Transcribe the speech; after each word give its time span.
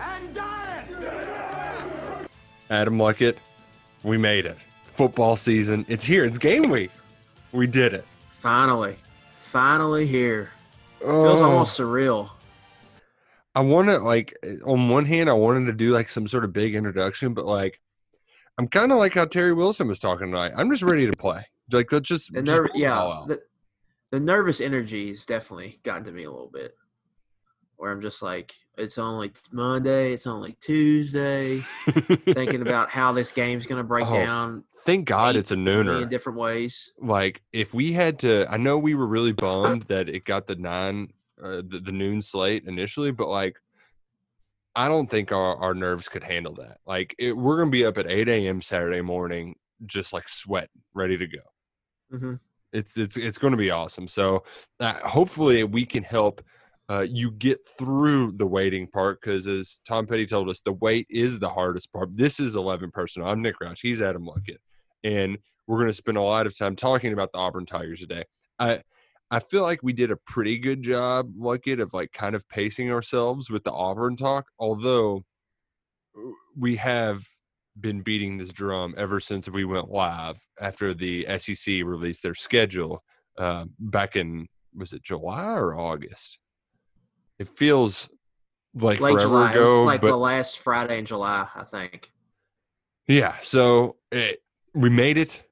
And. 0.00 0.38
Adam 2.70 2.98
Luckett, 2.98 3.36
we 4.02 4.18
made 4.18 4.44
it. 4.46 4.56
Football 4.94 5.36
season. 5.36 5.86
It's 5.88 6.04
here. 6.04 6.24
It's 6.24 6.38
game 6.38 6.68
week. 6.68 6.90
We 7.52 7.66
did 7.66 7.94
it. 7.94 8.04
Finally, 8.30 8.96
finally 9.40 10.06
here. 10.06 10.50
Oh, 11.02 11.24
Feels 11.24 11.40
almost 11.40 11.78
surreal. 11.78 12.30
I 13.54 13.60
want 13.60 13.88
to 13.88 13.98
like 13.98 14.36
on 14.64 14.88
one 14.88 15.06
hand, 15.06 15.30
I 15.30 15.32
wanted 15.32 15.66
to 15.66 15.72
do 15.72 15.92
like 15.92 16.08
some 16.08 16.28
sort 16.28 16.44
of 16.44 16.52
big 16.52 16.74
introduction, 16.74 17.34
but 17.34 17.46
like 17.46 17.80
I'm 18.58 18.68
kind 18.68 18.92
of 18.92 18.98
like 18.98 19.14
how 19.14 19.24
Terry 19.24 19.52
Wilson 19.52 19.88
was 19.88 19.98
talking 19.98 20.26
tonight. 20.30 20.52
I'm 20.56 20.70
just 20.70 20.82
ready 20.82 21.06
to 21.06 21.16
play. 21.16 21.46
Like 21.70 21.90
let's 21.90 22.08
just, 22.08 22.32
The 22.32 22.42
just 22.42 22.62
it 22.62 22.70
all 22.70 22.78
yeah, 22.78 23.22
the, 23.26 23.40
the 24.10 24.20
nervous 24.20 24.60
energy 24.60 25.08
has 25.08 25.24
definitely 25.24 25.80
gotten 25.84 26.04
to 26.04 26.12
me 26.12 26.24
a 26.24 26.30
little 26.30 26.50
bit. 26.52 26.74
Where 27.76 27.92
I'm 27.92 28.00
just 28.00 28.22
like, 28.22 28.54
it's 28.78 28.98
only 28.98 29.32
Monday, 29.52 30.12
it's 30.12 30.26
only 30.26 30.52
Tuesday, 30.60 31.60
thinking 32.32 32.62
about 32.62 32.90
how 32.90 33.12
this 33.12 33.32
game's 33.32 33.66
going 33.66 33.78
to 33.78 33.84
break 33.84 34.06
Oh, 34.06 34.14
down 34.14 34.64
Thank 34.88 35.04
God 35.04 35.36
it's 35.36 35.50
a 35.50 35.54
nooner 35.54 36.02
in 36.02 36.08
different 36.08 36.38
ways. 36.38 36.92
Like 36.98 37.42
if 37.52 37.74
we 37.74 37.92
had 37.92 38.18
to, 38.20 38.46
I 38.48 38.56
know 38.56 38.78
we 38.78 38.94
were 38.94 39.06
really 39.06 39.32
bummed 39.32 39.82
that 39.82 40.08
it 40.08 40.24
got 40.24 40.46
the 40.46 40.54
nine, 40.56 41.12
uh, 41.42 41.62
the, 41.68 41.80
the 41.84 41.92
noon 41.92 42.22
slate 42.22 42.64
initially, 42.66 43.10
but 43.10 43.28
like 43.28 43.58
I 44.74 44.88
don't 44.88 45.10
think 45.10 45.30
our, 45.30 45.56
our 45.56 45.74
nerves 45.74 46.08
could 46.08 46.24
handle 46.24 46.54
that. 46.54 46.78
Like 46.86 47.14
it, 47.18 47.36
we're 47.36 47.58
gonna 47.58 47.70
be 47.70 47.84
up 47.84 47.98
at 47.98 48.10
8 48.10 48.30
a.m. 48.30 48.62
Saturday 48.62 49.02
morning, 49.02 49.56
just 49.84 50.14
like 50.14 50.26
sweat, 50.26 50.70
ready 50.94 51.18
to 51.18 51.26
go. 51.26 52.16
hmm 52.16 52.34
it's 52.72 52.96
it's 52.98 53.16
it's 53.16 53.38
going 53.38 53.52
to 53.52 53.56
be 53.56 53.70
awesome. 53.70 54.08
So 54.08 54.44
uh, 54.80 54.94
hopefully 55.06 55.64
we 55.64 55.86
can 55.86 56.02
help 56.02 56.42
uh, 56.90 57.00
you 57.00 57.30
get 57.30 57.58
through 57.66 58.32
the 58.32 58.46
waiting 58.46 58.86
part 58.86 59.20
because 59.20 59.46
as 59.46 59.80
Tom 59.86 60.06
Petty 60.06 60.26
told 60.26 60.48
us, 60.48 60.62
the 60.62 60.72
wait 60.72 61.06
is 61.10 61.38
the 61.38 61.48
hardest 61.48 61.92
part. 61.92 62.16
This 62.16 62.40
is 62.40 62.56
eleven 62.56 62.90
personnel. 62.90 63.28
I'm 63.28 63.42
Nick 63.42 63.58
Roush. 63.60 63.80
He's 63.82 64.00
Adam 64.00 64.24
Luckett, 64.24 64.58
and 65.04 65.38
we're 65.66 65.76
going 65.76 65.88
to 65.88 65.94
spend 65.94 66.16
a 66.16 66.22
lot 66.22 66.46
of 66.46 66.56
time 66.56 66.76
talking 66.76 67.12
about 67.12 67.30
the 67.32 67.38
Auburn 67.38 67.66
Tigers 67.66 68.00
today. 68.00 68.24
I 68.58 68.82
I 69.30 69.40
feel 69.40 69.62
like 69.62 69.82
we 69.82 69.92
did 69.92 70.10
a 70.10 70.16
pretty 70.16 70.58
good 70.58 70.82
job, 70.82 71.30
Luckett, 71.38 71.82
of 71.82 71.92
like 71.92 72.12
kind 72.12 72.34
of 72.34 72.48
pacing 72.48 72.90
ourselves 72.90 73.50
with 73.50 73.64
the 73.64 73.72
Auburn 73.72 74.16
talk. 74.16 74.46
Although 74.58 75.24
uh, 76.16 76.30
we 76.56 76.76
have 76.76 77.22
been 77.78 78.00
beating 78.00 78.38
this 78.38 78.52
drum 78.52 78.94
ever 78.96 79.20
since 79.20 79.48
we 79.48 79.64
went 79.64 79.90
live 79.90 80.40
after 80.60 80.94
the 80.94 81.26
SEC 81.38 81.66
released 81.84 82.22
their 82.22 82.34
schedule 82.34 83.04
uh, 83.36 83.66
back 83.78 84.16
in 84.16 84.48
was 84.74 84.92
it 84.92 85.02
July 85.02 85.52
or 85.52 85.78
August? 85.78 86.38
It 87.38 87.48
feels 87.48 88.08
like 88.74 89.00
Late 89.00 89.12
forever 89.12 89.28
July, 89.28 89.52
it 89.52 89.58
was 89.58 89.68
ago, 89.68 89.84
like 89.84 90.00
but 90.00 90.08
the 90.08 90.16
last 90.16 90.58
Friday 90.58 90.98
in 90.98 91.06
July, 91.06 91.46
I 91.54 91.64
think. 91.64 92.10
yeah. 93.06 93.36
So 93.42 93.96
it, 94.10 94.40
we 94.74 94.90
made 94.90 95.18
it. 95.18 95.42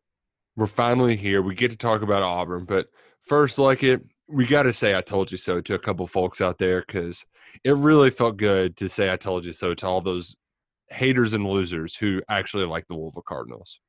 We're 0.57 0.67
finally 0.67 1.17
here. 1.17 1.43
We 1.43 1.55
get 1.55 1.71
to 1.71 1.77
talk 1.77 2.03
about 2.03 2.23
Auburn, 2.23 2.65
but 2.65 2.89
first, 3.23 3.59
like 3.59 3.83
it, 3.83 4.03
we 4.29 4.47
got 4.47 4.65
to 4.65 4.73
say 4.73 4.97
"I 4.97 5.01
told 5.01 5.31
you 5.31 5.39
so" 5.39 5.61
to 5.61 5.75
a 5.75 5.79
couple 5.79 6.07
folks 6.07 6.41
out 6.41 6.59
there 6.59 6.85
because 6.87 7.25
it 7.65 7.77
really 7.77 8.11
felt 8.11 8.37
good 8.37 8.77
to 8.79 8.89
say 8.89 9.13
"I 9.13 9.17
told 9.17 9.45
you 9.45 9.53
so" 9.53 9.75
to 9.75 9.87
all 9.87 10.01
those 10.01 10.37
haters 10.89 11.35
and 11.35 11.47
losers 11.47 11.97
who 11.97 12.23
actually 12.29 12.65
like 12.65 12.87
the 12.87 12.95
Louisville 12.95 13.23
Cardinals. 13.27 13.81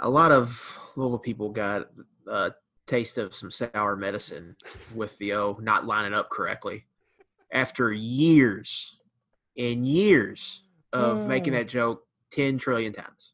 A 0.00 0.08
lot 0.10 0.30
of 0.32 0.78
Louisville 0.96 1.18
people 1.18 1.50
got 1.50 1.88
a 2.28 2.52
taste 2.86 3.18
of 3.18 3.34
some 3.34 3.50
sour 3.50 3.96
medicine 3.96 4.56
with 4.94 5.16
the 5.18 5.34
O 5.34 5.58
not 5.60 5.86
lining 5.86 6.14
up 6.14 6.30
correctly 6.30 6.86
after 7.52 7.92
years 7.92 8.98
and 9.56 9.86
years 9.86 10.62
of 10.92 11.26
making 11.26 11.52
that 11.52 11.68
joke 11.68 12.06
10 12.30 12.58
trillion 12.58 12.92
times. 12.92 13.32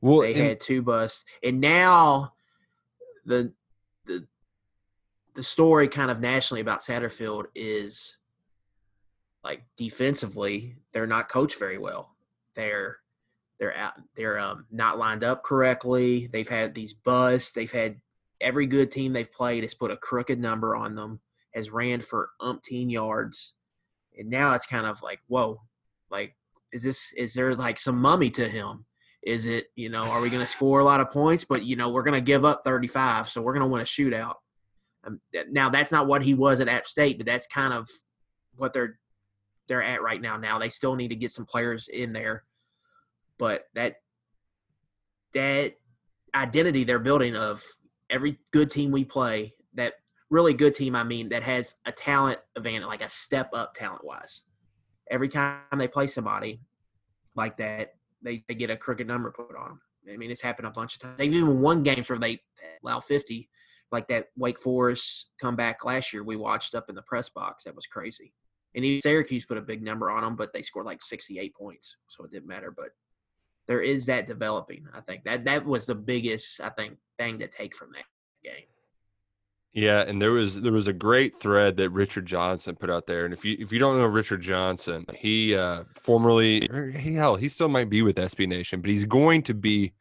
Well, 0.00 0.20
they 0.20 0.34
and- 0.34 0.42
had 0.42 0.60
two 0.60 0.82
busts, 0.82 1.24
and 1.42 1.60
now 1.60 2.34
the 3.24 3.52
the 4.04 4.26
the 5.34 5.42
story 5.42 5.88
kind 5.88 6.10
of 6.10 6.20
nationally 6.20 6.60
about 6.60 6.80
Satterfield 6.80 7.46
is 7.54 8.16
like 9.42 9.64
defensively, 9.76 10.76
they're 10.92 11.06
not 11.06 11.28
coached 11.28 11.58
very 11.58 11.78
well. 11.78 12.14
They're 12.54 12.98
they're 13.58 13.76
out, 13.76 13.94
they're 14.14 14.38
um, 14.38 14.66
not 14.70 14.98
lined 14.98 15.24
up 15.24 15.42
correctly. 15.42 16.28
They've 16.28 16.48
had 16.48 16.74
these 16.74 16.94
busts. 16.94 17.52
They've 17.52 17.70
had 17.70 18.00
every 18.40 18.66
good 18.66 18.90
team 18.90 19.12
they've 19.12 19.32
played 19.32 19.64
has 19.64 19.74
put 19.74 19.90
a 19.90 19.96
crooked 19.96 20.38
number 20.38 20.76
on 20.76 20.94
them, 20.94 21.20
has 21.54 21.70
ran 21.70 22.00
for 22.00 22.30
umpteen 22.40 22.90
yards, 22.90 23.54
and 24.16 24.30
now 24.30 24.54
it's 24.54 24.66
kind 24.66 24.86
of 24.86 25.02
like, 25.02 25.20
whoa, 25.28 25.60
like 26.10 26.34
is 26.72 26.82
this 26.82 27.12
is 27.16 27.34
there 27.34 27.54
like 27.54 27.78
some 27.78 27.98
mummy 27.98 28.30
to 28.30 28.48
him? 28.48 28.84
Is 29.22 29.46
it, 29.46 29.66
you 29.74 29.88
know, 29.88 30.04
are 30.04 30.20
we 30.20 30.30
going 30.30 30.40
to 30.44 30.46
score 30.46 30.80
a 30.80 30.84
lot 30.84 31.00
of 31.00 31.10
points, 31.10 31.44
but, 31.44 31.64
you 31.64 31.76
know, 31.76 31.90
we're 31.90 32.02
going 32.02 32.14
to 32.14 32.20
give 32.20 32.44
up 32.44 32.62
35, 32.64 33.28
so 33.28 33.42
we're 33.42 33.54
going 33.54 33.62
to 33.62 33.68
win 33.68 33.82
a 33.82 33.84
shootout? 33.84 34.34
Um, 35.04 35.20
now, 35.50 35.70
that's 35.70 35.92
not 35.92 36.06
what 36.06 36.22
he 36.22 36.34
was 36.34 36.60
at 36.60 36.68
App 36.68 36.86
State, 36.86 37.18
but 37.18 37.26
that's 37.26 37.46
kind 37.46 37.72
of 37.72 37.88
what 38.56 38.72
they're 38.72 38.98
they're 39.68 39.82
at 39.82 40.02
right 40.02 40.20
now. 40.20 40.36
Now 40.36 40.58
they 40.58 40.70
still 40.70 40.96
need 40.96 41.08
to 41.08 41.14
get 41.14 41.30
some 41.30 41.44
players 41.44 41.88
in 41.88 42.12
there, 42.12 42.44
but 43.38 43.64
that 43.74 43.96
that 45.34 45.74
identity 46.34 46.84
they're 46.84 46.98
building 46.98 47.36
of 47.36 47.62
every 48.10 48.38
good 48.52 48.70
team 48.70 48.90
we 48.90 49.04
play, 49.04 49.54
that 49.74 49.94
really 50.30 50.54
good 50.54 50.74
team, 50.74 50.94
I 50.94 51.04
mean, 51.04 51.28
that 51.30 51.42
has 51.42 51.76
a 51.86 51.92
talent 51.92 52.38
advantage, 52.56 52.86
like 52.86 53.02
a 53.02 53.08
step 53.08 53.50
up 53.54 53.74
talent 53.74 54.04
wise. 54.04 54.42
Every 55.10 55.28
time 55.28 55.60
they 55.76 55.88
play 55.88 56.06
somebody 56.06 56.60
like 57.34 57.56
that, 57.58 57.94
they, 58.22 58.44
they 58.48 58.54
get 58.54 58.70
a 58.70 58.76
crooked 58.76 59.06
number 59.06 59.30
put 59.30 59.56
on 59.56 59.68
them. 59.68 59.80
I 60.12 60.16
mean, 60.16 60.30
it's 60.30 60.40
happened 60.40 60.66
a 60.66 60.70
bunch 60.70 60.94
of 60.94 61.00
times. 61.00 61.18
They've 61.18 61.32
even 61.32 61.60
won 61.60 61.82
games 61.82 62.08
where 62.08 62.18
they 62.18 62.40
allow 62.82 63.00
50, 63.00 63.48
like 63.92 64.08
that 64.08 64.26
Wake 64.36 64.60
Forest 64.60 65.30
comeback 65.40 65.84
last 65.84 66.12
year 66.12 66.22
we 66.22 66.36
watched 66.36 66.74
up 66.74 66.86
in 66.88 66.94
the 66.94 67.02
press 67.02 67.28
box. 67.28 67.64
That 67.64 67.76
was 67.76 67.86
crazy. 67.86 68.32
And 68.74 68.84
even 68.84 69.00
Syracuse 69.00 69.44
put 69.44 69.58
a 69.58 69.62
big 69.62 69.82
number 69.82 70.10
on 70.10 70.22
them, 70.22 70.36
but 70.36 70.52
they 70.52 70.62
scored 70.62 70.86
like 70.86 71.02
68 71.02 71.54
points, 71.54 71.96
so 72.08 72.24
it 72.24 72.30
didn't 72.30 72.48
matter. 72.48 72.70
But 72.70 72.90
there 73.68 73.82
is 73.82 74.06
that 74.06 74.26
developing. 74.26 74.86
I 74.94 75.00
think 75.02 75.24
that 75.24 75.44
that 75.44 75.64
was 75.64 75.86
the 75.86 75.94
biggest, 75.94 76.60
I 76.60 76.70
think, 76.70 76.96
thing 77.18 77.38
to 77.38 77.46
take 77.46 77.76
from 77.76 77.92
that 77.92 78.04
game. 78.42 78.64
Yeah, 79.74 80.00
and 80.00 80.20
there 80.20 80.32
was 80.32 80.60
there 80.60 80.72
was 80.72 80.88
a 80.88 80.92
great 80.94 81.38
thread 81.38 81.76
that 81.76 81.90
Richard 81.90 82.24
Johnson 82.24 82.74
put 82.74 82.90
out 82.90 83.06
there, 83.06 83.26
and 83.26 83.34
if 83.34 83.44
you 83.44 83.56
if 83.60 83.70
you 83.70 83.78
don't 83.78 83.98
know 83.98 84.06
Richard 84.06 84.40
Johnson, 84.40 85.04
he 85.14 85.54
uh, 85.54 85.84
formerly 85.94 86.68
he 86.96 87.14
hell 87.14 87.36
he 87.36 87.48
still 87.48 87.68
might 87.68 87.90
be 87.90 88.00
with 88.00 88.16
SB 88.16 88.48
Nation, 88.48 88.80
but 88.80 88.90
he's 88.90 89.04
going 89.04 89.42
to 89.42 89.54
be 89.54 89.92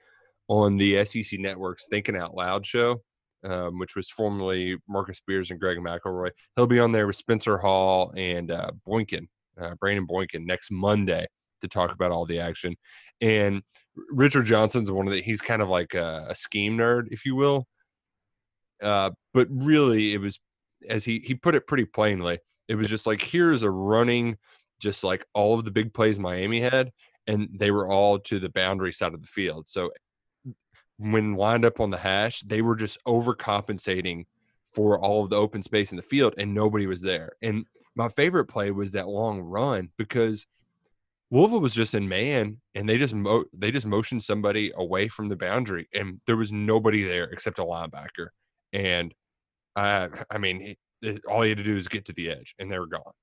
on 0.47 0.77
the 0.77 1.03
SEC 1.05 1.39
Network's 1.39 1.89
Thinking 1.89 2.15
Out 2.15 2.33
Loud 2.33 2.65
show, 2.65 3.01
um, 3.43 3.77
which 3.77 3.97
was 3.97 4.09
formerly 4.09 4.77
Marcus 4.87 5.17
Spears 5.17 5.51
and 5.51 5.59
Greg 5.59 5.77
McElroy. 5.77 6.31
He'll 6.55 6.65
be 6.65 6.79
on 6.79 6.93
there 6.93 7.05
with 7.05 7.17
Spencer 7.17 7.57
Hall 7.57 8.13
and 8.15 8.49
uh, 8.49 8.71
Boynton, 8.85 9.27
uh, 9.59 9.75
Brandon 9.75 10.05
Boynton 10.05 10.45
next 10.45 10.71
Monday 10.71 11.27
to 11.61 11.67
talk 11.67 11.91
about 11.91 12.11
all 12.11 12.25
the 12.25 12.39
action. 12.39 12.75
And 13.21 13.61
Richard 14.11 14.45
Johnson's 14.45 14.91
one 14.91 15.07
of 15.07 15.13
the 15.13 15.21
he's 15.21 15.41
kind 15.41 15.61
of 15.61 15.69
like 15.69 15.93
a, 15.93 16.27
a 16.29 16.35
scheme 16.35 16.77
nerd, 16.77 17.07
if 17.11 17.25
you 17.25 17.35
will. 17.35 17.67
Uh, 18.81 19.11
but 19.33 19.47
really, 19.49 20.13
it 20.13 20.21
was 20.21 20.39
as 20.87 21.03
he 21.03 21.21
he 21.25 21.33
put 21.33 21.55
it 21.55 21.67
pretty 21.67 21.85
plainly. 21.85 22.39
It 22.67 22.75
was 22.75 22.89
just 22.89 23.07
like 23.07 23.21
here's 23.21 23.63
a 23.63 23.71
running, 23.71 24.37
just 24.79 25.03
like 25.03 25.25
all 25.33 25.57
of 25.57 25.65
the 25.65 25.71
big 25.71 25.93
plays 25.93 26.19
Miami 26.19 26.61
had, 26.61 26.91
and 27.25 27.49
they 27.57 27.71
were 27.71 27.87
all 27.87 28.19
to 28.19 28.39
the 28.39 28.49
boundary 28.49 28.93
side 28.93 29.13
of 29.13 29.21
the 29.21 29.27
field. 29.27 29.67
So 29.67 29.91
when 30.97 31.35
lined 31.35 31.65
up 31.65 31.79
on 31.79 31.89
the 31.89 31.97
hash, 31.97 32.41
they 32.41 32.61
were 32.61 32.75
just 32.75 33.03
overcompensating 33.05 34.25
for 34.73 34.99
all 34.99 35.23
of 35.23 35.29
the 35.29 35.35
open 35.35 35.63
space 35.63 35.91
in 35.91 35.95
the 35.95 36.03
field, 36.03 36.35
and 36.37 36.53
nobody 36.53 36.85
was 36.85 37.01
there. 37.01 37.31
And 37.41 37.65
my 37.95 38.09
favorite 38.09 38.45
play 38.45 38.71
was 38.71 38.91
that 38.91 39.07
long 39.07 39.39
run 39.39 39.89
because 39.97 40.45
Louisville 41.29 41.59
was 41.59 41.73
just 41.73 41.93
in 41.93 42.07
man, 42.07 42.61
and 42.73 42.87
they 42.87 42.97
just 42.97 43.13
mo- 43.13 43.45
they 43.53 43.71
just 43.71 43.85
motioned 43.85 44.23
somebody 44.23 44.71
away 44.75 45.07
from 45.09 45.27
the 45.29 45.35
boundary, 45.35 45.87
and 45.93 46.21
there 46.25 46.37
was 46.37 46.53
nobody 46.53 47.03
there 47.03 47.25
except 47.25 47.59
a 47.59 47.63
linebacker. 47.63 48.27
And 48.73 49.13
I, 49.75 50.09
I 50.29 50.37
mean, 50.37 50.59
he, 50.61 50.77
it- 51.01 51.25
all 51.25 51.41
he 51.41 51.49
had 51.49 51.57
to 51.57 51.63
do 51.63 51.75
is 51.77 51.87
get 51.87 52.05
to 52.05 52.13
the 52.13 52.29
edge, 52.29 52.55
and 52.59 52.71
they 52.71 52.79
were 52.79 52.87
gone. 52.87 53.13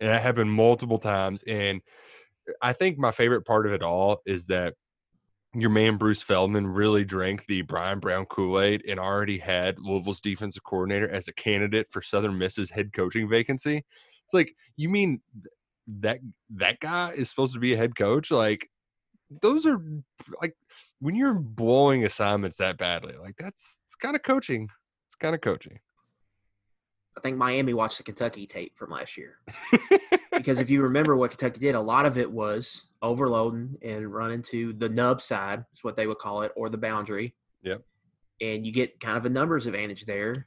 And 0.00 0.10
that 0.10 0.22
happened 0.22 0.52
multiple 0.52 0.98
times. 0.98 1.44
And 1.46 1.80
I 2.62 2.72
think 2.72 2.98
my 2.98 3.10
favorite 3.10 3.44
part 3.44 3.66
of 3.66 3.72
it 3.72 3.82
all 3.82 4.20
is 4.26 4.46
that 4.46 4.74
your 5.54 5.70
man 5.70 5.96
Bruce 5.96 6.22
Feldman 6.22 6.66
really 6.66 7.04
drank 7.04 7.46
the 7.46 7.62
Bryan 7.62 8.00
Brown 8.00 8.26
Kool 8.26 8.60
Aid 8.60 8.84
and 8.88 9.00
already 9.00 9.38
had 9.38 9.78
Louisville's 9.78 10.20
defensive 10.20 10.62
coordinator 10.62 11.08
as 11.08 11.26
a 11.26 11.32
candidate 11.32 11.86
for 11.90 12.02
Southern 12.02 12.38
Miss's 12.38 12.70
head 12.70 12.92
coaching 12.92 13.28
vacancy. 13.28 13.84
It's 14.24 14.34
like, 14.34 14.54
you 14.76 14.88
mean 14.88 15.20
that 16.00 16.20
that 16.50 16.80
guy 16.80 17.12
is 17.16 17.28
supposed 17.28 17.54
to 17.54 17.60
be 17.60 17.72
a 17.72 17.76
head 17.76 17.96
coach? 17.96 18.30
Like, 18.30 18.68
those 19.42 19.66
are 19.66 19.80
like 20.40 20.56
when 21.00 21.14
you're 21.14 21.34
blowing 21.34 22.04
assignments 22.04 22.56
that 22.58 22.78
badly, 22.78 23.14
like 23.20 23.36
that's 23.38 23.78
it's 23.86 23.94
kind 23.94 24.16
of 24.16 24.22
coaching. 24.22 24.68
It's 25.06 25.14
kind 25.14 25.34
of 25.34 25.40
coaching. 25.40 25.80
I 27.16 27.20
think 27.20 27.36
Miami 27.36 27.74
watched 27.74 27.98
the 27.98 28.04
Kentucky 28.04 28.46
tape 28.46 28.76
from 28.76 28.92
last 28.92 29.16
year. 29.16 29.38
because 30.32 30.60
if 30.60 30.70
you 30.70 30.82
remember 30.82 31.16
what 31.16 31.32
Kentucky 31.32 31.58
did, 31.58 31.74
a 31.74 31.80
lot 31.80 32.06
of 32.06 32.16
it 32.16 32.30
was 32.30 32.86
overloading 33.02 33.76
and 33.82 34.12
running 34.12 34.40
to 34.42 34.72
the 34.72 34.88
nub 34.88 35.20
side, 35.20 35.64
is 35.74 35.82
what 35.82 35.96
they 35.96 36.06
would 36.06 36.18
call 36.18 36.42
it, 36.42 36.52
or 36.54 36.68
the 36.68 36.78
boundary. 36.78 37.34
Yep. 37.62 37.82
And 38.40 38.64
you 38.64 38.70
get 38.70 39.00
kind 39.00 39.16
of 39.16 39.26
a 39.26 39.30
numbers 39.30 39.66
advantage 39.66 40.06
there. 40.06 40.46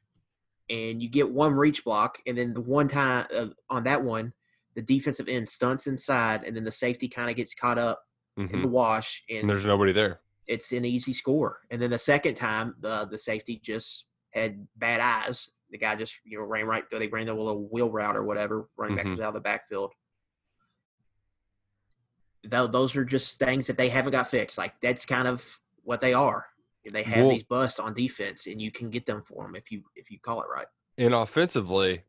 And 0.70 1.02
you 1.04 1.10
get 1.10 1.30
one 1.30 1.54
reach 1.54 1.84
block, 1.84 2.20
and 2.26 2.38
then 2.38 2.54
the 2.54 2.62
one 2.62 2.88
time 2.88 3.26
uh, 3.36 3.48
on 3.70 3.84
that 3.84 4.02
one, 4.02 4.32
the 4.76 4.82
defensive 4.82 5.28
end 5.28 5.48
stunts 5.50 5.88
inside, 5.88 6.44
and 6.44 6.56
then 6.56 6.64
the 6.64 6.72
safety 6.72 7.08
kind 7.08 7.30
of 7.30 7.36
gets 7.36 7.54
caught 7.54 7.78
up 7.78 8.04
in 8.38 8.48
Mhm. 8.50 8.62
the 8.62 8.68
wash, 8.68 9.24
and, 9.30 9.40
And 9.40 9.50
there's 9.50 9.66
nobody 9.66 9.92
there. 9.92 10.22
it's 10.48 10.72
an 10.72 10.86
easy 10.86 11.14
score. 11.14 11.60
And 11.70 11.82
then 11.82 11.92
the 11.92 12.00
second 12.00 12.36
time, 12.36 12.76
the 12.80 13.06
the 13.06 13.18
safety 13.18 13.60
just 13.64 14.06
had 14.32 14.68
bad 14.78 15.00
eyes. 15.02 15.50
The 15.70 15.78
guy 15.78 15.96
just 15.96 16.16
you 16.24 16.38
know 16.38 16.46
ran 16.46 16.66
right. 16.66 16.90
Through. 16.90 17.00
They 17.00 17.08
ran 17.08 17.28
a 17.30 17.34
little 17.34 17.68
wheel 17.68 17.90
route 17.92 18.16
or 18.16 18.24
whatever. 18.24 18.70
Running 18.78 18.96
back 18.98 19.06
Mhm. 19.06 19.12
was 19.12 19.20
out 19.20 19.30
of 19.30 19.34
the 19.36 19.40
backfield. 19.42 19.94
Tho- 22.44 22.68
Those 22.68 22.96
are 22.96 23.06
just 23.06 23.40
things 23.40 23.68
that 23.68 23.78
they 23.78 23.90
haven't 23.90 24.12
got 24.12 24.28
fixed. 24.30 24.58
Like 24.58 24.80
that's 24.82 25.06
kind 25.06 25.28
of 25.28 25.60
what 25.84 26.02
they 26.02 26.14
are. 26.14 26.48
They 26.90 27.04
have 27.04 27.18
Well- 27.26 27.30
these 27.30 27.44
busts 27.44 27.80
on 27.80 27.94
defense, 27.94 28.48
and 28.48 28.60
you 28.62 28.72
can 28.72 28.90
get 28.90 29.06
them 29.06 29.22
for 29.24 29.44
them 29.44 29.56
if 29.56 29.72
you 29.72 29.84
if 29.96 30.10
you 30.10 30.20
call 30.20 30.42
it 30.42 30.48
right. 30.50 30.68
And 30.98 31.14
offensively, 31.14 32.04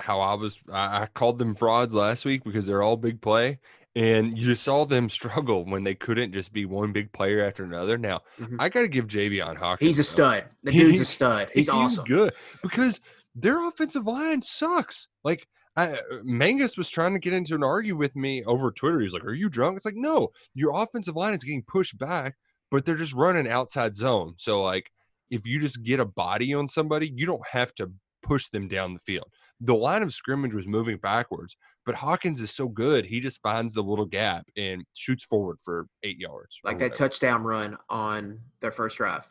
how 0.00 0.20
I 0.20 0.34
was, 0.34 0.60
I, 0.72 1.02
I 1.02 1.06
called 1.14 1.38
them 1.38 1.54
frauds 1.54 1.94
last 1.94 2.24
week 2.24 2.44
because 2.44 2.66
they're 2.66 2.82
all 2.82 2.96
big 2.96 3.20
play. 3.20 3.58
And 3.94 4.36
you 4.38 4.54
saw 4.54 4.84
them 4.84 5.08
struggle 5.18 5.64
when 5.64 5.84
they 5.84 5.94
couldn't 5.94 6.32
just 6.32 6.52
be 6.52 6.64
one 6.66 6.92
big 6.92 7.12
player 7.12 7.44
after 7.44 7.64
another. 7.64 7.96
Now, 7.96 8.20
Mhm. 8.38 8.56
I 8.58 8.68
got 8.68 8.82
to 8.82 8.88
give 8.88 9.06
Javian 9.06 9.56
Hawkins. 9.56 9.86
He's 9.88 9.98
a 9.98 10.04
stud. 10.04 10.44
The 10.62 10.72
dude's 10.72 10.88
a 10.88 10.92
He's- 10.92 11.08
stud. 11.08 11.48
He's, 11.54 11.68
awesome. 11.68 12.04
good 12.04 12.34
because 12.62 13.00
their 13.34 13.66
offensive 13.66 14.06
line 14.06 14.42
sucks. 14.42 15.08
Like 15.24 15.46
I, 15.78 15.98
Mangus 16.22 16.76
was 16.78 16.88
trying 16.88 17.12
to 17.14 17.18
get 17.18 17.32
into 17.34 17.54
an 17.54 17.62
argue 17.62 17.96
with 17.96 18.16
me 18.16 18.42
over 18.44 18.70
Twitter. 18.70 19.00
He's 19.00 19.12
like, 19.12 19.24
"Are 19.26 19.34
you 19.34 19.50
drunk?" 19.50 19.76
It's 19.76 19.84
like, 19.84 19.94
no, 19.94 20.28
your 20.54 20.72
offensive 20.74 21.16
line 21.16 21.34
is 21.34 21.44
getting 21.44 21.62
pushed 21.66 21.98
back, 21.98 22.36
but 22.70 22.84
they're 22.86 22.96
just 22.96 23.12
running 23.12 23.46
outside 23.46 23.94
zone. 23.94 24.34
So 24.38 24.62
like, 24.62 24.90
if 25.30 25.46
you 25.46 25.60
just 25.60 25.82
get 25.82 26.00
a 26.00 26.06
body 26.06 26.54
on 26.54 26.66
somebody, 26.66 27.12
you 27.14 27.26
don't 27.26 27.46
have 27.48 27.74
to 27.74 27.92
push 28.22 28.48
them 28.48 28.68
down 28.68 28.94
the 28.94 29.00
field. 29.00 29.26
The 29.60 29.74
line 29.74 30.02
of 30.02 30.12
scrimmage 30.12 30.54
was 30.54 30.66
moving 30.66 30.98
backwards, 30.98 31.56
but 31.86 31.94
Hawkins 31.94 32.40
is 32.40 32.50
so 32.54 32.68
good, 32.68 33.06
he 33.06 33.20
just 33.20 33.40
finds 33.40 33.72
the 33.72 33.82
little 33.82 34.04
gap 34.04 34.46
and 34.56 34.84
shoots 34.94 35.24
forward 35.24 35.58
for 35.64 35.86
eight 36.02 36.18
yards. 36.18 36.60
like 36.64 36.78
that 36.80 36.94
touchdown 36.94 37.42
run 37.42 37.76
on 37.88 38.40
their 38.60 38.72
first 38.72 38.98
drive, 38.98 39.24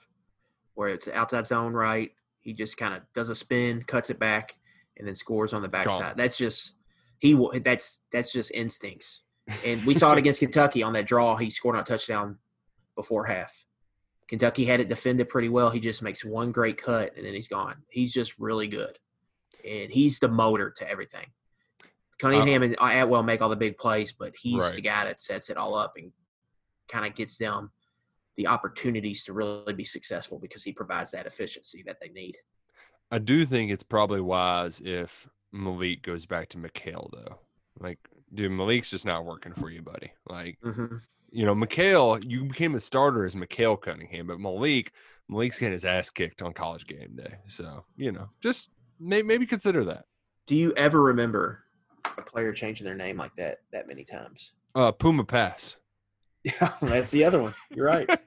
where 0.74 0.90
it's 0.90 1.08
outside 1.10 1.46
zone 1.46 1.74
right. 1.74 2.12
He 2.42 2.54
just 2.54 2.78
kind 2.78 2.94
of 2.94 3.02
does 3.14 3.30
a 3.30 3.36
spin, 3.36 3.84
cuts 3.84 4.10
it 4.10 4.20
back, 4.20 4.58
and 4.98 5.08
then 5.08 5.16
scores 5.16 5.54
on 5.54 5.62
the 5.62 5.68
backside. 5.68 6.16
That's 6.18 6.38
just 6.38 6.74
he. 7.20 7.38
That's 7.64 8.00
that's 8.12 8.32
just 8.32 8.52
instincts. 8.52 9.22
And 9.64 9.84
we 9.86 9.94
saw 9.94 10.14
it 10.14 10.18
against 10.18 10.40
Kentucky 10.40 10.82
on 10.82 10.94
that 10.94 11.06
draw. 11.06 11.36
He 11.36 11.50
scored 11.50 11.76
on 11.76 11.82
a 11.82 11.86
touchdown 11.86 12.38
before 12.96 13.26
half. 13.26 13.66
Kentucky 14.28 14.66
had 14.66 14.80
it 14.80 14.90
defended 14.90 15.30
pretty 15.30 15.50
well. 15.50 15.70
He 15.70 15.80
just 15.80 16.02
makes 16.02 16.26
one 16.26 16.52
great 16.52 16.82
cut 16.82 17.16
and 17.16 17.26
then 17.26 17.34
he's 17.34 17.48
gone. 17.48 17.76
He's 17.92 18.12
just 18.12 18.34
really 18.40 18.68
good, 18.68 18.98
and 19.66 19.92
he's 19.92 20.20
the 20.20 20.28
motor 20.28 20.72
to 20.78 20.90
everything. 20.90 21.28
Cunningham 22.20 22.64
and 22.64 22.76
Atwell 22.80 23.24
make 23.24 23.42
all 23.42 23.50
the 23.50 23.56
big 23.56 23.78
plays, 23.78 24.14
but 24.14 24.34
he's 24.42 24.60
Right. 24.62 24.76
the 24.76 24.82
guy 24.82 25.06
that 25.06 25.20
sets 25.20 25.50
it 25.50 25.58
all 25.58 25.76
up 25.76 25.94
and 25.98 26.12
kind 26.88 27.06
of 27.06 27.16
gets 27.16 27.38
them 27.38 27.72
the 28.38 28.48
opportunities 28.48 29.24
to 29.26 29.34
really 29.34 29.74
be 29.74 29.84
successful 29.84 30.40
because 30.40 30.64
he 30.64 30.72
provides 30.72 31.12
that 31.12 31.26
efficiency 31.26 31.84
that 31.86 31.98
they 32.02 32.10
need. 32.10 32.38
I 33.12 33.20
do 33.20 33.46
think 33.46 33.72
it's 33.72 33.84
probably 33.84 34.22
wise 34.22 34.82
if 34.84 35.28
Malik 35.52 36.02
goes 36.04 36.26
back 36.26 36.50
to 36.50 36.58
Micale 36.58 37.10
though. 37.14 37.40
Like, 37.80 38.00
dude, 38.34 38.52
Malik's 38.52 38.90
just 38.92 39.06
not 39.06 39.26
working 39.26 39.54
for 39.54 39.70
you, 39.70 39.82
buddy. 39.82 40.12
Like, 40.28 40.58
Mm-hmm. 40.64 40.98
you 41.32 41.46
know, 41.46 41.56
Micale, 41.56 42.20
you 42.24 42.46
became 42.46 42.76
a 42.76 42.80
starter 42.80 43.26
as 43.26 43.36
Micale 43.36 43.76
Cunningham, 43.78 44.28
but 44.28 44.40
Malik, 44.40 44.92
Malik's 45.28 45.60
getting 45.60 45.74
his 45.74 45.86
ass 45.86 46.10
kicked 46.10 46.42
on 46.42 46.54
college 46.54 46.88
game 46.88 47.16
day. 47.18 47.36
So, 47.48 47.86
you 47.98 48.12
know, 48.12 48.30
just 48.42 48.72
may, 49.00 49.22
maybe 49.22 49.46
consider 49.46 49.84
that. 49.86 50.06
Do 50.48 50.56
you 50.56 50.74
ever 50.74 51.02
remember 51.02 51.64
a 52.18 52.22
player 52.22 52.54
changing 52.54 52.86
their 52.86 52.96
name 52.96 53.18
like 53.18 53.36
that 53.38 53.60
that 53.72 53.88
many 53.88 54.04
times? 54.04 54.54
Uh, 54.74 54.92
Puma 54.92 55.24
Pass. 55.24 55.78
Yeah, 56.62 56.74
that's 56.80 57.10
the 57.10 57.24
other 57.24 57.42
one. 57.42 57.56
You're 57.72 57.88
right. 57.88 58.08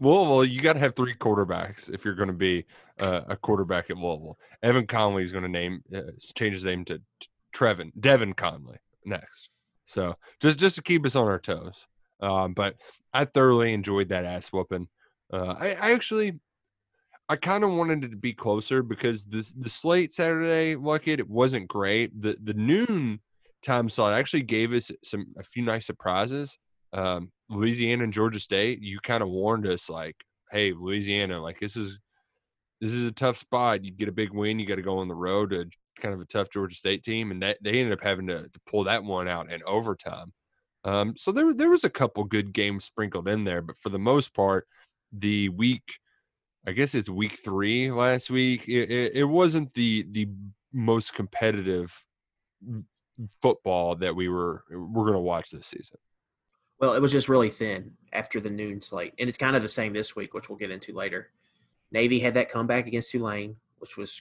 Louisville, 0.00 0.44
you 0.44 0.60
got 0.60 0.72
to 0.72 0.80
have 0.80 0.96
three 0.96 1.14
quarterbacks 1.14 1.88
if 1.88 2.04
you're 2.04 2.16
going 2.16 2.26
to 2.26 2.32
be 2.34 2.66
uh, 2.98 3.20
a 3.28 3.36
quarterback 3.36 3.90
at 3.90 3.96
Louisville. 3.96 4.36
Evan 4.60 4.88
Conley 4.88 5.22
is 5.22 5.30
going 5.30 5.44
to 5.44 5.48
name 5.48 5.84
uh, 5.94 6.00
change 6.34 6.54
his 6.54 6.64
name 6.64 6.84
to 6.86 7.00
Trevin 7.54 7.92
Devin 8.00 8.32
Conley 8.32 8.78
next. 9.04 9.50
So 9.84 10.16
just 10.40 10.58
just 10.58 10.74
to 10.74 10.82
keep 10.82 11.06
us 11.06 11.14
on 11.14 11.28
our 11.28 11.38
toes. 11.38 11.86
Um, 12.20 12.54
but 12.54 12.74
I 13.14 13.24
thoroughly 13.24 13.72
enjoyed 13.72 14.08
that 14.08 14.24
ass 14.24 14.52
whooping. 14.52 14.88
Uh, 15.32 15.54
I, 15.58 15.76
I 15.80 15.92
actually 15.92 16.40
I 17.28 17.36
kind 17.36 17.64
of 17.64 17.70
wanted 17.70 18.04
it 18.04 18.10
to 18.10 18.16
be 18.16 18.32
closer 18.34 18.82
because 18.82 19.24
this 19.24 19.52
the 19.52 19.68
slate 19.68 20.12
Saturday, 20.12 20.76
like 20.76 21.08
it, 21.08 21.20
it 21.20 21.28
wasn't 21.28 21.68
great. 21.68 22.20
The 22.20 22.36
the 22.42 22.54
noon 22.54 23.20
time 23.62 23.88
slot 23.88 24.12
actually 24.12 24.42
gave 24.42 24.72
us 24.72 24.90
some 25.04 25.26
a 25.38 25.42
few 25.42 25.62
nice 25.62 25.86
surprises. 25.86 26.58
Um, 26.92 27.30
Louisiana 27.48 28.04
and 28.04 28.12
Georgia 28.12 28.40
State, 28.40 28.82
you 28.82 28.98
kind 29.00 29.22
of 29.22 29.28
warned 29.28 29.66
us 29.66 29.88
like, 29.88 30.16
hey, 30.50 30.72
Louisiana, 30.72 31.40
like 31.40 31.58
this 31.58 31.76
is 31.76 31.98
this 32.80 32.92
is 32.92 33.06
a 33.06 33.12
tough 33.12 33.36
spot. 33.36 33.84
You 33.84 33.92
get 33.92 34.08
a 34.08 34.12
big 34.12 34.32
win, 34.32 34.58
you 34.58 34.66
got 34.66 34.74
to 34.74 34.82
go 34.82 34.98
on 34.98 35.08
the 35.08 35.14
road 35.14 35.50
to 35.50 35.66
kind 36.00 36.14
of 36.14 36.20
a 36.20 36.26
tough 36.26 36.50
Georgia 36.50 36.74
State 36.74 37.02
team, 37.04 37.30
and 37.30 37.42
that 37.42 37.58
they 37.62 37.78
ended 37.78 37.92
up 37.92 38.02
having 38.02 38.26
to, 38.26 38.42
to 38.42 38.60
pull 38.66 38.84
that 38.84 39.04
one 39.04 39.28
out 39.28 39.50
in 39.50 39.62
overtime. 39.66 40.32
Um, 40.84 41.14
so 41.16 41.30
there 41.30 41.54
there 41.54 41.70
was 41.70 41.84
a 41.84 41.90
couple 41.90 42.24
good 42.24 42.52
games 42.52 42.84
sprinkled 42.84 43.28
in 43.28 43.44
there, 43.44 43.62
but 43.62 43.76
for 43.76 43.88
the 43.88 43.98
most 43.98 44.34
part, 44.34 44.66
the 45.12 45.48
week, 45.50 45.98
I 46.66 46.72
guess 46.72 46.94
it's 46.94 47.08
week 47.08 47.38
three 47.44 47.90
last 47.90 48.30
week. 48.30 48.68
It, 48.68 48.90
it, 48.90 49.12
it 49.16 49.24
wasn't 49.24 49.74
the 49.74 50.06
the 50.10 50.28
most 50.72 51.14
competitive 51.14 52.04
football 53.40 53.94
that 53.96 54.14
we 54.14 54.28
were 54.28 54.64
we're 54.70 55.02
going 55.04 55.12
to 55.14 55.18
watch 55.20 55.50
this 55.50 55.66
season. 55.66 55.98
Well, 56.78 56.94
it 56.94 57.02
was 57.02 57.12
just 57.12 57.28
really 57.28 57.50
thin 57.50 57.92
after 58.12 58.40
the 58.40 58.50
noon 58.50 58.80
slate, 58.80 59.14
and 59.18 59.28
it's 59.28 59.38
kind 59.38 59.54
of 59.56 59.62
the 59.62 59.68
same 59.68 59.92
this 59.92 60.16
week, 60.16 60.34
which 60.34 60.48
we'll 60.48 60.58
get 60.58 60.70
into 60.70 60.92
later. 60.92 61.30
Navy 61.92 62.18
had 62.18 62.34
that 62.34 62.50
comeback 62.50 62.86
against 62.86 63.10
Tulane, 63.10 63.56
which 63.78 63.96
was 63.96 64.20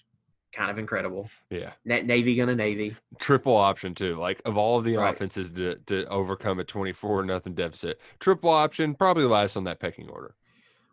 kind 0.51 0.69
of 0.69 0.77
incredible. 0.77 1.29
Yeah. 1.49 1.71
Na- 1.85 2.01
Navy 2.01 2.35
gonna 2.35 2.55
Navy. 2.55 2.95
triple 3.19 3.55
option 3.55 3.95
too. 3.95 4.17
Like 4.19 4.41
of 4.45 4.57
all 4.57 4.77
of 4.77 4.83
the 4.83 4.97
Right. 4.97 5.13
offenses 5.13 5.49
to 5.51 5.75
to 5.87 6.05
overcome 6.07 6.59
a 6.59 6.63
twenty 6.63 6.91
four 6.93 7.23
nothing 7.23 7.53
deficit, 7.55 7.99
triple 8.19 8.49
option 8.49 8.93
probably 8.95 9.23
last 9.23 9.55
on 9.55 9.63
that 9.63 9.79
pecking 9.79 10.09
order. 10.09 10.35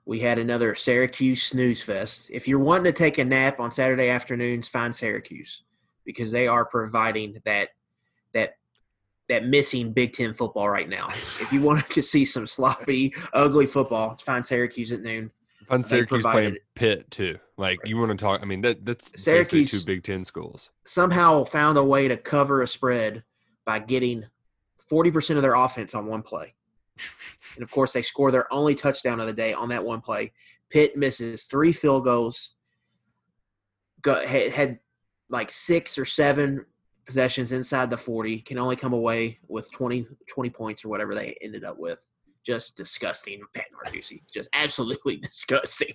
We 0.09 0.21
had 0.21 0.39
another 0.39 0.75
Syracuse 0.75 1.43
snooze 1.43 1.83
fest. 1.83 2.31
If 2.33 2.49
you're 2.49 2.59
wanting 2.59 2.85
to 2.85 2.93
take 2.93 3.19
a 3.19 3.25
nap 3.27 3.61
on 3.61 3.71
Saturday 3.71 4.09
afternoons, 4.09 4.67
find 4.67 4.95
Syracuse 4.95 5.65
because 6.07 6.31
they 6.31 6.49
are 6.49 6.65
providing 6.65 7.43
that 7.45 7.69
that 8.33 8.55
that 9.29 9.45
missing 9.45 9.93
Big 9.93 10.15
Ten 10.15 10.33
football 10.33 10.71
right 10.71 10.89
now. 10.89 11.09
If 11.43 11.53
you 11.53 11.61
want 11.61 11.87
to 11.91 12.03
see 12.03 12.25
some 12.25 12.47
sloppy, 12.47 13.15
ugly 13.35 13.67
football, 13.67 14.17
find 14.17 14.43
Syracuse 14.43 14.93
at 14.93 15.03
noon. 15.03 15.31
They 15.69 15.83
Syracuse 15.83 16.23
playing 16.23 16.57
Pitt 16.75 17.11
too. 17.11 17.39
Like 17.59 17.79
you 17.85 17.99
want 17.99 18.11
to 18.11 18.17
talk? 18.17 18.41
I 18.41 18.47
mean 18.47 18.63
that 18.63 18.87
that's 18.87 19.13
Syracuse- 19.23 19.71
two 19.71 19.85
Big 19.85 20.05
Ten 20.05 20.25
schools. 20.25 20.71
Somehow 20.85 21.45
found 21.45 21.77
a 21.77 21.85
way 21.85 22.09
to 22.09 22.17
cover 22.17 22.63
a 22.63 22.67
spread 22.67 23.25
by 23.67 23.79
getting 23.79 24.25
40% 24.91 25.37
of 25.37 25.43
their 25.43 25.55
offense 25.55 25.95
on 25.95 26.07
one 26.07 26.23
play. 26.23 26.55
And 27.55 27.63
of 27.63 27.71
course, 27.71 27.93
they 27.93 28.03
score 28.03 28.31
their 28.31 28.53
only 28.53 28.75
touchdown 28.75 29.21
of 29.21 29.27
the 29.27 29.33
day 29.33 29.53
on 29.53 29.69
that 29.71 29.85
one 29.85 30.01
play. 30.01 30.33
Pitt 30.71 30.97
misses 30.97 31.45
three 31.45 31.73
field 31.73 32.05
goals. 32.05 32.55
Got, 34.03 34.25
had, 34.27 34.53
had 34.53 34.79
like 35.29 35.51
six 35.51 35.99
or 35.99 36.05
seven 36.05 36.65
possessions 37.07 37.53
inside 37.53 37.91
the 37.91 37.97
40. 37.97 38.41
Can 38.43 38.59
only 38.59 38.77
come 38.77 38.93
away 38.93 39.39
with 39.49 39.71
20, 39.73 40.07
20 40.29 40.51
points 40.51 40.85
or 40.85 40.89
whatever 40.89 41.15
they 41.15 41.37
ended 41.43 41.65
up 41.65 41.79
with. 41.79 41.99
Just 42.45 42.77
disgusting, 42.77 43.41
Pat 43.55 43.67
Narduzzi. 43.75 44.23
Just 44.33 44.49
absolutely 44.53 45.17
disgusting. 45.23 45.95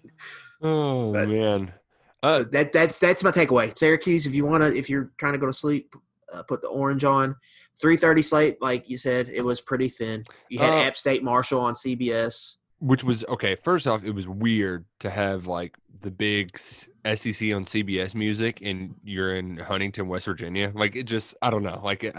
Oh 0.61 1.13
But- 1.13 1.29
man, 1.29 1.73
uh, 2.21 2.43
That 2.51 2.71
that's 2.73 2.99
that's 2.99 3.23
my 3.23 3.31
takeaway. 3.31 3.77
Syracuse, 3.77 4.25
if 4.27 4.35
you 4.35 4.45
want 4.45 4.63
to, 4.63 4.75
if 4.75 4.89
you're 4.89 5.11
trying 5.17 5.33
to 5.33 5.39
go 5.39 5.45
to 5.47 5.53
sleep, 5.53 5.93
uh, 6.31 6.43
put 6.43 6.61
the 6.61 6.67
orange 6.67 7.03
on. 7.03 7.35
3:30 7.81 8.23
slate, 8.23 8.61
like 8.61 8.89
you 8.89 8.97
said, 8.97 9.29
it 9.29 9.43
was 9.43 9.61
pretty 9.61 9.89
thin. 9.89 10.23
You 10.49 10.59
had 10.59 10.73
Uh, 10.73 10.83
App 10.83 10.97
State 10.97 11.23
Marshall 11.23 11.59
on 11.59 11.73
CBS. 11.73 12.57
which 12.79 13.03
was 13.03 13.23
okay. 13.25 13.55
First 13.55 13.87
off, 13.87 14.03
it 14.03 14.11
was 14.11 14.27
weird 14.27 14.85
to 14.99 15.09
have 15.09 15.47
like 15.47 15.75
the 16.01 16.11
big 16.11 16.57
SEC 16.57 17.53
on 17.53 17.63
CBS 17.65 18.13
music, 18.13 18.59
and 18.61 18.95
you're 19.03 19.35
in 19.35 19.57
Huntington, 19.57 20.07
West 20.09 20.25
Virginia. 20.25 20.71
Like 20.75 20.95
it 20.95 21.03
just, 21.03 21.33
I 21.41 21.49
don't 21.49 21.63
know. 21.63 21.79
Like 21.83 22.03
it, 22.03 22.15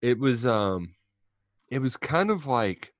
it 0.00 0.18
was, 0.18 0.46
um, 0.46 0.94
it 1.70 1.80
was 1.80 1.96
kind 1.96 2.30
of 2.30 2.46
like 2.46 2.94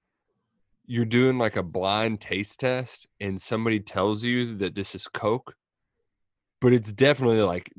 you're 0.87 1.04
doing 1.06 1.38
like 1.38 1.56
a 1.56 1.62
blind 1.62 2.20
taste 2.20 2.61
test, 2.61 3.06
and 3.20 3.40
somebody 3.40 3.80
tells 3.80 4.23
you 4.23 4.54
that 4.56 4.75
this 4.75 4.94
is 4.94 5.08
Coke, 5.08 5.54
but 6.61 6.73
it's 6.75 6.92
definitely 6.92 7.40
like 7.42 7.73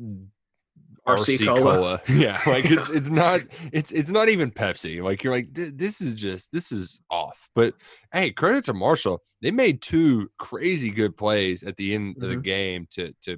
RC 1.08 1.38
RC 1.40 1.46
Cola. 1.48 1.76
Cola. 1.76 2.02
Yeah, 2.10 2.42
like 2.46 2.66
it's 2.66 2.90
it's 2.90 3.10
not 3.10 3.42
it's 3.72 3.92
it's 3.92 4.10
not 4.12 4.30
even 4.30 4.52
Pepsi. 4.52 5.02
Like 5.02 5.24
you're 5.24 5.34
like 5.34 5.48
this 5.54 6.02
is 6.02 6.14
just 6.14 6.52
this 6.52 6.72
is 6.72 7.00
off. 7.10 7.50
But 7.56 7.74
hey, 8.14 8.32
credit 8.32 8.66
to 8.66 8.74
Marshall. 8.74 9.24
They 9.42 9.52
made 9.52 9.82
two 9.82 10.30
crazy 10.40 10.90
good 10.90 11.16
plays 11.16 11.64
at 11.64 11.78
the 11.78 11.94
end 11.96 12.18
of 12.22 12.30
the 12.30 12.36
Mhm. 12.38 12.44
game 12.44 12.88
to 12.92 13.14
to 13.24 13.38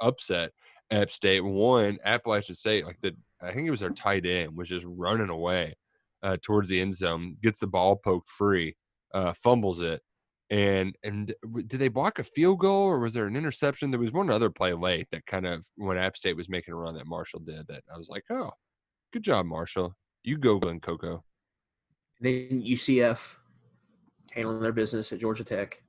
upset 0.00 0.52
App 0.90 1.10
State. 1.10 1.40
One 1.44 1.98
Appalachian 2.04 2.54
State, 2.54 2.84
like 2.86 2.98
the 3.00 3.16
I 3.40 3.52
think 3.52 3.66
it 3.66 3.70
was 3.70 3.80
their 3.80 3.90
tight 3.90 4.26
end 4.26 4.56
was 4.56 4.68
just 4.68 4.84
running 4.88 5.28
away 5.28 5.76
uh, 6.22 6.36
towards 6.42 6.68
the 6.68 6.80
end 6.80 6.96
zone, 6.96 7.36
gets 7.40 7.60
the 7.60 7.68
ball 7.68 7.94
poked 7.94 8.26
free, 8.28 8.74
uh, 9.14 9.32
fumbles 9.32 9.78
it. 9.80 10.02
And 10.50 10.96
and 11.02 11.34
did 11.66 11.78
they 11.78 11.88
block 11.88 12.18
a 12.18 12.24
field 12.24 12.60
goal 12.60 12.86
or 12.86 12.98
was 12.98 13.12
there 13.12 13.26
an 13.26 13.36
interception? 13.36 13.90
There 13.90 14.00
was 14.00 14.12
one 14.12 14.30
other 14.30 14.48
play 14.48 14.72
late 14.72 15.08
that 15.10 15.26
kind 15.26 15.46
of 15.46 15.66
when 15.76 15.98
App 15.98 16.16
State 16.16 16.36
was 16.36 16.48
making 16.48 16.72
a 16.72 16.76
run 16.76 16.94
that 16.94 17.06
Marshall 17.06 17.40
did 17.40 17.66
that 17.68 17.82
I 17.94 17.98
was 17.98 18.08
like, 18.08 18.24
oh, 18.30 18.52
good 19.12 19.22
job, 19.22 19.44
Marshall. 19.44 19.94
You 20.24 20.38
go, 20.38 20.58
Glen 20.58 20.80
Coco. 20.80 21.22
Then 22.20 22.62
UCF 22.62 23.36
handling 24.32 24.62
their 24.62 24.72
business 24.72 25.12
at 25.12 25.20
Georgia 25.20 25.44
Tech. 25.44 25.82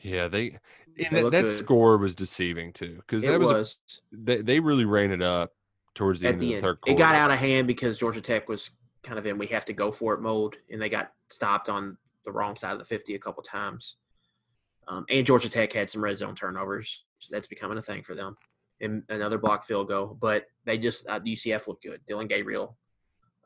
Yeah, 0.00 0.28
they 0.28 0.58
and 0.98 1.16
They 1.16 1.22
that, 1.22 1.30
that 1.30 1.50
score 1.50 1.98
was 1.98 2.14
deceiving 2.14 2.72
too 2.72 2.96
because 2.96 3.22
that 3.22 3.38
was, 3.38 3.78
a- 4.12 4.16
they 4.16 4.42
they 4.42 4.60
really 4.60 4.86
ran 4.86 5.12
it 5.12 5.22
up 5.22 5.52
towards 5.94 6.20
the 6.20 6.28
at 6.28 6.34
end 6.34 6.42
the 6.42 6.46
of 6.46 6.48
the 6.48 6.54
end. 6.56 6.62
third 6.62 6.80
quarter. 6.80 6.96
It 6.96 6.98
got 6.98 7.14
out 7.14 7.30
of 7.30 7.38
hand 7.38 7.66
because 7.68 7.96
Georgia 7.98 8.20
Tech 8.20 8.48
was 8.48 8.70
kind 9.02 9.18
of 9.18 9.26
in 9.26 9.38
we 9.38 9.46
have 9.48 9.64
to 9.66 9.72
go 9.72 9.92
for 9.92 10.14
it 10.14 10.20
mode, 10.20 10.56
and 10.70 10.80
they 10.82 10.88
got 10.88 11.12
stopped 11.30 11.68
on 11.68 11.96
the 12.24 12.32
wrong 12.32 12.56
side 12.56 12.72
of 12.72 12.78
the 12.78 12.84
50 12.84 13.14
a 13.14 13.18
couple 13.18 13.42
times. 13.42 13.96
Um, 14.88 15.04
and 15.08 15.26
Georgia 15.26 15.48
Tech 15.48 15.72
had 15.72 15.88
some 15.88 16.02
red 16.02 16.18
zone 16.18 16.34
turnovers. 16.34 17.04
So 17.18 17.28
that's 17.32 17.46
becoming 17.46 17.78
a 17.78 17.82
thing 17.82 18.02
for 18.02 18.14
them. 18.14 18.36
And 18.80 19.02
another 19.08 19.38
block 19.38 19.64
field 19.64 19.88
goal. 19.88 20.16
But 20.20 20.46
they 20.64 20.78
just, 20.78 21.08
uh, 21.08 21.20
UCF 21.20 21.68
looked 21.68 21.84
good. 21.84 22.00
Dillon 22.06 22.26
Gabriel 22.26 22.76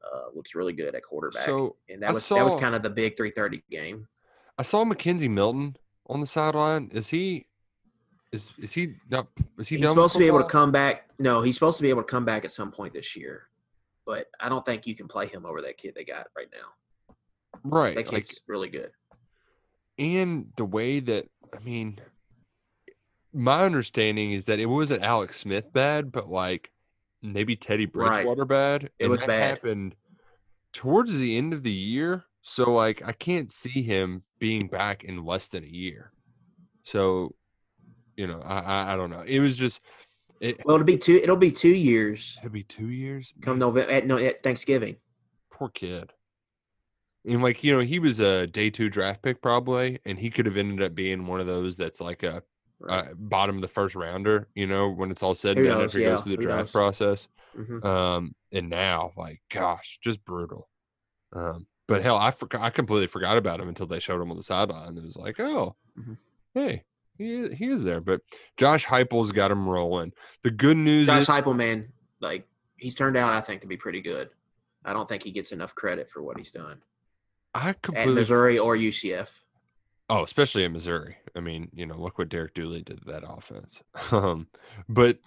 uh, 0.04 0.34
looks 0.34 0.54
really 0.54 0.72
good 0.72 0.94
at 0.94 1.02
quarterback. 1.02 1.44
So, 1.44 1.76
and 1.88 2.04
I 2.04 2.08
that 2.08 2.14
was, 2.14 2.28
that 2.28 2.44
was 2.44 2.56
kind 2.56 2.74
of 2.74 2.82
the 2.82 2.90
big 2.90 3.16
330 3.16 3.62
game. 3.70 4.06
I 4.58 4.62
saw 4.62 4.84
McKenzie 4.84 5.30
Milton 5.30 5.76
on 6.06 6.20
the 6.20 6.26
sideline. 6.26 6.90
Is 6.92 7.08
he? 7.08 7.46
Is 8.32 8.52
is 8.58 8.72
he 8.72 8.94
not? 9.10 9.28
Is 9.58 9.68
he 9.68 9.76
He's 9.76 9.88
supposed 9.88 10.12
to 10.14 10.18
be 10.18 10.26
able 10.26 10.40
to 10.40 10.48
come 10.48 10.72
back. 10.72 11.08
No, 11.18 11.42
he's 11.42 11.54
supposed 11.54 11.76
to 11.76 11.82
be 11.82 11.90
able 11.90 12.02
to 12.02 12.08
come 12.08 12.24
back 12.24 12.44
at 12.44 12.52
some 12.52 12.72
point 12.72 12.92
this 12.92 13.14
year. 13.14 13.48
But 14.06 14.26
I 14.40 14.48
don't 14.48 14.64
think 14.64 14.86
you 14.86 14.94
can 14.94 15.08
play 15.08 15.26
him 15.26 15.46
over 15.46 15.62
that 15.62 15.78
kid 15.78 15.94
they 15.94 16.04
got 16.04 16.26
right 16.36 16.48
now. 16.52 16.68
Right. 17.64 17.96
That 17.96 18.12
Like 18.12 18.26
really 18.46 18.68
good. 18.68 18.90
and 19.98 20.52
the 20.56 20.64
way 20.64 21.00
that 21.00 21.28
I 21.52 21.58
mean, 21.60 21.98
my 23.32 23.60
understanding 23.64 24.32
is 24.32 24.44
that 24.46 24.58
it 24.60 24.66
wasn't 24.66 25.02
Alex 25.02 25.38
Smith 25.40 25.72
bad, 25.72 26.12
but 26.12 26.28
like 26.28 26.70
maybe 27.22 27.56
Teddy 27.56 27.86
Right. 27.86 28.16
Bridgewater 28.24 28.44
bad. 28.44 28.84
It 28.84 29.04
and 29.04 29.10
was 29.10 29.20
that 29.20 29.28
bad. 29.28 29.50
Happened 29.50 29.94
towards 30.72 31.16
the 31.16 31.36
end 31.36 31.52
of 31.52 31.62
the 31.62 31.72
year, 31.72 32.24
so 32.42 32.72
like 32.72 33.02
I 33.04 33.12
can't 33.12 33.50
see 33.50 33.82
him 33.82 34.22
being 34.38 34.68
back 34.68 35.04
in 35.04 35.24
less 35.24 35.48
than 35.48 35.64
a 35.64 35.68
year. 35.68 36.12
So, 36.84 37.34
you 38.16 38.26
know, 38.26 38.40
I 38.42 38.58
I, 38.58 38.92
I 38.92 38.96
don't 38.96 39.10
know. 39.10 39.22
It 39.26 39.40
was 39.40 39.56
just 39.56 39.80
it. 40.40 40.60
Well, 40.66 40.74
it'll 40.76 40.84
be 40.84 40.98
two. 40.98 41.14
It'll 41.22 41.36
be 41.36 41.52
two 41.52 41.74
years 41.74 42.36
It'll 42.40 42.50
be 42.52 42.62
two 42.64 42.88
years. 42.90 43.32
come 43.40 43.58
November 43.58 43.90
at, 43.92 44.06
no, 44.06 44.18
at 44.18 44.42
Thanksgiving. 44.42 44.96
poor 45.50 45.68
kid. 45.70 46.12
And 47.26 47.42
like 47.42 47.64
you 47.64 47.72
know, 47.74 47.80
he 47.80 47.98
was 47.98 48.20
a 48.20 48.46
day 48.46 48.70
two 48.70 48.88
draft 48.90 49.22
pick 49.22 49.40
probably, 49.40 49.98
and 50.04 50.18
he 50.18 50.30
could 50.30 50.46
have 50.46 50.56
ended 50.56 50.82
up 50.82 50.94
being 50.94 51.26
one 51.26 51.40
of 51.40 51.46
those 51.46 51.76
that's 51.76 52.00
like 52.00 52.22
a 52.22 52.42
Right. 52.80 53.06
uh, 53.08 53.14
bottom 53.14 53.54
of 53.56 53.62
the 53.62 53.68
first 53.68 53.94
rounder, 53.94 54.48
you 54.54 54.66
know, 54.66 54.90
when 54.90 55.10
it's 55.12 55.22
all 55.22 55.34
said 55.34 55.56
and 55.56 55.66
done 55.68 55.80
after 55.80 55.98
he 55.98 56.04
Yeah, 56.04 56.10
goes 56.10 56.22
through 56.24 56.32
the 56.36 56.42
who 56.42 56.48
draft 56.48 56.58
knows? 56.66 56.72
process. 56.72 57.28
Mhm. 57.56 57.82
Um, 57.84 58.34
and 58.52 58.68
now, 58.68 59.12
like, 59.16 59.40
gosh, 59.48 59.98
just 60.02 60.22
brutal. 60.24 60.68
Um, 61.32 61.66
but 61.86 62.02
hell, 62.02 62.16
I 62.16 62.30
forgot, 62.32 62.60
I 62.62 62.70
completely 62.70 63.06
forgot 63.06 63.38
about 63.38 63.60
him 63.60 63.68
until 63.68 63.86
they 63.86 64.00
showed 64.00 64.20
him 64.20 64.30
on 64.30 64.36
the 64.36 64.42
sideline. 64.42 64.98
It 64.98 65.04
was 65.04 65.16
like, 65.16 65.38
oh, 65.40 65.76
Mhm. 65.98 66.18
hey, 66.52 66.84
he 67.16 67.54
he 67.54 67.68
is 67.68 67.84
there. 67.84 68.00
But 68.00 68.20
Josh 68.56 68.84
Heupel's 68.86 69.30
got 69.32 69.52
him 69.52 69.68
rolling. 69.68 70.12
The 70.42 70.50
good 70.50 70.76
news 70.76 71.06
Josh 71.06 71.22
is, 71.22 71.28
Heupel, 71.28 71.56
man, 71.56 71.92
like 72.20 72.46
he's 72.76 72.96
turned 72.96 73.16
out, 73.16 73.32
I 73.32 73.40
think, 73.40 73.62
to 73.62 73.68
be 73.68 73.76
pretty 73.78 74.02
good. 74.02 74.30
I 74.84 74.92
don't 74.92 75.08
think 75.08 75.22
he 75.22 75.30
gets 75.30 75.52
enough 75.52 75.74
credit 75.76 76.10
for 76.10 76.22
what 76.22 76.36
he's 76.38 76.50
done 76.50 76.82
I 77.54 77.70
at 77.70 77.82
completely 77.82 78.14
Missouri 78.14 78.58
or 78.58 78.76
UCF. 78.76 79.28
Oh, 80.10 80.22
especially 80.22 80.64
in 80.64 80.72
Missouri. 80.72 81.16
I 81.34 81.40
mean, 81.40 81.70
you 81.72 81.86
know, 81.86 81.96
look 81.96 82.18
what 82.18 82.28
Derek 82.28 82.54
Dooley 82.54 82.82
did 82.82 83.00
to 83.02 83.04
that 83.12 83.24
offense. 83.28 83.82
Um, 84.12 84.48
but 84.88 85.18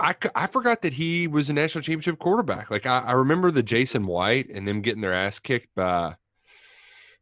I 0.00 0.46
forgot 0.48 0.82
that 0.82 0.92
he 0.94 1.26
was 1.26 1.48
a 1.48 1.54
national 1.54 1.82
championship 1.82 2.18
quarterback. 2.18 2.70
Like 2.70 2.84
I, 2.84 2.98
I 2.98 3.12
remember 3.12 3.50
the 3.50 3.62
Jason 3.62 4.06
White 4.06 4.50
and 4.50 4.68
them 4.68 4.82
getting 4.82 5.00
their 5.00 5.14
ass 5.14 5.38
kicked 5.38 5.74
by 5.74 6.16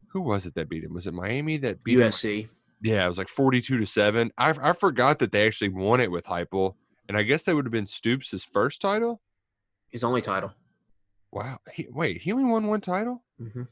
who 0.09 0.21
was 0.21 0.47
it 0.47 0.55
that 0.55 0.69
beat 0.69 0.83
him? 0.83 0.93
Was 0.93 1.07
it 1.07 1.15
Miami 1.15 1.59
that 1.59 1.85
beat 1.85 2.01
him? 2.01 2.09
USC. 2.09 2.49
Yeah, 2.83 3.05
it 3.05 3.09
was 3.09 3.19
like 3.19 3.29
forty-two 3.29 3.79
to 3.79 3.87
seven. 3.87 4.33
I, 4.39 4.55
I 4.61 4.73
forgot 4.73 5.19
that 5.21 5.33
they 5.33 5.47
actually 5.47 5.69
won 5.69 6.01
it 6.01 6.11
with 6.11 6.25
Heupel, 6.25 6.75
and 7.09 7.17
I 7.17 7.23
guess 7.23 7.45
that 7.45 7.55
would 7.55 7.67
have 7.67 7.73
been 7.73 7.87
Stoops' 7.87 8.31
his 8.31 8.43
first 8.43 8.81
title. 8.81 9.21
His 9.91 10.03
only 10.03 10.23
title. 10.23 10.53
Wow, 11.31 11.59
he, 11.73 11.87
wait, 11.91 12.23
he 12.23 12.33
only 12.33 12.45
won 12.45 12.67
one 12.67 12.81
title. 12.81 13.23
hmm 13.39 13.63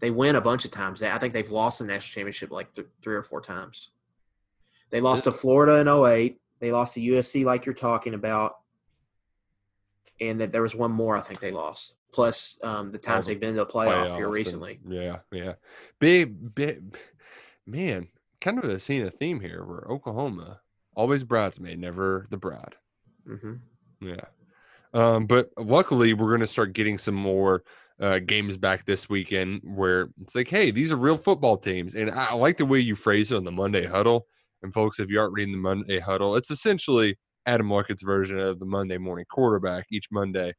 They 0.00 0.10
win 0.10 0.36
a 0.36 0.40
bunch 0.40 0.64
of 0.64 0.70
times. 0.70 1.02
I 1.02 1.18
think 1.18 1.34
they've 1.34 1.50
lost 1.50 1.78
the 1.78 1.84
national 1.84 2.14
championship 2.14 2.50
like 2.50 2.72
th- 2.72 2.88
three 3.02 3.14
or 3.14 3.22
four 3.22 3.40
times. 3.40 3.90
They 4.90 5.00
lost 5.00 5.24
to 5.24 5.32
Florida 5.32 5.76
in 5.76 5.88
08. 5.88 6.40
They 6.58 6.72
lost 6.72 6.94
to 6.94 7.00
USC, 7.00 7.44
like 7.44 7.64
you're 7.66 7.74
talking 7.74 8.14
about. 8.14 8.56
And 10.20 10.40
that 10.40 10.52
there 10.52 10.62
was 10.62 10.74
one 10.74 10.90
more 10.90 11.16
I 11.16 11.20
think 11.20 11.40
they 11.40 11.50
lost. 11.52 11.94
Plus 12.12 12.58
um, 12.62 12.90
the 12.92 12.98
times 12.98 13.26
the 13.26 13.32
they've 13.32 13.40
been 13.40 13.54
to 13.54 13.60
the 13.60 13.66
playoff 13.66 14.06
here 14.16 14.16
playoffs 14.16 14.24
and- 14.24 14.32
recently. 14.32 14.80
yeah, 14.88 15.16
yeah. 15.32 15.52
Big, 15.98 16.54
big, 16.54 16.96
man, 17.66 18.08
kind 18.40 18.58
of 18.58 18.64
a 18.64 18.80
seeing 18.80 19.02
a 19.02 19.10
theme 19.10 19.40
here 19.40 19.64
where 19.64 19.86
Oklahoma 19.88 20.60
always 20.94 21.24
bridesmaid, 21.24 21.78
never 21.78 22.26
the 22.30 22.36
bride. 22.36 22.74
hmm 23.26 23.54
Yeah. 24.00 24.24
Um, 24.92 25.26
but 25.26 25.50
luckily, 25.56 26.14
we're 26.14 26.28
going 26.30 26.40
to 26.40 26.46
start 26.48 26.72
getting 26.72 26.98
some 26.98 27.14
more 27.14 27.62
uh, 28.00 28.18
games 28.18 28.56
back 28.56 28.84
this 28.86 29.08
weekend 29.08 29.60
where 29.62 30.08
it's 30.22 30.34
like, 30.34 30.48
hey, 30.48 30.70
these 30.70 30.90
are 30.90 30.96
real 30.96 31.16
football 31.16 31.56
teams. 31.56 31.94
And 31.94 32.10
I, 32.10 32.34
like 32.34 32.56
the 32.56 32.64
way 32.64 32.80
you 32.80 32.94
phrase 32.94 33.30
it 33.30 33.36
on 33.36 33.44
the 33.44 33.52
Monday 33.52 33.86
huddle. 33.86 34.26
And 34.62 34.72
folks, 34.72 34.98
if 35.00 35.10
you 35.10 35.20
aren't 35.20 35.34
reading 35.34 35.52
the 35.52 35.60
Monday 35.60 35.98
huddle, 36.00 36.36
it's 36.36 36.50
essentially 36.50 37.18
Adam 37.46 37.70
Luckett's 37.70 38.02
version 38.02 38.38
of 38.38 38.58
the 38.58 38.66
Monday 38.66 38.98
morning 38.98 39.26
quarterback 39.30 39.86
each 39.90 40.06
Monday 40.10 40.54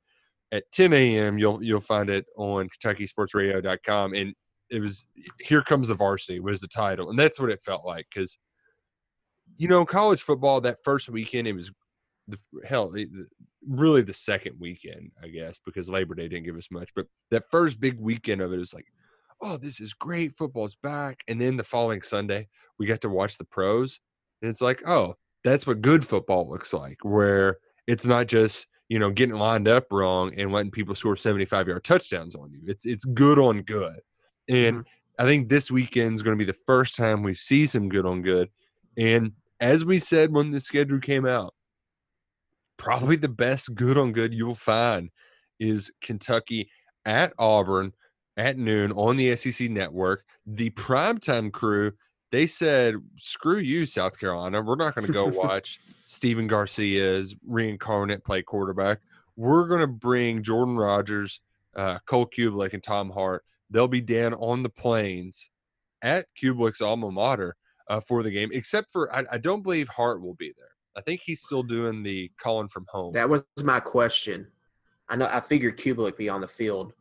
at 0.51 0.63
10 0.71 0.93
a.m. 0.93 1.37
You'll 1.37 1.63
you'll 1.63 1.79
find 1.79 2.09
it 2.09 2.25
on 2.37 2.67
KentuckySportsRadio.com. 2.83 4.13
And 4.13 4.33
it 4.69 4.79
was 4.79 5.07
here 5.39 5.61
comes 5.61 5.89
the 5.89 5.93
varsity 5.93 6.39
was 6.39 6.61
the 6.61 6.67
title, 6.67 7.09
and 7.09 7.19
that's 7.19 7.39
what 7.39 7.49
it 7.49 7.61
felt 7.61 7.85
like 7.85 8.07
because 8.13 8.37
you 9.57 9.67
know 9.67 9.85
college 9.85 10.21
football 10.21 10.61
that 10.61 10.77
first 10.83 11.09
weekend 11.09 11.47
it 11.47 11.53
was 11.53 11.71
the 12.27 12.37
hell 12.65 12.93
it- 12.95 13.09
really 13.67 14.01
the 14.01 14.13
second 14.13 14.55
weekend 14.59 15.11
I 15.21 15.27
guess 15.27 15.59
because 15.63 15.89
Labor 15.89 16.15
Day 16.15 16.27
didn't 16.27 16.45
give 16.45 16.57
us 16.57 16.71
much, 16.71 16.89
but 16.95 17.07
that 17.29 17.49
first 17.51 17.79
big 17.79 17.99
weekend 17.99 18.41
of 18.41 18.53
it 18.53 18.57
was 18.57 18.73
like. 18.73 18.85
Oh, 19.43 19.57
this 19.57 19.79
is 19.79 19.95
great. 19.95 20.37
Football's 20.37 20.75
back. 20.75 21.23
And 21.27 21.41
then 21.41 21.57
the 21.57 21.63
following 21.63 22.03
Sunday, 22.03 22.47
we 22.77 22.85
got 22.85 23.01
to 23.01 23.09
watch 23.09 23.39
the 23.39 23.43
pros. 23.43 23.99
And 24.39 24.51
it's 24.51 24.61
like, 24.61 24.87
oh, 24.87 25.15
that's 25.43 25.65
what 25.65 25.81
good 25.81 26.05
football 26.05 26.47
looks 26.47 26.73
like, 26.73 26.99
where 27.01 27.57
it's 27.87 28.05
not 28.05 28.27
just 28.27 28.67
you 28.91 28.99
know 28.99 29.09
getting 29.09 29.35
lined 29.35 29.69
up 29.69 29.85
wrong 29.91 30.33
and 30.37 30.51
letting 30.51 30.69
people 30.69 30.93
score 30.95 31.15
75 31.15 31.67
yard 31.69 31.83
touchdowns 31.83 32.35
on 32.35 32.51
you 32.51 32.59
it's 32.67 32.85
it's 32.85 33.05
good 33.05 33.39
on 33.39 33.61
good 33.61 33.99
and 34.49 34.79
mm-hmm. 34.79 35.23
i 35.23 35.23
think 35.23 35.47
this 35.47 35.71
weekend's 35.71 36.21
going 36.21 36.37
to 36.37 36.45
be 36.45 36.49
the 36.49 36.57
first 36.65 36.97
time 36.97 37.23
we 37.23 37.33
see 37.33 37.65
some 37.65 37.87
good 37.87 38.05
on 38.05 38.21
good 38.21 38.49
and 38.97 39.31
as 39.61 39.85
we 39.85 39.97
said 39.97 40.31
when 40.31 40.51
the 40.51 40.59
schedule 40.59 40.99
came 40.99 41.25
out 41.25 41.53
probably 42.81 43.15
the 43.15 43.29
best 43.29 43.75
good 43.75 43.95
on 43.95 44.11
good 44.11 44.33
you'll 44.33 44.55
find 44.55 45.11
is 45.59 45.91
kentucky 46.01 46.67
at 47.05 47.31
auburn 47.37 47.93
at 48.37 48.57
noon 48.57 48.91
on 48.93 49.15
the 49.17 49.35
sec 49.35 49.69
network 49.69 50.23
the 50.47 50.71
primetime 50.71 51.51
crew 51.51 51.91
they 52.31 52.47
said 52.47 52.95
screw 53.17 53.59
you 53.59 53.85
south 53.85 54.19
carolina 54.19 54.59
we're 54.61 54.75
not 54.75 54.95
going 54.95 55.05
to 55.05 55.13
go 55.13 55.25
watch 55.43 55.79
Stephen 56.07 56.45
Garcia's 56.45 57.37
reincarnate 57.47 58.25
play 58.25 58.41
quarterback. 58.41 58.99
we're 59.37 59.65
going 59.67 59.79
to 59.79 59.87
bring 59.87 60.43
Jordan 60.43 60.75
Rodgers, 60.75 61.39
uh, 61.73 61.99
Cole 62.05 62.27
Cubelic, 62.27 62.73
and 62.73 62.83
Tom 62.83 63.11
Hart. 63.11 63.45
They'll 63.69 63.87
be 63.87 64.01
down 64.01 64.33
on 64.33 64.61
the 64.61 64.67
plains 64.67 65.49
at 66.01 66.25
Cubelic's 66.35 66.81
alma 66.81 67.09
mater 67.11 67.55
uh, 67.87 68.01
for 68.01 68.23
the 68.23 68.29
game, 68.29 68.49
except 68.51 68.91
for 68.91 69.13
I, 69.15 69.23
I 69.31 69.37
don't 69.37 69.61
believe 69.61 69.87
Hart 69.87 70.21
will 70.21 70.33
be 70.33 70.53
there. 70.57 70.70
I 70.95 71.01
think 71.01 71.21
he's 71.21 71.41
still 71.41 71.63
doing 71.63 72.03
the 72.03 72.31
calling 72.41 72.67
from 72.67 72.85
home. 72.89 73.13
That 73.13 73.29
was 73.29 73.43
my 73.63 73.79
question. 73.79 74.47
I 75.09 75.15
know 75.15 75.29
I 75.31 75.39
figured 75.39 75.77
Cubelic 75.77 75.97
would 75.97 76.17
be 76.17 76.29
on 76.29 76.41
the 76.41 76.47
field, 76.47 76.93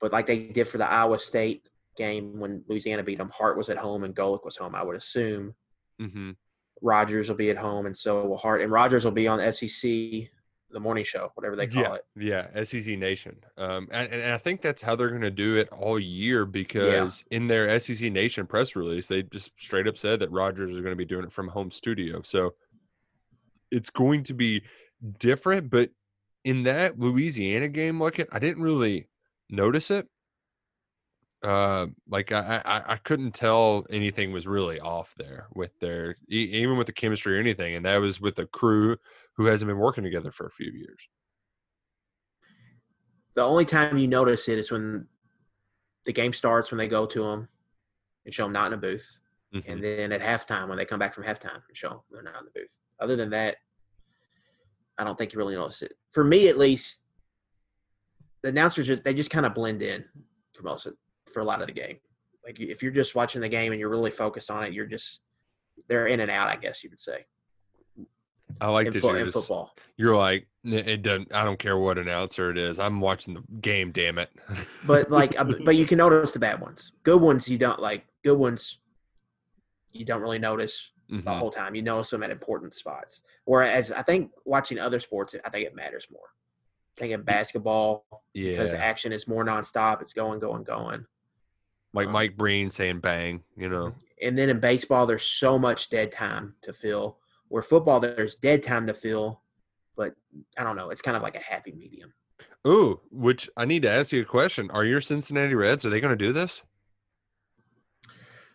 but 0.00 0.12
like 0.12 0.26
they 0.26 0.38
did 0.38 0.68
for 0.68 0.78
the 0.78 0.88
Iowa 0.88 1.18
State 1.18 1.68
game 1.96 2.38
when 2.38 2.64
Louisiana 2.68 3.02
beat 3.02 3.18
them, 3.18 3.30
Hart 3.30 3.56
was 3.56 3.68
at 3.68 3.76
home 3.76 4.04
and 4.04 4.14
Cubelic 4.14 4.44
was 4.44 4.56
home. 4.56 4.74
I 4.74 4.82
would 4.82 4.96
assume 4.96 5.54
hmm 5.98 6.32
Rodgers 6.80 7.28
will 7.28 7.36
be 7.36 7.50
at 7.50 7.56
home, 7.56 7.86
and 7.86 7.96
so 7.96 8.24
will 8.24 8.36
Hart, 8.36 8.62
and 8.62 8.70
Rodgers 8.70 9.04
will 9.04 9.12
be 9.12 9.26
on 9.26 9.40
SEC, 9.52 9.82
the 10.70 10.80
morning 10.80 11.04
show, 11.04 11.30
whatever 11.34 11.56
they 11.56 11.66
call 11.66 11.82
yeah, 11.82 11.94
it. 11.94 12.54
Yeah, 12.54 12.62
SEC 12.62 12.98
Nation. 12.98 13.36
Um, 13.56 13.88
and, 13.90 14.12
and 14.12 14.32
I 14.32 14.38
think 14.38 14.62
that's 14.62 14.82
how 14.82 14.94
they're 14.94 15.08
going 15.08 15.22
to 15.22 15.30
do 15.30 15.56
it 15.56 15.68
all 15.72 15.98
year 15.98 16.44
because 16.44 17.24
in 17.30 17.48
their 17.48 17.80
SEC 17.80 18.12
Nation 18.12 18.46
press 18.46 18.76
release, 18.76 19.08
they 19.08 19.22
just 19.22 19.50
straight 19.58 19.88
up 19.88 19.98
said 19.98 20.20
that 20.20 20.30
Rodgers 20.30 20.70
is 20.70 20.80
going 20.80 20.92
to 20.92 20.96
be 20.96 21.04
doing 21.04 21.24
it 21.24 21.32
from 21.32 21.48
home 21.48 21.70
studio. 21.70 22.22
So 22.22 22.54
it's 23.70 23.90
going 23.90 24.22
to 24.24 24.34
be 24.34 24.62
different. 25.18 25.70
But 25.70 25.90
in 26.44 26.64
that 26.64 26.98
Louisiana 26.98 27.68
game, 27.68 28.00
like 28.00 28.18
at 28.18 28.28
I 28.32 28.38
didn't 28.38 28.62
really 28.62 29.08
notice 29.50 29.90
it. 29.90 30.08
Uh, 31.42 31.86
like 32.08 32.32
I, 32.32 32.60
I, 32.64 32.94
I 32.94 32.96
couldn't 32.96 33.32
tell 33.32 33.86
anything 33.90 34.32
was 34.32 34.48
really 34.48 34.80
off 34.80 35.14
there 35.16 35.46
with 35.54 35.70
their 35.78 36.16
even 36.28 36.76
with 36.76 36.88
the 36.88 36.92
chemistry 36.92 37.36
or 37.36 37.40
anything, 37.40 37.76
and 37.76 37.84
that 37.86 37.98
was 37.98 38.20
with 38.20 38.38
a 38.40 38.46
crew 38.46 38.96
who 39.36 39.46
hasn't 39.46 39.68
been 39.68 39.78
working 39.78 40.02
together 40.02 40.32
for 40.32 40.46
a 40.46 40.50
few 40.50 40.72
years. 40.72 41.08
The 43.34 43.44
only 43.44 43.64
time 43.64 43.98
you 43.98 44.08
notice 44.08 44.48
it 44.48 44.58
is 44.58 44.72
when 44.72 45.06
the 46.06 46.12
game 46.12 46.32
starts, 46.32 46.72
when 46.72 46.78
they 46.78 46.88
go 46.88 47.06
to 47.06 47.22
them 47.22 47.48
and 48.24 48.34
show 48.34 48.42
them 48.44 48.52
not 48.52 48.68
in 48.68 48.72
a 48.72 48.76
booth, 48.76 49.20
Mhm. 49.54 49.62
and 49.66 49.82
then 49.84 50.12
at 50.12 50.20
halftime 50.20 50.68
when 50.68 50.76
they 50.76 50.84
come 50.84 50.98
back 50.98 51.14
from 51.14 51.22
halftime 51.24 51.62
and 51.68 51.76
show 51.76 51.88
them 51.90 52.00
they're 52.10 52.22
not 52.22 52.40
in 52.40 52.46
the 52.46 52.60
booth. 52.60 52.76
Other 53.00 53.16
than 53.16 53.30
that, 53.30 53.56
I 54.98 55.04
don't 55.04 55.16
think 55.16 55.32
you 55.32 55.38
really 55.38 55.54
notice 55.54 55.82
it. 55.82 55.94
For 56.10 56.24
me, 56.24 56.48
at 56.48 56.58
least, 56.58 57.04
the 58.42 58.48
announcers 58.48 58.86
just 58.86 59.04
they 59.04 59.14
just 59.14 59.30
kind 59.30 59.46
of 59.46 59.54
blend 59.54 59.82
in 59.82 60.04
for 60.54 60.62
most 60.62 60.86
of 60.86 60.94
for 61.32 61.40
a 61.40 61.44
lot 61.44 61.60
of 61.60 61.66
the 61.66 61.72
game. 61.72 61.98
Like 62.44 62.60
if 62.60 62.82
you're 62.82 62.92
just 62.92 63.14
watching 63.14 63.40
the 63.40 63.48
game 63.48 63.72
and 63.72 63.80
you're 63.80 63.90
really 63.90 64.10
focused 64.10 64.50
on 64.50 64.64
it, 64.64 64.72
you're 64.72 64.86
just 64.86 65.20
they're 65.88 66.06
in 66.06 66.20
and 66.20 66.30
out. 66.30 66.48
I 66.48 66.56
guess 66.56 66.82
you 66.82 66.90
would 66.90 67.00
say 67.00 67.26
I 68.60 68.68
like 68.68 68.86
in, 68.88 68.92
that 68.92 69.00
fo- 69.00 69.14
you're 69.14 69.26
just, 69.26 69.36
football. 69.36 69.74
you're 69.96 70.16
like 70.16 70.48
it 70.64 71.02
doesn't. 71.02 71.34
I 71.34 71.44
don't 71.44 71.58
care 71.58 71.78
what 71.78 71.98
announcer 71.98 72.50
it 72.50 72.58
is. 72.58 72.78
I'm 72.80 73.00
watching 73.00 73.34
the 73.34 73.42
game. 73.60 73.92
Damn 73.92 74.18
it. 74.18 74.30
But 74.86 75.10
like, 75.10 75.38
uh, 75.38 75.44
but 75.64 75.76
you 75.76 75.86
can 75.86 75.98
notice 75.98 76.32
the 76.32 76.38
bad 76.38 76.60
ones. 76.60 76.92
Good 77.04 77.20
ones 77.20 77.48
you 77.48 77.58
don't 77.58 77.80
like. 77.80 78.04
Good 78.24 78.36
ones 78.36 78.78
you 79.92 80.04
don't 80.04 80.20
really 80.20 80.38
notice 80.38 80.92
the 81.08 81.16
Mhm. 81.16 81.38
whole 81.38 81.50
time. 81.50 81.74
You 81.74 81.82
notice 81.82 82.10
them 82.10 82.22
at 82.22 82.30
important 82.30 82.74
spots. 82.74 83.22
Whereas 83.44 83.90
I 83.92 84.02
think 84.02 84.30
watching 84.44 84.78
other 84.78 85.00
sports, 85.00 85.34
I 85.44 85.48
think 85.50 85.66
it 85.66 85.74
matters 85.74 86.06
more. 86.10 86.34
I 86.96 87.00
think 87.00 87.12
in 87.12 87.22
basketball 87.22 88.04
because 88.34 88.72
action 88.72 89.12
is 89.12 89.26
more 89.28 89.44
nonstop. 89.44 90.02
It's 90.02 90.12
going, 90.12 90.40
going, 90.40 90.64
going. 90.64 91.06
like 91.94 92.06
um, 92.08 92.12
Mike 92.12 92.36
Breen 92.36 92.70
saying 92.70 93.00
"bang." 93.00 93.42
You 93.56 93.68
know. 93.68 93.94
And 94.20 94.36
then 94.36 94.50
in 94.50 94.60
baseball, 94.60 95.06
there's 95.06 95.24
so 95.24 95.58
much 95.58 95.88
dead 95.90 96.12
time 96.12 96.56
to 96.62 96.72
fill. 96.72 97.18
Where 97.48 97.62
football, 97.62 98.00
there's 98.00 98.34
dead 98.34 98.62
time 98.62 98.86
to 98.88 98.94
fill, 98.94 99.40
but 99.96 100.14
I 100.58 100.64
don't 100.64 100.76
know. 100.76 100.90
It's 100.90 101.00
kind 101.00 101.16
of 101.16 101.22
like 101.22 101.36
a 101.36 101.40
happy 101.40 101.72
medium. 101.72 102.12
Ooh, 102.66 103.00
which 103.10 103.48
I 103.56 103.64
need 103.64 103.82
to 103.82 103.90
ask 103.90 104.12
you 104.12 104.20
a 104.22 104.26
question. 104.26 104.70
Are 104.72 104.84
your 104.84 105.00
Cincinnati 105.00 105.54
Reds? 105.54 105.86
Are 105.86 105.90
they 105.90 106.00
going 106.00 106.16
to 106.16 106.24
do 106.26 106.32
this? 106.34 106.62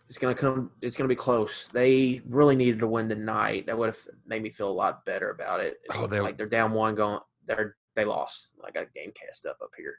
It's 0.08 0.18
gonna 0.18 0.34
come. 0.34 0.70
It's 0.82 0.96
gonna 0.96 1.08
be 1.08 1.14
close. 1.14 1.68
They 1.68 2.20
really 2.28 2.56
needed 2.56 2.78
to 2.80 2.86
win 2.86 3.08
tonight. 3.08 3.66
That 3.66 3.78
would 3.78 3.86
have 3.86 3.98
made 4.26 4.42
me 4.42 4.50
feel 4.50 4.68
a 4.68 4.72
lot 4.72 5.04
better 5.04 5.30
about 5.30 5.60
it. 5.60 5.80
It 5.84 5.90
Oh, 5.94 6.06
they- 6.06 6.20
like 6.20 6.36
they're 6.36 6.46
down 6.46 6.72
one. 6.72 6.94
Going, 6.94 7.20
they're 7.46 7.76
they 7.94 8.04
lost. 8.04 8.48
I 8.64 8.70
got 8.70 8.92
game 8.92 9.12
cast 9.12 9.46
up 9.46 9.58
up 9.62 9.70
here. 9.76 9.96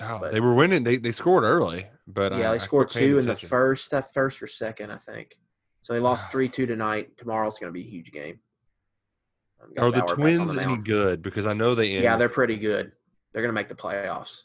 Oh, 0.00 0.18
But- 0.18 0.32
they 0.32 0.40
were 0.40 0.54
winning. 0.54 0.82
They 0.82 0.96
they 0.96 1.12
scored 1.12 1.44
early, 1.44 1.86
but 2.06 2.36
yeah, 2.36 2.50
I, 2.50 2.54
they 2.54 2.58
scored 2.58 2.90
two 2.90 3.18
in 3.18 3.26
the 3.26 3.36
first. 3.36 3.90
That 3.90 4.12
first 4.12 4.42
or 4.42 4.46
second, 4.46 4.90
I 4.90 4.98
think. 4.98 5.38
So 5.82 5.92
they 5.92 6.00
lost 6.00 6.26
ah. 6.28 6.32
three 6.32 6.48
two 6.48 6.66
tonight. 6.66 7.16
Tomorrow's 7.16 7.58
gonna 7.58 7.72
be 7.72 7.82
a 7.82 7.90
huge 7.90 8.10
game. 8.10 8.40
Are 9.78 9.90
the 9.90 10.02
Twins 10.02 10.54
the 10.54 10.62
any 10.62 10.76
good? 10.76 11.22
Because 11.22 11.46
I 11.46 11.52
know 11.54 11.74
they. 11.74 12.00
Yeah, 12.00 12.16
they're 12.16 12.28
pretty 12.28 12.56
good. 12.56 12.92
They're 13.32 13.42
gonna 13.42 13.52
make 13.52 13.68
the 13.68 13.74
playoffs. 13.74 14.44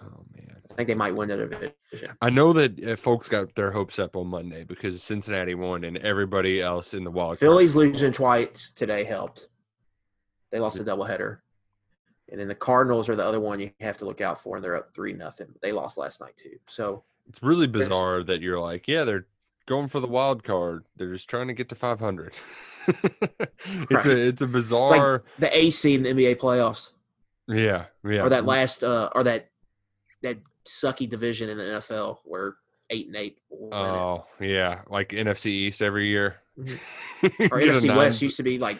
Oh 0.00 0.24
man. 0.34 0.51
I 0.72 0.74
think 0.76 0.88
they 0.88 0.94
might 0.94 1.14
win 1.14 1.28
the 1.28 1.36
division. 1.36 2.16
I 2.20 2.30
know 2.30 2.52
that 2.54 2.82
uh, 2.84 2.96
folks 2.96 3.28
got 3.28 3.54
their 3.54 3.70
hopes 3.70 3.98
up 3.98 4.16
on 4.16 4.26
Monday 4.28 4.64
because 4.64 5.02
Cincinnati 5.02 5.54
won 5.54 5.84
and 5.84 5.98
everybody 5.98 6.60
else 6.60 6.94
in 6.94 7.04
the 7.04 7.10
wild. 7.10 7.30
card- 7.32 7.38
Phillies 7.40 7.76
losing 7.76 8.12
twice 8.12 8.70
today 8.70 9.04
helped. 9.04 9.48
They 10.50 10.58
lost 10.58 10.78
a 10.78 10.84
doubleheader. 10.84 11.38
And 12.30 12.40
then 12.40 12.48
the 12.48 12.54
Cardinals 12.54 13.08
are 13.10 13.16
the 13.16 13.24
other 13.24 13.40
one 13.40 13.60
you 13.60 13.70
have 13.80 13.98
to 13.98 14.06
look 14.06 14.20
out 14.22 14.40
for, 14.40 14.56
and 14.56 14.64
they're 14.64 14.76
up 14.76 14.92
three 14.94 15.12
nothing. 15.12 15.48
They 15.60 15.72
lost 15.72 15.98
last 15.98 16.20
night 16.20 16.36
too. 16.36 16.58
So 16.66 17.04
It's 17.28 17.42
really 17.42 17.66
bizarre 17.66 18.22
that 18.22 18.40
you're 18.40 18.60
like, 18.60 18.88
yeah, 18.88 19.04
they're 19.04 19.26
going 19.66 19.88
for 19.88 20.00
the 20.00 20.06
wild 20.08 20.42
card. 20.42 20.84
They're 20.96 21.12
just 21.12 21.28
trying 21.28 21.48
to 21.48 21.52
get 21.54 21.68
to 21.68 21.74
500. 21.74 22.34
it's 22.88 23.90
Right. 23.90 24.06
a 24.06 24.16
it's 24.16 24.42
a 24.42 24.46
bizarre. 24.46 25.12
like 25.12 25.22
the 25.38 25.56
AC 25.56 25.94
in 25.94 26.02
the 26.04 26.12
NBA 26.14 26.36
playoffs, 26.36 26.90
yeah, 27.48 27.84
yeah. 28.04 28.22
or 28.22 28.28
that 28.30 28.44
last, 28.46 28.82
uh, 28.82 29.10
or 29.14 29.22
that 29.24 29.50
that 30.22 30.38
sucky 30.66 31.08
division 31.08 31.48
in 31.48 31.58
the 31.58 31.64
NFL 31.64 32.18
where 32.24 32.54
eight 32.90 33.06
and 33.06 33.16
eight 33.16 33.38
it. 33.50 33.74
Oh 33.74 34.26
yeah, 34.40 34.80
like 34.88 35.10
NFC 35.10 35.46
East 35.46 35.82
every 35.82 36.08
year. 36.08 36.36
Mhm. 36.58 36.78
Or 37.52 37.58
NFC 37.60 37.96
West 37.96 38.20
used 38.22 38.36
to 38.36 38.42
be 38.42 38.58
like 38.58 38.78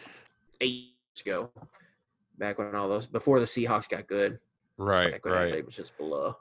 eight 0.60 0.70
years 0.70 1.20
ago, 1.24 1.50
back 2.38 2.58
when 2.58 2.74
all 2.74 2.88
those 2.88 3.06
before 3.06 3.40
the 3.40 3.46
Seahawks 3.46 3.88
got 3.88 4.06
good. 4.06 4.38
right, 4.78 5.12
Back 5.12 5.24
when 5.24 5.34
right. 5.34 5.40
everybody 5.42 5.62
was 5.62 5.76
just 5.76 5.96
below. 5.96 6.36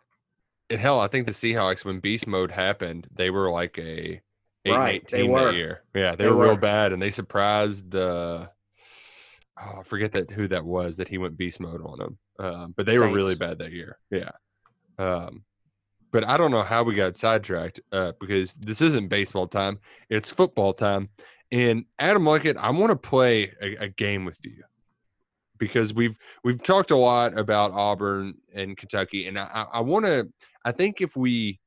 And 0.69 0.80
hell, 0.80 0.99
I 0.99 1.08
think 1.08 1.25
the 1.25 1.32
Seahawks 1.34 1.84
when 1.86 1.99
beast 1.99 2.27
mode 2.27 2.51
happened, 2.51 3.08
they 3.13 3.30
were 3.30 3.51
like 3.51 3.77
a 3.77 3.82
eight 3.84 4.21
and 4.65 4.75
Right, 4.77 5.08
they 5.08 5.21
team 5.23 5.32
were. 5.32 5.45
that 5.51 5.56
year. 5.56 5.84
Yeah, 5.93 6.15
they, 6.15 6.23
They 6.25 6.30
were, 6.32 6.45
real 6.45 6.58
bad, 6.58 6.93
and 6.93 7.01
they 7.01 7.10
surprised 7.10 7.91
the. 7.91 8.49
Oh, 9.60 9.80
I 9.80 9.84
forget 9.84 10.13
that 10.13 10.32
who 10.32 10.47
that 10.47 10.65
was 10.65 10.97
that 10.97 11.08
he 11.10 11.17
went 11.17 11.38
beast 11.38 11.60
mode 11.60 11.82
on 11.86 11.97
them. 11.99 12.17
Um, 12.39 12.73
but 12.75 12.86
they 12.86 12.97
were 12.97 13.10
really 13.10 13.36
bad 13.36 13.60
that 13.60 13.71
year. 13.71 13.97
Yeah. 14.10 14.32
Um, 15.02 15.44
but 16.12 16.24
I 16.24 16.38
don't 16.38 16.52
know 16.52 16.64
how 16.64 16.84
we 16.84 16.94
got 16.94 17.16
sidetracked 17.16 17.80
uh, 17.92 18.12
because 18.20 18.54
this 18.54 18.82
isn't 18.82 19.08
baseball 19.08 19.48
time; 19.48 19.80
it's 20.10 20.30
football 20.30 20.74
time. 20.74 21.10
And 21.52 21.86
Adam 22.00 22.24
Luckett, 22.24 22.56
I 22.58 22.70
want 22.70 22.92
to 22.92 22.96
play 22.96 23.52
a, 23.62 23.86
a 23.86 23.90
game 23.90 24.26
with 24.26 24.40
you 24.44 24.64
because 25.58 25.94
we've 25.94 26.18
we've 26.44 26.62
talked 26.62 26.92
a 26.92 26.96
lot 26.98 27.38
about 27.38 27.72
Auburn 27.72 28.36
and 28.54 28.78
Kentucky, 28.78 29.28
and 29.28 29.40
I, 29.40 29.66
I, 29.74 29.80
want 29.82 30.06
to. 30.06 30.30
I 30.64 30.72
think 30.72 31.02
if 31.02 31.16
we, 31.16 31.60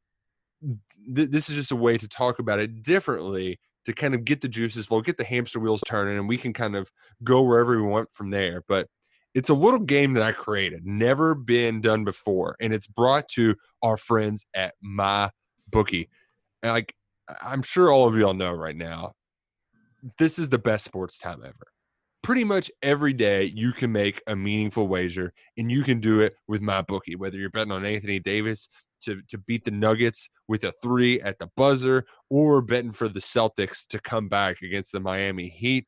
th- 1.15 1.31
this 1.31 1.51
is 1.51 1.57
just 1.57 1.73
a 1.73 1.77
way 1.77 1.99
to 1.99 2.09
talk 2.09 2.39
about 2.39 2.61
it 2.61 2.83
differently 2.83 3.59
to 3.87 3.93
kind 3.93 4.15
of 4.15 4.25
get 4.25 4.41
the 4.41 4.49
juices 4.49 4.87
flow, 4.87 5.01
get 5.01 5.17
the 5.17 5.25
hamster 5.25 5.59
wheels 5.59 5.83
turning, 5.87 6.19
and 6.19 6.29
we 6.29 6.37
can 6.37 6.53
kind 6.53 6.77
of 6.77 6.91
go 7.23 7.43
wherever 7.43 7.77
we 7.77 7.89
want 7.89 8.13
from 8.13 8.31
there. 8.31 8.63
But 8.69 8.89
it's 9.35 9.49
a 9.49 9.55
little 9.55 9.81
game 9.81 10.15
that 10.15 10.23
I 10.23 10.33
created, 10.33 10.87
never 10.87 11.35
been 11.35 11.81
done 11.81 12.05
before, 12.05 12.57
and 12.61 12.73
it's 12.73 12.87
brought 12.87 13.29
to 13.31 13.57
our 13.83 13.97
friends 13.97 14.47
at 14.55 14.75
my 14.81 15.31
bookie. 15.69 16.09
Like 16.63 16.95
I'm 17.43 17.63
sure 17.63 17.91
all 17.91 18.07
of 18.07 18.17
y'all 18.17 18.35
know 18.35 18.53
right 18.53 18.77
now, 18.77 19.13
this 20.19 20.39
is 20.39 20.49
the 20.49 20.59
best 20.59 20.85
sports 20.85 21.19
time 21.19 21.43
ever. 21.45 21.67
Pretty 22.23 22.45
much 22.45 22.71
every 22.83 23.13
day 23.13 23.45
you 23.45 23.73
can 23.73 23.93
make 23.93 24.23
a 24.27 24.37
meaningful 24.37 24.89
wager, 24.89 25.33
and 25.59 25.71
you 25.71 25.83
can 25.83 26.01
do 26.01 26.21
it 26.21 26.35
with 26.49 26.63
MyBookie. 26.63 27.17
Whether 27.17 27.37
you're 27.37 27.51
betting 27.51 27.73
on 27.73 27.85
Anthony 27.85 28.19
Davis 28.19 28.69
to 29.03 29.21
to 29.29 29.37
beat 29.37 29.65
the 29.65 29.71
Nuggets 29.71 30.31
with 30.49 30.65
a 30.65 30.73
three 30.83 31.21
at 31.21 31.39
the 31.39 31.49
buzzer, 31.57 32.07
or 32.31 32.63
betting 32.63 32.93
for 32.93 33.09
the 33.09 33.21
Celtics 33.21 33.87
to 33.89 33.99
come 33.99 34.29
back 34.29 34.63
against 34.63 34.93
the 34.93 35.01
Miami 35.01 35.49
Heat, 35.49 35.87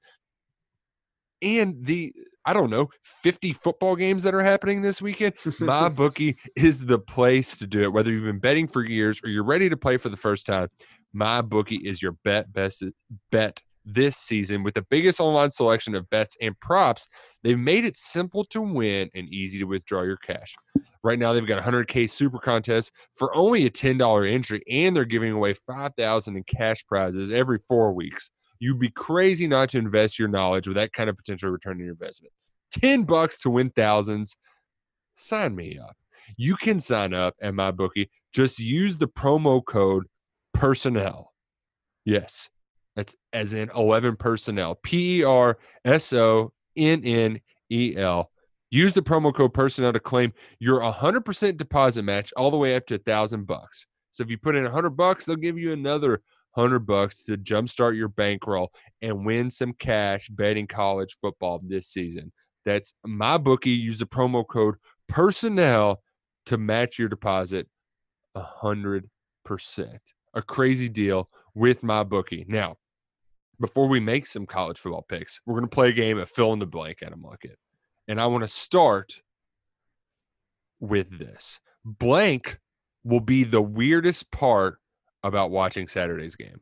and 1.42 1.84
the 1.84 2.12
I 2.44 2.52
don't 2.52 2.70
know 2.70 2.90
50 3.02 3.52
football 3.52 3.96
games 3.96 4.22
that 4.22 4.34
are 4.34 4.42
happening 4.42 4.80
this 4.80 5.02
weekend. 5.02 5.34
My 5.58 5.88
bookie 5.90 6.36
is 6.54 6.86
the 6.86 6.98
place 6.98 7.58
to 7.58 7.66
do 7.66 7.82
it. 7.82 7.92
Whether 7.92 8.12
you've 8.12 8.22
been 8.22 8.38
betting 8.38 8.68
for 8.68 8.84
years 8.84 9.20
or 9.24 9.30
you're 9.30 9.44
ready 9.44 9.68
to 9.68 9.76
play 9.76 9.96
for 9.96 10.08
the 10.08 10.16
first 10.16 10.46
time, 10.46 10.68
MyBookie 11.14 11.84
is 11.84 12.00
your 12.00 12.12
bet 12.24 12.52
best 12.52 12.84
bet 13.30 13.62
this 13.84 14.16
season 14.16 14.62
with 14.62 14.74
the 14.74 14.82
biggest 14.82 15.20
online 15.20 15.50
selection 15.50 15.94
of 15.94 16.10
bets 16.10 16.36
and 16.40 16.58
props. 16.60 17.08
They've 17.42 17.58
made 17.58 17.84
it 17.84 17.96
simple 17.96 18.44
to 18.46 18.60
win 18.60 19.08
and 19.14 19.28
easy 19.32 19.58
to 19.58 19.64
withdraw 19.64 20.02
your 20.02 20.16
cash. 20.16 20.54
Right 21.02 21.18
now, 21.18 21.32
they've 21.32 21.46
got 21.46 21.62
100K 21.62 22.10
super 22.10 22.38
contest 22.38 22.90
for 23.14 23.34
only 23.34 23.64
a 23.64 23.70
$10 23.70 24.28
entry, 24.28 24.62
and 24.68 24.94
they're 24.94 25.04
giving 25.04 25.32
away 25.32 25.54
5000 25.54 26.36
in 26.36 26.42
cash 26.42 26.84
prizes 26.86 27.30
every 27.30 27.60
four 27.68 27.92
weeks. 27.92 28.30
You'd 28.58 28.78
be 28.78 28.90
crazy 28.90 29.46
not 29.46 29.70
to 29.70 29.78
invest 29.78 30.18
your 30.18 30.28
knowledge 30.28 30.66
with 30.66 30.76
that 30.76 30.92
kind 30.92 31.10
of 31.10 31.16
potential 31.16 31.50
return 31.50 31.74
on 31.74 31.80
your 31.80 31.90
investment. 31.90 32.32
10 32.72 33.04
bucks 33.04 33.38
to 33.40 33.50
win 33.50 33.70
thousands. 33.70 34.36
sign 35.14 35.54
me 35.54 35.78
up. 35.78 35.96
You 36.36 36.56
can 36.56 36.80
sign 36.80 37.14
up 37.14 37.34
at 37.40 37.54
MyBookie. 37.54 38.08
Just 38.32 38.58
use 38.58 38.98
the 38.98 39.08
promo 39.08 39.64
code 39.64 40.06
personnel. 40.52 41.32
Yes, 42.04 42.50
that's 42.94 43.14
as 43.32 43.54
in 43.54 43.70
11 43.74 44.16
personnel. 44.16 44.76
P 44.82 45.20
E 45.20 45.24
R 45.24 45.58
S 45.84 46.12
O 46.12 46.52
N 46.76 47.02
N 47.04 47.40
E 47.70 47.96
L. 47.96 48.30
Use 48.70 48.94
the 48.94 49.02
promo 49.02 49.32
code 49.32 49.54
personnel 49.54 49.92
to 49.92 50.00
claim 50.00 50.32
your 50.58 50.80
100% 50.80 51.56
deposit 51.56 52.02
match 52.02 52.32
all 52.36 52.50
the 52.50 52.56
way 52.56 52.74
up 52.74 52.86
to 52.86 52.96
a 52.96 52.98
thousand 52.98 53.46
bucks. 53.46 53.86
So 54.10 54.22
if 54.24 54.30
you 54.30 54.38
put 54.38 54.56
in 54.56 54.64
100 54.64 54.90
bucks, 54.90 55.24
they'll 55.24 55.36
give 55.36 55.58
you 55.58 55.72
another 55.72 56.22
100 56.56 56.80
bucks 56.80 57.24
to 57.24 57.36
jumpstart 57.36 57.96
your 57.96 58.08
bankroll 58.08 58.72
and 59.02 59.26
win 59.26 59.50
some 59.50 59.72
cash 59.72 60.28
betting 60.28 60.66
college 60.66 61.16
football 61.20 61.60
this 61.62 61.88
season. 61.88 62.32
That's 62.64 62.94
MyBookie. 63.06 63.78
Use 63.78 63.98
the 63.98 64.06
promo 64.06 64.46
code 64.46 64.76
personnel 65.08 66.02
to 66.46 66.58
match 66.58 66.98
your 66.98 67.08
deposit 67.08 67.68
a 68.34 68.42
100%. 68.62 69.02
A 70.34 70.42
crazy 70.42 70.88
deal 70.88 71.30
with 71.54 71.82
MyBookie. 71.82 72.48
Now, 72.48 72.76
before 73.60 73.88
we 73.88 74.00
make 74.00 74.26
some 74.26 74.46
college 74.46 74.78
football 74.78 75.06
picks, 75.08 75.40
we're 75.46 75.54
going 75.54 75.68
to 75.68 75.74
play 75.74 75.88
a 75.88 75.92
game 75.92 76.18
of 76.18 76.28
fill 76.28 76.52
in 76.52 76.58
the 76.58 76.66
blank 76.66 76.98
at 77.02 77.12
a 77.12 77.16
market. 77.16 77.58
And 78.08 78.20
I 78.20 78.26
want 78.26 78.44
to 78.44 78.48
start 78.48 79.22
with 80.80 81.18
this. 81.18 81.60
Blank 81.84 82.58
will 83.04 83.20
be 83.20 83.44
the 83.44 83.62
weirdest 83.62 84.30
part 84.30 84.78
about 85.26 85.50
watching 85.50 85.88
Saturday's 85.88 86.36
game. 86.36 86.60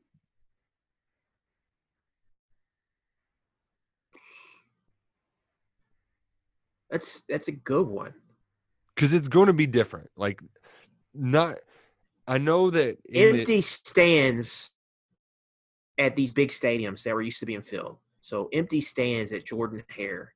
That's 6.91 7.23
that's 7.29 7.49
a 7.49 7.53
good 7.53 7.87
one. 7.87 8.15
Because 8.95 9.13
it's 9.13 9.29
going 9.29 9.49
to 9.49 9.53
be 9.53 9.67
different. 9.67 10.11
Like, 10.17 10.41
not, 11.13 11.57
I 12.29 12.39
know 12.39 12.71
that 12.71 12.99
Empty 13.13 13.59
it- 13.59 13.65
stands 13.65 14.71
at 15.99 16.15
these 16.15 16.31
big 16.33 16.51
stadiums 16.51 17.03
that 17.03 17.15
were 17.15 17.23
used 17.23 17.41
to 17.41 17.47
being 17.47 17.63
filled. 17.63 17.99
So 18.21 18.49
empty 18.53 18.81
stands 18.81 19.33
at 19.33 19.45
Jordan 19.45 19.83
Hare. 19.89 20.33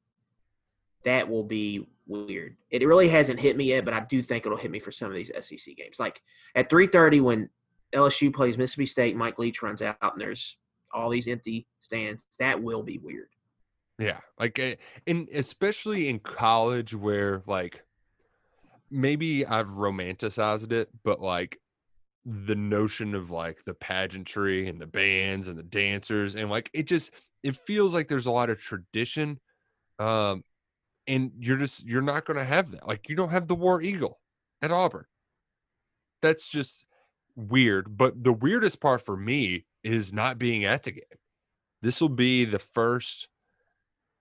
That 1.05 1.29
will 1.29 1.45
be 1.45 1.87
weird. 2.07 2.57
It 2.71 2.85
really 2.87 3.09
hasn't 3.09 3.41
hit 3.41 3.57
me 3.57 3.67
yet, 3.67 3.85
but 3.85 3.95
I 3.95 4.01
do 4.01 4.21
think 4.23 4.45
it'll 4.45 4.59
hit 4.59 4.71
me 4.71 4.79
for 4.81 4.93
some 4.93 5.09
of 5.09 5.15
these 5.15 5.31
SEC 5.41 5.77
games. 5.77 5.99
Like 5.99 6.21
at 6.55 6.69
3:30 6.69 7.21
when 7.21 7.49
LSU 7.95 8.33
plays 8.33 8.59
Mississippi 8.59 8.87
State, 8.87 9.17
Mike 9.17 9.39
Leach 9.39 9.63
runs 9.63 9.83
out 9.83 9.97
and 10.01 10.21
there's 10.21 10.59
all 10.93 11.11
these 11.11 11.29
empty 11.29 11.67
stands. 11.81 12.23
That 12.39 12.63
will 12.63 12.83
be 12.83 12.99
weird. 12.99 13.29
Yeah, 13.99 14.21
like, 14.39 14.59
eh, 14.59 14.77
and 15.07 15.29
especially 15.33 16.09
in 16.09 16.21
college 16.21 16.95
where 16.95 17.43
like 17.47 17.83
maybe 18.91 19.45
I've 19.45 19.69
romanticized 19.69 20.73
it, 20.73 20.89
but 21.03 21.21
like 21.21 21.59
the 22.25 22.55
notion 22.55 23.15
of 23.15 23.31
like 23.31 23.65
the 23.65 23.75
pageantry 23.75 24.69
and 24.69 24.81
the 24.81 24.87
bands 24.87 25.49
and 25.49 25.59
the 25.59 25.63
dancers 25.63 26.35
and 26.35 26.51
like 26.51 26.69
it 26.75 26.87
just 26.87 27.11
it 27.43 27.57
feels 27.57 27.95
like 27.95 28.09
there's 28.09 28.27
a 28.27 28.31
lot 28.31 28.51
of 28.51 28.61
tradition, 28.61 29.41
um, 29.99 30.45
and 31.07 31.33
you're 31.39 31.57
just 31.57 31.85
you're 31.85 32.03
not 32.03 32.25
going 32.25 32.39
to 32.39 32.45
have 32.45 32.71
that. 32.73 32.87
Like 32.87 33.09
you 33.09 33.17
don't 33.17 33.31
have 33.31 33.49
the 33.49 33.55
War 33.55 33.83
Eagle 33.83 34.21
at 34.63 34.73
Auburn. 34.73 35.07
That's 36.23 36.49
just 36.49 36.85
weird. 37.39 37.97
But 37.97 38.23
the 38.23 38.33
weirdest 38.33 38.81
part 38.81 39.01
for 39.01 39.17
me 39.17 39.65
is 39.83 40.13
not 40.13 40.39
being 40.39 40.65
at 40.65 40.83
the 40.83 40.93
game. 40.93 41.03
This 41.81 42.01
will 42.01 42.09
be 42.09 42.45
the 42.45 42.59
first 42.59 43.29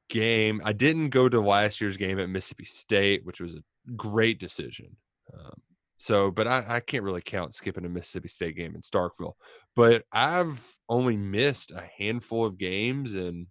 game. 0.09 0.61
I 0.63 0.73
didn't 0.73 1.09
go 1.09 1.27
to 1.27 1.41
last 1.41 1.81
year's 1.81 1.97
game 1.97 2.19
at 2.19 2.29
Mississippi 2.29 2.65
State, 2.65 3.25
which 3.25 3.41
was 3.41 3.55
a 3.55 3.63
great 3.95 4.39
decision. 4.39 4.95
Um, 5.33 5.53
so, 5.95 6.29
but 6.29 6.47
I, 6.47 6.63
I 6.67 6.79
can't 6.79 7.03
really 7.03 7.23
count 7.23 7.55
skipping 7.55 7.83
a 7.83 7.89
Mississippi 7.89 8.29
State 8.29 8.55
game 8.55 8.75
in 8.75 8.81
Starkville. 8.81 9.33
But 9.75 10.03
I've 10.11 10.63
only 10.87 11.17
missed 11.17 11.71
a 11.71 11.83
handful 11.97 12.45
of 12.45 12.59
games 12.59 13.15
in 13.15 13.47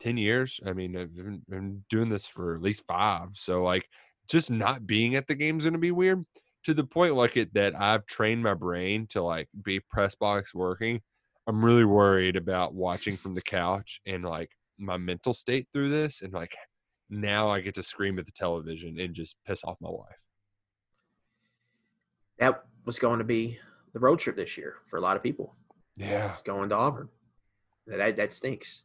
10 0.00 0.16
years. 0.16 0.58
I 0.66 0.72
mean, 0.72 0.96
I've 0.96 1.14
been, 1.14 1.42
been 1.48 1.84
doing 1.88 2.08
this 2.08 2.26
for 2.26 2.56
at 2.56 2.62
least 2.62 2.86
five. 2.86 3.30
So, 3.34 3.62
like, 3.62 3.88
just 4.28 4.50
not 4.50 4.86
being 4.86 5.14
at 5.14 5.28
the 5.28 5.36
game 5.36 5.58
is 5.58 5.64
going 5.64 5.74
to 5.74 5.78
be 5.78 5.92
weird 5.92 6.24
to 6.64 6.74
the 6.74 6.84
point 6.84 7.14
like 7.14 7.36
it 7.36 7.54
that 7.54 7.78
I've 7.78 8.06
trained 8.06 8.42
my 8.42 8.54
brain 8.54 9.06
to 9.10 9.22
like 9.22 9.48
be 9.62 9.80
press 9.80 10.14
box 10.14 10.54
working. 10.54 11.00
I'm 11.46 11.64
really 11.64 11.84
worried 11.84 12.36
about 12.36 12.74
watching 12.74 13.16
from 13.16 13.34
the 13.34 13.42
couch 13.42 14.00
and 14.06 14.24
like 14.24 14.50
my 14.78 14.96
mental 14.96 15.34
state 15.34 15.68
through 15.72 15.90
this 15.90 16.22
and 16.22 16.32
like 16.32 16.56
now 17.10 17.48
I 17.48 17.60
get 17.60 17.74
to 17.74 17.82
scream 17.82 18.18
at 18.18 18.26
the 18.26 18.32
television 18.32 18.98
and 18.98 19.14
just 19.14 19.36
piss 19.46 19.62
off 19.64 19.76
my 19.80 19.90
wife. 19.90 20.22
That 22.38 22.64
was 22.84 22.98
going 22.98 23.18
to 23.18 23.24
be 23.24 23.58
the 23.92 24.00
road 24.00 24.18
trip 24.18 24.36
this 24.36 24.56
year 24.58 24.76
for 24.86 24.96
a 24.96 25.00
lot 25.00 25.16
of 25.16 25.22
people. 25.22 25.54
Yeah. 25.96 26.36
Going 26.44 26.70
to 26.70 26.76
Auburn. 26.76 27.08
That 27.86 28.16
that 28.16 28.32
stinks. 28.32 28.82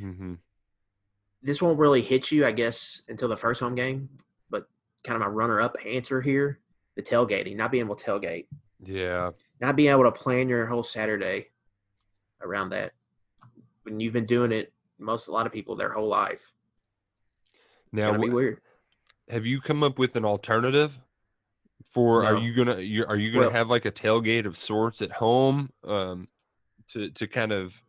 Mm-hmm. 0.00 0.34
this 1.42 1.60
won't 1.60 1.78
really 1.78 2.02
hit 2.02 2.30
you, 2.30 2.46
I 2.46 2.52
guess, 2.52 3.02
until 3.08 3.28
the 3.28 3.36
first 3.36 3.60
home 3.60 3.74
game. 3.74 4.08
But 4.48 4.68
kind 5.04 5.16
of 5.16 5.20
my 5.20 5.26
runner-up 5.26 5.76
answer 5.84 6.20
here: 6.20 6.60
the 6.98 7.02
tailgating, 7.04 7.54
not 7.56 7.70
being 7.70 7.84
able 7.84 7.94
to 7.94 8.04
tailgate, 8.04 8.46
Yeah. 8.80 9.30
not 9.60 9.76
being 9.76 9.90
able 9.90 10.02
to 10.02 10.10
plan 10.12 10.48
your 10.48 10.66
whole 10.66 10.82
Saturday 10.82 11.50
around 12.42 12.70
that. 12.70 12.92
When 13.84 14.00
you've 14.00 14.12
been 14.12 14.26
doing 14.26 14.50
it, 14.50 14.72
most 14.98 15.28
a 15.28 15.30
lot 15.30 15.46
of 15.46 15.52
people 15.52 15.76
their 15.76 15.92
whole 15.92 16.08
life. 16.08 16.52
It's 17.92 17.92
Now, 17.92 18.18
be 18.18 18.28
weird. 18.30 18.60
have 19.28 19.46
you 19.46 19.60
come 19.60 19.84
up 19.84 19.96
with 19.96 20.16
an 20.16 20.24
alternative 20.24 21.00
for? 21.86 22.26
Are 22.26 22.36
you 22.36 22.52
gonna? 22.52 22.80
You, 22.80 23.04
are 23.06 23.16
you 23.16 23.30
gonna 23.32 23.42
Well- 23.46 23.50
have 23.52 23.68
like 23.70 23.84
a 23.86 23.92
tailgate 23.92 24.44
of 24.44 24.58
sorts 24.58 25.00
at 25.00 25.12
home, 25.12 25.70
um, 25.84 26.26
to 26.88 27.10
to 27.10 27.28
kind 27.28 27.52
of 27.52 27.80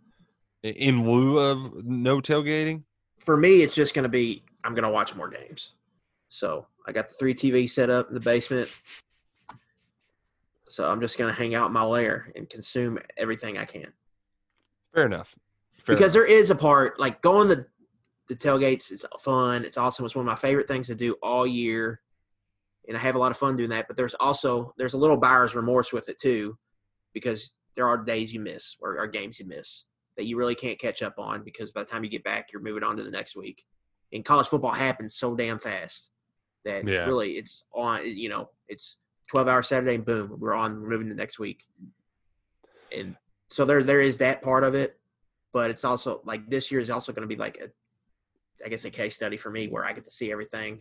in 0.62 1.04
lieu 1.04 1.39
of 1.39 1.84
no 1.84 2.22
tailgating? 2.22 2.84
For 3.17 3.36
me, 3.36 3.63
it's 3.63 3.74
just 3.76 3.95
gonna 3.95 4.08
be 4.08 4.43
I'm 4.63 4.76
gonna 4.76 4.91
watch 4.91 5.15
more 5.15 5.30
games. 5.30 5.74
So 6.30 6.68
I 6.88 6.92
got 6.92 7.10
the 7.10 7.15
three 7.15 7.34
TV 7.34 7.70
set 7.70 7.89
up 7.89 8.08
in 8.08 8.13
the 8.13 8.20
basement. 8.20 8.70
So 10.70 10.89
I'm 10.89 11.02
just 11.02 11.18
gonna 11.18 11.34
hang 11.34 11.56
out 11.56 11.68
in 11.68 11.74
my 11.74 11.84
lair 11.84 12.32
and 12.36 12.50
consume 12.50 13.00
everything 13.18 13.58
I 13.58 13.65
can. 13.65 13.92
Fair 14.94 15.06
enough. 15.06 15.36
Fair 15.84 15.96
because 15.96 16.15
enough. 16.15 16.28
there 16.28 16.38
is 16.38 16.50
a 16.50 16.56
part 16.56 17.00
like 17.00 17.22
going 17.22 17.48
the 17.48 17.65
the 18.30 18.36
tailgates 18.36 18.92
is 18.92 19.06
fun 19.22 19.65
it's 19.65 19.78
awesome 19.78 20.06
it's 20.06 20.15
one 20.15 20.26
of 20.26 20.30
my 20.30 20.36
favorite 20.36 20.68
things 20.68 20.88
to 20.88 20.96
do 20.96 21.15
all 21.22 21.46
year 21.46 22.00
and 22.88 22.96
i 22.96 23.00
have 23.00 23.15
a 23.15 23.18
lot 23.18 23.32
of 23.32 23.38
fun 23.38 23.58
doing 23.58 23.72
that 23.72 23.88
but 23.88 23.98
there's 23.98 24.13
also 24.15 24.74
there's 24.78 24.94
a 24.94 24.98
little 24.98 25.18
buyer's 25.18 25.56
remorse 25.56 25.92
with 25.92 26.08
it 26.10 26.20
too 26.20 26.56
because 27.12 27.54
there 27.76 27.88
are 27.88 27.98
days 27.98 28.32
you 28.32 28.39
miss 28.39 28.78
or, 28.80 29.00
or 29.00 29.08
games 29.08 29.39
you 29.39 29.48
miss 29.48 29.86
that 30.15 30.26
you 30.26 30.38
really 30.38 30.56
can't 30.56 30.80
catch 30.80 31.02
up 31.02 31.18
on 31.18 31.44
because 31.44 31.72
by 31.72 31.82
the 31.82 31.89
time 31.89 32.04
you 32.04 32.10
get 32.10 32.24
back 32.24 32.50
you're 32.54 32.62
moving 32.62 32.84
on 32.84 32.96
to 32.96 33.04
the 33.04 33.12
next 33.12 33.36
week 33.36 33.65
and 34.13 34.24
college 34.24 34.48
football 34.48 34.72
happens 34.72 35.15
so 35.15 35.36
damn 35.36 35.60
fast 35.60 36.12
that 36.65 36.88
Yeah. 36.88 37.06
really 37.06 37.32
it's 37.34 37.63
on 37.74 38.06
you 38.06 38.30
know 38.30 38.50
it's 38.67 38.98
12 39.28 39.48
hour 39.48 39.63
saturday 39.63 39.95
and 39.95 40.06
boom 40.06 40.36
we're 40.39 40.54
on 40.54 40.82
we're 40.82 40.89
moving 40.89 41.10
to 41.10 41.15
next 41.15 41.39
week 41.39 41.63
and 42.91 43.15
so 43.50 43.65
there 43.65 43.84
there 43.84 44.02
is 44.02 44.17
that 44.19 44.41
part 44.41 44.63
of 44.63 44.76
it 44.76 45.00
but 45.54 45.69
it's 45.72 45.84
also 45.84 46.22
like 46.26 46.50
this 46.50 46.72
year 46.72 46.80
is 46.80 46.89
also 46.89 47.12
going 47.12 47.28
to 47.28 47.34
be 47.34 47.39
like 47.39 47.58
a 47.58 47.69
i 48.65 48.69
guess 48.69 48.86
a 48.86 48.89
case 48.89 49.15
study 49.15 49.38
for 49.38 49.50
me 49.52 49.67
where 49.67 49.86
i 49.86 49.93
get 49.93 50.04
to 50.04 50.12
see 50.12 50.32
everything 50.32 50.80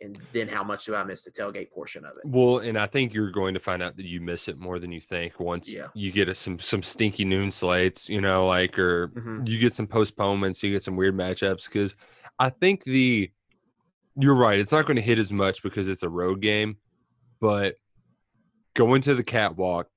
and 0.00 0.18
then 0.32 0.48
how 0.48 0.64
much 0.64 0.86
do 0.86 0.94
i 0.94 1.04
miss 1.04 1.22
the 1.22 1.30
tailgate 1.30 1.70
portion 1.70 2.04
of 2.04 2.12
it 2.16 2.22
Well, 2.24 2.58
and 2.58 2.76
I 2.76 2.86
think 2.86 3.14
you're 3.14 3.30
going 3.30 3.54
to 3.54 3.60
find 3.60 3.80
out 3.82 3.96
that 3.96 4.04
you 4.06 4.20
miss 4.20 4.48
it 4.48 4.58
more 4.58 4.80
than 4.80 4.90
you 4.90 5.00
think 5.00 5.38
once 5.38 5.72
Yeah. 5.72 5.86
you 5.94 6.10
get 6.10 6.28
a, 6.28 6.34
some 6.34 6.58
some 6.58 6.82
stinky 6.82 7.24
noon 7.24 7.52
slates, 7.52 8.08
you 8.08 8.20
know, 8.20 8.46
like 8.48 8.76
or 8.76 9.08
Mhm. 9.08 9.46
you 9.48 9.58
get 9.60 9.72
some 9.72 9.86
postponements, 9.86 10.62
you 10.64 10.72
get 10.72 10.82
some 10.82 10.96
weird 10.96 11.14
matchups. 11.16 11.66
Because 11.66 11.94
I 12.40 12.50
think 12.50 12.82
the 12.82 13.30
you're 14.16 14.34
right, 14.34 14.58
it's 14.58 14.72
not 14.72 14.86
going 14.86 14.96
to 14.96 15.02
hit 15.02 15.18
as 15.18 15.32
much 15.32 15.62
because 15.62 15.88
it's 15.88 16.02
a 16.02 16.08
road 16.08 16.40
game, 16.40 16.76
but 17.40 17.76
going 18.74 19.00
to 19.02 19.14
the 19.14 19.24
catwalk, 19.24 19.88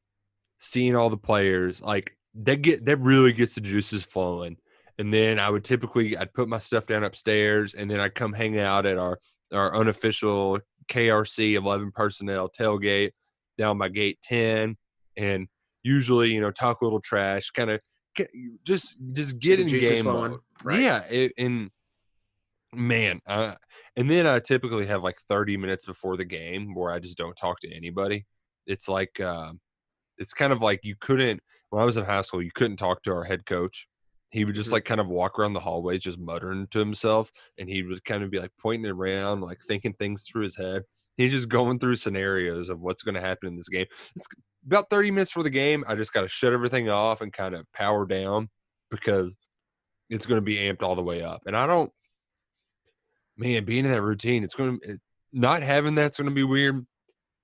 seeing 0.59 0.95
all 0.95 1.09
the 1.09 1.17
players, 1.17 1.81
like 1.81 2.15
that 2.35 2.61
get 2.61 2.85
that 2.85 2.97
really 2.97 3.33
gets 3.33 3.55
the 3.55 3.61
juices 3.61 4.03
flowing. 4.03 4.57
And 4.99 5.13
then 5.13 5.39
I 5.39 5.49
would 5.49 5.63
typically 5.63 6.17
I'd 6.17 6.33
put 6.33 6.49
my 6.49 6.57
stuff 6.57 6.87
down 6.87 7.03
upstairs, 7.03 7.73
and 7.73 7.89
then 7.89 7.99
I'd 7.99 8.15
come 8.15 8.33
hang 8.33 8.59
out 8.59 8.85
at 8.85 8.97
our 8.97 9.19
our 9.53 9.75
unofficial 9.75 10.59
KRC 10.87 11.53
11 11.55 11.91
personnel 11.91 12.49
tailgate 12.49 13.11
down 13.57 13.77
by 13.77 13.89
gate 13.89 14.19
10 14.23 14.77
and 15.17 15.47
usually 15.83 16.31
you 16.31 16.41
know 16.41 16.51
talk 16.51 16.81
a 16.81 16.83
little 16.83 17.01
trash 17.01 17.49
kind 17.51 17.71
of 17.71 17.79
just 18.63 18.95
just 19.13 19.39
get 19.39 19.57
the 19.57 19.63
in 19.63 19.67
game 19.67 20.05
mode. 20.05 20.39
right. 20.63 20.79
yeah 20.79 20.99
it, 21.09 21.33
and 21.37 21.69
man 22.73 23.21
uh, 23.27 23.55
and 23.95 24.09
then 24.11 24.27
I 24.27 24.39
typically 24.39 24.85
have 24.87 25.03
like 25.03 25.17
30 25.27 25.57
minutes 25.57 25.85
before 25.85 26.17
the 26.17 26.25
game 26.25 26.75
where 26.75 26.91
I 26.91 26.99
just 26.99 27.17
don't 27.17 27.35
talk 27.35 27.59
to 27.61 27.73
anybody 27.73 28.25
it's 28.65 28.87
like 28.89 29.19
um 29.19 29.61
it's 30.17 30.33
kind 30.33 30.53
of 30.53 30.61
like 30.61 30.81
you 30.83 30.95
couldn't 30.99 31.41
when 31.69 31.81
I 31.81 31.85
was 31.85 31.97
in 31.97 32.05
high 32.05 32.21
school 32.21 32.41
you 32.41 32.51
couldn't 32.53 32.77
talk 32.77 33.03
to 33.03 33.13
our 33.13 33.23
head 33.25 33.45
coach 33.45 33.87
he 34.31 34.45
would 34.45 34.55
just 34.55 34.69
Mhm. 34.69 34.73
like 34.73 34.85
kind 34.85 35.01
of 35.01 35.07
walk 35.09 35.39
around 35.39 35.53
the 35.53 35.61
hallways, 35.61 36.01
just 36.01 36.19
muttering 36.19 36.67
to 36.71 36.79
himself, 36.79 37.31
and 37.57 37.69
he 37.69 37.81
would 37.83 38.03
kind 38.03 38.23
of 38.23 38.29
be 38.29 38.39
like 38.39 38.51
pointing 38.59 38.91
around, 38.91 39.39
like 39.41 39.59
thinking 39.61 39.93
things 39.93 40.23
through 40.25 40.43
his 40.43 40.57
head. 40.57 40.83
He's 41.15 41.31
just 41.31 41.47
going 41.49 41.79
through 41.79 41.95
scenarios 41.95 42.69
of 42.69 42.81
what's 42.81 43.03
going 43.03 43.15
to 43.15 43.21
happen 43.21 43.47
in 43.47 43.55
this 43.55 43.69
game. 43.69 43.85
It's 44.17 44.27
about 44.65 44.89
30 44.89 45.11
minutes 45.11 45.31
for 45.31 45.43
the 45.43 45.49
game. 45.49 45.85
I 45.87 45.95
just 45.95 46.11
got 46.13 46.21
to 46.23 46.27
shut 46.27 46.51
everything 46.53 46.89
off 46.89 47.21
and 47.21 47.31
kind 47.31 47.55
of 47.55 47.71
power 47.71 48.05
down 48.05 48.49
because 48.91 49.33
it's 50.09 50.25
going 50.25 50.37
to 50.37 50.45
be 50.45 50.57
amped 50.57 50.81
all 50.83 50.95
the 50.95 51.03
way 51.03 51.21
up. 51.21 51.41
And 51.45 51.55
I 51.55 51.67
don't, 51.67 51.91
man, 53.37 53.65
being 53.65 53.85
in 53.85 53.91
that 53.91 54.01
routine, 54.01 54.43
it's 54.43 54.55
going 54.55 54.79
to, 54.81 54.99
not 55.31 55.61
having 55.61 55.95
that's 55.95 56.17
going 56.17 56.29
to 56.29 56.35
be 56.35 56.43
weird. 56.43 56.85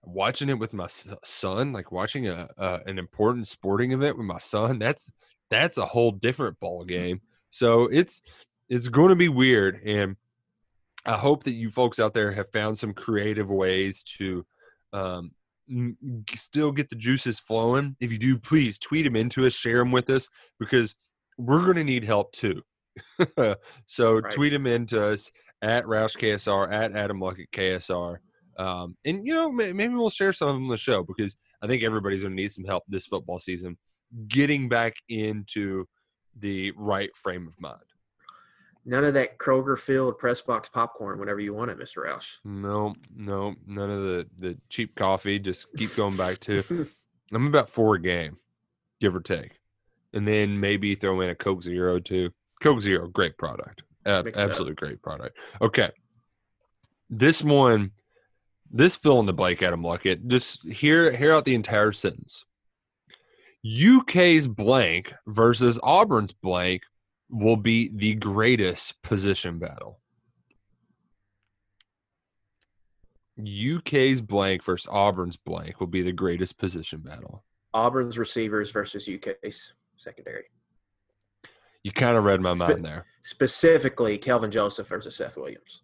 Watching 0.06 0.49
it 0.49 0.60
with 0.60 0.73
my 0.73 0.88
son, 1.23 1.71
like 1.71 1.91
watching 1.91 2.27
a, 2.27 2.49
a 2.58 2.82
an 2.86 2.99
important 2.99 3.47
sporting 3.47 3.93
event 3.93 4.17
with 4.17 4.25
my 4.25 4.38
son, 4.38 4.77
that's 4.77 5.10
that's 5.49 5.77
a 5.77 5.86
whole 5.86 6.12
different 6.12 6.60
ball 6.60 6.84
game. 6.84 7.21
So 7.51 7.84
it's 7.84 8.21
it's 8.67 8.89
going 8.89 9.10
to 9.10 9.15
be 9.15 9.29
weird, 9.29 9.82
and 9.86 10.17
I 11.06 11.13
hope 11.13 11.43
that 11.43 11.53
you 11.53 11.69
folks 11.69 11.99
out 11.99 12.13
there 12.13 12.34
have 12.34 12.51
found 12.51 12.77
some 12.77 12.93
creative 12.93 13.49
ways 13.49 14.03
to 14.17 14.45
um, 14.91 15.32
still 16.36 16.71
get 16.73 16.89
the 16.89 16.95
juices 16.95 17.39
flowing. 17.39 17.95
If 18.01 18.12
you 18.12 18.17
do, 18.17 18.38
please 18.38 18.77
tweet 18.77 19.06
them 19.06 19.15
into 19.15 19.45
us, 19.45 19.53
share 19.53 19.77
them 19.77 19.91
with 19.91 20.10
us, 20.10 20.29
because 20.60 20.95
we're 21.38 21.63
going 21.63 21.77
to 21.77 21.84
need 21.84 22.03
help 22.03 22.32
too. 22.34 22.62
so 23.86 24.15
Right. 24.19 24.34
tweet 24.34 24.51
them 24.53 24.67
into 24.67 25.06
us 25.13 25.32
at 25.63 25.86
Roush 25.86 26.17
KSR 26.17 26.71
at 26.71 26.95
Adam 26.95 27.19
Luckett 27.19 27.49
KSR. 27.52 28.17
Um, 28.58 28.97
and 29.06 29.26
you 29.26 29.34
know, 29.34 29.52
may- 29.52 29.73
maybe 29.73 29.95
we'll 29.95 30.10
share 30.12 30.34
some 30.34 30.49
of 30.49 30.54
them 30.56 30.65
on 30.65 30.69
the 30.69 30.78
show 30.78 31.04
because 31.04 31.36
I 31.62 31.67
think 31.67 31.82
everybody's 31.82 32.21
going 32.21 32.36
to 32.36 32.41
need 32.41 32.52
some 32.52 32.65
help 32.65 32.84
this 32.88 33.08
football 33.08 33.39
season 33.39 33.78
getting 34.28 34.69
back 34.69 34.93
into 35.10 35.86
the 36.38 36.71
right 36.78 37.15
frame 37.15 37.47
of 37.47 37.60
mind. 37.60 37.82
None 38.86 39.06
of 39.06 39.13
that 39.13 39.38
Kroger 39.38 39.80
filled 39.80 40.17
press 40.17 40.41
box 40.41 40.67
popcorn 40.67 41.17
whenever 41.17 41.39
you 41.39 41.54
want 41.54 41.71
it, 41.71 41.80
Mr. 41.80 42.06
Roush. 42.06 42.28
No, 42.43 42.95
no, 43.15 43.56
none 43.65 43.89
of 43.89 44.04
the 44.04 44.28
the 44.38 44.58
cheap 44.69 44.93
coffee. 44.95 45.39
Just 45.39 45.67
keep 45.78 45.95
going 45.95 46.17
back 46.17 46.39
to. 46.41 46.86
I'm 47.34 47.47
about 47.47 47.69
four 47.69 47.95
a 47.95 48.02
game, 48.02 48.38
give 48.99 49.15
or 49.15 49.21
take, 49.21 49.60
and 50.12 50.28
then 50.28 50.60
maybe 50.60 50.95
throw 50.95 51.21
in 51.21 51.30
a 51.30 51.36
Coke 51.36 51.63
Zero 51.63 51.99
too. 51.99 52.32
Coke 52.62 52.82
Zero, 52.82 53.08
great 53.08 53.38
product, 53.38 53.84
Ab- 54.06 54.26
Mix 54.26 54.38
it 54.38 54.44
up. 54.44 54.50
absolute 54.50 54.76
great 54.76 55.02
product. 55.02 55.38
Okay, 55.62 55.92
this 57.10 57.44
one, 57.44 57.92
this 58.72 58.96
fill 58.96 59.20
in 59.20 59.26
the 59.26 59.34
blank, 59.34 59.62
Adam 59.62 59.82
Luckett. 59.84 60.28
Just 60.28 60.66
hear 60.68 61.12
hear 61.16 61.32
out 61.34 61.46
the 61.46 61.56
entire 61.56 61.92
sentence. 61.92 62.46
UK's 63.66 64.48
blank 64.48 65.13
versus 65.26 65.80
Auburn's 65.84 66.34
blank 66.34 66.82
will 67.30 67.56
be 67.56 67.89
the 67.94 68.13
greatest 68.16 69.02
position 69.02 69.58
battle. 69.58 70.00
UK's 73.39 74.22
blank 74.22 74.63
versus 74.63 74.88
Auburn's 74.92 75.38
blank 75.38 75.80
will 75.80 75.88
be 75.88 76.02
the 76.04 76.12
greatest 76.12 76.58
position 76.58 77.00
battle. 77.00 77.44
Auburn's 77.74 78.18
receivers 78.18 78.70
versus 78.70 79.10
UK's 79.10 79.74
secondary. 79.98 80.44
You 81.84 81.91
kind 81.91 82.17
of 82.17 82.24
read 82.24 82.41
my 82.41 82.56
Spe- 82.56 82.60
mind 82.60 82.86
there. 82.86 83.06
Specifically, 83.22 84.17
Kelvin 84.17 84.52
Joseph 84.52 84.88
versus 84.88 85.15
Seth 85.15 85.38
Williams. 85.38 85.82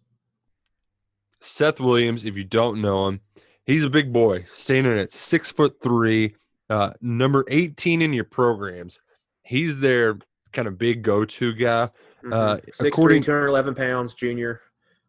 Seth 1.40 1.80
Williams, 1.80 2.24
if 2.24 2.36
you 2.36 2.44
don't 2.44 2.80
know 2.80 3.08
him, 3.08 3.20
he's 3.64 3.84
a 3.84 3.90
big 3.90 4.12
boy, 4.12 4.44
standing 4.54 4.98
at 4.98 5.10
six 5.10 5.50
foot 5.50 5.80
three, 5.82 6.34
uh, 6.68 6.92
number 7.00 7.44
18 7.48 8.02
in 8.02 8.12
your 8.12 8.24
programs. 8.24 9.00
He's 9.42 9.80
their 9.80 10.18
kind 10.52 10.68
of 10.68 10.78
big 10.78 11.02
go 11.02 11.24
to 11.24 11.54
guy. 11.54 11.82
Uh, 12.24 12.56
Mhm. 12.56 12.64
6'3", 12.74 12.88
according- 12.88 13.22
211 13.22 13.74
pounds, 13.74 14.14
junior, 14.14 14.60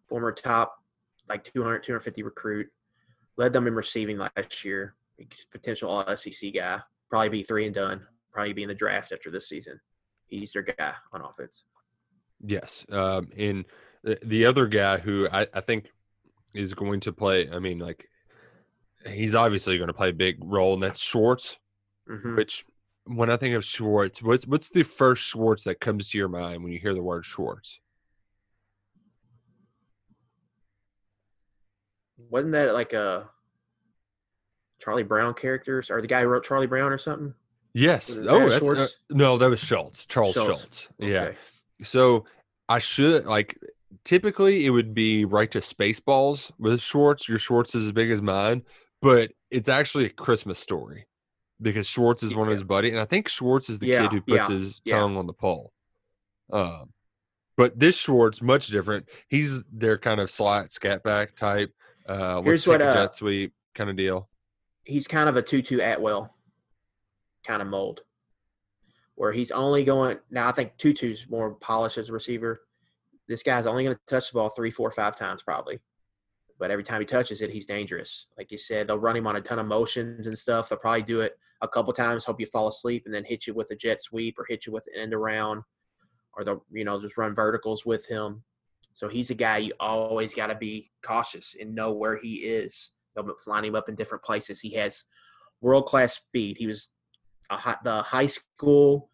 former 0.08 0.32
top 0.32 0.77
like 1.27 1.43
200, 1.43 1.84
250 1.84 2.23
recruit. 2.23 2.69
Led 3.38 3.54
them 3.54 3.67
in 3.67 3.73
receiving 3.75 4.17
last 4.17 4.65
year. 4.65 4.95
Potential 5.51 5.89
all 5.89 6.08
SEC 6.08 6.51
guy. 6.51 6.82
Probably 7.10 7.30
be 7.30 7.43
three 7.43 7.65
and 7.65 7.75
done. 7.75 8.08
Probably 8.32 8.54
be 8.54 8.63
in 8.63 8.69
the 8.69 8.75
draft 8.75 9.12
after 9.12 9.30
this 9.30 9.47
season. 9.47 9.80
He's 10.32 10.54
their 10.54 10.63
guy 10.63 10.94
on 11.12 11.22
offense. 11.22 11.65
Yes. 12.44 12.86
Um, 12.89 13.30
and 13.38 13.65
the, 14.04 14.17
the 14.24 14.46
other 14.46 14.65
guy 14.65 14.98
who 14.98 15.28
I, 15.32 15.46
I 15.54 15.60
think 15.60 15.91
is 16.54 16.74
going 16.74 17.02
to 17.02 17.13
play, 17.13 17.50
I 17.52 17.60
mean, 17.60 17.80
like, 17.80 18.08
he's 19.06 19.36
obviously 19.36 19.78
going 19.78 19.89
to 19.89 19.94
play 19.94 20.10
a 20.10 20.13
big 20.13 20.38
role, 20.41 20.74
and 20.74 20.82
that's 20.82 21.02
Schwartz. 21.02 21.60
Mhm. 22.10 22.36
Which, 22.38 22.65
when 23.06 23.30
I 23.30 23.38
think 23.38 23.56
of 23.56 23.65
Schwartz, 23.65 24.24
what's 24.24 24.48
what's 24.48 24.70
the 24.70 24.84
first 24.84 25.24
Schwartz 25.24 25.65
that 25.65 25.80
comes 25.80 26.10
to 26.10 26.17
your 26.17 26.30
mind 26.30 26.63
when 26.63 26.72
you 26.72 26.80
hear 26.80 26.94
the 26.94 27.04
word 27.04 27.26
Schwartz? 27.26 27.80
Wasn't 32.30 32.54
that 32.54 32.74
like 32.74 32.94
a 32.94 33.30
Charlie 34.80 35.04
Brown 35.04 35.34
characters 35.34 35.91
or 35.91 36.02
the 36.02 36.08
guy 36.08 36.22
who 36.22 36.28
wrote 36.28 36.46
Charlie 36.46 36.67
Brown 36.67 36.91
or 36.91 36.98
something? 36.98 37.34
Yes. 37.73 38.19
Oh, 38.27 38.49
that's 38.49 38.67
uh, 38.67 38.88
no, 39.10 39.38
that 39.38 39.49
was 39.49 39.60
Schulz. 39.60 40.05
Charles 40.05 40.36
Schulz. 40.36 40.60
Schulz. 40.60 40.89
Yeah. 40.97 41.21
Okay. 41.21 41.38
So 41.84 42.25
I 42.67 42.79
should 42.79 43.25
like 43.25 43.57
typically 44.03 44.65
it 44.65 44.69
would 44.71 44.93
be 44.93 45.25
right 45.25 45.49
to 45.51 45.60
Spaceballs 45.60 46.51
with 46.60 46.81
Schwartz. 46.81 47.29
Your 47.29 47.38
Schwartz 47.38 47.75
is 47.75 47.86
as 47.86 47.91
big 47.91 48.12
as 48.12 48.21
mine, 48.21 48.63
but 49.01 49.31
it's 49.49 49.69
actually 49.69 50.05
a 50.05 50.10
Christmas 50.10 50.60
story 50.60 51.07
because 51.62 51.88
Schwartz 51.88 52.23
is 52.23 52.36
one 52.36 52.47
of 52.47 52.51
his 52.51 52.63
buddy, 52.63 52.89
and 52.89 52.99
I 52.99 53.05
think 53.05 53.29
Schwartz 53.29 53.69
is 53.69 53.79
the 53.79 53.88
Yeah, 53.88 54.03
kid 54.03 54.12
who 54.12 54.21
puts 54.21 54.49
yeah, 54.49 54.55
his 54.55 54.81
yeah. 54.84 54.99
tongue 54.99 55.15
on 55.17 55.27
the 55.27 55.34
pole. 55.34 55.71
Um, 56.51 56.91
but 57.55 57.77
this 57.77 57.97
Schwartz 57.97 58.41
much 58.41 58.67
different. 58.67 59.07
He's 59.29 59.67
their 59.67 59.97
kind 59.97 60.19
of 60.19 60.29
slat 60.31 60.71
scat 60.71 61.03
back 61.03 61.36
type. 61.36 61.71
Uh, 62.07 62.41
Here's 62.41 62.65
what, 62.67 62.81
a 62.81 62.86
uh, 62.88 62.93
jet 62.93 63.13
sweep 63.13 63.53
kind 63.75 63.89
of 63.89 63.95
deal. 63.95 64.27
he's 64.84 65.07
kind 65.07 65.29
of 65.29 65.38
a 65.38 65.41
tutu 65.41 65.79
Atwell 65.79 66.34
kind 67.45 67.62
of 67.62 67.67
mold, 67.67 68.01
where 69.15 69.32
he's 69.32 69.51
only 69.51 69.84
going. 69.84 70.17
Now 70.30 70.47
I 70.47 70.51
think 70.51 70.77
Tutu's 70.77 71.27
more 71.30 71.51
polished 71.56 71.97
as 71.97 72.10
a 72.10 72.13
receiver. 72.13 72.62
This 73.27 73.43
guy's 73.43 73.65
only 73.65 73.84
going 73.84 73.95
to 73.95 74.01
touch 74.08 74.32
the 74.32 74.36
ball 74.36 74.49
three, 74.49 74.71
four, 74.71 74.91
five 74.91 75.15
times 75.15 75.41
probably, 75.41 75.80
but 76.60 76.71
every 76.71 76.84
time 76.84 77.01
he 77.01 77.06
touches 77.06 77.41
it, 77.41 77.49
he's 77.49 77.65
dangerous. 77.65 78.27
Like 78.38 78.51
you 78.51 78.58
said, 78.58 78.88
they'll 78.88 78.97
run 78.97 79.15
him 79.15 79.27
on 79.27 79.36
a 79.36 79.41
ton 79.41 79.60
of 79.60 79.65
motions 79.65 80.27
and 80.27 80.38
stuff. 80.38 80.69
They'll 80.69 80.80
probably 80.80 81.04
do 81.04 81.21
it 81.21 81.38
a 81.62 81.67
couple 81.67 81.93
times, 81.93 82.23
hope 82.23 82.39
you 82.39 82.47
fall 82.47 82.67
asleep, 82.67 83.04
and 83.06 83.13
then 83.13 83.23
hit 83.25 83.47
you 83.47 83.54
with 83.54 83.71
a 83.71 83.75
jet 83.75 84.01
sweep 84.01 84.38
or 84.38 84.45
hit 84.47 84.65
you 84.65 84.73
with 84.73 84.84
an 84.93 85.01
end 85.01 85.13
around, 85.13 85.63
or 86.34 86.43
they'll 86.43 86.65
you 86.71 86.84
know 86.84 86.99
just 86.99 87.17
run 87.17 87.36
verticals 87.36 87.86
with 87.86 88.06
him. 88.08 88.43
So 88.93 89.08
he's 89.08 89.30
a 89.30 89.36
guy 89.36 89.60
you 89.60 89.73
always 89.80 90.34
got 90.34 90.47
to 90.47 90.56
be 90.56 90.91
cautious 91.01 91.56
and 91.60 91.73
know 91.73 91.93
where 91.93 92.17
he 92.17 92.36
is. 92.36 92.91
They'll 93.15 93.30
line 93.47 93.65
him 93.65 93.75
up 93.75 93.89
in 93.89 93.95
different 93.95 94.23
places. 94.23 94.60
He 94.60 94.73
has 94.75 95.06
world 95.62 95.86
class 95.86 96.15
speed. 96.15 96.58
He 96.58 96.67
was 96.67 96.89
high, 97.57 97.77
the 97.83 98.01
high 98.01 98.27
school 98.27 99.09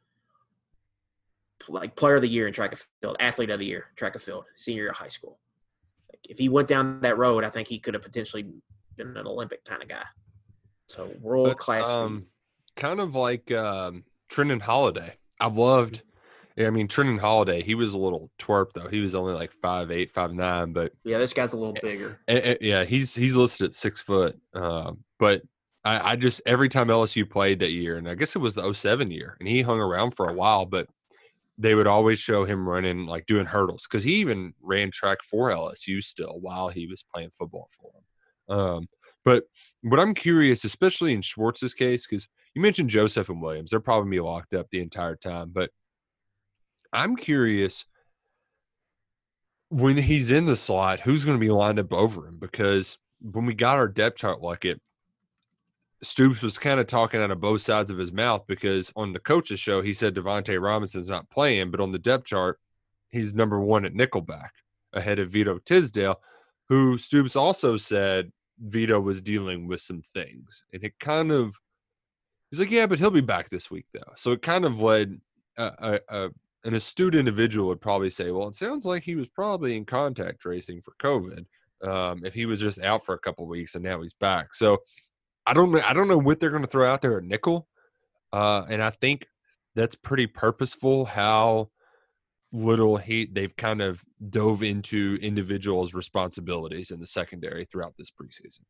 like 1.70 1.96
player 1.96 2.16
of 2.16 2.22
the 2.22 2.30
year 2.30 2.48
in 2.48 2.54
track 2.54 2.72
and 2.72 2.82
field, 3.02 3.18
athlete 3.20 3.50
of 3.50 3.60
the 3.60 3.66
year, 3.66 3.88
track 3.96 4.14
and 4.16 4.22
field, 4.22 4.46
senior 4.56 4.84
year 4.84 4.92
of 4.92 4.98
high 4.98 5.08
school. 5.08 5.40
Like, 6.12 6.20
if 6.30 6.38
he 6.38 6.50
went 6.50 6.68
down 6.68 7.02
that 7.02 7.18
road, 7.18 7.44
I 7.44 7.50
think 7.50 7.68
he 7.68 7.80
could 7.80 7.94
have 7.94 8.04
potentially 8.04 8.46
been 8.96 9.18
an 9.18 9.28
Olympic 9.28 9.66
kind 9.66 9.82
of 9.82 9.90
guy. 9.90 10.04
So 10.88 11.12
world 11.20 11.58
class 11.58 11.90
um, 11.90 12.28
kind 12.76 13.00
of 13.00 13.16
like 13.16 13.52
um, 13.52 14.06
Trindon 14.32 14.62
Holliday. 14.62 15.16
I've 15.40 15.58
loved. 15.58 16.04
I 16.58 16.70
mean, 16.70 16.88
Trindon 16.88 17.20
Holliday. 17.20 17.62
He 17.62 17.76
was 17.76 17.94
a 17.94 17.98
little 17.98 18.32
twerp 18.40 18.74
though. 18.74 18.88
He 18.88 19.02
was 19.02 19.14
only 19.14 19.34
like 19.34 19.52
five 19.52 19.92
eight, 19.92 20.10
five 20.10 20.34
nine, 20.34 20.72
but 20.72 20.94
Yeah, 21.04 21.18
this 21.18 21.34
guy's 21.34 21.54
a 21.54 21.58
little 21.58 21.76
bigger. 21.80 22.20
eh, 22.28 22.40
eh, 22.44 22.58
yeah, 22.62 22.84
he's 22.86 23.14
he's 23.14 23.36
listed 23.36 23.68
at 23.68 23.74
six 23.74 24.00
foot. 24.00 24.40
Um, 24.54 25.04
but 25.20 25.44
I, 25.84 26.12
I 26.12 26.16
just 26.16 26.42
every 26.46 26.70
time 26.70 26.88
LSU 26.88 27.30
played 27.30 27.60
that 27.60 27.72
year, 27.72 27.98
and 27.98 28.10
I 28.10 28.16
guess 28.16 28.36
it 28.36 28.40
was 28.40 28.56
the 28.56 28.74
07 28.74 29.12
year, 29.12 29.38
and 29.40 29.48
he 29.48 29.62
hung 29.62 29.80
around 29.80 30.12
for 30.12 30.28
a 30.28 30.34
while, 30.34 30.66
but 30.66 30.88
they 31.58 31.74
would 31.74 31.88
always 31.88 32.20
show 32.20 32.46
him 32.46 32.68
running 32.68 33.06
like 33.08 33.26
doing 33.26 33.46
hurdles 33.46 33.88
because 33.90 34.04
he 34.04 34.16
even 34.16 34.54
ran 34.62 34.92
track 34.92 35.24
for 35.24 35.50
LSU 35.50 36.04
still 36.04 36.40
while 36.40 36.70
he 36.70 36.86
was 36.88 37.04
playing 37.14 37.32
football 37.32 37.68
for 37.72 37.92
them. 37.94 38.58
Um, 38.58 38.88
but 39.26 39.46
what 39.82 40.00
I'm 40.00 40.14
curious, 40.14 40.64
especially 40.64 41.14
in 41.14 41.22
Schwartz's 41.22 41.74
case, 41.74 42.06
because 42.08 42.28
you 42.54 42.62
mentioned 42.62 42.90
Joseph 42.90 43.30
and 43.30 43.42
Williams, 43.42 43.72
they're 43.72 43.80
probably 43.80 44.12
be 44.12 44.20
locked 44.20 44.54
up 44.54 44.68
the 44.72 44.82
entire 44.82 45.16
time. 45.16 45.50
But 45.52 45.72
I'm 46.94 47.16
curious 47.16 47.86
when 49.70 49.98
he's 49.98 50.32
in 50.32 50.46
the 50.46 50.56
slot, 50.56 51.02
who's 51.02 51.26
going 51.26 51.38
to 51.38 51.46
be 51.46 51.52
lined 51.52 51.80
up 51.80 51.92
over 51.92 52.26
him? 52.26 52.38
Because 52.40 52.98
when 53.20 53.46
we 53.46 53.54
got 53.54 53.78
our 53.78 53.88
depth 53.88 54.18
chart 54.18 54.42
like 54.42 54.64
it, 54.64 54.80
Stoops 56.04 56.44
was 56.44 56.58
kind 56.58 56.80
of 56.80 56.88
talking 56.88 57.22
out 57.22 57.32
of 57.32 57.42
both 57.42 57.62
sides 57.62 57.90
of 57.90 57.98
his 57.98 58.14
mouth 58.14 58.44
because 58.48 58.92
on 58.96 59.14
the 59.14 59.20
coach's 59.20 59.60
show, 59.60 59.82
he 59.82 59.94
said 59.94 60.14
Davonte 60.14 60.62
Robinson's 60.62 61.10
not 61.10 61.30
playing, 61.30 61.72
but 61.72 61.80
on 61.80 61.92
the 61.92 62.00
depth 62.00 62.26
chart, 62.26 62.60
he's 63.10 63.34
number 63.34 63.60
one 63.60 63.86
at 63.86 63.94
nickelback 63.94 64.50
ahead 64.94 65.20
of 65.20 65.32
Vito 65.32 65.58
Tisdale, 65.60 66.20
who 66.70 66.98
Stoops 66.98 67.36
also 67.36 67.78
said 67.78 68.32
Vito 68.60 69.00
was 69.00 69.22
dealing 69.22 69.68
with 69.68 69.82
some 69.82 70.02
things. 70.14 70.64
And 70.72 70.84
it 70.84 71.00
kind 71.00 71.32
of, 71.32 71.56
he's 72.52 72.60
like, 72.60 72.72
yeah, 72.72 72.86
but 72.86 73.00
he'll 73.00 73.10
be 73.10 73.22
back 73.22 73.50
this 73.50 73.72
week, 73.72 73.86
though. 73.94 74.14
So 74.16 74.32
it 74.32 74.42
kind 74.42 74.66
of 74.66 74.80
led 74.82 75.20
a, 75.58 75.72
a, 75.80 76.00
a, 76.10 76.30
an 76.64 76.74
astute 76.76 77.16
individual 77.16 77.68
would 77.70 77.82
probably 77.82 78.10
say, 78.10 78.32
well, 78.32 78.50
it 78.50 78.56
sounds 78.56 78.86
like 78.86 79.04
he 79.04 79.16
was 79.16 79.28
probably 79.28 79.76
in 79.76 79.86
contact 79.86 80.42
tracing 80.42 80.82
for 80.82 80.94
COVID. 81.00 81.46
Um, 81.88 82.26
if 82.26 82.34
he 82.34 82.48
was 82.48 82.60
just 82.60 82.82
out 82.82 83.06
for 83.06 83.14
a 83.14 83.20
couple 83.20 83.46
weeks 83.46 83.76
and 83.76 83.84
now 83.84 84.02
he's 84.02 84.14
back. 84.14 84.56
So 84.56 84.80
I 85.48 85.54
don't 85.54 85.72
know. 85.72 85.82
I 85.86 85.94
don't 85.94 86.08
know 86.08 86.18
what 86.18 86.40
they're 86.40 86.50
going 86.50 86.64
to 86.64 86.70
throw 86.70 86.92
out 86.92 87.02
there 87.02 87.18
at 87.18 87.24
nickel. 87.24 87.68
Uh, 88.34 88.64
and 88.70 88.84
I 88.84 88.90
think 88.90 89.28
that's 89.76 89.96
pretty 89.96 90.28
purposeful 90.28 91.06
how 91.06 91.70
little 92.52 92.98
hate 92.98 93.34
they've 93.34 93.56
kind 93.56 93.82
of 93.82 94.04
dove 94.30 94.62
into 94.62 95.18
individuals' 95.22 95.94
responsibilities 95.94 96.92
in 96.92 97.00
the 97.00 97.08
secondary 97.08 97.66
throughout 97.66 97.94
this 97.98 98.12
preseason. 98.12 98.62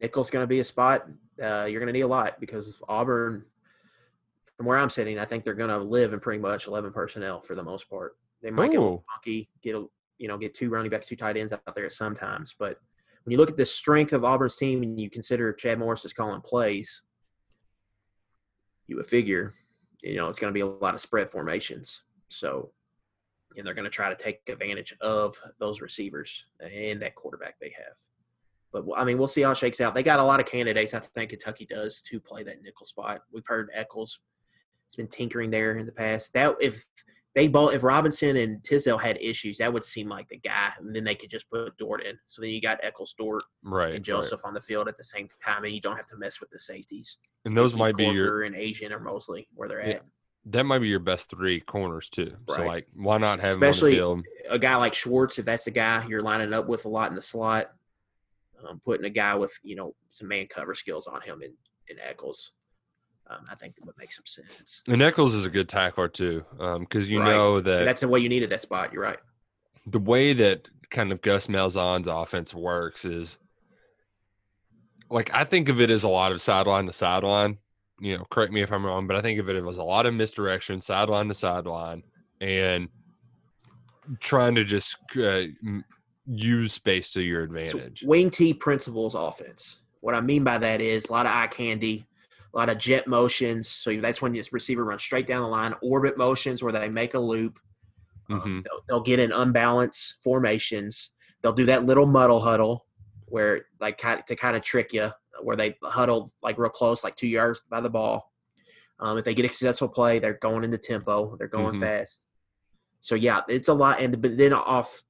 Nickel's 0.00 0.30
going 0.30 0.42
to 0.42 0.46
be 0.46 0.60
a 0.60 0.64
spot 0.64 1.06
uh, 1.42 1.64
you're 1.64 1.80
going 1.80 1.88
to 1.88 1.92
need 1.92 2.02
a 2.02 2.06
lot 2.06 2.40
because 2.40 2.80
Auburn, 2.88 3.44
from 4.56 4.66
where 4.66 4.78
I'm 4.78 4.90
sitting, 4.90 5.18
I 5.18 5.24
think 5.24 5.44
they're 5.44 5.54
going 5.54 5.70
to 5.70 5.78
live 5.78 6.12
in 6.12 6.20
pretty 6.20 6.40
much 6.40 6.66
11 6.66 6.92
personnel 6.92 7.40
for 7.40 7.54
the 7.54 7.62
most 7.62 7.90
part. 7.90 8.16
They 8.42 8.50
might 8.50 8.70
get 8.70 8.80
a 8.80 9.48
get 9.62 9.74
a 9.74 9.86
you 10.18 10.28
know 10.28 10.38
get 10.38 10.54
two 10.54 10.70
running 10.70 10.90
backs, 10.90 11.08
two 11.08 11.16
tight 11.16 11.36
ends 11.36 11.52
out 11.52 11.74
there 11.74 11.90
sometimes. 11.90 12.54
But 12.58 12.78
when 13.26 13.32
you 13.32 13.38
look 13.38 13.50
at 13.50 13.56
the 13.56 13.66
strength 13.66 14.12
of 14.12 14.24
Auburn's 14.24 14.54
team 14.54 14.84
and 14.84 15.00
you 15.00 15.10
consider 15.10 15.52
Chad 15.52 15.80
Morris 15.80 16.04
is 16.04 16.12
calling 16.12 16.40
plays, 16.40 17.02
you 18.86 18.94
would 18.94 19.06
figure 19.06 19.52
you 20.00 20.14
know 20.14 20.28
it's 20.28 20.38
going 20.38 20.52
to 20.52 20.54
be 20.54 20.60
a 20.60 20.66
lot 20.66 20.94
of 20.94 21.00
spread 21.00 21.28
formations. 21.28 22.04
So, 22.28 22.70
and 23.56 23.66
they're 23.66 23.74
going 23.74 23.82
to 23.82 23.90
try 23.90 24.08
to 24.10 24.14
take 24.14 24.48
advantage 24.48 24.94
of 25.00 25.36
those 25.58 25.80
receivers 25.80 26.46
and 26.60 27.02
that 27.02 27.16
quarterback 27.16 27.56
they 27.60 27.74
have. 27.76 27.96
But 28.72 28.84
I 28.96 29.02
mean, 29.02 29.18
we'll 29.18 29.26
see 29.26 29.42
how 29.42 29.50
it 29.50 29.58
shakes 29.58 29.80
out. 29.80 29.96
They 29.96 30.04
got 30.04 30.20
a 30.20 30.24
lot 30.24 30.38
of 30.38 30.46
candidates. 30.46 30.94
I 30.94 31.00
think 31.00 31.30
Kentucky 31.30 31.66
does 31.66 32.00
to 32.02 32.20
play 32.20 32.44
that 32.44 32.62
nickel 32.62 32.86
spot. 32.86 33.22
We've 33.32 33.46
heard 33.46 33.70
Echols 33.74 34.20
has 34.86 34.94
been 34.94 35.08
tinkering 35.08 35.50
there 35.50 35.76
in 35.78 35.86
the 35.86 35.90
past. 35.90 36.32
That 36.34 36.54
if 36.60 36.84
they 37.36 37.48
both, 37.48 37.74
if 37.74 37.82
Robinson 37.82 38.34
and 38.38 38.64
Tisdale 38.64 38.96
had 38.96 39.18
issues, 39.20 39.58
that 39.58 39.70
would 39.70 39.84
seem 39.84 40.08
like 40.08 40.26
the 40.30 40.38
guy, 40.38 40.70
and 40.80 40.96
then 40.96 41.04
they 41.04 41.14
could 41.14 41.28
just 41.30 41.48
put 41.50 41.76
Dort 41.76 42.02
in. 42.02 42.18
So 42.24 42.40
then 42.40 42.50
you 42.50 42.62
got 42.62 42.80
Echols, 42.82 43.14
Dort, 43.16 43.44
Right. 43.62 43.88
and 43.88 43.92
right. 43.96 44.02
Joseph 44.02 44.40
on 44.44 44.54
the 44.54 44.60
field 44.62 44.88
at 44.88 44.96
the 44.96 45.04
same 45.04 45.28
time, 45.44 45.62
and 45.64 45.74
you 45.74 45.80
don't 45.82 45.96
have 45.96 46.06
to 46.06 46.16
mess 46.16 46.40
with 46.40 46.48
the 46.48 46.58
safeties. 46.58 47.18
And 47.44 47.54
those 47.54 47.74
might 47.74 47.94
be 47.94 48.06
your 48.06 48.42
and 48.42 48.56
Asian 48.56 48.90
or 48.90 48.98
mostly 48.98 49.48
where 49.54 49.68
they're 49.68 49.86
Yeah. 49.86 49.94
at. 49.96 50.02
that 50.48 50.62
might 50.64 50.78
be 50.78 50.86
your 50.88 51.00
best 51.00 51.28
three 51.28 51.60
corners 51.60 52.08
too. 52.08 52.34
So 52.48 52.64
like, 52.64 52.86
why 52.94 53.18
not 53.18 53.40
have 53.40 53.54
Especially- 53.54 53.98
him 53.98 54.04
on 54.04 54.16
the 54.18 54.22
field? 54.22 54.52
a 54.54 54.58
guy 54.60 54.76
like 54.76 54.94
Schwartz, 54.94 55.38
if 55.40 55.44
that's 55.44 55.64
the 55.64 55.72
guy 55.72 56.06
you're 56.06 56.22
lining 56.22 56.52
up 56.54 56.68
with 56.68 56.84
a 56.84 56.88
lot 56.88 57.10
in 57.10 57.16
the 57.16 57.22
slot, 57.22 57.72
um, 58.64 58.80
putting 58.84 59.04
a 59.04 59.10
guy 59.10 59.34
with 59.34 59.52
you 59.62 59.74
know 59.76 59.94
some 60.08 60.28
man 60.28 60.46
cover 60.46 60.74
skills 60.74 61.06
on 61.08 61.20
him 61.20 61.42
and, 61.42 61.52
in 61.88 61.98
Echols, 61.98 62.52
um, 63.28 63.46
I 63.50 63.54
think 63.56 63.76
that 63.76 63.84
would 63.86 63.98
make 63.98 64.12
some 64.12 64.26
sense. 64.26 64.82
And 64.86 65.02
Echols 65.02 65.34
is 65.34 65.44
a 65.44 65.50
good 65.50 65.68
tackler 65.68 66.08
too, 66.08 66.44
because 66.80 67.08
you 67.10 67.20
Right. 67.20 67.30
know 67.34 67.60
that 67.60 67.84
that's 67.84 68.00
the 68.02 68.08
way 68.08 68.20
you 68.20 68.28
needed 68.28 68.50
that 68.50 68.60
spot. 68.60 68.92
You're 68.92 69.02
right. 69.02 69.18
the 69.86 69.98
way 69.98 70.32
that 70.32 70.68
kind 70.90 71.10
of 71.12 71.20
Gus 71.22 71.46
Malzahn's 71.48 72.06
offense 72.06 72.54
works 72.54 73.04
is 73.04 73.38
like 75.10 75.32
I 75.34 75.44
think 75.44 75.68
of 75.68 75.80
it 75.80 75.90
as 75.90 76.04
a 76.04 76.08
lot 76.08 76.32
of 76.32 76.40
sideline 76.40 76.86
to 76.86 76.92
sideline. 76.92 77.58
You 78.00 78.18
know, 78.18 78.24
correct 78.30 78.52
me 78.52 78.62
if 78.62 78.70
I'm 78.72 78.84
wrong, 78.84 79.06
but 79.06 79.16
I 79.16 79.22
think 79.22 79.40
of 79.40 79.48
it 79.48 79.56
as 79.56 79.78
a 79.78 79.82
lot 79.82 80.04
of 80.06 80.12
misdirection, 80.14 80.80
sideline 80.80 81.28
to 81.28 81.34
sideline, 81.34 82.02
and 82.40 82.88
trying 84.20 84.54
to 84.56 84.64
just 84.64 84.96
uh, 85.16 85.42
use 86.26 86.72
space 86.74 87.12
to 87.12 87.22
your 87.22 87.46
So 87.46 87.54
advantage. 87.78 88.02
wing 88.04 88.30
T 88.30 88.52
principles 88.52 89.14
offense. 89.14 89.78
What 90.00 90.14
I 90.14 90.20
mean 90.20 90.44
by 90.44 90.58
that 90.58 90.80
is 90.80 91.06
a 91.08 91.12
lot 91.12 91.26
of 91.26 91.32
eye 91.32 91.46
candy, 91.46 92.06
a 92.56 92.58
lot 92.58 92.70
of 92.70 92.78
jet 92.78 93.06
motions. 93.06 93.68
So 93.68 93.94
that's 94.00 94.22
when 94.22 94.32
this 94.32 94.50
receiver 94.50 94.82
runs 94.84 95.02
straight 95.02 95.26
down 95.26 95.42
the 95.42 95.48
line. 95.48 95.74
Orbit 95.82 96.16
motions 96.16 96.62
where 96.62 96.72
they 96.72 96.88
make 96.88 97.12
a 97.12 97.18
loop. 97.18 97.58
Um, 98.30 98.40
Mhm. 98.40 98.64
they'll, 98.64 98.80
they'll 98.88 99.02
get 99.02 99.18
in 99.18 99.30
unbalanced 99.30 100.16
formations. 100.24 101.10
They'll 101.42 101.52
do 101.52 101.66
that 101.66 101.84
little 101.84 102.06
muddle 102.06 102.40
huddle 102.40 102.86
where, 103.26 103.66
like, 103.78 103.98
to 103.98 104.36
kind 104.36 104.56
of 104.56 104.62
trick 104.62 104.94
you, 104.94 105.12
where 105.42 105.54
they 105.56 105.76
huddle 105.82 106.32
like 106.42 106.56
real 106.56 106.70
close, 106.70 107.04
like 107.04 107.14
two 107.14 107.26
yards 107.28 107.60
by 107.68 107.80
the 107.80 107.90
ball. 107.90 108.32
Um, 109.00 109.18
if 109.18 109.26
they 109.26 109.34
get 109.34 109.44
a 109.44 109.48
successful 109.48 109.88
play, 109.88 110.18
they're 110.18 110.38
going 110.40 110.64
into 110.64 110.78
tempo. 110.78 111.36
They're 111.36 111.48
going 111.48 111.74
Mhm. 111.76 111.80
fast. 111.80 112.22
So 113.02 113.14
yeah, 113.14 113.42
it's 113.48 113.68
a 113.68 113.74
lot. 113.74 114.00
And 114.00 114.20
but 114.22 114.38
then 114.38 114.54
off 114.54 115.02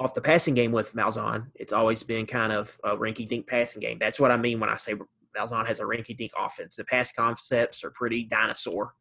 off 0.00 0.12
the 0.12 0.20
passing 0.20 0.54
game 0.54 0.72
with 0.72 0.92
Malzahn, 0.94 1.52
it's 1.54 1.72
always 1.72 2.02
been 2.02 2.26
kind 2.26 2.52
of 2.52 2.76
a 2.82 2.96
rinky 2.96 3.28
dink 3.28 3.46
passing 3.46 3.80
game. 3.80 3.96
That's 4.00 4.18
what 4.18 4.32
I 4.32 4.36
mean 4.36 4.58
when 4.58 4.68
I 4.68 4.74
say 4.74 4.94
Malzahn 5.36 5.66
has 5.66 5.80
a 5.80 5.84
rinky 5.84 6.16
dink 6.16 6.32
offense. 6.38 6.76
The 6.76 6.84
pass 6.84 7.12
concepts 7.12 7.84
are 7.84 7.90
pretty 7.90 8.24
dinosaur. 8.24 8.94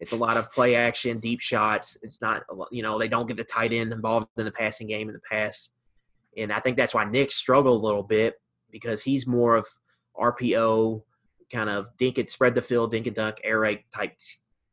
It's 0.00 0.12
a 0.12 0.16
lot 0.16 0.36
of 0.36 0.52
play 0.52 0.74
action, 0.74 1.20
deep 1.20 1.40
shots. 1.40 1.96
It's 2.02 2.20
not, 2.20 2.42
you 2.70 2.82
know, 2.82 2.98
they 2.98 3.08
don't 3.08 3.28
get 3.28 3.36
the 3.36 3.44
tight 3.44 3.72
end 3.72 3.92
involved 3.92 4.26
in 4.36 4.44
the 4.44 4.50
passing 4.50 4.88
game 4.88 5.08
in 5.08 5.14
the 5.14 5.20
pass. 5.20 5.70
And 6.36 6.52
I 6.52 6.58
think 6.58 6.76
that's 6.76 6.94
why 6.94 7.04
Nix 7.04 7.36
struggled 7.36 7.80
a 7.80 7.86
little 7.86 8.02
bit 8.02 8.34
because 8.70 9.02
he's 9.02 9.26
more 9.26 9.54
of 9.54 9.66
RPO, 10.16 11.02
kind 11.52 11.70
of 11.70 11.96
dink 11.98 12.18
and 12.18 12.28
spread 12.28 12.54
the 12.54 12.62
field, 12.62 12.90
dink 12.90 13.06
and 13.06 13.14
dunk, 13.14 13.40
air 13.44 13.60
raid 13.60 13.84
type 13.94 14.16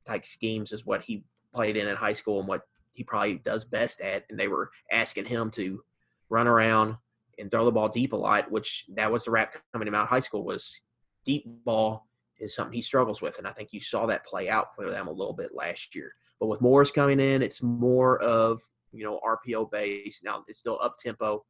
type 0.05 0.25
schemes 0.25 0.71
is 0.71 0.85
what 0.85 1.03
he 1.03 1.23
played 1.53 1.77
in 1.77 1.88
at 1.88 1.97
high 1.97 2.13
school 2.13 2.39
and 2.39 2.47
what 2.47 2.62
he 2.93 3.03
probably 3.03 3.35
does 3.35 3.65
best 3.65 4.01
at. 4.01 4.25
And 4.29 4.39
they 4.39 4.47
were 4.47 4.71
asking 4.91 5.25
him 5.25 5.51
to 5.51 5.83
run 6.29 6.47
around 6.47 6.95
and 7.38 7.51
throw 7.51 7.65
the 7.65 7.71
ball 7.71 7.89
deep 7.89 8.13
a 8.13 8.17
lot, 8.17 8.51
which 8.51 8.85
that 8.95 9.12
was 9.12 9.25
the 9.25 9.31
rap 9.31 9.55
coming 9.71 9.88
him 9.88 9.95
out 9.95 10.03
of 10.03 10.09
high 10.09 10.19
school 10.19 10.43
was 10.43 10.81
deep 11.29 11.45
ball 11.63 12.07
is 12.39 12.55
something 12.55 12.73
he 12.73 12.81
struggles 12.81 13.21
with. 13.21 13.37
And 13.37 13.47
I 13.47 13.51
think 13.51 13.71
you 13.71 13.79
saw 13.79 14.07
that 14.07 14.25
play 14.25 14.49
out 14.49 14.75
for 14.75 14.89
them 14.89 15.07
a 15.07 15.11
little 15.11 15.33
bit 15.33 15.53
last 15.53 15.93
year. 15.93 16.13
But 16.39 16.47
with 16.47 16.59
Morris 16.59 16.89
coming 16.89 17.19
in, 17.19 17.43
it's 17.43 17.61
more 17.61 18.19
of, 18.19 18.61
you 18.91 19.03
know, 19.03 19.19
RPO 19.23 19.69
based. 19.69 20.23
Now 20.23 20.43
it's 20.47 20.57
still 20.57 20.79
up 20.81 20.97
tempo. 20.97 21.45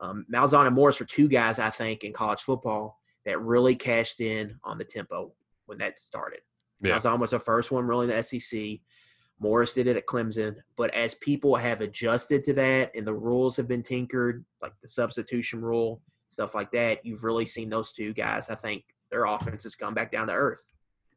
Um, 0.00 0.26
Malzahn 0.32 0.66
and 0.66 0.74
Morris 0.74 0.98
were 0.98 1.06
two 1.06 1.28
guys, 1.28 1.60
I 1.60 1.70
think, 1.70 2.02
in 2.02 2.12
college 2.12 2.40
football 2.40 2.98
that 3.24 3.40
really 3.40 3.76
cashed 3.76 4.20
in 4.20 4.58
on 4.64 4.76
the 4.76 4.84
tempo 4.84 5.32
when 5.66 5.78
that 5.78 6.00
started. 6.00 6.40
Yeah. 6.80 6.96
Malzahn 6.96 7.20
was 7.20 7.30
the 7.30 7.38
first 7.38 7.70
one 7.70 7.86
really 7.86 8.10
in 8.10 8.16
the 8.16 8.22
SEC. 8.24 8.80
Morris 9.38 9.72
did 9.72 9.86
it 9.86 9.96
at 9.96 10.06
Clemson. 10.06 10.56
But 10.76 10.92
as 10.94 11.14
people 11.14 11.54
have 11.54 11.80
adjusted 11.80 12.42
to 12.44 12.54
that 12.54 12.90
and 12.96 13.06
the 13.06 13.14
rules 13.14 13.56
have 13.56 13.68
been 13.68 13.84
tinkered, 13.84 14.44
like 14.60 14.72
the 14.82 14.88
substitution 14.88 15.60
rule, 15.60 16.02
stuff 16.30 16.56
like 16.56 16.72
that, 16.72 17.06
you've 17.06 17.22
really 17.22 17.46
seen 17.46 17.68
those 17.68 17.92
two 17.92 18.12
guys. 18.12 18.48
I 18.48 18.56
think 18.56 18.82
their 19.12 19.26
offense 19.26 19.62
has 19.62 19.76
come 19.76 19.94
back 19.94 20.10
down 20.10 20.26
to 20.26 20.32
earth. 20.32 20.64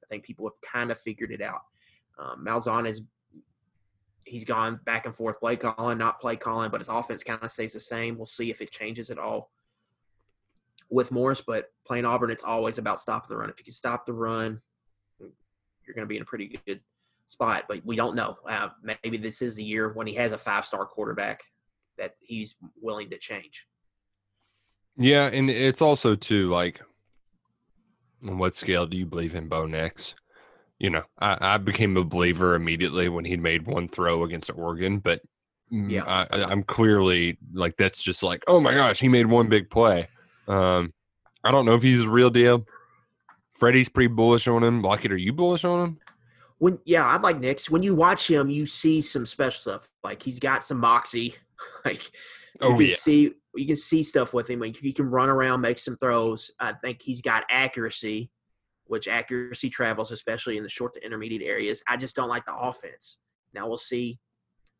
I 0.04 0.08
think 0.08 0.24
people 0.24 0.46
have 0.46 0.72
kind 0.72 0.92
of 0.92 1.00
figured 1.00 1.32
it 1.32 1.42
out. 1.42 1.62
Um, 2.20 2.46
Malzahn 2.46 2.88
is 2.88 3.02
he's 4.26 4.44
gone 4.44 4.80
back 4.86 5.06
and 5.06 5.16
forth 5.16 5.40
play 5.40 5.56
calling, 5.56 5.98
not 5.98 6.20
play 6.20 6.36
calling, 6.36 6.70
but 6.70 6.82
his 6.82 6.90
offense 6.90 7.24
kind 7.24 7.40
of 7.42 7.52
stays 7.52 7.74
the 7.74 7.80
same. 7.80 8.18
We'll 8.18 8.26
see 8.26 8.52
if 8.52 8.62
it 8.62 8.72
changes 8.72 9.10
at 9.10 9.18
all 9.18 9.52
with 10.90 11.12
Morris. 11.12 11.42
But 11.46 11.68
playing 11.88 12.06
Auburn, 12.06 12.32
it's 12.32 12.44
always 12.44 12.78
about 12.78 13.00
stopping 13.00 13.30
the 13.30 13.38
run. 13.38 13.50
If 13.50 13.60
you 13.60 13.64
can 13.64 13.74
stop 13.74 14.06
the 14.06 14.14
run, 14.14 14.62
you're 15.20 15.96
going 15.96 16.06
to 16.06 16.10
be 16.10 16.18
in 16.18 16.24
a 16.24 16.26
pretty 16.26 16.60
good 16.66 16.82
spot. 17.28 17.66
But 17.68 17.86
we 17.86 17.96
don't 17.96 18.16
know. 18.16 18.38
Uh, 18.48 18.70
maybe 19.04 19.18
this 19.18 19.42
is 19.42 19.56
the 19.56 19.64
year 19.64 19.94
when 19.94 20.08
he 20.08 20.16
has 20.16 20.34
a 20.34 20.38
five 20.38 20.66
star 20.66 20.86
quarterback 20.86 21.42
that 21.98 22.16
he's 22.20 22.56
willing 22.82 23.10
to 23.12 23.18
change. 23.18 23.66
Yeah, 24.98 25.28
and 25.28 25.50
it's 25.50 25.82
also 25.82 26.16
too 26.16 26.50
like, 26.50 26.82
on 28.24 28.38
what 28.38 28.56
scale 28.56 28.86
do 28.86 28.98
you 28.98 29.06
believe 29.06 29.36
in 29.36 29.48
Bo 29.48 29.66
Nix? 29.66 30.16
You 30.80 30.90
know, 30.90 31.04
I, 31.20 31.38
I 31.40 31.58
became 31.58 31.96
a 31.98 32.04
believer 32.04 32.54
immediately 32.56 33.08
when 33.10 33.26
he 33.26 33.38
made 33.38 33.66
one 33.66 33.88
throw 33.88 34.24
against 34.24 34.52
Oregon, 34.54 35.00
but 35.00 35.22
mm, 35.72 35.90
Yeah. 35.90 36.04
I, 36.06 36.28
I- 36.38 36.46
I'm 36.52 36.64
clearly 36.64 37.38
like 37.54 37.78
that's 37.78 38.02
just 38.02 38.24
like, 38.24 38.44
oh 38.48 38.60
my 38.60 38.74
gosh, 38.74 39.00
he 39.00 39.08
made 39.08 39.28
one 39.28 39.48
big 39.48 39.70
play. 39.70 40.10
Um, 40.48 40.94
I 41.44 41.52
don't 41.52 41.66
know 41.66 41.76
if 41.76 41.82
he's 41.84 42.02
a 42.02 42.10
real 42.10 42.30
deal. 42.30 42.66
Freddie's 43.56 43.88
pretty 43.90 44.14
bullish 44.14 44.48
on 44.48 44.64
him. 44.64 44.84
Luckett, 44.84 45.12
are 45.12 45.16
you 45.16 45.32
bullish 45.32 45.64
on 45.64 45.84
him? 45.86 45.98
When 46.58 46.80
yeah, 46.86 47.06
I 47.06 47.18
like 47.18 47.40
Nix. 47.40 47.70
When 47.70 47.84
you 47.84 47.96
watch 47.96 48.30
him, 48.30 48.50
you 48.50 48.66
see 48.66 49.02
some 49.02 49.26
special 49.26 49.62
stuff. 49.62 49.90
Like 50.04 50.24
he's 50.24 50.40
got 50.40 50.64
some 50.64 50.80
moxie. 50.80 51.36
like 51.86 52.04
you 52.04 52.12
Oh, 52.62 52.78
can 52.78 52.88
yeah. 52.88 52.96
see 52.96 53.34
you 53.56 53.68
can 53.68 53.76
see 53.76 54.04
stuff 54.04 54.34
with 54.34 54.50
him. 54.50 54.62
He 54.62 54.94
can 54.94 55.10
run 55.10 55.30
around, 55.30 55.62
make 55.62 55.80
some 55.80 55.98
throws. 55.98 56.52
I 56.60 56.74
think 56.74 57.02
he's 57.02 57.22
got 57.22 57.44
accuracy, 57.50 58.32
which 58.86 59.08
accuracy 59.08 59.70
travels, 59.70 60.12
especially 60.12 60.58
in 60.58 60.64
the 60.64 60.70
short 60.70 60.94
to 60.96 61.06
intermediate 61.06 61.42
areas. 61.42 61.84
I 61.88 61.98
just 61.98 62.16
don't 62.16 62.30
like 62.30 62.46
the 62.46 62.56
offense. 62.56 63.20
Now 63.54 63.68
we'll 63.68 63.78
see 63.78 64.20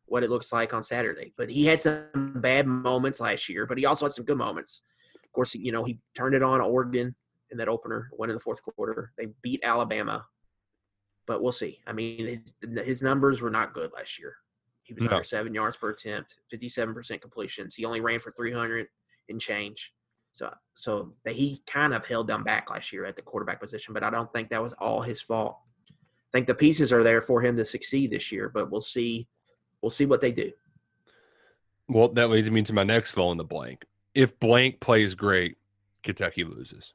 what 0.06 0.22
it 0.22 0.30
looks 0.30 0.52
like 0.52 0.72
on 0.72 0.82
Saturday. 0.82 1.32
But 1.36 1.50
he 1.50 1.66
had 1.66 1.82
some 1.82 2.32
bad 2.36 2.66
moments 2.66 3.20
last 3.20 3.48
year, 3.48 3.66
but 3.66 3.78
he 3.78 3.86
also 3.86 4.06
had 4.06 4.12
some 4.12 4.24
good 4.24 4.38
moments. 4.38 4.82
Of 5.24 5.32
course, 5.32 5.54
you 5.54 5.72
know, 5.72 5.84
he 5.84 5.98
turned 6.14 6.34
it 6.34 6.42
on 6.42 6.60
Oregon 6.60 7.14
in 7.50 7.58
that 7.58 7.68
opener, 7.68 8.08
went 8.12 8.30
in 8.30 8.36
the 8.36 8.42
fourth 8.42 8.62
quarter. 8.62 9.12
They 9.18 9.28
beat 9.42 9.60
Alabama. 9.62 10.26
But 11.26 11.42
we'll 11.42 11.52
see. 11.52 11.80
I 11.86 11.92
mean, 11.92 12.26
his, 12.26 12.84
his 12.84 13.02
numbers 13.02 13.40
were 13.40 13.50
not 13.50 13.74
good 13.74 13.90
last 13.92 14.18
year. 14.18 14.36
He 14.86 14.94
was 14.94 15.02
No. 15.02 15.10
under 15.10 15.24
seven 15.24 15.52
yards 15.52 15.76
per 15.76 15.90
attempt, 15.90 16.36
57% 16.52 17.20
completions. 17.20 17.74
He 17.74 17.84
only 17.84 18.00
ran 18.00 18.20
for 18.20 18.30
300 18.30 18.86
and 19.28 19.40
change. 19.40 19.92
So, 20.32 20.54
so 20.74 21.14
that 21.24 21.34
he 21.34 21.62
kind 21.66 21.92
of 21.92 22.06
held 22.06 22.28
them 22.28 22.44
back 22.44 22.70
last 22.70 22.92
year 22.92 23.04
at 23.04 23.16
the 23.16 23.22
quarterback 23.22 23.60
position, 23.60 23.92
but 23.94 24.04
I 24.04 24.10
don't 24.10 24.32
think 24.32 24.50
that 24.50 24.62
was 24.62 24.74
all 24.74 25.00
his 25.02 25.20
fault. 25.20 25.58
I 25.90 25.94
think 26.32 26.46
the 26.46 26.54
pieces 26.54 26.92
are 26.92 27.02
there 27.02 27.20
for 27.20 27.40
him 27.40 27.56
to 27.56 27.64
succeed 27.64 28.10
this 28.12 28.30
year, 28.30 28.48
but 28.48 28.70
we'll 28.70 28.80
see. 28.80 29.26
We'll 29.82 29.90
see 29.90 30.06
what 30.06 30.20
they 30.20 30.30
do. 30.32 30.52
Well, 31.88 32.08
that 32.08 32.30
leads 32.30 32.50
me 32.50 32.62
to 32.62 32.72
my 32.72 32.84
next 32.84 33.12
fill 33.12 33.32
in 33.32 33.38
the 33.38 33.44
blank. 33.44 33.84
If 34.14 34.38
blank 34.38 34.78
plays 34.80 35.14
great, 35.14 35.56
Kentucky 36.02 36.44
loses. 36.44 36.92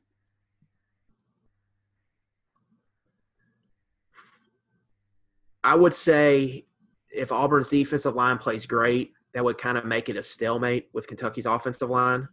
I 5.64 5.76
would 5.76 5.94
say 5.94 6.66
if 7.14 7.32
Auburn's 7.32 7.70
defensive 7.70 8.16
line 8.16 8.38
plays 8.38 8.66
great, 8.66 9.14
that 9.34 9.44
would 9.44 9.58
kind 9.58 9.78
of 9.78 9.86
make 9.86 10.10
it 10.10 10.18
a 10.18 10.24
stalemate 10.24 10.90
with 10.94 11.08
Kentucky's 11.08 11.46
offensive 11.46 11.90
line, 11.90 12.28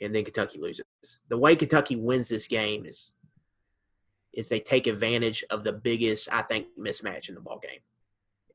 and 0.00 0.14
then 0.14 0.24
Kentucky 0.24 0.58
loses. 0.60 0.84
The 1.28 1.38
way 1.38 1.56
Kentucky 1.56 1.96
wins 1.96 2.28
this 2.28 2.48
game 2.48 2.86
is 2.86 3.14
is 4.32 4.48
they 4.48 4.60
take 4.60 4.86
advantage 4.86 5.44
of 5.50 5.62
the 5.62 5.74
biggest, 5.74 6.26
I 6.32 6.40
think, 6.40 6.66
mismatch 6.78 7.28
in 7.28 7.34
the 7.34 7.40
ball 7.40 7.58
game, 7.58 7.80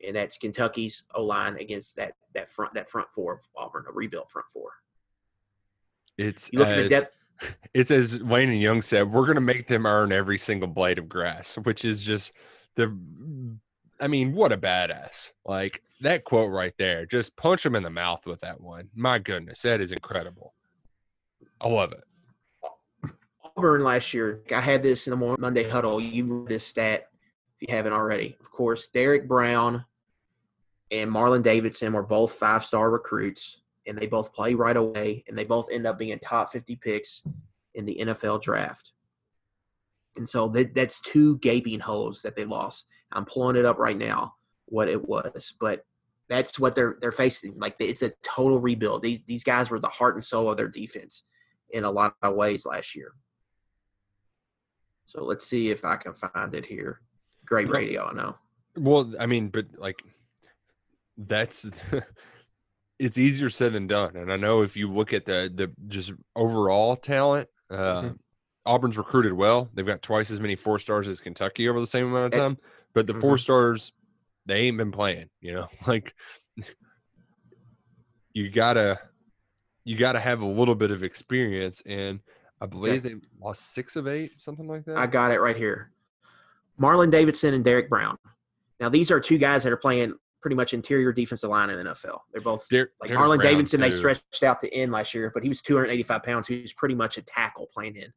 and 0.06 0.16
that's 0.16 0.38
Kentucky's 0.38 1.04
O 1.14 1.24
line 1.24 1.58
against 1.58 1.96
that 1.98 2.14
that 2.34 2.50
front 2.50 2.74
that 2.74 2.90
front 2.90 3.10
four 3.10 3.34
of 3.34 3.42
Auburn, 3.56 3.86
a 3.88 3.92
rebuilt 3.92 4.30
front 4.30 4.48
four. 4.52 4.72
It's 6.18 6.50
You 6.52 6.60
look 6.60 6.70
at 6.70 6.78
the 6.78 6.84
as, 6.86 6.90
depth. 6.90 7.14
it's 7.74 7.92
as 7.92 8.22
Landon 8.22 8.58
Young 8.58 8.82
said, 8.82 9.12
we're 9.12 9.26
going 9.26 9.36
to 9.36 9.42
make 9.42 9.68
them 9.68 9.86
earn 9.86 10.12
every 10.12 10.38
single 10.38 10.68
blade 10.68 10.98
of 10.98 11.08
grass, 11.10 11.58
which 11.58 11.86
is 11.86 12.02
just 12.02 12.34
the. 12.76 12.98
I 14.00 14.08
mean, 14.08 14.34
what 14.34 14.52
a 14.52 14.58
badass! 14.58 15.32
Like 15.46 15.82
that 16.02 16.24
quote 16.24 16.52
right 16.52 16.74
there. 16.78 17.06
Just 17.06 17.36
punch 17.36 17.66
him 17.66 17.76
in 17.76 17.84
the 17.84 17.90
mouth 17.90 18.26
with 18.26 18.42
that 18.42 18.62
one. 18.62 18.90
My 18.96 19.20
goodness, 19.20 19.62
that 19.64 19.82
is 19.82 19.92
incredible. 19.92 20.54
I 21.60 21.68
love 21.68 21.92
it. 21.92 22.04
Auburn 23.56 23.84
last 23.84 24.14
year, 24.14 24.44
I 24.54 24.62
had 24.62 24.84
this 24.84 25.08
in 25.08 25.20
the 25.20 25.38
Monday 25.40 25.68
huddle. 25.68 26.00
You 26.00 26.46
this 26.48 26.66
stat 26.66 27.08
if 27.60 27.68
you 27.68 27.76
haven't 27.76 27.94
already. 27.94 28.38
Of 28.40 28.52
course, 28.52 28.88
Derrick 28.90 29.28
Brown 29.28 29.84
and 30.92 31.12
Marlon 31.12 31.42
Davidson 31.42 31.94
were 31.94 32.04
both 32.04 32.34
five 32.34 32.64
star 32.64 32.92
recruits, 32.92 33.64
and 33.88 33.98
they 33.98 34.06
both 34.06 34.34
play 34.34 34.54
right 34.54 34.78
away, 34.78 35.24
and 35.28 35.38
they 35.38 35.44
both 35.44 35.72
end 35.72 35.88
up 35.88 35.98
being 35.98 36.20
top 36.20 36.52
50 36.52 36.76
picks 36.76 37.24
in 37.74 37.86
the 37.86 37.98
NFL 38.00 38.42
draft. 38.42 38.92
And 40.18 40.28
so 40.28 40.48
that, 40.50 40.74
that's 40.74 41.02
two 41.02 41.38
gaping 41.40 41.80
holes 41.80 42.22
that 42.24 42.36
they 42.36 42.46
lost. 42.46 42.88
I'm 43.12 43.26
pulling 43.26 43.56
it 43.56 43.66
up 43.66 43.78
right 43.78 43.98
now, 43.98 44.34
what 44.66 44.90
it 44.90 45.08
was, 45.08 45.54
but 45.60 45.86
that's 46.30 46.60
what 46.60 46.76
they're 46.76 46.98
they're 47.00 47.12
facing. 47.12 47.58
Like 47.58 47.76
it's 47.80 48.02
a 48.02 48.12
total 48.22 48.60
rebuild. 48.60 49.02
These 49.02 49.20
these 49.28 49.44
guys 49.44 49.70
were 49.70 49.80
the 49.80 49.88
heart 49.88 50.16
and 50.16 50.26
soul 50.26 50.50
of 50.52 50.58
their 50.58 50.68
defense 50.68 51.24
in 51.70 51.84
a 51.86 51.92
lot 51.92 52.16
of 52.22 52.36
ways 52.36 52.66
last 52.66 52.96
year. 52.96 53.14
So 55.06 55.24
let's 55.24 55.46
see 55.46 55.70
if 55.70 55.86
I 55.86 55.96
can 55.96 56.14
find 56.14 56.54
it 56.54 56.66
here. 56.66 57.02
Great 57.46 57.70
radio, 57.70 58.10
I 58.10 58.14
know. 58.14 58.36
Well, 58.76 59.14
I 59.20 59.26
mean, 59.26 59.48
but 59.48 59.68
like 59.78 60.02
that's 61.18 61.70
it's 63.00 63.18
easier 63.18 63.50
said 63.50 63.74
than 63.74 63.88
done. 63.88 64.18
And 64.18 64.32
I 64.32 64.36
know 64.36 64.64
if 64.64 64.76
you 64.76 64.92
look 64.92 65.14
at 65.14 65.26
the 65.26 65.50
the 65.54 65.72
just 65.88 66.12
overall 66.36 66.98
talent, 66.98 67.48
uh, 67.70 68.02
Mhm. 68.02 68.18
Auburn's 68.68 68.98
recruited 68.98 69.34
well. 69.34 69.70
They've 69.74 69.86
got 69.86 70.02
twice 70.02 70.30
as 70.30 70.40
many 70.40 70.56
four 70.56 70.78
stars 70.80 71.08
as 71.08 71.22
Kentucky 71.22 71.68
over 71.68 71.80
the 71.80 71.88
same 71.88 72.08
amount 72.08 72.34
of 72.34 72.40
Eh, 72.40 72.44
time. 72.44 72.58
But 72.94 73.08
the 73.08 73.14
four 73.14 73.36
mhm. 73.36 73.40
stars, 73.40 73.92
they 74.46 74.62
ain't 74.62 74.78
been 74.78 74.92
playing. 74.92 75.30
You 75.42 75.54
know, 75.54 75.68
like 75.88 76.14
you 78.34 78.50
gotta 78.50 79.00
you 79.84 79.98
gotta 79.98 80.20
have 80.20 80.42
a 80.42 80.46
little 80.46 80.76
bit 80.76 80.92
of 80.92 81.04
experience. 81.04 81.82
And 81.86 82.20
I 82.60 82.66
believe 82.66 83.04
they 83.04 83.16
lost 83.42 83.74
six 83.74 83.96
of 83.96 84.08
eight, 84.08 84.32
something 84.42 84.68
like 84.68 84.86
that. 84.86 84.98
I 84.98 85.08
got 85.08 85.32
it 85.32 85.40
right 85.40 85.56
here. 85.56 85.92
Marlon 86.80 87.10
Davidson 87.10 87.54
and 87.54 87.64
Derrick 87.64 87.90
Brown. 87.90 88.18
Now 88.80 88.90
these 88.90 89.10
are 89.10 89.20
two 89.20 89.38
guys 89.38 89.64
that 89.64 89.74
are 89.74 89.78
playing 89.78 90.14
pretty 90.42 90.56
much 90.56 90.74
interior 90.74 91.12
defensive 91.12 91.50
line 91.50 91.70
in 91.70 91.78
the 91.84 91.92
NFL. 91.92 92.20
They're 92.32 92.42
both 92.42 92.68
Der- 92.70 92.92
like 93.02 93.10
Derrick 93.10 93.24
Marlon 93.24 93.38
Brown, 93.38 93.54
Davidson. 93.54 93.82
They 93.82 93.92
stretched 93.92 94.44
out 94.44 94.60
to 94.62 94.74
end 94.74 94.92
last 94.92 95.14
year, 95.14 95.32
but 95.34 95.44
he 95.44 95.50
was 95.50 95.62
285 95.62 96.24
pounds. 96.24 96.48
He 96.48 96.62
was 96.62 96.74
pretty 96.74 96.96
much 96.96 97.18
a 97.18 97.22
tackle 97.22 97.68
playing 97.74 97.96
in. 97.96 98.14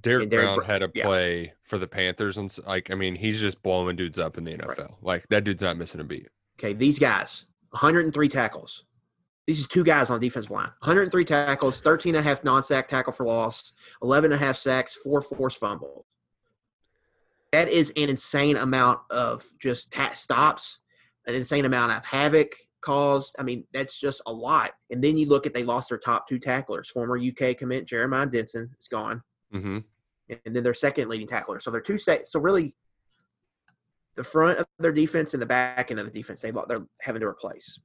Derrick, 0.00 0.28
Derrick 0.28 0.46
Brown 0.46 0.56
Br- 0.58 0.64
had 0.64 0.82
a 0.82 0.90
yeah. 0.94 1.04
play 1.04 1.52
for 1.62 1.78
the 1.78 1.86
Panthers, 1.86 2.36
and 2.36 2.56
like 2.66 2.90
I 2.90 2.94
mean, 2.94 3.14
he's 3.14 3.40
just 3.40 3.62
blowing 3.62 3.96
dudes 3.96 4.18
up 4.18 4.36
in 4.36 4.44
the 4.44 4.56
NFL. 4.56 4.96
Like 5.02 5.28
that 5.28 5.44
dude's 5.44 5.62
not 5.62 5.76
missing 5.76 6.00
a 6.00 6.04
beat. 6.04 6.28
Okay, 6.58 6.72
these 6.72 6.98
guys, 6.98 7.44
103 7.70 8.28
tackles. 8.28 8.84
These 9.46 9.64
are 9.64 9.68
two 9.68 9.84
guys 9.84 10.10
on 10.10 10.20
the 10.20 10.26
defensive 10.26 10.50
line. 10.50 10.70
103 10.80 11.24
tackles, 11.24 11.82
13 11.82 12.14
and 12.14 12.24
a 12.24 12.28
half 12.28 12.42
non-sack 12.44 12.88
tackle 12.88 13.12
for 13.12 13.26
loss, 13.26 13.74
11 14.02 14.32
and 14.32 14.40
a 14.40 14.44
half 14.44 14.56
sacks, 14.56 14.94
four 14.94 15.20
forced 15.20 15.60
fumbles. 15.60 16.04
That 17.52 17.68
is 17.68 17.92
an 17.96 18.08
insane 18.08 18.56
amount 18.56 19.00
of 19.10 19.44
just 19.60 19.94
stops, 20.14 20.78
an 21.26 21.34
insane 21.34 21.66
amount 21.66 21.92
of 21.92 22.04
havoc 22.04 22.56
caused. 22.80 23.36
I 23.38 23.42
mean, 23.42 23.64
that's 23.72 23.98
just 23.98 24.22
a 24.26 24.32
lot. 24.32 24.72
And 24.90 25.04
then 25.04 25.18
you 25.18 25.28
look 25.28 25.46
at 25.46 25.54
they 25.54 25.62
lost 25.62 25.90
their 25.90 25.98
top 25.98 26.26
two 26.26 26.38
tacklers. 26.38 26.90
Former 26.90 27.18
UK 27.18 27.56
commit 27.56 27.86
Jeremiah 27.86 28.26
Dinson 28.26 28.70
is 28.80 28.88
gone, 28.90 29.22
hmm 29.54 29.78
and 30.30 30.56
then 30.56 30.62
their 30.64 30.74
second 30.74 31.08
leading 31.08 31.26
tackler. 31.26 31.60
So 31.60 31.70
they're 31.70 31.82
two 31.82 31.98
sa- 31.98 32.24
so 32.24 32.40
really 32.40 32.74
the 34.16 34.24
front 34.24 34.58
of 34.58 34.66
their 34.78 34.92
defense 34.92 35.34
and 35.34 35.42
the 35.42 35.46
back 35.46 35.90
end 35.90 36.00
of 36.00 36.06
the 36.06 36.12
defense 36.12 36.40
they 36.40 36.52
they're 36.68 36.86
having 37.00 37.20
to 37.20 37.26
replace. 37.26 37.78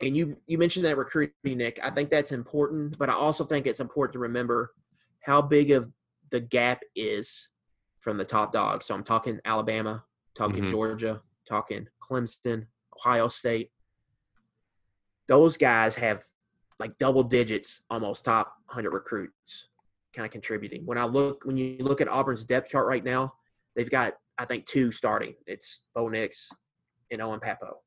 And 0.00 0.16
you 0.16 0.36
you 0.46 0.58
mentioned 0.58 0.84
that 0.84 0.96
recruiting, 0.96 1.34
Nick. 1.44 1.80
I 1.82 1.90
think 1.90 2.10
that's 2.10 2.32
important, 2.32 2.98
but 2.98 3.10
I 3.10 3.14
also 3.14 3.44
think 3.44 3.66
it's 3.66 3.80
important 3.80 4.12
to 4.14 4.18
remember 4.20 4.72
how 5.20 5.42
big 5.42 5.70
of 5.70 5.88
the 6.30 6.40
gap 6.40 6.82
is 6.96 7.48
from 8.00 8.16
the 8.16 8.24
top 8.24 8.52
dogs. 8.52 8.86
So 8.86 8.94
I'm 8.94 9.04
talking 9.04 9.40
Alabama, 9.44 10.04
talking 10.34 10.64
Mhm. 10.64 10.70
Georgia, 10.70 11.22
talking 11.48 11.88
Clemson, 12.00 12.66
Ohio 12.96 13.28
State. 13.28 13.70
Those 15.28 15.56
guys 15.56 15.94
have 15.96 16.24
like 16.78 16.98
double 16.98 17.22
digits, 17.22 17.82
almost 17.90 18.24
top 18.24 18.54
100 18.66 18.90
recruits 18.92 19.68
kind 20.12 20.26
of 20.26 20.32
contributing. 20.32 20.84
When 20.84 20.98
I 20.98 21.04
look, 21.04 21.44
when 21.44 21.56
you 21.56 21.78
look 21.80 22.00
at 22.00 22.08
Auburn's 22.08 22.44
depth 22.44 22.70
chart 22.70 22.86
right 22.86 23.04
now, 23.04 23.34
they've 23.74 23.90
got 23.90 24.14
I 24.38 24.44
think 24.44 24.66
two 24.66 24.92
starting. 24.92 25.34
It's 25.46 25.80
Bo 25.94 26.08
Nix 26.08 26.50
and 27.10 27.20
Owen 27.20 27.40
Pappoe. 27.40 27.78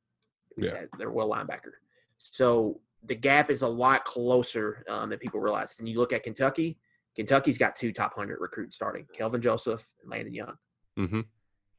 Yeah. 0.57 0.83
Their 0.97 1.11
will 1.11 1.29
linebacker. 1.29 1.73
So 2.17 2.79
the 3.03 3.15
gap 3.15 3.49
is 3.49 3.61
a 3.61 3.67
lot 3.67 4.05
closer 4.05 4.83
um, 4.89 5.09
than 5.09 5.19
people 5.19 5.39
realize. 5.39 5.75
And 5.79 5.87
you 5.89 5.99
look 5.99 6.13
at 6.13 6.23
Kentucky. 6.23 6.77
Kentucky's 7.15 7.57
got 7.57 7.75
two 7.75 7.91
top 7.91 8.13
hundred 8.15 8.39
recruits 8.39 8.75
starting: 8.75 9.05
Kelvin 9.13 9.41
Joseph 9.41 9.85
and 10.01 10.11
Landon 10.11 10.33
Young. 10.33 10.53
Mm-hmm. 10.97 11.21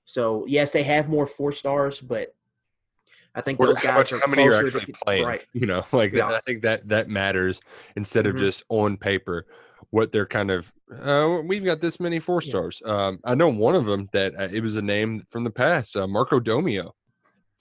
So 0.05 0.45
yes, 0.47 0.73
they 0.73 0.83
have 0.85 1.09
more 1.09 1.27
four 1.27 1.53
stars, 1.53 2.01
but 2.01 2.35
I 3.35 3.43
think 3.43 3.59
those 3.59 3.77
how, 3.79 3.83
guys 3.83 4.13
much, 4.13 4.21
how 4.23 4.27
many 4.29 4.49
are 4.49 4.55
actually 4.67 4.87
to, 4.87 4.93
playing? 5.05 5.27
Right. 5.27 5.43
You 5.53 5.67
know, 5.67 5.85
like 5.93 6.13
Yeah. 6.13 6.29
I 6.29 6.41
think 6.47 6.63
that 6.63 6.89
that 6.89 7.09
matters 7.09 7.61
instead 7.97 8.27
of 8.27 8.35
Mhm. 8.35 8.39
just 8.39 8.63
on 8.69 8.97
paper 8.97 9.47
what 9.91 10.13
they're 10.13 10.27
kind 10.27 10.51
of. 10.51 10.73
Uh, 11.03 11.39
we've 11.45 11.65
got 11.65 11.81
this 11.81 11.99
many 12.01 12.19
four 12.19 12.41
Yeah. 12.43 12.49
stars. 12.51 12.83
Um, 12.85 13.21
I 13.25 13.35
know 13.35 13.49
one 13.49 13.75
of 13.75 13.87
them 13.87 14.09
that 14.13 14.35
uh, 14.39 14.49
it 14.53 14.61
was 14.63 14.77
a 14.77 14.83
name 14.83 15.23
from 15.29 15.45
the 15.45 15.51
past, 15.51 15.97
uh, 15.97 16.07
Marco 16.07 16.41
Domio, 16.41 16.93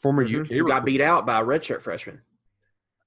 former 0.02 0.26
Mhm. 0.28 0.42
UK. 0.46 0.48
Who 0.58 0.68
got 0.68 0.86
beat 0.86 1.02
out 1.02 1.26
by 1.26 1.40
a 1.40 1.44
redshirt 1.44 1.82
freshman. 1.82 2.22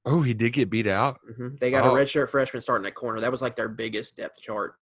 Oh, 0.05 0.23
he 0.23 0.33
did 0.35 0.53
get 0.53 0.71
beat 0.71 0.87
out. 0.87 1.19
hmm 1.37 1.57
They 1.61 1.71
got 1.71 1.85
Oh. 1.85 1.95
a 1.95 1.99
redshirt 1.99 2.31
freshman 2.31 2.61
starting 2.63 2.87
at 2.87 2.95
corner. 2.95 3.21
That 3.21 3.31
was 3.31 3.43
like 3.43 3.57
their 3.57 3.69
biggest 3.69 4.17
depth 4.17 4.41
chart. 4.41 4.75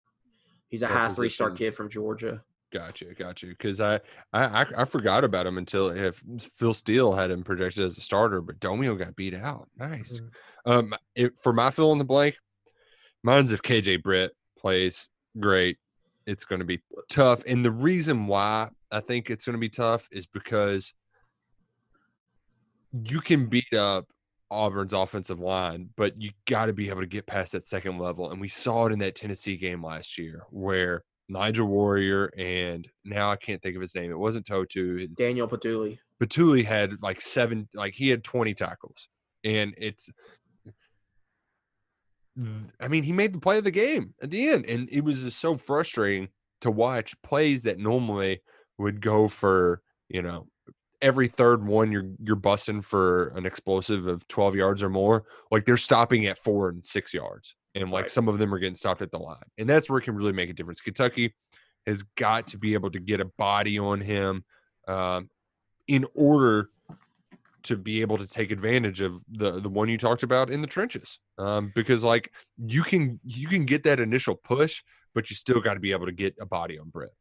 He's 0.67 0.81
a 0.81 0.85
That 0.87 0.93
high 0.93 1.09
three 1.09 1.29
star 1.29 1.51
kid 1.51 1.73
from 1.73 1.89
Georgia. 1.89 2.43
Gotcha, 2.73 3.13
gotcha. 3.13 3.45
Because 3.47 3.79
I, 3.79 3.95
I, 4.33 4.43
I, 4.63 4.65
I 4.79 4.85
forgot 4.85 5.23
about 5.23 5.47
him 5.47 5.57
until 5.57 5.89
if 5.89 6.21
Phil 6.57 6.73
Steele 6.73 7.13
had 7.13 7.31
him 7.31 7.43
projected 7.43 7.85
as 7.85 7.97
a 7.97 8.01
starter, 8.01 8.41
but 8.41 8.59
Domio 8.59 8.97
got 8.99 9.15
beat 9.15 9.33
out. 9.33 9.69
Nice. 9.77 10.19
Mhm. 10.19 10.29
Um, 10.65 10.93
it, 11.15 11.39
for 11.41 11.53
my 11.53 11.69
fill 11.71 11.93
in 11.93 11.99
the 11.99 12.03
blank, 12.03 12.35
mine's 13.25 13.51
if 13.51 13.61
KJ 13.63 14.03
Britt 14.03 14.33
plays 14.57 15.09
great, 15.39 15.77
it's 16.27 16.45
going 16.45 16.59
to 16.59 16.65
be 16.65 16.79
tough. 17.09 17.43
And 17.47 17.65
the 17.65 17.71
reason 17.71 18.27
why 18.27 18.69
I 18.91 18.99
think 18.99 19.29
it's 19.29 19.45
going 19.45 19.55
to 19.55 19.59
be 19.59 19.69
tough 19.69 20.07
is 20.11 20.27
because 20.27 20.93
you 22.93 23.19
can 23.19 23.47
beat 23.47 23.73
up 23.73 24.05
Auburn's 24.51 24.93
offensive 24.93 25.39
line, 25.39 25.89
but 25.97 26.21
you 26.21 26.29
got 26.47 26.67
to 26.67 26.73
be 26.73 26.89
able 26.89 27.01
to 27.01 27.07
get 27.07 27.25
past 27.25 27.53
that 27.53 27.65
second 27.65 27.97
level. 27.97 28.31
And 28.31 28.39
we 28.39 28.47
saw 28.47 28.85
it 28.85 28.93
in 28.93 28.99
that 28.99 29.15
Tennessee 29.15 29.57
game 29.57 29.83
last 29.83 30.19
year 30.19 30.43
where 30.51 31.03
Nigel 31.27 31.65
Warrior 31.65 32.31
and 32.37 32.87
now 33.03 33.31
I 33.31 33.37
can't 33.37 33.61
think 33.61 33.75
of 33.75 33.81
his 33.81 33.95
name. 33.95 34.11
It 34.11 34.19
wasn't 34.19 34.45
To'oTo'o. 34.45 35.01
It's 35.01 35.17
Daniel 35.17 35.47
Bituli. 35.47 35.97
Bituli 36.23 36.63
had 36.63 37.01
like 37.01 37.21
seven, 37.21 37.67
like 37.73 37.95
he 37.95 38.09
had 38.09 38.23
20 38.23 38.53
tackles. 38.53 39.09
And 39.43 39.73
it's, 39.77 40.09
I 42.79 42.87
mean, 42.87 43.03
he 43.03 43.13
made 43.13 43.33
the 43.33 43.39
play 43.39 43.57
of 43.57 43.63
the 43.63 43.71
game 43.71 44.13
at 44.21 44.29
the 44.31 44.49
end. 44.49 44.65
And 44.65 44.89
it 44.91 45.03
was 45.03 45.21
just 45.21 45.39
so 45.39 45.55
frustrating 45.55 46.29
to 46.61 46.69
watch 46.71 47.19
plays 47.21 47.63
that 47.63 47.79
normally 47.79 48.41
would 48.77 49.01
go 49.01 49.27
for, 49.27 49.81
you 50.09 50.21
know, 50.21 50.47
every 51.01 51.27
third 51.27 51.65
one 51.65 51.91
you're 51.91 52.09
you're 52.23 52.35
busting 52.35 52.81
for 52.81 53.27
an 53.35 53.45
explosive 53.45 54.07
of 54.07 54.27
12 54.29 54.55
yards 54.55 54.81
or 54.81 54.89
more 54.89 55.25
like 55.51 55.65
they're 55.65 55.77
stopping 55.77 56.25
at 56.25 56.37
four 56.37 56.69
and 56.69 56.85
six 56.85 57.13
yards 57.13 57.53
and 57.75 57.91
like 57.91 58.03
Right. 58.03 58.11
some 58.11 58.29
of 58.29 58.37
them 58.39 58.53
are 58.53 58.59
getting 58.59 58.75
stopped 58.75 59.01
at 59.01 59.11
the 59.11 59.19
line 59.19 59.43
and 59.57 59.69
that's 59.69 59.89
where 59.89 59.99
it 59.99 60.03
can 60.03 60.15
really 60.15 60.31
make 60.31 60.49
a 60.49 60.53
difference 60.53 60.79
kentucky 60.79 61.35
has 61.85 62.01
got 62.01 62.47
to 62.47 62.57
be 62.57 62.73
able 62.73 62.89
to 62.91 62.99
get 62.99 63.19
a 63.19 63.25
body 63.25 63.77
on 63.77 63.99
him 63.99 64.45
um, 64.87 65.29
in 65.87 66.05
order 66.15 66.69
to 67.65 67.75
be 67.77 68.01
able 68.01 68.17
to 68.17 68.25
take 68.27 68.51
advantage 68.51 69.01
of 69.01 69.13
the 69.29 69.59
the 69.59 69.69
one 69.69 69.89
you 69.89 69.97
talked 69.97 70.23
about 70.23 70.49
in 70.49 70.61
the 70.61 70.67
trenches. 70.67 71.19
Um, 71.37 71.71
because 71.75 72.03
like 72.03 72.31
you 72.65 72.81
can 72.83 73.19
you 73.25 73.47
can 73.47 73.65
get 73.65 73.83
that 73.83 73.99
initial 73.99 74.35
push, 74.35 74.83
but 75.13 75.29
you 75.29 75.35
still 75.35 75.61
got 75.61 75.75
to 75.75 75.79
be 75.79 75.91
able 75.91 76.05
to 76.05 76.11
get 76.11 76.35
a 76.39 76.45
body 76.45 76.79
on 76.79 76.89
Britt. 76.89 77.11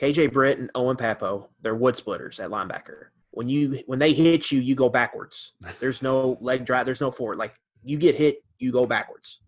KJ 0.00 0.32
Britt 0.32 0.58
and 0.58 0.70
Owen 0.74 0.96
Pappoe, 0.96 1.48
they're 1.60 1.74
wood 1.74 1.96
splitters 1.96 2.40
at 2.40 2.50
linebacker. 2.50 3.06
When 3.30 3.48
you 3.48 3.82
when 3.86 3.98
they 3.98 4.12
hit 4.12 4.50
you, 4.50 4.60
you 4.60 4.74
go 4.74 4.88
backwards. 4.88 5.52
There's 5.80 6.02
no 6.02 6.36
leg 6.40 6.64
drive. 6.64 6.86
There's 6.86 7.00
no 7.00 7.10
forward. 7.10 7.38
Like 7.38 7.54
you 7.84 7.96
get 7.98 8.14
hit, 8.14 8.38
you 8.58 8.72
go 8.72 8.86
backwards. 8.86 9.40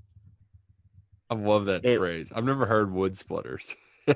I 1.30 1.34
love 1.34 1.66
that 1.66 1.84
It- 1.84 1.98
phrase. 1.98 2.32
I've 2.34 2.44
never 2.44 2.66
heard 2.66 2.92
wood 2.92 3.16
splitters. 3.16 3.74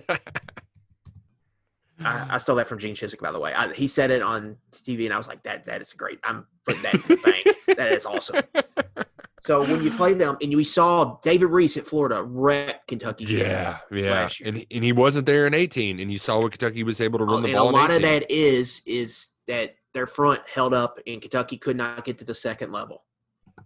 I, 2.01 2.03
mm-hmm. 2.03 2.31
I 2.33 2.39
stole 2.39 2.57
that 2.57 2.69
from 2.69 2.79
Gene 2.79 2.95
Chizik, 2.95 3.21
by 3.21 3.33
the 3.33 3.41
way. 3.41 3.53
I, 3.53 3.73
he 3.73 3.87
said 3.87 4.11
it 4.11 4.23
on 4.23 4.57
TV, 4.73 5.05
and 5.05 5.15
I 5.15 5.19
was 5.19 5.29
like, 5.29 5.43
"That 5.43 5.65
that 5.67 5.81
is 5.81 5.93
great. 5.93 6.21
I'm 6.23 6.47
putting 6.65 6.83
that 6.83 6.95
in 6.95 7.01
the 7.01 7.17
bank. 7.17 7.77
That 7.77 7.93
is 7.93 8.07
awesome." 8.07 8.43
So 9.43 9.63
when 9.63 9.83
you 9.83 9.91
play 9.93 10.15
them, 10.15 10.37
and 10.43 10.55
we 10.55 10.65
saw 10.65 11.19
David 11.23 11.47
Reese 11.47 11.77
at 11.77 11.87
Florida 11.87 12.23
wreck 12.23 12.87
Kentucky. 12.87 13.25
yeah, 13.25 13.79
yeah. 13.91 14.29
And 14.45 14.67
and 14.71 14.85
he 14.85 14.93
wasn't 14.93 15.27
there 15.27 15.47
in 15.47 15.55
18, 15.55 16.01
and 16.01 16.11
you 16.11 16.19
saw 16.19 16.41
what 16.41 16.53
Kentucky 16.53 16.83
was 16.83 17.01
able 17.01 17.19
to 17.21 17.25
run 17.25 17.39
Oh, 17.39 17.41
the 17.43 17.49
and 17.49 17.57
ball. 17.57 17.69
And 17.69 17.77
a 17.77 17.79
lot 17.79 17.91
of 17.91 18.03
that 18.03 18.31
is 18.31 18.83
is 18.85 19.29
that 19.47 19.77
their 19.95 20.07
front 20.07 20.43
held 20.53 20.75
up, 20.75 20.99
and 21.07 21.23
Kentucky 21.23 21.57
could 21.57 21.77
not 21.77 22.05
get 22.05 22.19
to 22.19 22.25
the 22.25 22.35
second 22.35 22.73
level. 22.73 23.05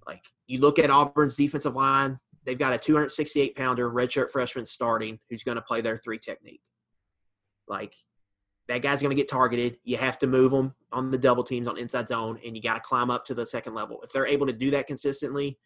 Like 0.07 0.23
you 0.47 0.61
look 0.61 0.79
at 0.79 0.91
Auburn's 0.91 1.37
defensive 1.37 1.75
line, 1.75 2.19
they've 2.45 2.59
got 2.59 2.73
a 2.75 2.79
268 2.79 3.57
pounder 3.57 3.91
redshirt 3.91 4.31
freshman 4.31 4.67
starting 4.67 5.19
who's 5.31 5.43
going 5.43 5.57
to 5.57 5.63
play 5.63 5.81
their 5.81 5.97
three 5.97 6.19
technique. 6.19 6.63
Like 7.67 7.95
that 8.69 8.83
guy's 8.83 9.01
going 9.01 9.11
to 9.11 9.21
get 9.21 9.29
targeted. 9.29 9.79
You 9.85 9.97
have 9.97 10.19
to 10.21 10.27
move 10.27 10.53
them 10.53 10.75
on 10.93 11.11
the 11.11 11.19
double 11.19 11.45
teams 11.45 11.67
on 11.69 11.79
inside 11.79 12.09
zone, 12.09 12.39
and 12.45 12.57
you 12.57 12.63
got 12.63 12.75
to 12.75 12.81
climb 12.81 13.11
up 13.11 13.25
to 13.27 13.35
the 13.35 13.47
second 13.47 13.75
level. 13.75 14.01
If 14.03 14.13
they're 14.13 14.27
able 14.27 14.47
to 14.47 14.53
do 14.53 14.71
that 14.71 14.87
consistently, 14.87 15.59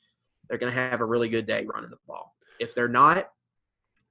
they're 0.48 0.58
going 0.58 0.72
to 0.72 0.78
have 0.78 1.00
a 1.00 1.04
really 1.04 1.28
good 1.28 1.46
day 1.46 1.66
running 1.72 1.90
the 1.90 1.98
ball. 2.06 2.34
If 2.58 2.74
they're 2.74 2.88
not, 2.88 3.30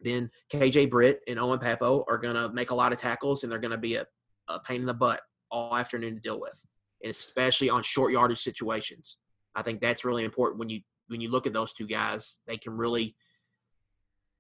then 0.02 0.30
KJ 0.52 0.90
Britt 0.90 1.22
and 1.28 1.40
Owen 1.40 1.60
Pappoe 1.60 2.06
are 2.08 2.18
going 2.18 2.36
to 2.36 2.50
make 2.50 2.72
a 2.72 2.76
lot 2.76 2.94
of 2.94 3.00
tackles, 3.00 3.44
and 3.44 3.52
they're 3.52 3.60
going 3.60 3.72
to 3.72 3.78
be 3.78 3.96
a, 3.96 4.06
a 4.48 4.60
pain 4.60 4.82
in 4.82 4.86
the 4.86 4.94
butt 4.94 5.22
all 5.50 5.76
afternoon 5.76 6.16
to 6.16 6.22
deal 6.22 6.40
with, 6.40 6.60
and 7.04 7.12
especially 7.12 7.70
on 7.70 7.82
short 7.82 8.12
yardage 8.12 8.42
situations. 8.42 9.18
I 9.56 9.62
think 9.62 9.82
that's 9.82 10.06
really 10.06 10.24
important 10.24 10.60
when 10.60 10.70
you 10.70 10.82
when 11.08 11.22
you 11.22 11.30
look 11.30 11.48
at 11.48 11.54
those 11.54 11.74
two 11.74 11.88
guys. 11.88 12.40
They 12.46 12.58
can 12.58 12.74
really 12.74 13.16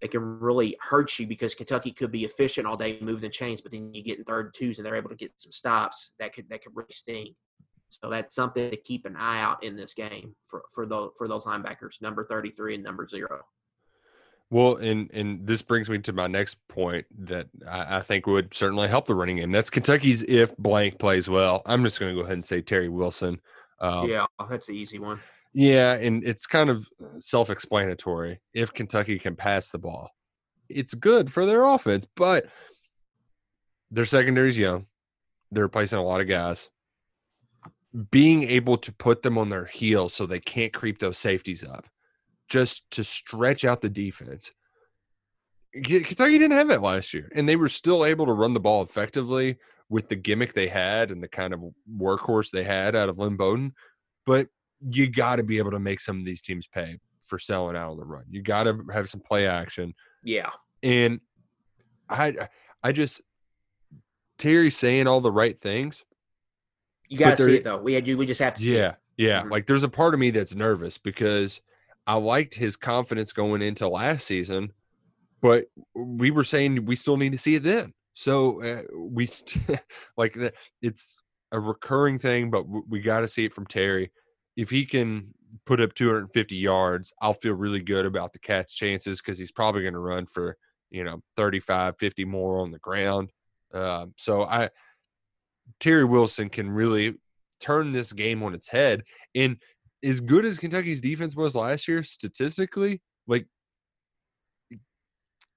they 0.01 0.07
can 0.07 0.21
really 0.21 0.75
hurt 0.81 1.17
you 1.17 1.25
because 1.25 1.55
Kentucky 1.55 1.91
could 1.91 2.11
be 2.11 2.25
efficient 2.25 2.67
all 2.67 2.77
day 2.77 2.97
moving 3.01 3.21
the 3.21 3.29
chains, 3.29 3.61
but 3.61 3.71
then 3.71 3.93
you 3.93 4.03
get 4.03 4.17
in 4.17 4.23
third 4.25 4.47
and 4.47 4.53
twos 4.53 4.77
and 4.77 4.85
they're 4.85 4.95
able 4.95 5.09
to 5.09 5.15
get 5.15 5.31
some 5.37 5.51
stops 5.51 6.11
that 6.19 6.33
could 6.33 6.49
that 6.49 6.63
could 6.63 6.73
really 6.75 6.91
sting. 6.91 7.33
So 7.89 8.09
that's 8.09 8.35
something 8.35 8.71
to 8.71 8.77
keep 8.77 9.05
an 9.05 9.15
eye 9.15 9.41
out 9.41 9.63
in 9.63 9.75
this 9.75 9.93
game 9.93 10.35
for 10.47 10.63
for 10.73 10.85
those 10.85 11.11
for 11.17 11.27
those 11.27 11.45
linebackers, 11.45 12.01
number 12.01 12.25
thirty 12.25 12.51
three 12.51 12.75
and 12.75 12.83
number 12.83 13.07
zero. 13.07 13.41
Well, 14.51 14.75
and 14.75 15.09
and 15.11 15.47
this 15.47 15.61
brings 15.61 15.89
me 15.89 15.99
to 15.99 16.13
my 16.13 16.27
next 16.27 16.57
point 16.67 17.05
that 17.25 17.47
I, 17.67 17.97
I 17.97 18.01
think 18.01 18.27
would 18.27 18.53
certainly 18.53 18.87
help 18.87 19.07
the 19.07 19.15
running 19.15 19.37
game. 19.37 19.51
That's 19.51 19.69
Kentucky's 19.69 20.23
if 20.23 20.55
blank 20.57 20.99
plays 20.99 21.29
well. 21.29 21.61
I'm 21.65 21.83
just 21.83 21.99
going 21.99 22.13
to 22.13 22.19
go 22.19 22.23
ahead 22.23 22.33
and 22.33 22.45
say 22.45 22.61
Terry 22.61 22.89
Wilson. 22.89 23.39
Um, 23.79 24.09
yeah, 24.09 24.25
that's 24.49 24.67
the 24.67 24.73
easy 24.73 24.99
one. 24.99 25.19
Yeah, 25.57 25.93
and 25.93 26.21
it's 26.25 26.45
kind 26.45 26.69
of 26.69 26.89
uh, 27.01 27.17
self-explanatory. 27.17 28.41
If 28.53 28.73
Kentucky 28.73 29.17
can 29.17 29.37
pass 29.37 29.69
the 29.69 29.79
ball, 29.79 30.09
it's 30.67 30.93
good 30.93 31.31
for 31.31 31.45
their 31.45 31.63
offense, 31.63 32.05
but 32.13 32.47
their 33.89 34.03
secondary's 34.03 34.57
young. 34.57 34.87
They're 35.51 35.63
replacing 35.63 35.97
a 35.97 36.03
lot 36.03 36.19
of 36.19 36.27
guys. 36.27 36.69
Being 38.11 38.43
able 38.43 38.77
to 38.79 38.91
put 38.91 39.21
them 39.21 39.37
on 39.37 39.47
their 39.47 39.63
heels 39.63 40.13
so 40.13 40.25
they 40.25 40.41
can't 40.41 40.73
creep 40.73 40.99
those 40.99 41.17
safeties 41.17 41.63
up, 41.63 41.85
just 42.49 42.91
to 42.91 43.05
stretch 43.05 43.63
out 43.63 43.79
the 43.79 43.87
defense. 43.87 44.51
Kentucky 45.73 46.37
didn't 46.37 46.57
have 46.57 46.67
that 46.67 46.81
last 46.81 47.13
year, 47.13 47.31
and 47.33 47.47
they 47.47 47.55
were 47.55 47.69
still 47.69 48.03
able 48.03 48.25
to 48.25 48.33
run 48.33 48.53
the 48.53 48.59
ball 48.59 48.81
effectively 48.81 49.57
with 49.87 50.09
the 50.09 50.17
gimmick 50.17 50.51
they 50.51 50.67
had 50.67 51.11
and 51.11 51.23
the 51.23 51.29
kind 51.29 51.53
of 51.53 51.63
workhorse 51.97 52.51
they 52.51 52.65
had 52.65 52.93
out 52.93 53.07
of 53.07 53.17
Lynn 53.17 53.37
Bowden. 53.37 53.73
But 54.25 54.49
you 54.91 55.09
got 55.09 55.37
to 55.37 55.43
be 55.43 55.57
able 55.57 55.71
to 55.71 55.79
make 55.79 55.99
some 55.99 56.19
of 56.19 56.25
these 56.25 56.41
teams 56.41 56.67
pay 56.67 56.99
for 57.23 57.39
selling 57.39 57.75
out 57.75 57.91
on 57.91 57.97
the 57.97 58.05
run. 58.05 58.23
You 58.29 58.41
got 58.41 58.63
to 58.63 58.83
have 58.93 59.09
some 59.09 59.21
play 59.21 59.47
action. 59.47 59.93
Yeah. 60.23 60.49
And 60.83 61.19
I 62.09 62.49
I 62.83 62.91
just 62.91 63.21
Terry's 64.37 64.77
saying 64.77 65.07
all 65.07 65.21
the 65.21 65.31
right 65.31 65.59
things. 65.59 66.03
You 67.07 67.17
got 67.17 67.37
to 67.37 67.43
see 67.43 67.55
it 67.57 67.63
though. 67.63 67.77
We 67.77 67.93
had 67.93 68.07
you. 68.07 68.17
We 68.17 68.25
just 68.25 68.41
have 68.41 68.55
to 68.55 68.61
see. 68.61 68.75
Yeah. 68.75 68.89
It. 68.89 68.95
Yeah. 69.17 69.43
Mhm. 69.43 69.51
Like 69.51 69.65
there's 69.65 69.83
a 69.83 69.89
part 69.89 70.13
of 70.13 70.19
me 70.19 70.31
that's 70.31 70.55
nervous 70.55 70.97
because 70.97 71.61
I 72.05 72.15
liked 72.15 72.53
his 72.53 72.75
confidence 72.75 73.33
going 73.33 73.61
into 73.61 73.87
last 73.87 74.27
season, 74.27 74.73
but 75.41 75.65
we 75.95 76.29
were 76.31 76.43
saying 76.43 76.85
we 76.85 76.95
still 76.95 77.17
need 77.17 77.31
to 77.31 77.37
see 77.37 77.55
it 77.55 77.63
then. 77.63 77.93
So 78.13 78.61
uh, 78.63 78.83
we 78.95 79.25
st- 79.25 79.79
like 80.17 80.33
that 80.35 80.53
it's 80.81 81.21
a 81.51 81.59
recurring 81.59 82.19
thing, 82.19 82.51
but 82.51 82.65
we 82.67 82.99
got 83.01 83.21
to 83.21 83.27
see 83.27 83.45
it 83.45 83.53
from 83.53 83.65
Terry. 83.65 84.11
If 84.55 84.69
he 84.69 84.85
can 84.85 85.33
put 85.65 85.81
up 85.81 85.93
250 85.93 86.55
yards, 86.55 87.13
I'll 87.21 87.33
feel 87.33 87.53
really 87.53 87.81
good 87.81 88.05
about 88.05 88.33
the 88.33 88.39
cat's 88.39 88.73
chances 88.73 89.21
because 89.21 89.37
he's 89.37 89.51
probably 89.51 89.81
going 89.81 89.93
to 89.93 89.99
run 89.99 90.25
for, 90.25 90.57
you 90.89 91.03
know, 91.03 91.21
35, 91.37 91.95
50 91.99 92.25
more 92.25 92.59
on 92.59 92.71
the 92.71 92.79
ground. 92.79 93.31
Um, 93.73 94.13
so 94.17 94.43
I, 94.43 94.69
Terry 95.79 96.05
Wilson 96.05 96.49
can 96.49 96.69
really 96.69 97.15
turn 97.59 97.91
this 97.91 98.13
game 98.13 98.43
on 98.43 98.53
its 98.53 98.67
head. 98.67 99.03
And 99.33 99.57
as 100.03 100.19
good 100.19 100.45
as 100.45 100.57
Kentucky's 100.57 101.01
defense 101.01 101.35
was 101.35 101.55
last 101.55 101.87
year, 101.87 102.03
statistically, 102.03 103.01
like 103.27 103.47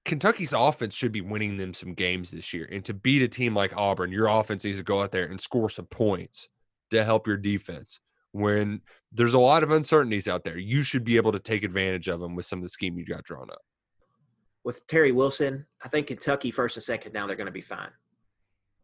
Kentucky's 0.05 0.53
offense 0.53 0.95
should 0.95 1.11
be 1.11 1.21
winning 1.21 1.57
them 1.57 1.73
some 1.73 1.93
games 1.93 2.31
this 2.31 2.53
year. 2.53 2.67
And 2.71 2.83
to 2.85 2.93
beat 2.93 3.21
a 3.21 3.27
team 3.27 3.55
like 3.55 3.75
Auburn, 3.77 4.11
your 4.11 4.27
offense 4.27 4.63
needs 4.63 4.79
to 4.79 4.83
go 4.83 5.03
out 5.03 5.11
there 5.11 5.25
and 5.25 5.39
score 5.39 5.69
some 5.69 5.85
points 5.85 6.49
to 6.91 7.03
help 7.03 7.27
your 7.27 7.37
defense. 7.37 7.99
When 8.31 8.81
there's 9.11 9.33
a 9.33 9.39
lot 9.39 9.63
of 9.63 9.71
uncertainties 9.71 10.27
out 10.27 10.43
there, 10.43 10.57
you 10.57 10.83
should 10.83 11.03
be 11.03 11.17
able 11.17 11.31
to 11.31 11.39
take 11.39 11.63
advantage 11.63 12.07
of 12.07 12.19
them 12.19 12.35
with 12.35 12.45
some 12.45 12.59
of 12.59 12.63
the 12.63 12.69
scheme 12.69 12.97
you 12.97 13.05
got 13.05 13.23
drawn 13.23 13.49
up. 13.49 13.61
With 14.63 14.85
Terry 14.87 15.11
Wilson, 15.11 15.65
I 15.83 15.87
think 15.87 16.07
Kentucky 16.07 16.51
first 16.51 16.77
and 16.77 16.83
second 16.83 17.13
down 17.13 17.27
they're 17.27 17.37
going 17.37 17.47
to 17.47 17.51
be 17.51 17.61
fine. 17.61 17.89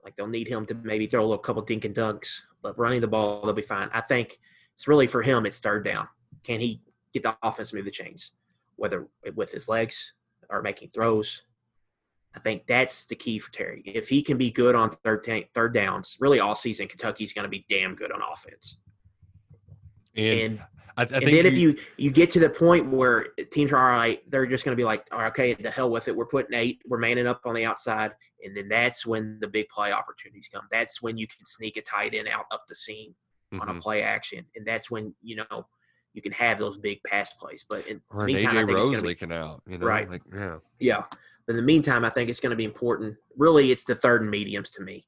Like 0.03 0.15
they'll 0.15 0.27
need 0.27 0.47
him 0.47 0.65
to 0.67 0.75
maybe 0.75 1.07
throw 1.07 1.21
a 1.21 1.27
little 1.27 1.37
couple 1.37 1.61
dink 1.61 1.85
and 1.85 1.93
dunks, 1.93 2.41
but 2.61 2.77
running 2.79 3.01
the 3.01 3.07
ball 3.07 3.41
they'll 3.43 3.53
be 3.53 3.61
fine. 3.61 3.89
I 3.93 4.01
think 4.01 4.39
it's 4.73 4.87
really 4.87 5.07
for 5.07 5.21
him. 5.21 5.45
It's 5.45 5.59
third 5.59 5.85
down. 5.85 6.07
Can 6.43 6.59
he 6.59 6.81
get 7.13 7.23
the 7.23 7.35
offense 7.43 7.73
move 7.73 7.85
the 7.85 7.91
chains, 7.91 8.31
whether 8.75 9.07
with 9.35 9.51
his 9.51 9.67
legs 9.67 10.13
or 10.49 10.61
making 10.61 10.89
throws? 10.89 11.43
I 12.35 12.39
think 12.39 12.67
that's 12.67 13.05
the 13.05 13.15
key 13.15 13.39
for 13.39 13.51
Terry. 13.51 13.81
If 13.85 14.09
he 14.09 14.21
can 14.21 14.37
be 14.37 14.51
good 14.51 14.75
on 14.75 14.91
third 15.03 15.23
ta- 15.23 15.47
third 15.53 15.73
downs, 15.73 16.17
really 16.19 16.39
all 16.39 16.55
season, 16.55 16.87
Kentucky's 16.87 17.33
going 17.33 17.43
to 17.43 17.49
be 17.49 17.65
damn 17.69 17.95
good 17.95 18.11
on 18.11 18.21
offense. 18.21 18.77
And, 20.15 20.39
And 20.39 20.59
I, 20.97 21.01
I 21.01 21.05
and 21.05 21.27
then 21.27 21.45
if 21.45 21.57
you 21.57 21.75
you 21.97 22.09
get 22.11 22.29
to 22.31 22.39
the 22.39 22.49
point 22.49 22.89
where 22.89 23.27
teams 23.51 23.71
are 23.71 23.77
all 23.77 23.97
right, 23.99 24.21
they're 24.29 24.45
just 24.45 24.63
going 24.63 24.75
to 24.75 24.79
be 24.79 24.85
like, 24.85 25.05
all 25.11 25.19
right, 25.19 25.27
okay, 25.27 25.53
the 25.53 25.69
hell 25.69 25.89
with 25.89 26.07
it. 26.07 26.15
We're 26.15 26.25
putting 26.25 26.57
eight. 26.57 26.81
We're 26.87 26.97
manning 26.99 27.27
up 27.27 27.41
on 27.45 27.53
the 27.55 27.65
outside, 27.65 28.11
and 28.43 28.55
then 28.55 28.69
that's 28.69 29.05
when 29.05 29.37
the 29.41 29.47
big 29.47 29.67
play 29.69 29.91
opportunities 29.91 30.47
come. 30.51 30.63
That's 30.71 31.01
when 31.01 31.17
you 31.17 31.27
can 31.27 31.45
sneak 31.45 31.75
a 31.77 31.81
tight 31.81 32.13
end 32.13 32.27
out 32.29 32.45
up 32.51 32.63
the 32.69 32.75
seam 32.75 33.13
on 33.59 33.67
a 33.69 33.73
Mhm. 33.73 33.81
play 33.81 34.01
action, 34.03 34.45
and 34.55 34.65
that's 34.65 34.89
when 34.89 35.13
you 35.21 35.35
know 35.35 35.67
you 36.13 36.21
can 36.21 36.31
have 36.31 36.57
those 36.59 36.77
big 36.77 36.99
pass 37.05 37.33
plays. 37.33 37.65
But 37.69 37.85
in 37.87 38.01
or 38.09 38.21
an 38.21 38.27
meantime, 38.27 38.57
I 38.57 38.61
AJ 38.61 38.65
think 38.67 38.77
Rose 38.77 39.01
be- 39.01 39.07
leaking 39.07 39.33
out, 39.33 39.63
you 39.67 39.77
know, 39.77 39.85
Right. 39.85 40.09
like 40.09 40.21
yeah. 40.33 40.55
yeah. 40.79 41.03
In 41.49 41.57
the 41.57 41.61
meantime, 41.61 42.05
I 42.05 42.09
think 42.09 42.29
it's 42.29 42.39
going 42.39 42.51
to 42.51 42.55
be 42.55 42.63
important. 42.63 43.17
Really, 43.37 43.71
it's 43.71 43.83
the 43.83 43.95
third 43.95 44.21
and 44.21 44.31
mediums 44.31 44.71
to 44.71 44.81
me. 44.81 45.05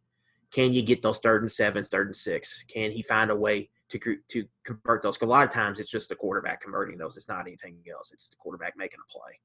Can 0.51 0.73
you 0.73 0.81
get 0.83 1.01
those 1.01 1.19
third 1.19 1.41
and 1.43 1.51
sevens, 1.51 1.87
third 1.89 2.07
and 2.07 2.15
six? 2.15 2.61
Can 2.67 2.91
he 2.91 3.01
find 3.03 3.31
a 3.31 3.35
way 3.35 3.69
to 3.89 4.17
to 4.29 4.45
convert 4.63 5.01
those? 5.03 5.21
a 5.21 5.25
lot 5.25 5.45
of 5.47 5.53
times 5.53 5.79
it's 5.79 5.89
just 5.89 6.09
the 6.09 6.15
quarterback 6.15 6.61
converting 6.61 6.97
those. 6.97 7.17
It's 7.17 7.27
not 7.27 7.41
anything 7.41 7.77
else. 7.91 8.11
It's 8.13 8.29
the 8.29 8.35
quarterback 8.37 8.73
making 8.77 8.99
a 8.99 9.11
play. 9.11 9.39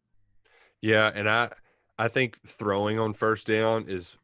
Yeah, 0.80 1.11
and 1.14 1.28
I 1.28 1.51
I 1.99 2.09
think 2.09 2.38
throwing 2.47 2.99
on 2.99 3.12
first 3.12 3.47
down 3.47 3.86
is 3.88 4.16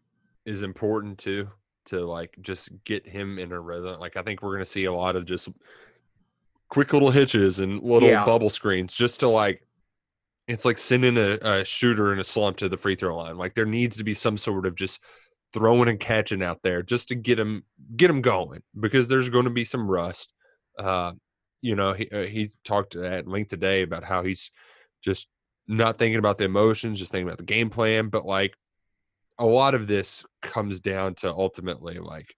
is 0.45 0.62
important 0.62 1.19
too 1.19 1.51
to 1.87 2.05
like 2.07 2.37
just 2.41 2.69
get 2.85 3.07
him 3.07 3.39
in 3.39 3.53
a 3.53 3.61
rhythm. 3.61 3.99
Like 4.01 4.16
I 4.16 4.23
think 4.23 4.43
we're 4.43 4.53
gonna 4.53 4.64
see 4.64 4.85
a 4.85 4.93
lot 4.93 5.16
of 5.16 5.25
just 5.25 5.49
quick 6.69 6.93
little 6.93 7.11
hitches 7.11 7.61
and 7.61 7.83
little 7.83 8.09
Yeah. 8.09 8.25
bubble 8.25 8.51
screens 8.51 8.93
just 8.95 9.21
to 9.21 9.29
like 9.29 9.62
it's 10.49 10.64
like 10.64 10.79
sending 10.79 11.16
a, 11.19 11.39
a 11.61 11.64
shooter 11.64 12.12
in 12.12 12.19
a 12.19 12.25
slump 12.25 12.57
to 12.59 12.69
the 12.71 12.77
free 12.77 12.95
throw 12.95 13.16
line. 13.16 13.37
Like 13.37 13.55
there 13.55 13.66
needs 13.66 13.99
to 13.99 14.05
be 14.05 14.14
some 14.14 14.39
sort 14.39 14.66
of 14.66 14.75
just 14.75 15.01
throwing 15.53 15.88
and 15.88 15.99
catching 16.01 16.42
out 16.42 16.61
there 16.62 16.82
just 16.82 17.09
to 17.09 17.14
get 17.14 17.38
him 17.38 17.64
get 17.96 18.11
him 18.11 18.20
going 18.20 18.62
because 18.78 19.09
there's 19.09 19.30
going 19.30 19.44
to 19.44 19.51
be 19.51 19.64
some 19.64 19.88
rust. 19.90 20.32
Uh, 20.78 21.12
you 21.61 21.74
know, 21.74 21.92
he 21.92 22.09
uh, 22.11 22.22
he 22.22 22.49
talked 22.64 22.94
at 22.96 23.26
length 23.26 23.49
today 23.51 23.82
about 23.82 24.05
how 24.05 24.22
he's 24.22 24.51
just 25.03 25.28
not 25.66 25.99
thinking 25.99 26.18
about 26.18 26.38
the 26.38 26.44
emotions, 26.44 26.99
just 26.99 27.12
thinking 27.12 27.28
about 27.28 27.38
the 27.38 27.44
game 27.44 27.70
plan. 27.70 28.09
But 28.09 28.24
like, 28.26 28.55
a 29.38 29.46
lot 29.46 29.74
of 29.74 29.86
this 29.86 30.24
comes 30.42 30.80
down 30.80 31.14
to 31.16 31.30
ultimately 31.32 31.99
like 31.99 32.34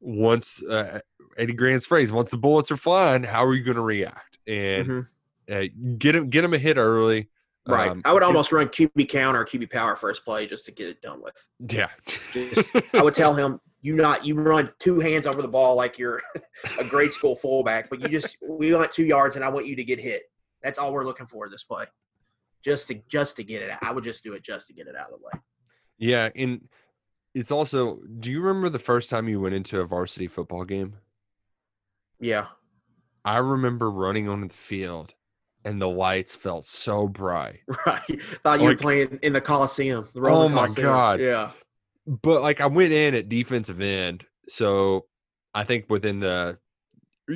once 0.00 0.62
uh, 0.62 1.00
Eddie 1.36 1.54
Gran's 1.54 1.86
phrase, 1.86 2.12
once 2.12 2.30
the 2.30 2.38
bullets 2.38 2.70
are 2.70 2.76
flying, 2.76 3.22
how 3.22 3.44
are 3.44 3.54
you 3.54 3.64
going 3.64 3.76
to 3.76 3.82
react? 3.82 4.38
And 4.46 4.88
Mhm. 4.88 5.06
uh, 5.50 5.68
get 5.98 6.14
him 6.14 6.28
get 6.30 6.44
him 6.44 6.54
a 6.54 6.58
hit 6.58 6.76
early. 6.76 7.28
Right. 7.76 7.90
Um, 7.90 8.02
I 8.04 8.12
would 8.12 8.22
almost 8.22 8.50
run 8.52 8.68
QB 8.68 9.08
counter 9.08 9.40
or 9.40 9.44
QB 9.44 9.70
power 9.70 9.94
first 9.96 10.24
play 10.24 10.46
just 10.46 10.64
to 10.66 10.72
get 10.72 10.88
it 10.88 11.02
done 11.02 11.20
with. 11.22 11.48
yeah. 11.70 11.88
Just- 12.32 12.70
I 12.94 13.02
would 13.02 13.14
tell 13.14 13.34
him 13.34 13.60
you 13.82 13.94
not 13.94 14.24
you 14.26 14.34
run 14.34 14.72
two 14.80 14.98
hands 15.00 15.26
over 15.26 15.40
the 15.42 15.48
ball 15.48 15.76
like 15.76 15.98
you're 15.98 16.20
a 16.80 16.84
grade 16.84 17.12
school 17.12 17.36
fullback, 17.36 17.90
but 17.90 18.00
you 18.00 18.08
just 18.08 18.36
we 18.48 18.74
want 18.74 18.90
two 18.90 19.04
yards 19.04 19.36
and 19.36 19.44
I 19.44 19.48
want 19.50 19.66
you 19.66 19.76
to 19.76 19.84
get 19.84 20.00
hit. 20.00 20.22
That's 20.62 20.78
all 20.78 20.92
we're 20.92 21.04
looking 21.04 21.26
for 21.26 21.48
this 21.48 21.62
play. 21.62 21.84
Just 22.64 22.88
to 22.88 23.00
just 23.08 23.36
to 23.36 23.44
get 23.44 23.62
it 23.62 23.70
out. 23.70 23.78
I 23.82 23.92
would 23.92 24.02
just 24.04 24.24
do 24.24 24.32
it 24.32 24.42
just 24.42 24.66
to 24.68 24.72
get 24.72 24.86
it 24.88 24.96
out 24.96 25.12
of 25.12 25.20
the 25.20 25.24
way. 25.26 25.40
yeah, 25.98 26.28
and 26.34 26.68
it's 27.34 27.52
also. 27.52 28.00
Do 28.18 28.30
you 28.32 28.40
remember 28.40 28.68
the 28.68 28.80
first 28.80 29.10
time 29.10 29.28
you 29.28 29.40
went 29.40 29.54
into 29.54 29.78
a 29.80 29.84
varsity 29.84 30.26
football 30.26 30.64
game? 30.64 30.96
Yeah. 32.20 32.46
I 33.24 33.38
remember 33.38 33.90
running 33.90 34.28
onto 34.28 34.48
the 34.48 34.54
field, 34.54 35.14
and 35.68 35.80
the 35.82 35.88
lights 35.88 36.34
felt 36.34 36.64
so 36.66 37.06
bright. 37.06 37.60
Right. 37.86 38.22
Thought 38.42 38.60
you 38.60 38.66
Like- 38.68 38.76
were 38.78 38.82
playing 38.82 39.18
in 39.22 39.32
the 39.32 39.40
Coliseum. 39.40 40.08
The 40.14 40.20
Oh 40.20 40.48
my 40.48 40.62
Coliseum. 40.66 40.86
God. 40.86 41.20
Yeah. 41.20 41.50
but 42.06 42.42
like 42.42 42.60
I 42.60 42.66
went 42.66 42.92
in 42.92 43.14
at 43.14 43.28
defensive 43.28 43.80
end, 43.80 44.24
so 44.48 45.04
I 45.54 45.64
think 45.64 45.86
within 45.90 46.20
the 46.20 46.58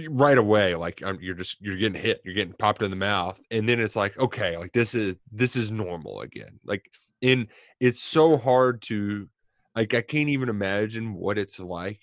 right 0.09 0.39
away, 0.39 0.75
like 0.75 1.03
um, 1.05 1.19
you're 1.21 1.35
just 1.35 1.61
you're 1.61 1.77
getting 1.77 2.01
hit, 2.01 2.23
you're 2.25 2.35
getting 2.35 2.55
popped 2.55 2.83
in 2.83 2.91
the 2.91 2.97
mouth, 2.97 3.41
and 3.51 3.69
then 3.69 3.79
it's 3.81 3.97
like 3.97 4.19
okay, 4.19 4.57
like 4.57 4.73
this 4.73 4.95
is 4.95 5.17
this 5.31 5.55
is 5.57 5.71
normal 5.71 6.21
again. 6.23 6.59
Like 6.65 6.91
in 7.21 7.49
it's 7.81 8.01
so 8.01 8.37
hard 8.39 8.81
to 8.83 9.29
like 9.77 9.93
I 9.95 10.01
can't 10.01 10.29
even 10.31 10.49
imagine 10.49 11.15
what 11.15 11.37
it's 11.39 11.61
like 11.61 12.01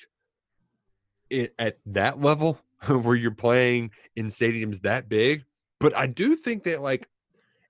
it, 1.30 1.53
at 1.59 1.80
that 1.88 2.21
level 2.21 2.59
where 2.88 3.15
you're 3.15 3.32
playing 3.32 3.91
in 4.15 4.27
stadiums 4.27 4.82
that 4.82 5.09
big. 5.09 5.43
But 5.80 5.95
I 5.95 6.07
do 6.07 6.36
think 6.36 6.63
that 6.63 6.82
like 6.82 7.07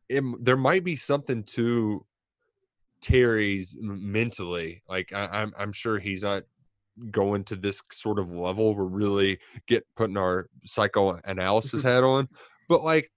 it, 0.07 0.24
there 0.43 0.57
might 0.57 0.84
be 0.84 0.95
something 0.95 1.43
to 1.43 2.05
Terry's 3.01 3.76
mentally. 3.80 4.84
Like 4.89 5.14
I, 5.14 5.26
I'm, 5.26 5.53
I'm 5.57 5.72
sure 5.72 5.99
he's 5.99 6.24
not 6.24 6.43
going 7.12 7.43
to 7.45 7.55
this 7.55 7.82
sort 7.91 8.20
of 8.20 8.32
level. 8.32 8.76
We're 8.76 8.84
really 8.84 9.39
get 9.68 9.86
putting 9.95 10.18
our 10.18 10.49
psychoanalysis 10.66 11.82
mm-hmm. 11.82 11.89
hat 11.89 12.03
on, 12.03 12.28
but 12.68 12.84
like 12.84 13.12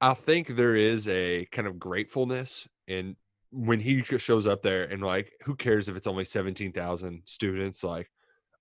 I 0.00 0.14
think 0.14 0.56
there 0.56 0.76
is 0.76 1.08
a 1.08 1.46
kind 1.52 1.68
of 1.68 1.78
gratefulness 1.78 2.66
in 2.88 3.16
when 3.52 3.80
he 3.80 4.02
shows 4.02 4.46
up 4.46 4.62
there 4.62 4.84
and 4.84 5.02
like 5.02 5.32
who 5.44 5.54
cares 5.54 5.88
if 5.88 5.96
it's 5.96 6.06
only 6.06 6.24
17,000 6.24 7.22
students 7.24 7.82
like 7.82 8.08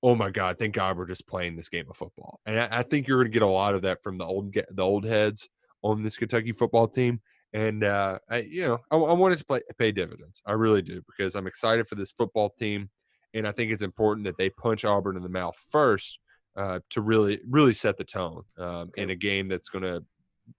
oh 0.02 0.16
my 0.16 0.30
god 0.30 0.58
thank 0.58 0.74
god 0.74 0.97
we're 0.97 1.06
just 1.06 1.28
playing 1.28 1.56
this 1.56 1.70
game 1.70 1.86
of 1.89 1.97
football 1.97 2.39
and 2.45 2.60
I, 2.60 2.80
I 2.80 2.84
think 2.84 3.08
you're 3.08 3.18
going 3.18 3.32
to 3.32 3.34
get 3.34 3.41
a 3.41 3.47
lot 3.47 3.76
of 3.76 3.82
that 3.84 4.02
from 4.02 4.18
the 4.18 4.26
old 4.26 4.54
the 4.54 4.82
old 4.82 5.06
heads 5.06 5.50
on 5.82 6.04
this 6.04 6.18
Kentucky 6.18 6.52
football 6.52 6.88
team 6.88 7.22
and 7.54 7.84
uh, 7.84 8.20
I, 8.30 8.41
you 8.41 8.68
know, 8.68 8.80
I, 8.91 8.95
I 8.95 9.14
want 9.14 9.34
it 9.34 9.38
to 9.38 9.45
play, 9.45 9.62
pay 9.78 9.91
dividends. 9.91 10.41
I 10.45 10.54
really 10.54 10.82
do 10.82 11.02
because 11.08 11.36
I'm 11.36 11.47
excited 11.47 11.88
for 11.88 11.95
this 11.95 12.12
football 12.12 12.50
team, 12.50 12.89
and 13.34 13.47
I 13.47 13.52
think 13.52 13.72
it's 13.72 13.82
important 13.82 14.26
that 14.26 14.38
they 14.38 14.50
punch 14.50 14.86
Auburn 14.86 15.18
in 15.18 15.24
the 15.24 15.30
mouth 15.30 15.58
first 15.70 16.20
uh, 16.56 16.80
to 16.91 17.02
really, 17.02 17.39
really 17.47 17.74
set 17.74 17.97
the 17.97 18.04
tone 18.04 18.43
um, 18.58 18.91
in 18.95 19.10
a 19.10 19.16
game 19.16 19.47
that's 19.47 19.70
going 19.70 19.84
to 19.84 20.04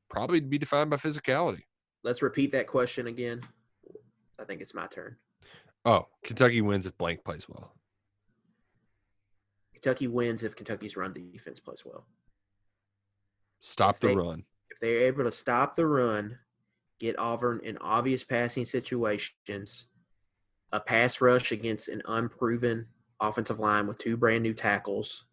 probably 0.09 0.41
be 0.41 0.59
defined 0.59 0.91
by 0.91 0.97
physicality. 0.97 1.63
Let's 2.03 2.23
repeat 2.23 2.53
that 2.53 2.67
question 2.67 3.07
again. 3.07 3.43
I 4.39 4.45
think 4.45 4.61
it's 4.61 4.75
my 4.75 4.87
turn. 4.87 5.17
Oh, 5.85 6.07
Kentucky 6.25 6.61
wins 6.61 6.87
if 6.87 6.97
blank 6.99 7.25
plays 7.25 7.49
well. 7.49 7.75
Kentucky 9.83 10.09
wins 10.09 10.43
if 10.43 10.55
Kentucky's 10.57 10.97
run 10.97 11.13
defense 11.13 11.59
plays 11.61 11.85
well. 11.85 12.07
Stop 13.61 13.97
If 13.97 14.01
the 14.01 14.07
they- 14.09 14.17
run. 14.17 14.45
If 14.71 14.79
they're 14.79 15.07
able 15.07 15.25
to 15.25 15.33
stop 15.33 15.75
the 15.77 15.87
run, 15.87 16.39
get 16.99 17.19
Auburn 17.19 17.61
in 17.65 17.77
obvious 17.79 18.23
passing 18.25 18.65
situations, 18.65 19.87
a 20.73 20.81
pass 20.81 21.21
rush 21.21 21.51
against 21.53 21.89
an 21.89 22.03
unproven 22.07 22.89
offensive 23.21 23.59
line 23.59 23.87
with 23.87 23.99
two 23.99 24.17
brand 24.17 24.43
new 24.43 24.55
tackles, 24.55 25.25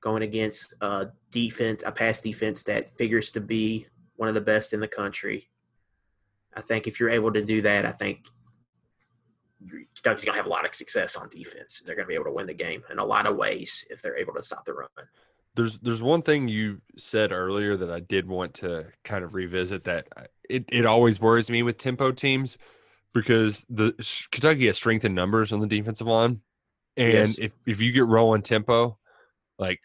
going 0.00 0.22
against 0.22 0.72
a 0.80 1.08
defense, 1.30 1.82
a 1.84 1.92
pass 1.92 2.20
defense 2.20 2.62
that 2.64 2.90
figures 2.96 3.30
to 3.32 3.40
be 3.40 3.86
one 4.16 4.28
of 4.28 4.34
the 4.34 4.40
best 4.40 4.72
in 4.72 4.80
the 4.80 4.88
country. 4.88 5.50
I 6.54 6.60
think 6.60 6.86
if 6.86 7.00
you're 7.00 7.10
able 7.10 7.32
to 7.32 7.42
do 7.44 7.62
that, 7.62 7.84
I 7.84 7.92
think 7.92 8.26
Kentucky's 9.68 10.24
going 10.24 10.34
to 10.34 10.38
have 10.38 10.46
a 10.46 10.50
lot 10.50 10.64
of 10.64 10.74
success 10.74 11.16
on 11.16 11.28
defense. 11.28 11.82
They're 11.84 11.96
going 11.96 12.06
to 12.06 12.08
be 12.08 12.14
able 12.14 12.26
to 12.26 12.32
win 12.32 12.46
the 12.46 12.54
game 12.54 12.82
in 12.90 12.98
a 12.98 13.04
lot 13.04 13.26
of 13.26 13.36
ways 13.36 13.84
if 13.90 14.02
they're 14.02 14.16
able 14.16 14.34
to 14.34 14.42
stop 14.42 14.64
the 14.64 14.74
run. 14.74 14.88
There's 15.56 15.78
there's 15.78 16.02
one 16.02 16.22
thing 16.22 16.48
you 16.48 16.80
said 16.98 17.30
earlier 17.30 17.76
that 17.76 17.90
I 17.90 18.00
did 18.00 18.26
want 18.26 18.54
to 18.54 18.86
kind 19.04 19.24
of 19.24 19.34
revisit 19.34 19.84
that 19.84 20.08
it, 20.50 20.64
it 20.68 20.84
always 20.84 21.20
worries 21.20 21.48
me 21.48 21.62
with 21.62 21.78
tempo 21.78 22.10
teams 22.10 22.58
because 23.12 23.64
the 23.70 23.92
Kentucky 24.32 24.66
has 24.66 24.76
strength 24.76 25.04
in 25.04 25.14
numbers 25.14 25.52
on 25.52 25.60
the 25.60 25.68
defensive 25.68 26.08
line. 26.08 26.40
And 26.96 27.12
Yes. 27.12 27.38
if, 27.38 27.52
if 27.66 27.80
you 27.80 27.92
get 27.92 28.06
rolling 28.06 28.42
tempo, 28.42 28.98
like 29.58 29.80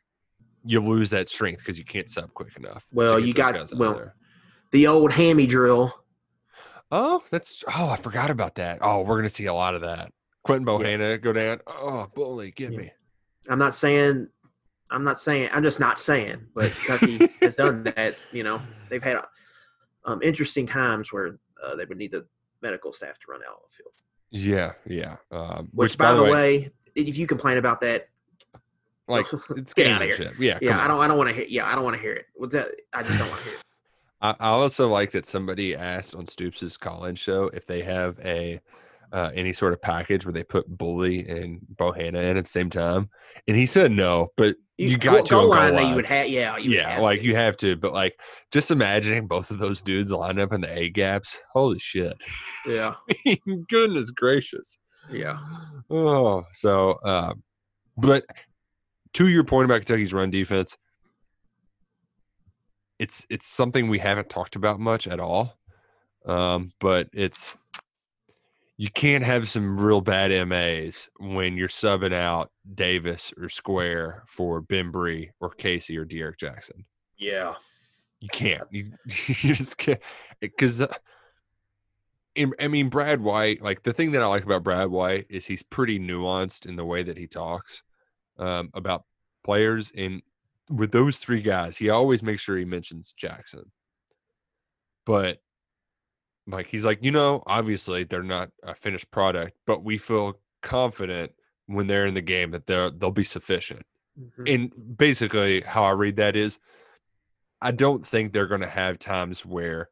you 0.66 0.82
lose 0.84 1.12
that 1.12 1.30
strength 1.30 1.60
because 1.60 1.78
you 1.78 1.86
can't 1.86 2.10
sub 2.10 2.34
quick 2.34 2.58
enough. 2.58 2.86
Well, 2.92 3.20
you 3.20 3.34
got- 3.34 3.72
well. 3.74 4.12
The 4.72 4.88
old 4.88 5.12
hammy 5.12 5.48
drill. 5.48 5.94
Oh, 6.92 7.24
that's 7.30 7.64
oh, 7.68 7.90
I 7.90 7.96
forgot 7.98 8.30
about 8.30 8.56
that. 8.56 8.80
Oh, 8.82 9.02
we're 9.02 9.18
gonna 9.18 9.30
see 9.30 9.46
a 9.46 9.54
lot 9.54 9.76
of 9.76 9.82
that. 9.82 10.12
Quinton 10.44 10.66
Bohanna 10.66 11.22
go 11.22 11.34
down. 11.34 11.60
Oh, 11.68 12.08
bully, 12.16 12.52
get 12.52 12.72
Yeah. 12.72 12.78
me. 12.78 12.92
I'm 13.48 13.60
not 13.60 13.76
saying, 13.76 14.28
I'm 14.90 15.04
not 15.04 15.20
saying, 15.20 15.50
I'm 15.54 15.64
just 15.64 15.80
not 15.80 16.00
saying, 16.00 16.48
but 16.56 16.72
Kentucky 16.72 17.30
has 17.42 17.56
done 17.56 17.84
that. 17.84 18.16
You 18.32 18.44
know, 18.44 18.62
they've 18.90 19.04
had 19.04 19.22
um, 20.06 20.22
interesting 20.24 20.66
times 20.66 21.14
where 21.14 21.38
uh, 21.64 21.76
they 21.76 21.86
would 21.86 21.98
need 21.98 22.12
the 22.12 22.26
medical 22.62 22.92
staff 22.94 23.20
to 23.20 23.26
run 23.30 23.42
out 23.42 23.54
on 23.54 23.60
the 23.68 23.74
field. 23.74 23.94
Yeah, 24.32 24.74
yeah. 24.86 25.18
Um, 25.32 25.70
Which, 25.74 25.98
by, 25.98 26.14
the 26.14 26.24
way, 26.24 26.72
if 26.96 27.18
you 27.18 27.28
complain 27.28 27.58
about 27.58 27.82
that, 27.82 28.10
like 29.08 29.26
it's 29.52 29.74
get 29.74 29.88
outta 29.92 30.06
gamesmanship. 30.06 30.36
Yeah, 30.40 30.60
yeah, 30.62 30.84
I 30.84 30.88
don't, 30.88 31.00
I 31.00 31.08
don't 31.08 31.18
want 31.18 31.30
to 31.30 31.36
hear. 31.36 31.46
Yeah, 31.48 31.66
I 31.66 31.76
don't 31.76 31.84
want 31.84 31.96
to 31.96 32.02
hear 32.02 32.14
it. 32.14 32.26
Well, 32.36 32.50
I 32.94 33.04
just 33.04 33.18
don't 33.18 33.30
want 33.30 33.42
to 33.42 33.50
hear 33.50 33.58
it. 33.58 33.64
I, 34.22 34.36
I 34.40 34.48
also 34.50 34.90
like 34.90 35.12
that 35.12 35.26
somebody 35.26 35.76
asked 35.76 36.16
on 36.16 36.26
Stoops's 36.26 36.78
call-in 36.78 37.16
show 37.16 37.50
if 37.54 37.66
they 37.66 37.82
have 37.84 38.20
a 38.20 38.60
uh, 39.12 39.32
any 39.34 39.54
sort 39.54 39.74
of 39.74 39.82
package 39.82 40.26
where 40.26 40.34
they 40.34 40.44
put 40.44 40.68
Bully 40.68 41.28
and 41.28 41.60
Bohanna 41.76 42.30
in 42.30 42.38
at 42.38 42.44
the 42.44 42.50
same 42.50 42.70
time, 42.70 43.10
and 43.48 43.58
he 43.58 43.66
said 43.66 43.92
no. 43.92 44.28
But 44.38 44.56
you, 44.78 44.98
got 44.98 45.14
goal- 45.16 45.24
to 45.24 45.36
on 45.36 45.48
line 45.50 45.76
that 45.76 45.90
you 45.90 45.96
would 45.96 46.06
have. 46.06 46.28
Yeah, 46.28 46.58
you 46.58 46.72
yeah, 46.72 46.92
have 46.92 47.02
like 47.02 47.22
to. 47.22 47.26
you 47.26 47.36
have 47.36 47.58
to. 47.58 47.76
But 47.76 47.94
like, 47.94 48.20
just 48.52 48.70
imagining 48.72 49.26
both 49.28 49.50
of 49.52 49.58
those 49.58 49.82
dudes 49.82 50.12
lined 50.12 50.40
up 50.40 50.54
in 50.54 50.62
the 50.62 50.78
A 50.78 50.90
gaps. 50.90 51.40
Holy 51.54 51.80
shit! 51.80 52.14
Yeah, 52.68 52.96
Goodness 53.70 54.12
gracious. 54.12 54.78
yeah. 55.12 55.40
Oh, 55.90 56.44
so, 56.54 56.92
uh, 57.04 57.34
but 57.98 58.26
to 59.14 59.28
your 59.28 59.44
point 59.44 59.66
about 59.66 59.78
Kentucky's 59.78 60.14
run 60.14 60.30
defense, 60.30 60.78
it's 63.00 63.26
it's 63.30 63.48
something 63.48 63.88
we 63.88 64.00
haven't 64.00 64.30
talked 64.30 64.56
about 64.56 64.80
much 64.80 65.08
at 65.08 65.20
all. 65.20 65.58
Um, 66.26 66.74
but 66.80 67.08
it's 67.14 67.58
you 68.78 68.90
can't 68.90 69.24
have 69.24 69.50
some 69.50 69.80
real 69.80 70.02
bad 70.02 70.32
MAs 70.48 71.10
when 71.18 71.58
you're 71.58 71.68
subbing 71.68 72.14
out 72.14 72.52
Davis 72.76 73.34
or 73.38 73.50
Square 73.50 74.24
for 74.28 74.62
Bembry 74.62 75.32
or 75.40 75.50
Casey 75.50 75.98
or 75.98 76.06
Derek 76.06 76.38
Jackson. 76.38 76.86
Yeah. 77.18 77.56
You 78.20 78.30
can't. 78.32 78.64
You, 78.72 78.92
you 79.06 79.54
just 79.54 79.78
can't 79.78 80.00
because. 80.40 80.82
Uh, 80.82 80.94
I 82.58 82.70
mean, 82.70 82.88
Brad 82.88 83.20
White. 83.20 83.62
Like 83.62 83.84
the 83.84 83.92
thing 83.92 84.12
that 84.14 84.22
I 84.22 84.28
like 84.28 84.46
about 84.46 84.64
Brad 84.64 84.90
White 84.90 85.26
is 85.30 85.46
he's 85.46 85.64
pretty 85.64 86.00
nuanced 86.00 86.66
in 86.66 86.78
the 86.78 86.86
way 86.86 87.04
that 87.04 87.18
he 87.18 87.28
talks 87.28 87.84
um, 88.38 88.70
about 88.74 89.04
players. 89.44 89.92
And 89.96 90.22
with 90.70 90.92
those 90.92 91.18
three 91.18 91.42
guys, 91.42 91.78
he 91.78 91.90
always 91.90 92.22
makes 92.24 92.42
sure 92.42 92.58
he 92.58 92.66
mentions 92.66 93.12
Jackson. 93.14 93.72
But 95.06 95.40
like 96.48 96.68
he's 96.68 96.86
like, 96.86 97.00
you 97.04 97.12
know, 97.12 97.44
obviously 97.48 98.04
they're 98.04 98.24
not 98.24 98.50
a 98.64 98.76
finished 98.76 99.12
product, 99.12 99.58
but 99.66 99.84
we 99.84 99.98
feel 99.98 100.40
confident 100.62 101.32
when 101.68 101.88
they're 101.88 102.06
in 102.06 102.14
the 102.14 102.22
game 102.22 102.52
that 102.52 102.66
they'll 102.68 102.92
they'll 102.92 103.12
be 103.12 103.24
sufficient 103.24 103.86
Mhm. 104.20 104.54
and 104.54 104.98
basically 104.98 105.62
how 105.62 105.84
I 105.86 105.92
read 105.92 106.18
that 106.18 106.36
is 106.36 106.58
I 107.62 107.72
don't 107.72 108.06
think 108.06 108.34
they're 108.34 108.48
going 108.48 108.60
to 108.62 108.68
have 108.68 109.00
times 109.00 109.46
where 109.46 109.90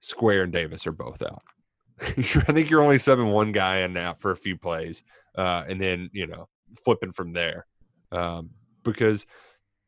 Square 0.00 0.42
and 0.44 0.52
Davis 0.52 0.86
are 0.86 0.92
both 0.92 1.22
out. 1.22 1.42
I 2.00 2.04
think 2.52 2.68
you're 2.68 2.82
only 2.82 2.98
seven 2.98 3.28
one 3.28 3.52
guy 3.52 3.78
in 3.78 3.84
and 3.96 3.98
out 3.98 4.20
for 4.20 4.30
a 4.32 4.36
few 4.36 4.56
plays, 4.58 5.02
uh, 5.36 5.64
and 5.68 5.80
then 5.80 6.10
you 6.12 6.26
know 6.26 6.48
flipping 6.84 7.12
from 7.12 7.32
there, 7.32 7.66
um, 8.12 8.50
because 8.82 9.26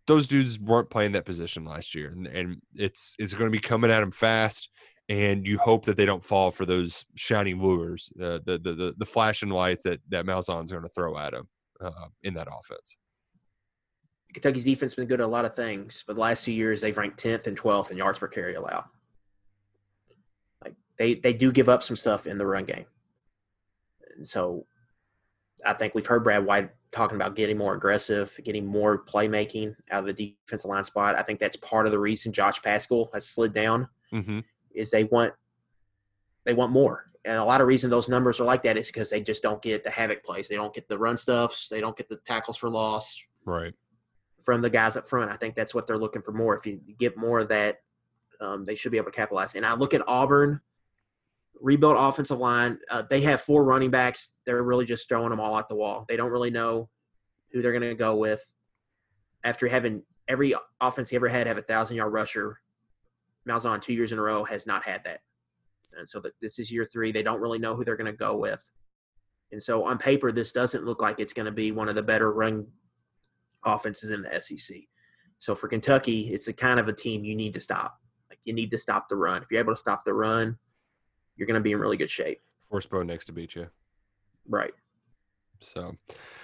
those 0.07 0.27
dudes 0.27 0.59
weren't 0.59 0.91
playing 0.91 1.13
that 1.13 1.25
position 1.25 1.65
last 1.65 1.95
year, 1.95 2.11
and, 2.11 2.27
and 2.27 2.57
it's 2.75 3.15
it's 3.19 3.35
going 3.35 3.51
to 3.51 3.57
be 3.57 3.61
coming 3.61 3.91
at 3.91 4.01
them 4.01 4.11
fast. 4.11 4.69
and 5.09 5.47
you 5.47 5.59
hope 5.59 5.85
that 5.85 5.97
they 5.97 6.05
don't 6.05 6.25
fall 6.25 6.51
for 6.51 6.65
those 6.65 7.05
shiny 7.15 7.55
lures, 7.55 8.13
uh, 8.21 8.39
the, 8.45 8.61
the 8.63 8.75
the 8.75 8.95
the 8.99 9.07
flashing 9.07 9.51
lights 9.51 9.85
that 9.85 10.01
that 10.09 10.25
Malzahn's 10.25 10.73
going 10.73 10.83
to 10.83 10.89
throw 10.89 11.17
at 11.19 11.33
them 11.33 11.49
uh, 11.81 12.09
in 12.23 12.35
that 12.35 12.49
offense. 12.49 12.97
Kentucky's 14.33 14.65
defense 14.65 14.93
has 14.93 14.97
been 14.97 15.09
good 15.09 15.21
at 15.21 15.25
a 15.25 15.27
lot 15.27 15.45
of 15.45 15.55
things, 15.55 16.05
but 16.07 16.15
the 16.15 16.21
last 16.21 16.45
two 16.45 16.53
years 16.53 16.81
they've 16.81 16.97
ranked 16.97 17.23
10th 17.23 17.47
and 17.47 17.61
12th 17.61 17.91
in 17.91 17.99
yards 17.99 18.19
per 18.19 18.29
carry 18.29 18.55
allowed. 18.55 18.85
Like 20.65 20.75
they 20.97 21.15
they 21.15 21.33
do 21.33 21.53
give 21.53 21.69
up 21.69 21.83
some 21.83 21.97
stuff 21.97 22.27
in 22.27 22.39
the 22.39 22.47
run 22.47 22.65
game, 22.65 22.87
and 24.17 24.27
so 24.27 24.67
I 25.65 25.75
think 25.75 25.95
we've 25.95 26.07
heard 26.07 26.25
Brad 26.25 26.45
White 26.45 26.71
talking 26.93 27.16
about 27.16 27.34
getting 27.36 27.57
more 27.57 27.74
aggressive, 27.74 28.38
getting 28.45 28.66
more 28.66 29.05
playmaking 29.05 29.74
out 29.90 30.07
of 30.09 30.14
the 30.14 30.36
defensive 30.47 30.68
line 30.68 30.84
spot. 30.84 31.16
I 31.16 31.22
think 31.22 31.40
that's 31.40 31.57
part 31.57 31.86
of 31.86 31.93
the 31.93 31.99
reason 31.99 32.32
Josh 32.32 32.62
Paschal 32.62 33.11
has 33.14 33.26
slid 33.28 33.53
down 33.53 33.88
Mm-hmm. 34.12 34.40
is 34.74 34.90
they 34.90 35.05
want 35.05 35.32
they 36.45 36.53
want 36.53 36.70
more. 36.70 37.07
And 37.24 37.36
a 37.38 37.45
lot 37.45 37.61
of 37.62 37.66
reason 37.66 37.88
those 37.88 38.09
numbers 38.11 38.40
are 38.40 38.45
like 38.45 38.62
that 38.64 38.76
is 38.76 38.88
because 38.88 39.09
they 39.09 39.22
just 39.22 39.43
don't 39.43 39.62
get 39.62 39.84
the 39.84 39.90
havoc 39.90 40.22
plays. 40.24 40.49
They 40.49 40.57
don't 40.57 40.74
get 40.74 40.86
the 40.88 40.99
run 40.99 41.16
stuffs. 41.16 41.68
They 41.68 41.80
don't 41.80 41.97
get 41.97 42.09
the 42.11 42.16
tackles 42.16 42.59
for 42.59 42.68
loss 42.68 43.22
Right. 43.47 43.72
from 44.43 44.61
the 44.61 44.68
guys 44.68 44.97
up 44.97 45.07
front. 45.07 45.30
I 45.30 45.36
think 45.36 45.55
that's 45.55 45.74
what 45.74 45.86
they're 45.86 45.97
looking 45.97 46.20
for 46.20 46.32
more. 46.32 46.55
If 46.57 46.66
you 46.66 46.80
get 46.99 47.16
more 47.16 47.38
of 47.40 47.49
that, 47.49 47.80
um, 48.40 48.64
they 48.66 48.74
should 48.74 48.90
be 48.93 48.99
able 48.99 49.12
to 49.12 49.16
capitalize. 49.16 49.55
And 49.55 49.64
I 49.64 49.74
look 49.74 49.95
at 49.95 50.03
Auburn, 50.09 50.61
rebuilt 51.63 51.97
offensive 51.99 52.39
line. 52.39 52.79
Uh, 52.91 53.03
they 53.09 53.21
have 53.23 53.41
four 53.41 53.65
running 53.65 53.91
backs. 53.91 54.31
They're 54.45 54.63
really 54.63 54.85
just 54.85 55.09
throwing 55.09 55.31
them 55.31 55.41
all 55.41 55.59
at 55.59 55.69
the 55.69 55.77
wall. 55.77 56.05
They 56.09 56.17
don't 56.17 56.31
really 56.31 56.51
know 56.51 56.91
who 57.53 57.63
they're 57.63 57.73
going 57.73 57.83
to 57.83 57.95
go 57.95 58.17
with. 58.17 58.45
After 59.45 59.69
having 59.69 60.03
every 60.29 60.55
offense 60.81 61.11
he 61.11 61.17
ever 61.17 61.29
had 61.29 61.47
have 61.47 61.59
a 61.59 61.63
thousand 61.63 61.97
yard 61.97 62.13
rusher, 62.13 62.59
Malzahn 63.49 63.81
two 63.81 63.95
years 63.95 64.13
in 64.13 64.19
a 64.19 64.23
row 64.23 64.45
has 64.45 64.67
not 64.67 64.85
had 64.85 65.05
that. 65.05 65.21
And 65.97 66.09
so 66.09 66.21
that 66.21 66.33
this 66.41 66.59
is 66.59 66.71
year 66.71 66.87
three. 66.87 67.13
They 67.13 67.23
don't 67.23 67.41
really 67.41 67.59
know 67.59 67.75
who 67.75 67.85
they're 67.85 67.97
going 67.97 68.11
to 68.11 68.17
go 68.17 68.37
with. 68.37 68.63
And 69.53 69.63
so 69.63 69.85
on 69.85 69.99
paper, 69.99 70.33
this 70.33 70.53
doesn't 70.53 70.85
look 70.85 71.03
like 71.03 71.21
it's 71.21 71.35
going 71.35 71.47
to 71.47 71.53
be 71.53 71.73
one 71.73 71.89
of 71.89 71.95
the 71.95 72.03
better 72.03 72.33
run 72.33 72.67
offenses 73.65 74.11
in 74.11 74.23
the 74.23 74.41
SEC. 74.41 74.79
So 75.39 75.55
for 75.55 75.69
Kentucky, 75.69 76.33
it's 76.33 76.49
a 76.49 76.53
kind 76.53 76.81
of 76.81 76.89
a 76.89 76.93
team 76.93 77.25
you 77.25 77.35
need 77.35 77.53
to 77.55 77.61
stop. 77.61 77.99
Like 78.31 78.39
you 78.45 78.55
need 78.55 78.71
to 78.71 78.79
stop 78.79 79.09
the 79.09 79.17
run. 79.17 79.43
If 79.43 79.51
you're 79.51 79.61
able 79.61 79.75
to 79.75 79.79
stop 79.79 80.05
the 80.05 80.15
run, 80.15 80.57
you're 81.43 81.47
going 81.49 81.61
to 81.61 81.61
be 81.61 81.72
in 81.72 81.80
really 81.80 81.97
good 81.97 82.11
shape. 82.11 82.40
Force 82.70 82.86
Bo 82.86 83.03
Nix 83.03 83.26
to 83.26 83.32
beat 83.32 83.57
you. 83.57 83.66
Right. 84.49 84.72
So 85.61 85.97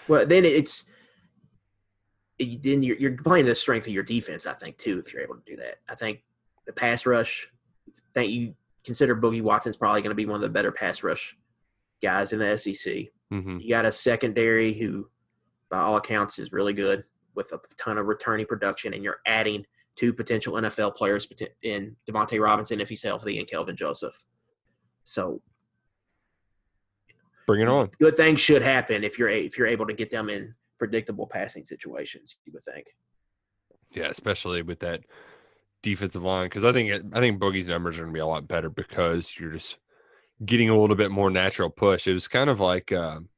Well, 0.08 0.26
then 0.26 0.44
it's 0.44 0.86
it- 2.38 2.62
then 2.62 2.82
you're, 2.82 2.96
you're 2.96 3.16
playing 3.16 3.46
the 3.46 3.54
strength 3.54 3.86
of 3.86 3.92
your 3.92 4.02
defense. 4.02 4.44
I 4.46 4.54
think 4.54 4.76
too, 4.78 4.98
if 5.04 5.12
you're 5.12 5.22
able 5.22 5.36
to 5.36 5.42
do 5.46 5.56
that. 5.56 5.76
I 5.88 5.94
think 5.94 6.22
the 6.66 6.72
pass 6.72 7.06
rush. 7.06 7.48
That 8.14 8.30
you 8.30 8.54
consider 8.84 9.14
Boogie 9.14 9.42
Watson's 9.42 9.76
probably 9.76 10.02
going 10.02 10.10
to 10.10 10.16
be 10.16 10.26
one 10.26 10.34
of 10.36 10.40
the 10.40 10.48
better 10.48 10.72
pass 10.72 11.02
rush 11.04 11.36
guys 12.02 12.32
in 12.32 12.38
the 12.40 12.56
SEC. 12.58 13.06
mhm. 13.32 13.62
You 13.62 13.68
got 13.68 13.86
a 13.86 13.92
secondary 13.92 14.72
who, 14.74 15.08
by 15.70 15.78
all 15.78 15.96
accounts, 15.96 16.38
is 16.40 16.50
really 16.52 16.72
good 16.72 17.04
with 17.34 17.52
a 17.52 17.60
ton 17.76 17.98
of 17.98 18.06
returning 18.06 18.46
production, 18.46 18.94
and 18.94 19.04
you're 19.04 19.20
adding 19.26 19.64
two 19.96 20.12
potential 20.12 20.54
NFL 20.54 20.96
players 20.96 21.28
in 21.62 21.96
Davonte 22.08 22.40
Robinson 22.40 22.80
if 22.80 22.88
he's 22.88 23.02
healthy 23.02 23.38
and 23.38 23.48
Kelvin 23.48 23.76
Joseph. 23.76 24.24
So 25.08 25.40
bring 27.46 27.62
it 27.62 27.68
on. 27.68 27.88
good 27.98 28.16
things 28.16 28.40
should 28.40 28.60
happen 28.62 29.04
if 29.04 29.18
you're 29.18 29.30
a- 29.30 29.44
if 29.46 29.56
you're 29.56 29.66
able 29.66 29.86
to 29.86 29.94
get 29.94 30.10
them 30.10 30.28
in 30.28 30.54
predictable 30.78 31.26
passing 31.26 31.64
situations. 31.64 32.36
You 32.44 32.52
would 32.52 32.62
think. 32.62 32.94
Yeah, 33.92 34.08
especially 34.08 34.60
with 34.60 34.80
that 34.80 35.04
defensive 35.82 36.22
line, 36.22 36.46
because 36.46 36.64
I 36.64 36.72
think 36.72 36.90
it, 36.90 37.02
I 37.14 37.20
think 37.20 37.40
Boogie's 37.40 37.66
numbers 37.66 37.96
are 37.96 38.02
going 38.02 38.12
to 38.12 38.16
be 38.16 38.20
a 38.20 38.26
lot 38.26 38.46
better 38.46 38.68
because 38.68 39.38
you're 39.38 39.52
just 39.52 39.78
getting 40.44 40.68
a 40.68 40.78
little 40.78 40.94
bit 40.96 41.10
more 41.10 41.30
natural 41.30 41.70
push. 41.70 42.06
It 42.06 42.12
was 42.12 42.28
kind 42.28 42.50
of 42.50 42.60
like, 42.60 42.92
um, 42.92 43.30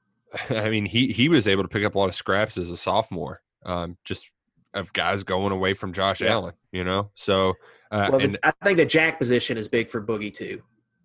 I 0.50 0.70
mean, 0.70 0.86
he 0.86 1.08
he 1.08 1.28
was 1.28 1.46
able 1.46 1.62
to 1.64 1.68
pick 1.68 1.84
up 1.84 1.94
a 1.94 1.98
lot 1.98 2.08
of 2.08 2.14
scraps 2.14 2.56
as 2.56 2.70
a 2.70 2.76
sophomore, 2.76 3.42
um, 3.66 3.98
just 4.04 4.30
of 4.72 4.92
guys 4.94 5.24
going 5.24 5.52
away 5.52 5.74
from 5.74 5.92
Josh 5.92 6.22
Yeah. 6.22 6.32
Allen, 6.32 6.54
you 6.72 6.84
know. 6.84 7.10
So, 7.14 7.50
uh, 7.90 8.08
Well, 8.12 8.20
and 8.22 8.34
the, 8.34 8.46
I 8.46 8.52
think 8.64 8.78
the 8.78 8.86
jack 8.86 9.18
position 9.18 9.58
is 9.58 9.68
big 9.68 9.90
for 9.90 10.02
Boogie 10.04 10.32
too. 10.32 10.62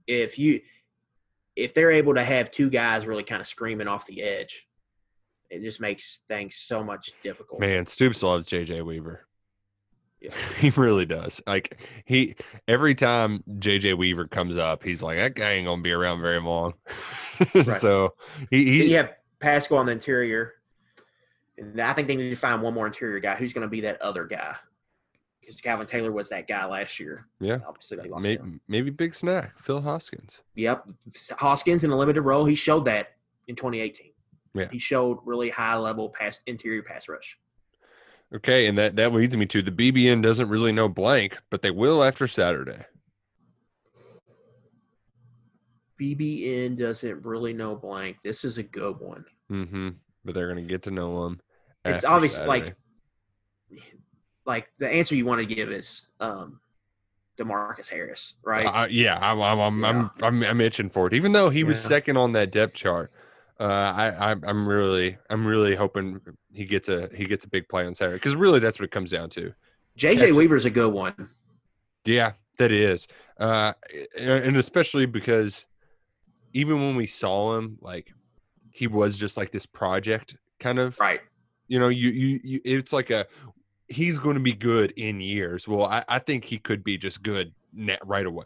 If 0.08 0.38
you 0.38 0.62
if 1.56 1.74
they're 1.74 1.92
able 1.92 2.16
to 2.16 2.24
have 2.24 2.52
two 2.52 2.70
guys 2.70 3.06
really 3.06 3.24
kind 3.24 3.42
of 3.42 3.48
screaming 3.48 3.88
off 3.88 4.06
the 4.08 4.22
edge, 4.22 4.68
it 5.50 5.62
just 5.62 5.80
makes 5.80 6.22
things 6.28 6.56
so 6.56 6.84
much 6.84 7.12
difficult. 7.22 7.60
man, 7.60 7.86
Stoops 7.86 8.24
loves 8.24 8.50
JJ 8.50 8.84
Weaver. 8.86 9.28
Yeah. 10.20 10.32
He 10.58 10.70
really 10.70 11.06
does. 11.06 11.42
Like 11.46 11.78
he 12.06 12.36
every 12.68 12.96
time 12.96 13.44
JJ 13.60 13.98
Weaver 13.98 14.28
comes 14.28 14.58
up, 14.58 14.84
he's 14.84 15.04
like, 15.04 15.18
that 15.18 15.36
guy 15.36 15.52
ain't 15.52 15.68
gonna 15.68 15.82
be 15.82 15.92
around 15.92 16.22
very 16.22 16.42
long. 16.42 16.74
so 17.64 18.14
he, 18.50 18.66
he 18.66 18.92
you 18.92 18.98
have 18.98 19.14
Paschal 19.44 19.78
on 19.78 19.88
the 19.88 19.92
interior, 19.92 20.54
and 21.58 21.80
I 21.82 21.92
think 21.92 22.08
they 22.08 22.16
need 22.16 22.30
to 22.30 22.36
find 22.38 22.62
one 22.62 22.74
more 22.74 22.88
interior 22.88 23.20
guy 23.20 23.36
who's 23.36 23.52
going 23.52 23.68
to 23.68 23.70
be 23.70 23.82
that 23.82 24.02
other 24.02 24.26
guy. 24.26 24.56
Because 25.46 25.60
Calvin 25.60 25.86
Taylor 25.86 26.12
was 26.12 26.30
that 26.30 26.48
guy 26.48 26.66
last 26.66 27.00
year. 27.02 27.28
yeah, 27.42 27.58
Obviously, 27.68 27.98
they 27.98 28.08
lost 28.08 28.24
may, 28.24 28.36
him. 28.36 28.62
maybe 28.70 28.90
big 28.90 29.14
snack, 29.14 29.60
Phil 29.60 29.82
Hoskins. 29.82 30.42
Yep, 30.56 30.88
Hoskins 31.38 31.84
in 31.84 31.92
a 31.92 31.98
limited 31.98 32.22
role, 32.22 32.46
he 32.46 32.56
showed 32.56 32.86
that 32.86 33.14
in 33.50 33.56
2018. 33.56 34.12
Yeah. 34.56 34.68
he 34.72 34.78
showed 34.80 35.18
really 35.26 35.50
high 35.50 35.76
level 35.76 36.10
pass 36.10 36.40
interior 36.46 36.84
pass 36.84 37.10
rush. 37.10 37.38
Okay, 38.34 38.68
and 38.68 38.78
that 38.78 38.96
that 38.96 39.12
leads 39.12 39.36
me 39.36 39.46
to 39.48 39.62
the 39.62 39.72
BBN 39.72 40.22
doesn't 40.22 40.48
really 40.48 40.72
know 40.72 40.88
blank, 40.88 41.38
but 41.50 41.62
they 41.62 41.72
will 41.72 42.04
after 42.04 42.26
Saturday. 42.28 42.86
BBN 46.00 46.78
doesn't 46.78 47.26
really 47.26 47.54
know 47.54 47.76
blank. 47.76 48.18
This 48.24 48.44
is 48.44 48.58
a 48.58 48.64
good 48.64 49.00
one. 49.00 49.26
Mm-hmm. 49.52 49.90
But 50.26 50.36
they're 50.36 50.48
gonna 50.48 50.62
get 50.62 50.84
to 50.84 50.92
know 50.92 51.26
him. 51.26 51.42
It's 51.86 52.06
obviously 52.06 52.46
Saturday. 52.46 52.66
like 52.68 52.76
like 54.46 54.70
the 54.78 54.90
answer 54.90 55.16
you 55.16 55.26
want 55.26 55.40
to 55.40 55.46
give 55.56 55.72
is 55.72 56.06
um 56.20 56.60
Demarcus 57.38 57.88
Harris, 57.90 58.36
right? 58.44 58.66
Uh, 58.66 58.88
yeah, 58.90 59.18
I'm 59.20 59.42
I'm 59.42 59.60
I'm, 59.60 59.84
I'm 59.86 60.12
I'm 60.22 60.44
I'm 60.44 60.62
itching 60.62 60.90
for 60.90 61.08
it. 61.08 61.14
Even 61.14 61.32
though 61.32 61.50
he 61.50 61.64
was 61.64 61.82
second 61.82 62.18
on 62.18 62.32
that 62.34 62.52
depth 62.52 62.76
chart, 62.76 63.12
uh, 63.60 63.64
I 63.64 64.32
I'm, 64.32 64.44
I'm 64.46 64.68
really 64.68 65.18
I'm 65.30 65.46
really 65.46 65.76
hoping 65.76 66.22
he 66.54 66.66
gets 66.66 66.90
a 66.90 67.10
he 67.14 67.26
gets 67.26 67.44
a 67.46 67.50
big 67.50 67.68
play 67.68 67.86
on 67.86 67.94
Saturday 67.96 68.18
because 68.18 68.36
really 68.36 68.60
that's 68.60 68.80
what 68.80 68.86
it 68.86 68.92
comes 68.92 69.12
down 69.12 69.30
to. 69.32 69.54
JJ 69.98 70.16
That's- 70.16 70.34
Weaver's 70.34 70.66
a 70.66 70.70
good 70.70 70.94
one. 70.94 71.30
Yeah, 72.06 72.34
that 72.58 72.72
is, 72.72 73.08
uh, 73.40 73.74
and 74.20 74.30
and 74.46 74.58
especially 74.58 75.06
because 75.06 75.66
even 76.54 76.82
when 76.82 76.96
we 76.96 77.06
saw 77.08 77.58
him, 77.58 77.78
like 77.82 78.14
he 78.72 78.88
was 78.88 79.18
just 79.18 79.38
like 79.38 79.52
this 79.52 79.66
project 79.66 80.36
kind 80.60 80.78
of 80.80 81.00
Right. 81.00 81.22
you 81.68 81.80
know 81.80 81.88
you, 81.90 82.10
you 82.10 82.40
you 82.44 82.62
it's 82.64 82.92
like 82.94 83.10
a 83.10 83.26
he's 83.94 84.20
going 84.20 84.36
to 84.36 84.40
be 84.42 84.54
good 84.54 84.92
in 84.98 85.22
years 85.22 85.68
well 85.68 85.86
i, 85.86 86.04
I 86.08 86.20
think 86.20 86.44
he 86.46 86.58
could 86.58 86.84
be 86.84 86.98
just 86.98 87.24
good 87.24 87.54
net 87.74 88.00
right 88.06 88.26
away 88.26 88.46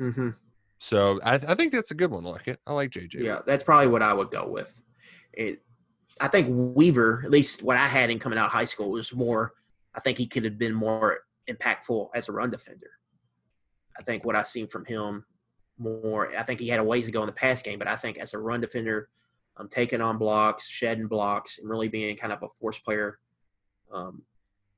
Mm-hmm. 0.00 0.30
so 0.78 1.20
I, 1.22 1.34
I 1.34 1.54
think 1.54 1.72
that's 1.72 1.90
a 1.90 1.94
good 1.94 2.10
one 2.10 2.26
I 2.26 2.30
like 2.30 2.48
it 2.48 2.60
i 2.66 2.72
like 2.72 2.90
jj 2.90 3.14
Yeah, 3.14 3.40
that's 3.46 3.62
probably 3.62 3.86
what 3.88 4.02
I 4.02 4.12
would 4.12 4.30
go 4.30 4.48
with. 4.48 4.80
It, 5.32 5.62
I 6.20 6.28
think 6.28 6.48
Weaver, 6.76 7.22
at 7.24 7.30
least 7.30 7.62
what 7.62 7.76
I 7.76 7.86
had 7.86 8.10
in 8.10 8.18
coming 8.18 8.38
out 8.38 8.46
of 8.46 8.52
high 8.52 8.64
school, 8.64 8.90
was 8.90 9.12
more. 9.14 9.52
I 9.94 10.00
think 10.00 10.18
he 10.18 10.26
could 10.26 10.44
have 10.44 10.58
been 10.58 10.74
more 10.74 11.20
impactful 11.48 12.08
as 12.14 12.28
a 12.28 12.32
run 12.32 12.50
defender. 12.50 12.90
I 13.98 14.02
think 14.02 14.24
what 14.24 14.34
I've 14.36 14.46
seen 14.46 14.66
from 14.66 14.84
him 14.84 15.24
more. 15.78 16.36
I 16.36 16.42
think 16.42 16.60
he 16.60 16.68
had 16.68 16.80
a 16.80 16.84
ways 16.84 17.06
to 17.06 17.12
go 17.12 17.22
in 17.22 17.26
the 17.26 17.32
pass 17.32 17.62
game, 17.62 17.78
but 17.78 17.88
I 17.88 17.96
think 17.96 18.18
as 18.18 18.34
a 18.34 18.38
run 18.38 18.60
defender, 18.60 19.08
um, 19.56 19.68
taking 19.68 20.00
on 20.00 20.18
blocks, 20.18 20.68
shedding 20.68 21.06
blocks, 21.06 21.58
and 21.58 21.68
really 21.68 21.88
being 21.88 22.16
kind 22.16 22.32
of 22.32 22.42
a 22.42 22.48
force 22.60 22.78
player, 22.78 23.18
um, 23.92 24.22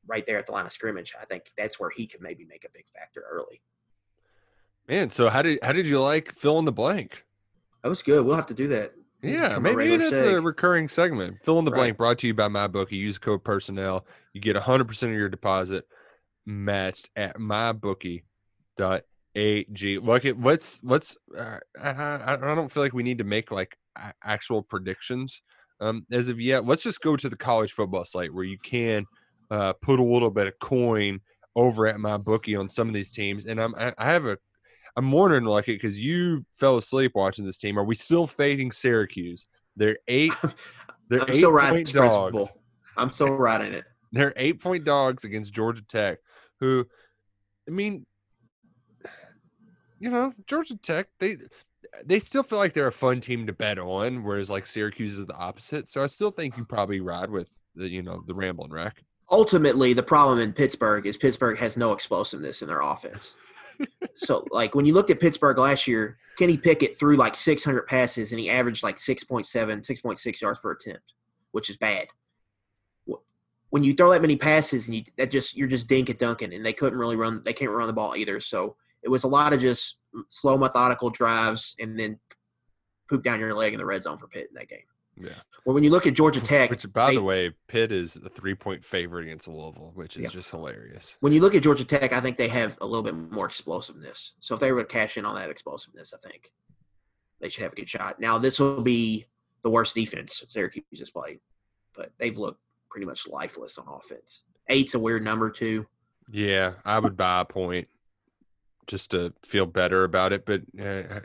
right 0.07 0.27
there 0.27 0.39
at 0.39 0.47
the 0.47 0.53
line 0.53 0.67
of 0.67 0.73
scrimmage. 0.73 1.15
I 1.21 1.25
think 1.25 1.51
that's 1.57 1.79
where 1.81 1.91
he 1.91 2.07
could 2.07 2.21
maybe 2.21 2.45
make 2.45 2.65
a 2.65 2.69
big 2.73 2.85
factor 2.95 3.25
early. 3.31 3.61
man 4.89 5.11
so 5.11 5.29
how 5.29 5.43
did 5.43 5.59
how 5.63 5.73
did 5.73 5.87
you 5.87 6.01
like 6.01 6.33
fill 6.33 6.59
in 6.59 6.65
the 6.65 6.73
blank 6.73 7.25
That 7.83 7.89
was 7.89 8.03
good. 8.03 8.25
We'll 8.25 8.37
have 8.37 8.47
to 8.47 8.55
do 8.55 8.69
that. 8.69 8.93
Yeah 9.23 9.59
maybe 9.59 9.97
that's 9.97 10.13
a 10.13 10.41
recurring 10.41 10.89
segment 10.89 11.39
fill 11.43 11.59
in 11.59 11.65
the 11.65 11.71
Right. 11.71 11.79
blank 11.79 11.97
brought 11.97 12.19
to 12.19 12.27
you 12.27 12.35
by 12.35 12.49
MyBookie 12.49 12.93
use 12.93 13.17
code 13.19 13.43
personnel 13.43 14.07
you 14.35 14.41
get 14.43 14.57
100% 14.57 15.03
of 15.05 15.11
your 15.11 15.31
deposit 15.31 15.87
matched 16.45 17.09
at 17.17 17.39
mybookie.ag 17.39 18.23
look 19.99 20.25
it 20.25 20.41
let's 20.41 20.83
let's 20.85 21.17
uh, 21.37 21.59
I, 21.83 21.89
I, 21.91 22.33
I 22.35 22.55
don't 22.55 22.71
feel 22.71 22.83
like 22.83 22.93
we 22.93 23.03
need 23.03 23.19
to 23.19 23.25
make 23.25 23.51
like 23.51 23.77
actual 24.23 24.63
predictions 24.63 25.43
um 25.81 26.07
as 26.13 26.29
of 26.29 26.41
yet 26.41 26.67
let's 26.67 26.83
just 26.83 27.01
go 27.01 27.17
to 27.17 27.29
the 27.29 27.37
college 27.37 27.73
football 27.73 28.05
site 28.05 28.33
where 28.33 28.45
you 28.45 28.59
can 28.63 29.07
uh 29.55 29.73
put 29.81 30.01
a 30.01 30.05
little 30.05 30.31
bit 30.31 30.47
of 30.47 30.59
coin 30.59 31.21
over 31.57 31.87
at 31.87 31.97
MyBookie 31.97 32.59
on 32.59 32.69
some 32.69 32.89
of 32.89 32.95
these 32.95 33.11
teams 33.11 33.47
and 33.47 33.61
i'm 33.61 33.75
i 33.77 33.93
I 33.97 34.07
have 34.07 34.27
a 34.27 34.37
i'm 34.97 35.13
wondering 35.13 35.45
like 35.45 35.69
it 35.69 35.81
because 35.81 35.99
you 35.99 36.45
fell 36.53 36.77
asleep 36.77 37.13
watching 37.15 37.45
this 37.45 37.59
team 37.59 37.79
are 37.79 37.85
we 37.85 37.95
still 37.95 38.27
fading 38.27 38.73
syracuse 38.73 39.47
they're 39.77 39.99
eight 40.09 40.33
they're 41.09 41.23
I'm 41.23 41.31
eight 41.31 41.39
still 41.39 41.53
riding 41.53 41.77
point 41.77 41.93
dogs 41.93 42.31
principle. 42.31 42.61
I'm 42.97 43.11
still 43.11 43.37
riding 43.37 43.73
it. 43.73 43.85
they're 44.13 44.33
eight 44.37 44.61
point 44.61 44.85
dogs 44.85 45.25
against 45.25 45.53
Georgia 45.53 45.83
Tech, 45.83 46.19
who, 46.61 46.87
I 47.69 47.73
mean, 47.73 48.07
you 49.99 50.11
know, 50.11 50.33
Georgia 50.47 50.77
Tech, 50.77 51.09
they 51.19 51.37
they 52.05 52.19
still 52.19 52.43
feel 52.43 52.59
like 52.59 52.73
they're 52.73 52.89
a 52.89 52.93
fun 52.93 53.21
team 53.21 53.47
to 53.47 53.53
bet 53.53 53.79
on, 53.79 54.25
whereas 54.25 54.51
like 54.51 54.67
Syracuse 54.67 55.19
is 55.19 55.27
the 55.27 55.35
opposite. 55.35 55.89
So 55.89 56.03
I 56.03 56.07
still 56.07 56.31
think 56.31 56.57
you 56.57 56.65
probably 56.65 57.01
ride 57.01 57.31
with 57.31 57.49
the 57.75 57.89
you 57.89 58.03
know 58.03 58.23
the 58.27 58.35
Ramblin' 58.35 58.71
Wreck. 58.71 59.03
Ultimately 59.31 59.93
the 59.93 60.03
problem 60.03 60.39
in 60.39 60.53
Pittsburgh 60.53 61.07
is 61.07 61.17
Pittsburgh 61.17 61.59
has 61.59 61.77
no 61.77 61.93
explosiveness 61.93 62.63
in 62.63 62.69
their 62.69 62.81
offense. 62.81 63.35
so 64.17 64.45
like 64.51 64.75
when 64.75 64.87
you 64.87 64.95
looked 64.95 65.11
at 65.11 65.21
Pittsburgh 65.21 65.59
last 65.59 65.87
year, 65.87 66.19
Kenny 66.39 66.57
Pickett 66.57 66.99
threw 66.99 67.17
like 67.17 67.35
600 67.35 67.87
passes 67.87 68.33
and 68.33 68.41
he 68.41 68.51
averaged 68.51 68.83
like 68.83 68.99
6.7, 68.99 69.47
6.6 69.47 70.41
yards 70.41 70.61
per 70.61 70.73
attempt, 70.73 71.13
which 71.53 71.71
is 71.71 71.77
bad. 71.77 72.09
When 73.71 73.83
you 73.83 73.93
throw 73.93 74.13
that 74.13 74.23
many 74.23 74.37
passes 74.37 74.87
and 74.87 74.95
you 74.95 75.03
that 75.17 75.33
just 75.33 75.57
you're 75.57 75.67
just 75.67 75.89
dink 75.89 76.09
and 76.09 76.17
dunking 76.17 76.55
and 76.55 76.65
they 76.65 76.73
couldn't 76.73 76.97
really 76.97 77.17
run 77.17 77.43
they 77.45 77.53
can't 77.53 77.73
run 77.73 77.89
the 77.89 77.93
ball 77.93 78.15
either. 78.15 78.41
So 78.41 78.77
it 79.03 79.09
was 79.09 79.25
a 79.25 79.29
lot 79.29 79.53
of 79.53 79.61
just 79.61 79.99
mm, 80.15 80.23
slow 80.29 80.57
methodical 80.57 81.11
drives 81.11 81.75
and 81.81 81.99
then 81.99 82.21
poop 83.09 83.25
down 83.25 83.41
your 83.41 83.53
leg 83.53 83.73
in 83.73 83.81
the 83.81 83.85
red 83.85 84.05
zone 84.05 84.19
for 84.19 84.29
Pitt 84.29 84.47
in 84.49 84.55
that 84.55 84.69
game. 84.69 84.85
Yeah. 85.17 85.31
Well, 85.65 85.75
when 85.75 85.85
you 85.85 85.91
look 85.91 86.07
at 86.07 86.15
Georgia 86.15 86.41
Tech, 86.45 86.71
Which, 86.71 86.91
by 86.93 87.11
they- 87.11 87.17
the 87.17 87.23
way, 87.23 87.53
Pitt 87.69 87.93
is 87.93 88.17
a 88.17 88.29
three 88.29 88.55
point 88.55 88.85
favorite 88.85 89.27
against 89.27 89.47
Louisville, 89.49 89.93
which 89.95 90.17
is 90.17 90.25
Yeah. 90.25 90.29
just 90.31 90.51
hilarious. 90.51 91.17
when 91.21 91.33
you 91.33 91.41
look 91.41 91.55
at 91.55 91.63
Georgia 91.63 91.85
Tech, 91.85 92.13
I 92.13 92.21
think 92.21 92.37
they 92.37 92.49
have 92.49 92.77
a 92.81 92.87
little 92.87 93.03
bit 93.03 93.15
more 93.15 93.47
explosiveness. 93.47 94.33
So 94.41 94.55
if 94.55 94.61
they 94.61 94.73
were 94.73 94.83
to 94.83 94.89
cash 94.89 95.17
in 95.17 95.25
on 95.25 95.35
that 95.37 95.51
explosiveness, 95.51 96.13
I 96.13 96.29
think 96.29 96.53
they 97.41 97.49
should 97.49 97.63
have 97.63 97.73
a 97.73 97.77
good 97.77 97.89
shot. 97.89 98.21
Now 98.21 98.39
this 98.39 98.59
will 98.59 98.83
be 98.83 99.27
the 99.63 99.71
worst 99.71 99.95
defense 99.95 100.43
Syracuse 100.49 100.85
has 100.99 101.11
played, 101.11 101.41
but 101.95 102.13
they've 102.19 102.37
looked 102.37 102.61
pretty 102.91 103.07
much 103.07 103.27
lifeless 103.27 103.79
on 103.79 103.87
offense. 103.89 104.45
Eight's 104.69 104.95
a 104.95 104.99
weird 104.99 105.25
number 105.25 105.51
too. 105.51 105.87
Yeah, 106.31 106.75
I 106.85 106.99
would 106.99 107.17
buy 107.17 107.41
a 107.41 107.45
point 107.45 107.89
just 108.87 109.11
to 109.13 109.33
feel 109.45 109.67
better 109.67 110.05
about 110.05 110.33
it, 110.33 110.45
but 110.47 110.63
uh, 110.79 110.85
uh, 110.85 111.21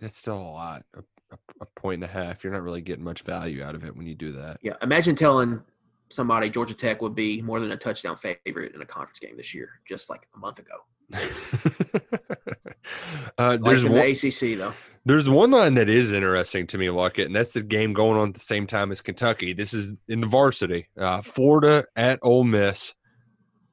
that's 0.00 0.16
still 0.18 0.38
a 0.38 0.42
lot. 0.50 0.84
A, 1.32 1.66
point 1.76 2.02
and 2.02 2.04
a 2.04 2.12
half. 2.12 2.44
You're 2.44 2.52
not 2.52 2.62
really 2.62 2.80
getting 2.80 3.04
much 3.04 3.22
value 3.22 3.62
out 3.62 3.74
of 3.74 3.84
it 3.84 3.96
when 3.96 4.06
you 4.06 4.14
do 4.14 4.32
that. 4.32 4.58
Yeah, 4.62 4.74
imagine 4.82 5.16
telling 5.16 5.62
somebody 6.08 6.48
Georgia 6.48 6.74
Tech 6.74 7.02
would 7.02 7.14
be 7.14 7.42
more 7.42 7.58
than 7.60 7.72
a 7.72 7.76
touchdown 7.76 8.16
favorite 8.16 8.74
in 8.74 8.80
a 8.80 8.86
conference 8.86 9.18
game 9.18 9.36
this 9.36 9.52
year, 9.54 9.80
just 9.88 10.08
like 10.08 10.28
a 10.34 10.38
month 10.38 10.60
ago. 10.60 10.84
uh, 13.38 13.58
Like 13.60 13.62
there's 13.62 13.84
in 13.84 13.92
one, 13.92 14.00
the 14.00 14.10
ACC 14.10 14.58
though. 14.58 14.72
there's 15.04 15.28
one 15.28 15.50
line 15.50 15.74
that 15.74 15.88
is 15.88 16.12
interesting 16.12 16.66
to 16.68 16.78
me, 16.78 16.86
Luckett, 16.86 17.26
and 17.26 17.36
that's 17.36 17.52
the 17.52 17.62
game 17.62 17.92
going 17.92 18.18
on 18.18 18.28
at 18.28 18.34
the 18.34 18.40
same 18.40 18.66
time 18.66 18.90
as 18.92 19.00
Kentucky. 19.00 19.52
This 19.52 19.74
is 19.74 19.94
in 20.08 20.20
the 20.20 20.26
varsity, 20.26 20.88
uh, 20.98 21.22
Florida 21.22 21.84
at 21.96 22.18
Ole 22.22 22.44
Miss, 22.44 22.94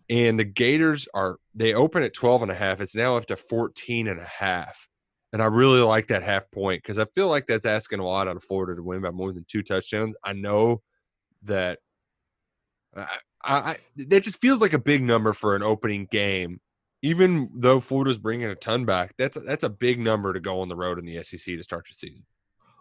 and 0.10 0.40
the 0.40 0.44
Gators 0.44 1.08
are 1.14 1.38
they 1.56 1.74
open 1.74 2.04
at 2.04 2.14
12 2.14 2.44
and 2.44 2.52
a 2.52 2.56
half. 2.56 2.82
It's 2.82 2.96
now 2.96 3.18
up 3.18 3.28
to 3.28 3.36
14 3.36 4.08
and 4.08 4.20
a 4.20 4.26
half. 4.26 4.88
And 5.34 5.42
I 5.42 5.46
really 5.46 5.80
like 5.80 6.08
that 6.08 6.22
half 6.22 6.50
point 6.52 6.84
because 6.84 7.00
I 7.00 7.06
feel 7.06 7.28
like 7.28 7.48
that's 7.48 7.66
asking 7.66 8.00
a 8.00 8.06
lot 8.06 8.28
out 8.28 8.38
of 8.38 8.44
Florida 8.44 8.76
to 8.76 8.84
win 8.84 9.02
by 9.02 9.10
more 9.10 9.34
than 9.34 9.46
two 9.48 9.64
touchdowns. 9.64 10.16
I 10.24 10.34
know 10.34 10.84
that 11.42 11.80
I, 12.96 13.08
I, 13.44 13.78
that 13.98 14.22
just 14.22 14.40
feels 14.40 14.62
like 14.62 14.74
a 14.74 14.80
big 14.80 15.02
number 15.02 15.34
for 15.34 15.56
an 15.56 15.64
opening 15.64 16.08
game. 16.10 16.62
Even 17.02 17.50
though 17.54 17.80
Florida's 17.80 18.20
bringing 18.20 18.46
a 18.46 18.56
ton 18.56 18.86
back, 18.86 19.16
that's 19.18 19.38
that's 19.46 19.64
a 19.64 19.70
big 19.70 20.00
number 20.00 20.32
to 20.32 20.40
go 20.40 20.62
on 20.62 20.70
the 20.70 20.76
road 20.76 21.00
in 21.00 21.06
the 21.06 21.22
SEC 21.24 21.58
to 21.58 21.64
start 21.64 21.88
your 21.90 21.96
season. 21.96 22.24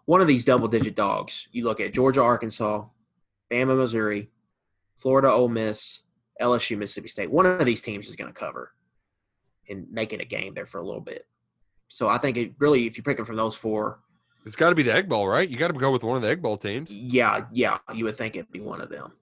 One 0.04 0.20
of 0.20 0.28
these 0.28 0.44
double 0.44 0.68
digit 0.68 0.94
dogs. 0.94 1.48
You 1.52 1.64
look 1.64 1.80
at 1.80 1.94
Georgia, 1.94 2.22
Arkansas, 2.22 2.84
Bama, 3.50 3.76
Missouri, 3.76 4.30
Florida, 4.94 5.30
Ole 5.30 5.48
Miss, 5.48 6.02
LSU, 6.40 6.76
Mississippi 6.76 7.08
State. 7.08 7.30
One 7.30 7.46
of 7.46 7.64
these 7.64 7.82
teams 7.82 8.08
is 8.08 8.14
going 8.14 8.32
to 8.32 8.38
cover 8.38 8.72
and 9.68 9.90
make 9.90 10.12
it 10.12 10.20
a 10.20 10.24
game 10.24 10.54
there 10.54 10.66
for 10.66 10.78
a 10.78 10.84
little 10.84 11.00
bit. 11.00 11.26
So 11.92 12.08
I 12.08 12.16
think 12.16 12.38
it 12.38 12.54
really, 12.58 12.86
if 12.86 12.96
you 12.96 13.02
pick 13.02 13.18
them 13.18 13.26
from 13.26 13.36
those 13.36 13.54
four, 13.54 14.00
It's 14.46 14.56
got 14.56 14.70
to 14.70 14.74
be 14.74 14.82
the 14.82 14.94
Egg 14.94 15.10
Bowl, 15.10 15.28
right? 15.28 15.46
You 15.46 15.58
got 15.58 15.68
to 15.68 15.78
go 15.78 15.90
with 15.92 16.02
one 16.02 16.16
of 16.16 16.22
the 16.22 16.28
Egg 16.28 16.40
Bowl 16.40 16.56
teams. 16.56 16.94
yeah, 16.94 17.44
yeah, 17.52 17.78
you 17.94 18.06
would 18.06 18.16
think 18.16 18.34
it'd 18.34 18.50
be 18.50 18.60
one 18.60 18.80
of 18.80 18.88
them. 18.88 19.12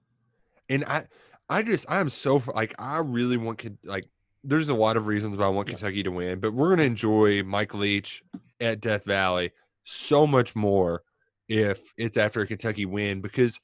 And 0.69 0.85
I, 0.85 1.07
I 1.49 1.63
just, 1.63 1.85
I'm 1.89 2.09
so 2.09 2.41
like, 2.55 2.73
I 2.79 2.99
really 2.99 3.35
want 3.37 3.61
like. 3.83 4.05
There's 4.43 4.69
a 4.69 4.73
lot 4.73 4.97
of 4.97 5.05
reasons 5.05 5.37
why 5.37 5.45
I 5.45 5.49
want 5.49 5.67
Kentucky 5.67 6.01
to 6.01 6.09
win, 6.09 6.39
but 6.39 6.53
we're 6.53 6.69
gonna 6.69 6.83
enjoy 6.83 7.43
Mike 7.43 7.75
Leach 7.75 8.23
at 8.59 8.81
Death 8.81 9.05
Valley 9.05 9.51
so 9.83 10.25
much 10.25 10.55
more 10.55 11.03
if 11.47 11.93
it's 11.97 12.17
after 12.17 12.41
a 12.41 12.47
Kentucky 12.47 12.85
win 12.85 13.21
because 13.21 13.59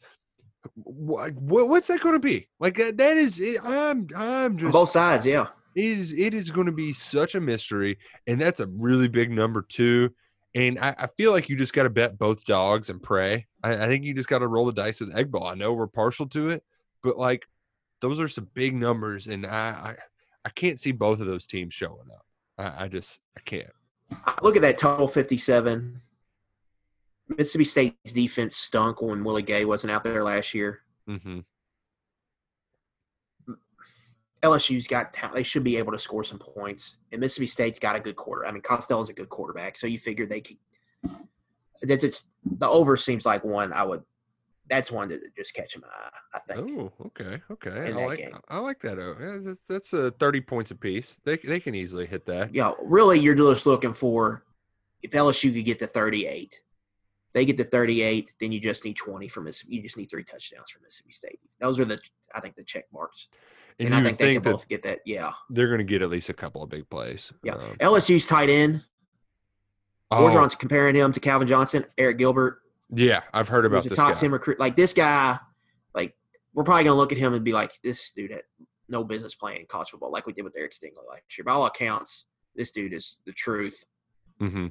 what, 0.76 1.34
what's 1.34 1.88
that 1.88 2.02
going 2.02 2.14
to 2.14 2.20
be 2.20 2.48
like? 2.60 2.76
That, 2.76 2.98
that 2.98 3.18
is, 3.18 3.42
I'm, 3.64 4.08
I'm 4.16 4.52
On 4.52 4.58
just 4.58 4.74
both 4.74 4.90
sides, 4.90 5.26
yeah. 5.26 5.48
It 5.78 5.84
is 5.84 6.14
it 6.14 6.34
is 6.34 6.52
going 6.52 6.66
to 6.66 6.74
be 6.74 6.92
such 6.92 7.36
a 7.36 7.40
mystery 7.40 8.00
and 8.26 8.42
that's 8.42 8.60
a 8.60 8.66
really 8.68 9.08
big 9.08 9.30
number 9.30 9.62
too 9.62 10.10
and 10.56 10.80
i, 10.80 10.96
I 10.98 11.08
feel 11.18 11.32
like 11.32 11.50
you 11.50 11.56
just 11.56 11.74
got 11.74 11.84
to 11.84 11.90
bet 11.92 12.18
both 12.18 12.46
dogs 12.46 12.90
and 12.90 13.02
pray. 13.02 13.46
I, 13.64 13.86
I 13.86 13.88
think 13.88 14.04
you 14.04 14.16
just 14.16 14.30
got 14.30 14.40
to 14.40 14.48
roll 14.48 14.66
the 14.66 14.74
dice 14.74 15.00
with 15.00 15.16
Egg 15.16 15.32
Bowl. 15.32 15.46
I 15.46 15.54
know 15.54 15.74
we're 15.74 15.88
partial 15.88 16.28
to 16.30 16.50
it 16.50 16.64
but 17.04 17.18
like 17.18 17.46
those 18.02 18.20
are 18.20 18.28
some 18.28 18.48
big 18.54 18.76
numbers 18.76 19.28
and 19.28 19.46
i 19.46 19.70
i, 19.70 19.96
I 20.48 20.50
can't 20.50 20.80
see 20.80 20.94
both 20.94 21.20
of 21.20 21.28
those 21.28 21.46
teams 21.46 21.74
showing 21.74 22.08
up. 22.10 22.26
I, 22.58 22.86
I 22.86 22.88
just 22.88 23.20
i 23.38 23.42
can't. 23.42 23.70
Look 24.42 24.56
at 24.56 24.62
that 24.62 24.78
total 24.78 25.06
57. 25.06 26.02
Mississippi 27.38 27.66
State's 27.66 28.14
defense 28.14 28.56
stunk 28.56 29.02
when 29.02 29.26
Willie 29.26 29.42
Gay 29.42 29.66
wasn't 29.66 29.92
out 29.92 30.06
there 30.06 30.24
last 30.24 30.54
year. 30.54 30.80
hmm 31.06 31.40
LSU's 34.44 34.88
got 34.88 35.14
talent. 35.14 35.36
They 35.36 35.44
should 35.44 35.64
be 35.64 35.78
able 35.78 35.92
to 35.92 36.00
score 36.00 36.24
some 36.24 36.40
points. 36.40 36.98
And 37.12 37.22
Mississippi 37.22 37.48
State's 37.48 37.80
got 37.80 37.96
a 37.96 38.00
good 38.00 38.16
quarter. 38.16 38.46
I 38.46 38.52
mean, 38.52 38.62
Costello's 38.62 39.10
a 39.10 39.14
good 39.14 39.30
quarterback, 39.30 39.78
so 39.78 39.88
you 39.88 40.00
figure 40.00 40.26
they 40.26 40.42
could. 40.42 40.58
That's 41.82 42.04
it's 42.04 42.30
the 42.44 42.68
over 42.68 42.98
seems 42.98 43.26
like 43.26 43.44
one 43.44 43.74
I 43.74 43.84
would. 43.84 44.04
That's 44.70 44.92
one 44.92 45.10
to 45.10 45.20
just 45.38 45.54
catch 45.54 45.78
my 45.78 45.88
eye. 45.88 46.10
I 46.34 46.40
think. 46.40 46.70
oh 46.70 46.92
okay 47.06 47.42
okay 47.50 47.90
in 47.90 47.98
i 47.98 48.02
that 48.02 48.08
like 48.08 48.18
game. 48.20 48.40
i 48.50 48.60
like 48.60 48.80
that 48.82 49.00
oh, 49.00 49.16
that's, 49.44 49.68
that's 49.68 49.94
uh 49.94 50.12
30 50.20 50.42
points 50.42 50.72
apiece 50.72 51.20
they, 51.24 51.38
they 51.38 51.60
can 51.60 51.74
easily 51.74 52.06
hit 52.06 52.26
that 52.28 52.54
Yeah, 52.54 52.74
really, 52.84 53.20
you're 53.20 53.34
just 53.34 53.66
looking 53.66 53.94
for 53.94 54.44
if 55.02 55.12
LSU 55.12 55.54
could 55.54 55.66
get 55.66 55.80
to 55.80 55.88
38. 55.88 56.62
They 57.38 57.46
get 57.46 57.58
to 57.58 57.64
38, 57.66 58.34
then 58.40 58.52
you 58.52 58.60
just 58.60 58.84
need 58.84 58.96
20 58.96 59.28
from 59.28 59.44
Mississippi. 59.44 59.76
You 59.76 59.84
just 59.84 59.96
need 59.96 60.10
three 60.10 60.24
touchdowns 60.24 60.72
from 60.72 60.82
Mississippi 60.82 61.12
State. 61.12 61.40
Those 61.60 61.78
are 61.78 61.86
the, 61.86 62.00
I 62.34 62.40
think, 62.40 62.56
the 62.56 62.64
check 62.64 62.86
marks. 62.92 63.28
and, 63.78 63.90
And, 63.90 63.96
I 63.96 64.00
would 64.00 64.06
think 64.08 64.18
they 64.18 64.34
can 64.34 64.42
both 64.42 64.68
get 64.68 64.82
that. 64.82 65.02
Yeah. 65.06 65.34
they're 65.52 65.68
going 65.68 65.78
to 65.78 65.84
get 65.84 66.02
at 66.02 66.10
least 66.10 66.30
a 66.30 66.34
couple 66.34 66.64
of 66.64 66.70
big 66.72 66.90
plays 66.90 67.32
Yeah. 67.44 67.54
Um, 67.54 67.76
LSU's 67.80 68.26
tight 68.26 68.50
end. 68.50 68.82
oh, 70.10 70.24
Orgeron's 70.28 70.56
comparing 70.56 70.96
him 70.96 71.12
to 71.12 71.20
Calvin 71.20 71.48
Johnson, 71.48 71.86
Arik 72.00 72.18
Gilbert. 72.18 72.60
yeah 72.96 73.22
i've 73.36 73.50
heard 73.50 73.66
about 73.68 73.84
this 73.84 73.94
top 73.96 74.16
guy 74.16 74.20
10 74.20 74.32
recruit. 74.32 74.60
Like 74.60 74.76
this 74.76 74.94
guy, 74.94 75.38
like 75.94 76.16
we're 76.56 76.64
probably 76.64 76.86
going 76.86 76.96
to 76.96 76.98
look 76.98 77.12
at 77.12 77.20
him 77.20 77.36
and 77.36 77.46
be 77.46 77.54
like, 77.54 77.72
this 77.84 78.12
dude 78.14 78.32
had 78.32 78.42
no 78.90 79.04
business 79.04 79.36
playing 79.36 79.68
college 79.70 79.90
football 79.92 80.12
like 80.12 80.26
we 80.26 80.34
did 80.34 80.44
with 80.44 80.56
Derek 80.56 80.72
Stingley 80.72 81.08
last 81.08 81.38
year. 81.38 81.46
By 81.46 81.52
all 81.52 81.68
accounts, 81.68 82.26
this 82.56 82.72
dude 82.72 82.94
is 82.94 83.20
the 83.28 83.32
truth. 83.34 83.86
hmm 84.40 84.68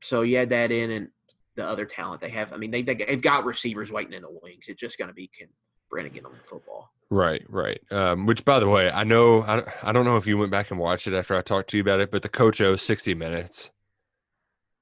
So 0.00 0.20
you 0.22 0.36
add 0.36 0.50
that 0.50 0.70
in 0.70 0.90
and 0.92 1.08
the 1.56 1.66
other 1.66 1.84
talent 1.84 2.20
they 2.20 2.30
have. 2.30 2.52
I 2.52 2.56
mean, 2.56 2.70
they, 2.70 2.82
they, 2.82 2.94
they've 2.94 3.20
got 3.20 3.44
receivers 3.44 3.90
waiting 3.92 4.12
in 4.12 4.22
the 4.22 4.30
wings. 4.42 4.66
It's 4.68 4.80
just 4.80 4.98
going 4.98 5.08
to 5.08 5.14
be 5.14 5.28
can 5.28 5.48
Brennan 5.90 6.12
get 6.12 6.24
on 6.24 6.32
the 6.32 6.44
football. 6.44 6.90
Right, 7.10 7.44
right. 7.48 7.80
Um, 7.92 8.26
which, 8.26 8.44
by 8.44 8.58
the 8.58 8.68
way, 8.68 8.90
I 8.90 9.04
know 9.04 9.42
I, 9.42 9.62
I 9.82 9.92
don't 9.92 10.04
know 10.04 10.16
if 10.16 10.26
you 10.26 10.36
went 10.36 10.50
back 10.50 10.70
and 10.70 10.80
watched 10.80 11.06
it 11.06 11.14
after 11.14 11.36
I 11.36 11.42
talked 11.42 11.70
to 11.70 11.76
you 11.76 11.82
about 11.82 12.00
it, 12.00 12.10
but 12.10 12.22
the 12.22 12.28
Coach 12.28 12.60
O 12.60 12.76
60 12.76 13.14
minutes, 13.14 13.70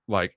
like 0.09 0.37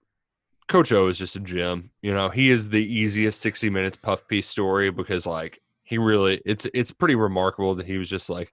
Coach 0.67 0.91
O 0.91 1.07
is 1.07 1.17
just 1.17 1.35
a 1.35 1.39
gem. 1.39 1.91
You 2.01 2.13
know, 2.13 2.29
he 2.29 2.49
is 2.49 2.69
the 2.69 2.83
easiest 2.83 3.39
60 3.41 3.69
minutes 3.69 3.97
puff 3.97 4.27
piece 4.27 4.47
story 4.47 4.91
because 4.91 5.25
like 5.25 5.61
he 5.83 5.97
really 5.97 6.41
it's 6.45 6.67
it's 6.73 6.91
pretty 6.91 7.15
remarkable 7.15 7.75
that 7.75 7.85
he 7.85 7.97
was 7.97 8.09
just 8.09 8.29
like 8.29 8.51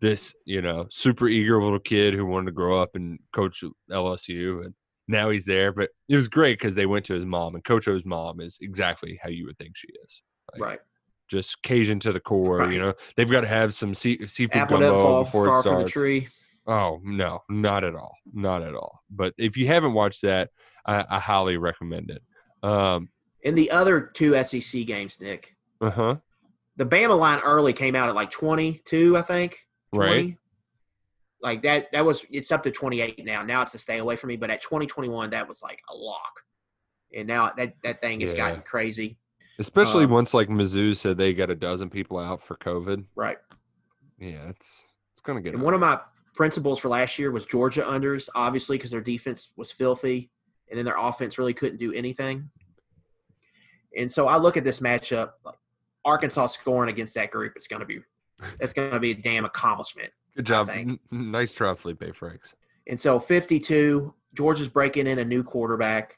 this, 0.00 0.34
you 0.44 0.62
know, 0.62 0.86
super 0.90 1.28
eager 1.28 1.62
little 1.62 1.80
kid 1.80 2.14
who 2.14 2.24
wanted 2.24 2.46
to 2.46 2.52
grow 2.52 2.80
up 2.80 2.94
and 2.94 3.18
coach 3.32 3.64
LSU 3.90 4.64
and 4.64 4.74
now 5.08 5.30
he's 5.30 5.44
there. 5.46 5.72
But 5.72 5.90
it 6.08 6.16
was 6.16 6.28
great 6.28 6.58
because 6.58 6.74
they 6.74 6.86
went 6.86 7.04
to 7.06 7.14
his 7.14 7.26
mom 7.26 7.54
and 7.54 7.64
Coach 7.64 7.88
O's 7.88 8.04
mom 8.04 8.40
is 8.40 8.58
exactly 8.60 9.18
how 9.22 9.30
you 9.30 9.46
would 9.46 9.58
think 9.58 9.76
she 9.76 9.88
is. 10.04 10.22
Like, 10.52 10.62
Right. 10.62 10.78
just 11.28 11.62
Cajun 11.62 11.98
to 12.00 12.12
the 12.12 12.20
core. 12.20 12.58
Right. 12.58 12.72
You 12.72 12.78
know, 12.80 12.94
they've 13.16 13.30
got 13.30 13.40
to 13.42 13.48
have 13.48 13.74
some 13.74 13.94
sea, 13.94 14.24
seafood 14.26 14.56
Apple 14.62 14.78
gumbo 14.78 15.02
fall 15.02 15.24
before 15.24 15.46
it 15.46 15.50
from 15.50 15.56
the 15.56 15.62
starts. 15.62 15.92
tree. 15.92 16.28
Oh 16.66 17.00
no, 17.02 17.42
not 17.48 17.82
at 17.82 17.94
all, 17.94 18.14
not 18.32 18.62
at 18.62 18.74
all. 18.74 19.02
But 19.10 19.32
if 19.38 19.56
you 19.56 19.66
haven't 19.66 19.94
watched 19.94 20.20
that, 20.22 20.50
I, 20.84 21.04
I 21.08 21.18
highly 21.18 21.56
recommend 21.56 22.10
it. 22.10 22.22
Um, 22.62 23.08
In 23.42 23.54
the 23.54 23.70
other 23.70 24.00
two 24.02 24.42
SEC 24.44 24.84
games, 24.86 25.18
Nick, 25.20 25.54
uh 25.80 25.90
huh. 25.90 26.16
the 26.76 26.84
Bama 26.84 27.18
line 27.18 27.40
early 27.42 27.72
came 27.72 27.94
out 27.94 28.08
at 28.10 28.14
like 28.14 28.30
22, 28.30 29.16
I 29.16 29.22
think. 29.22 29.58
20. 29.94 30.10
Right. 30.14 30.36
Like 31.40 31.62
that, 31.62 31.90
that 31.92 32.04
was, 32.04 32.24
it's 32.30 32.50
up 32.50 32.62
to 32.64 32.70
28 32.70 33.24
now. 33.24 33.42
Now 33.42 33.62
it's 33.62 33.74
a 33.74 33.78
stay 33.78 33.98
away 33.98 34.16
from 34.16 34.28
me. 34.28 34.36
But 34.36 34.50
at 34.50 34.60
2021, 34.62 35.30
that 35.30 35.46
was 35.46 35.62
like 35.62 35.80
a 35.88 35.94
lock. 35.94 36.32
And 37.14 37.28
now 37.28 37.52
that, 37.56 37.74
that 37.84 38.00
thing 38.00 38.20
has 38.20 38.32
Yeah. 38.32 38.38
gotten 38.48 38.62
crazy. 38.62 39.18
Especially 39.58 40.04
Um, 40.04 40.10
once 40.10 40.34
like 40.34 40.48
Mizzou 40.48 40.96
said 40.96 41.16
they 41.16 41.32
got 41.32 41.50
a 41.50 41.54
dozen 41.54 41.90
people 41.90 42.18
out 42.18 42.42
for 42.42 42.56
COVID. 42.56 43.04
Right. 43.16 43.38
Yeah, 44.18 44.48
it's 44.48 44.86
it's 45.12 45.20
gonna 45.20 45.40
get. 45.40 45.54
And 45.54 45.62
one 45.62 45.74
of 45.74 45.80
my 45.80 46.00
principles 46.34 46.78
for 46.78 46.88
last 46.88 47.18
year 47.18 47.32
was 47.32 47.44
Georgia 47.44 47.82
unders, 47.82 48.28
obviously, 48.34 48.76
because 48.78 48.90
their 48.90 49.00
defense 49.00 49.50
was 49.56 49.72
filthy, 49.72 50.30
and 50.68 50.78
then 50.78 50.84
their 50.84 50.96
offense 50.96 51.38
really 51.38 51.54
couldn't 51.54 51.78
do 51.78 51.92
anything. 51.92 52.50
And 53.96 54.10
so 54.10 54.28
I 54.28 54.36
look 54.36 54.56
at 54.56 54.62
this 54.64 54.78
matchup, 54.80 55.32
like 55.44 55.56
Arkansas 56.04 56.48
scoring 56.48 56.90
against 56.90 57.14
that 57.14 57.30
group, 57.30 57.54
it's 57.56 57.66
to 57.66 57.84
be 57.84 58.00
that's 58.60 58.72
going 58.72 58.92
to 58.92 59.00
be 59.00 59.10
a 59.10 59.14
damn 59.14 59.44
accomplishment. 59.44 60.12
Good 60.38 60.46
job. 60.46 60.68
N- 60.70 61.00
nice 61.10 61.52
try, 61.52 61.72
Feleipe 61.72 62.14
Franks. 62.14 62.54
And 62.86 62.98
so 62.98 63.18
52, 63.18 64.14
Georgia's 64.34 64.68
breaking 64.68 65.08
in 65.08 65.18
a 65.18 65.24
new 65.24 65.42
quarterback. 65.42 66.16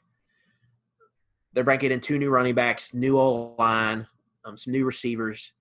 They're 1.53 1.63
breaking 1.63 1.91
in 1.91 2.01
two 2.01 2.19
new 2.19 2.29
running 2.29 2.53
backs, 2.53 2.93
new 2.93 3.17
O 3.17 3.55
line, 3.57 4.05
um, 4.45 4.55
some 4.57 4.73
new 4.73 4.85
receivers. 4.85 5.53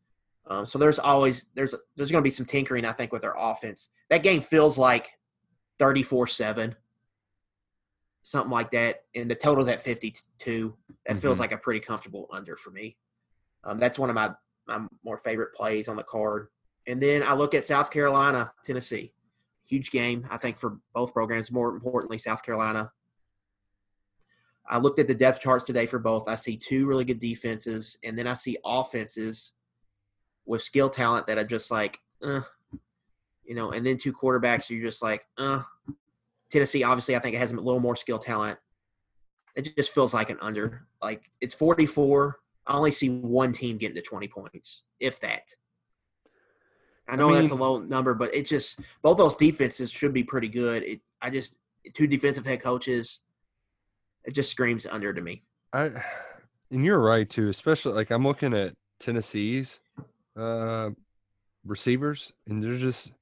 Um, 0.46 0.66
so 0.66 0.78
there's 0.78 0.98
always 0.98 1.46
there's 1.54 1.74
there's 1.96 2.10
going 2.10 2.22
to 2.22 2.26
be 2.26 2.30
some 2.30 2.44
tinkering, 2.44 2.84
I 2.84 2.92
think, 2.92 3.12
with 3.12 3.22
their 3.22 3.34
offense. 3.38 3.88
That 4.10 4.22
game 4.22 4.42
feels 4.42 4.76
like 4.76 5.08
34-7, 5.80 6.74
something 8.22 8.50
like 8.50 8.70
that, 8.72 9.04
and 9.14 9.30
the 9.30 9.34
total's 9.36 9.68
at 9.68 9.80
52. 9.80 10.76
That 11.06 11.16
feels 11.16 11.38
Mhm. 11.38 11.40
like 11.40 11.52
a 11.52 11.56
pretty 11.56 11.80
comfortable 11.80 12.28
under 12.30 12.56
for 12.56 12.70
me. 12.72 12.98
Um, 13.64 13.78
that's 13.78 13.98
one 13.98 14.10
of 14.10 14.14
my 14.14 14.34
my 14.66 14.86
more 15.02 15.16
favorite 15.16 15.54
plays 15.54 15.88
on 15.88 15.96
the 15.96 16.04
card. 16.04 16.48
And 16.90 17.00
then 17.00 17.22
I 17.22 17.34
look 17.34 17.54
at 17.54 17.64
South 17.64 17.90
Carolina, 17.90 18.52
Tennessee 18.64 19.12
huge 19.70 19.92
game, 19.92 20.26
I 20.28 20.36
think, 20.36 20.58
for 20.58 20.78
both 20.92 21.14
programs. 21.14 21.52
More 21.52 21.72
importantly, 21.72 22.18
South 22.18 22.42
Carolina. 22.42 22.90
I 24.68 24.78
looked 24.78 24.98
at 24.98 25.08
the 25.08 25.14
depth 25.14 25.40
charts 25.40 25.64
today 25.64 25.86
for 25.86 25.98
both. 25.98 26.28
I 26.28 26.34
see 26.34 26.56
two 26.56 26.86
really 26.86 27.04
good 27.04 27.20
defenses, 27.20 27.96
and 28.04 28.18
then 28.18 28.26
I 28.26 28.34
see 28.34 28.56
offenses 28.64 29.52
with 30.44 30.62
skill 30.62 30.90
talent 30.90 31.26
that 31.28 31.38
are 31.38 31.44
just 31.44 31.70
like, 31.70 31.98
uh, 32.22 32.42
you 33.44 33.54
know, 33.54 33.70
and 33.70 33.86
then 33.86 33.96
two 33.96 34.12
quarterbacks 34.12 34.68
you're 34.68 34.82
just 34.82 35.02
like, 35.02 35.26
uh. 35.38 35.62
Tennessee, 36.50 36.82
obviously, 36.82 37.14
I 37.14 37.20
think 37.20 37.36
it 37.36 37.38
has 37.38 37.52
a 37.52 37.56
little 37.56 37.78
more 37.78 37.94
skill 37.94 38.18
talent. 38.18 38.58
It 39.54 39.72
just 39.76 39.94
feels 39.94 40.12
like 40.12 40.30
an 40.30 40.38
under. 40.40 40.88
Like 41.00 41.30
it's 41.40 41.54
44. 41.54 42.40
I 42.66 42.76
only 42.76 42.90
see 42.90 43.08
one 43.08 43.52
team 43.52 43.78
getting 43.78 43.94
to 43.94 44.02
20 44.02 44.26
points, 44.26 44.82
if 44.98 45.20
that. 45.20 45.42
I 47.10 47.16
know 47.16 47.32
that's 47.34 47.50
a 47.50 47.54
low 47.54 47.78
number, 47.80 48.14
but 48.14 48.34
it 48.34 48.46
just 48.46 48.80
both 49.02 49.18
those 49.18 49.34
defenses 49.36 49.90
should 49.90 50.12
be 50.12 50.22
pretty 50.24 50.48
good. 50.48 50.82
It, 50.82 51.00
I 51.20 51.30
just 51.30 51.56
two 51.94 52.06
defensive 52.06 52.46
head 52.46 52.62
coaches. 52.62 53.20
It 54.24 54.32
just 54.32 54.50
screams 54.50 54.86
under 54.86 55.12
to 55.12 55.20
me. 55.20 55.42
I 55.72 55.90
and 56.70 56.84
you're 56.84 56.98
right 57.00 57.28
too, 57.28 57.48
especially 57.48 57.92
like 57.94 58.10
I'm 58.10 58.24
looking 58.24 58.54
at 58.54 58.74
Tennessee's 59.00 59.80
uh 60.36 60.90
receivers 61.64 62.32
and 62.48 62.62
they're 62.62 62.76
just 62.76 63.12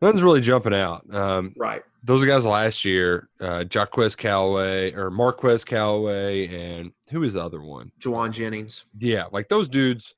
nothing's 0.00 0.22
really 0.22 0.40
jumping 0.40 0.74
out. 0.74 1.02
Um 1.14 1.54
Right. 1.56 1.82
those 2.04 2.24
guys 2.24 2.44
last 2.46 2.84
year, 2.84 3.28
uh 3.40 3.64
Jaquez 3.70 4.14
Callaway 4.16 4.92
or 4.92 5.10
Marquez 5.10 5.64
Callaway 5.64 6.46
and 6.48 6.92
who 7.10 7.22
is 7.22 7.32
the 7.34 7.42
other 7.42 7.60
one? 7.60 7.92
Jauan 8.00 8.32
Jennings. 8.32 8.84
Yeah, 8.98 9.24
like 9.32 9.48
those 9.48 9.68
dudes, 9.68 10.14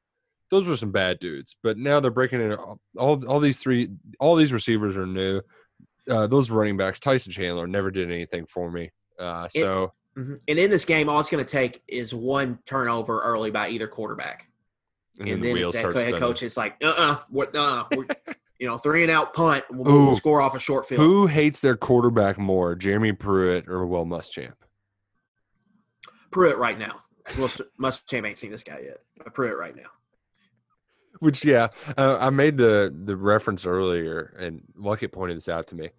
those 0.51 0.67
were 0.67 0.77
some 0.77 0.93
bad 0.93 1.19
dudes. 1.19 1.57
But 1.63 1.79
now 1.79 2.01
they're 2.01 2.11
breaking 2.11 2.41
in 2.41 2.53
all 2.55 2.81
all, 2.97 3.27
all 3.29 3.41
these 3.41 3.59
three 3.59 3.91
all 4.21 4.37
these 4.37 4.53
receivers 4.53 4.97
are 4.97 5.07
new. 5.07 5.41
Uh 6.11 6.27
those 6.27 6.51
running 6.51 6.77
backs, 6.77 7.01
Tyson 7.01 7.33
Chandler 7.33 7.67
never 7.67 7.91
did 7.91 8.11
anything 8.11 8.47
for 8.47 8.71
me. 8.71 8.91
Uh 9.19 9.49
so 9.49 9.93
Mhm. 10.19 10.41
And 10.49 10.59
in 10.59 10.71
this 10.71 10.85
game, 10.85 11.09
all 11.09 11.21
it's 11.21 11.31
going 11.31 11.45
to 11.45 11.51
take 11.51 11.83
is 11.87 12.13
one 12.13 12.59
turnover 12.67 13.21
early 13.21 13.53
by 13.53 13.69
either 13.69 13.87
quarterback, 13.87 14.49
and, 15.21 15.29
and, 15.29 15.45
then, 15.45 15.55
then, 15.55 15.63
the 15.63 15.69
it's 15.69 15.81
that 15.81 15.95
head 15.95 16.17
coach. 16.17 16.43
It's 16.43 16.57
like, 16.57 16.77
uh, 16.83 16.95
uh 16.97 17.19
what, 17.29 17.55
uh, 17.55 17.85
you 18.59 18.67
know, 18.67 18.79
three 18.79 19.03
and 19.03 19.13
out 19.13 19.33
punt. 19.33 19.65
We'll, 19.71 20.17
score 20.17 20.41
off 20.41 20.57
a 20.57 20.61
short 20.61 20.89
field. 20.89 21.01
Who 21.01 21.29
hates 21.29 21.61
their 21.61 21.77
quarterback 21.77 22.37
more, 22.37 22.75
Jeremy 22.75 23.13
Pruitt 23.13 23.69
or 23.69 23.87
Will 23.87 24.05
Muschamp? 24.05 24.55
Pruitt 26.33 26.59
right 26.59 26.79
now. 26.79 26.97
Well, 27.39 27.49
Muschamp 27.81 28.27
ain't 28.27 28.39
seen 28.39 28.51
this 28.51 28.65
guy 28.65 28.81
yet. 28.85 28.99
Pruitt 29.35 29.57
right 29.57 29.77
now. 29.77 29.91
Which, 31.21 31.45
yeah, 31.45 31.69
uh, 31.97 32.19
I 32.21 32.31
made 32.31 32.57
the 32.59 32.95
the 33.05 33.17
reference 33.17 33.67
earlier, 33.67 34.35
and 34.39 34.63
Luckett 34.79 35.13
pointed 35.13 35.37
this 35.37 35.49
out 35.49 35.67
to 35.69 35.75
me. 35.75 35.91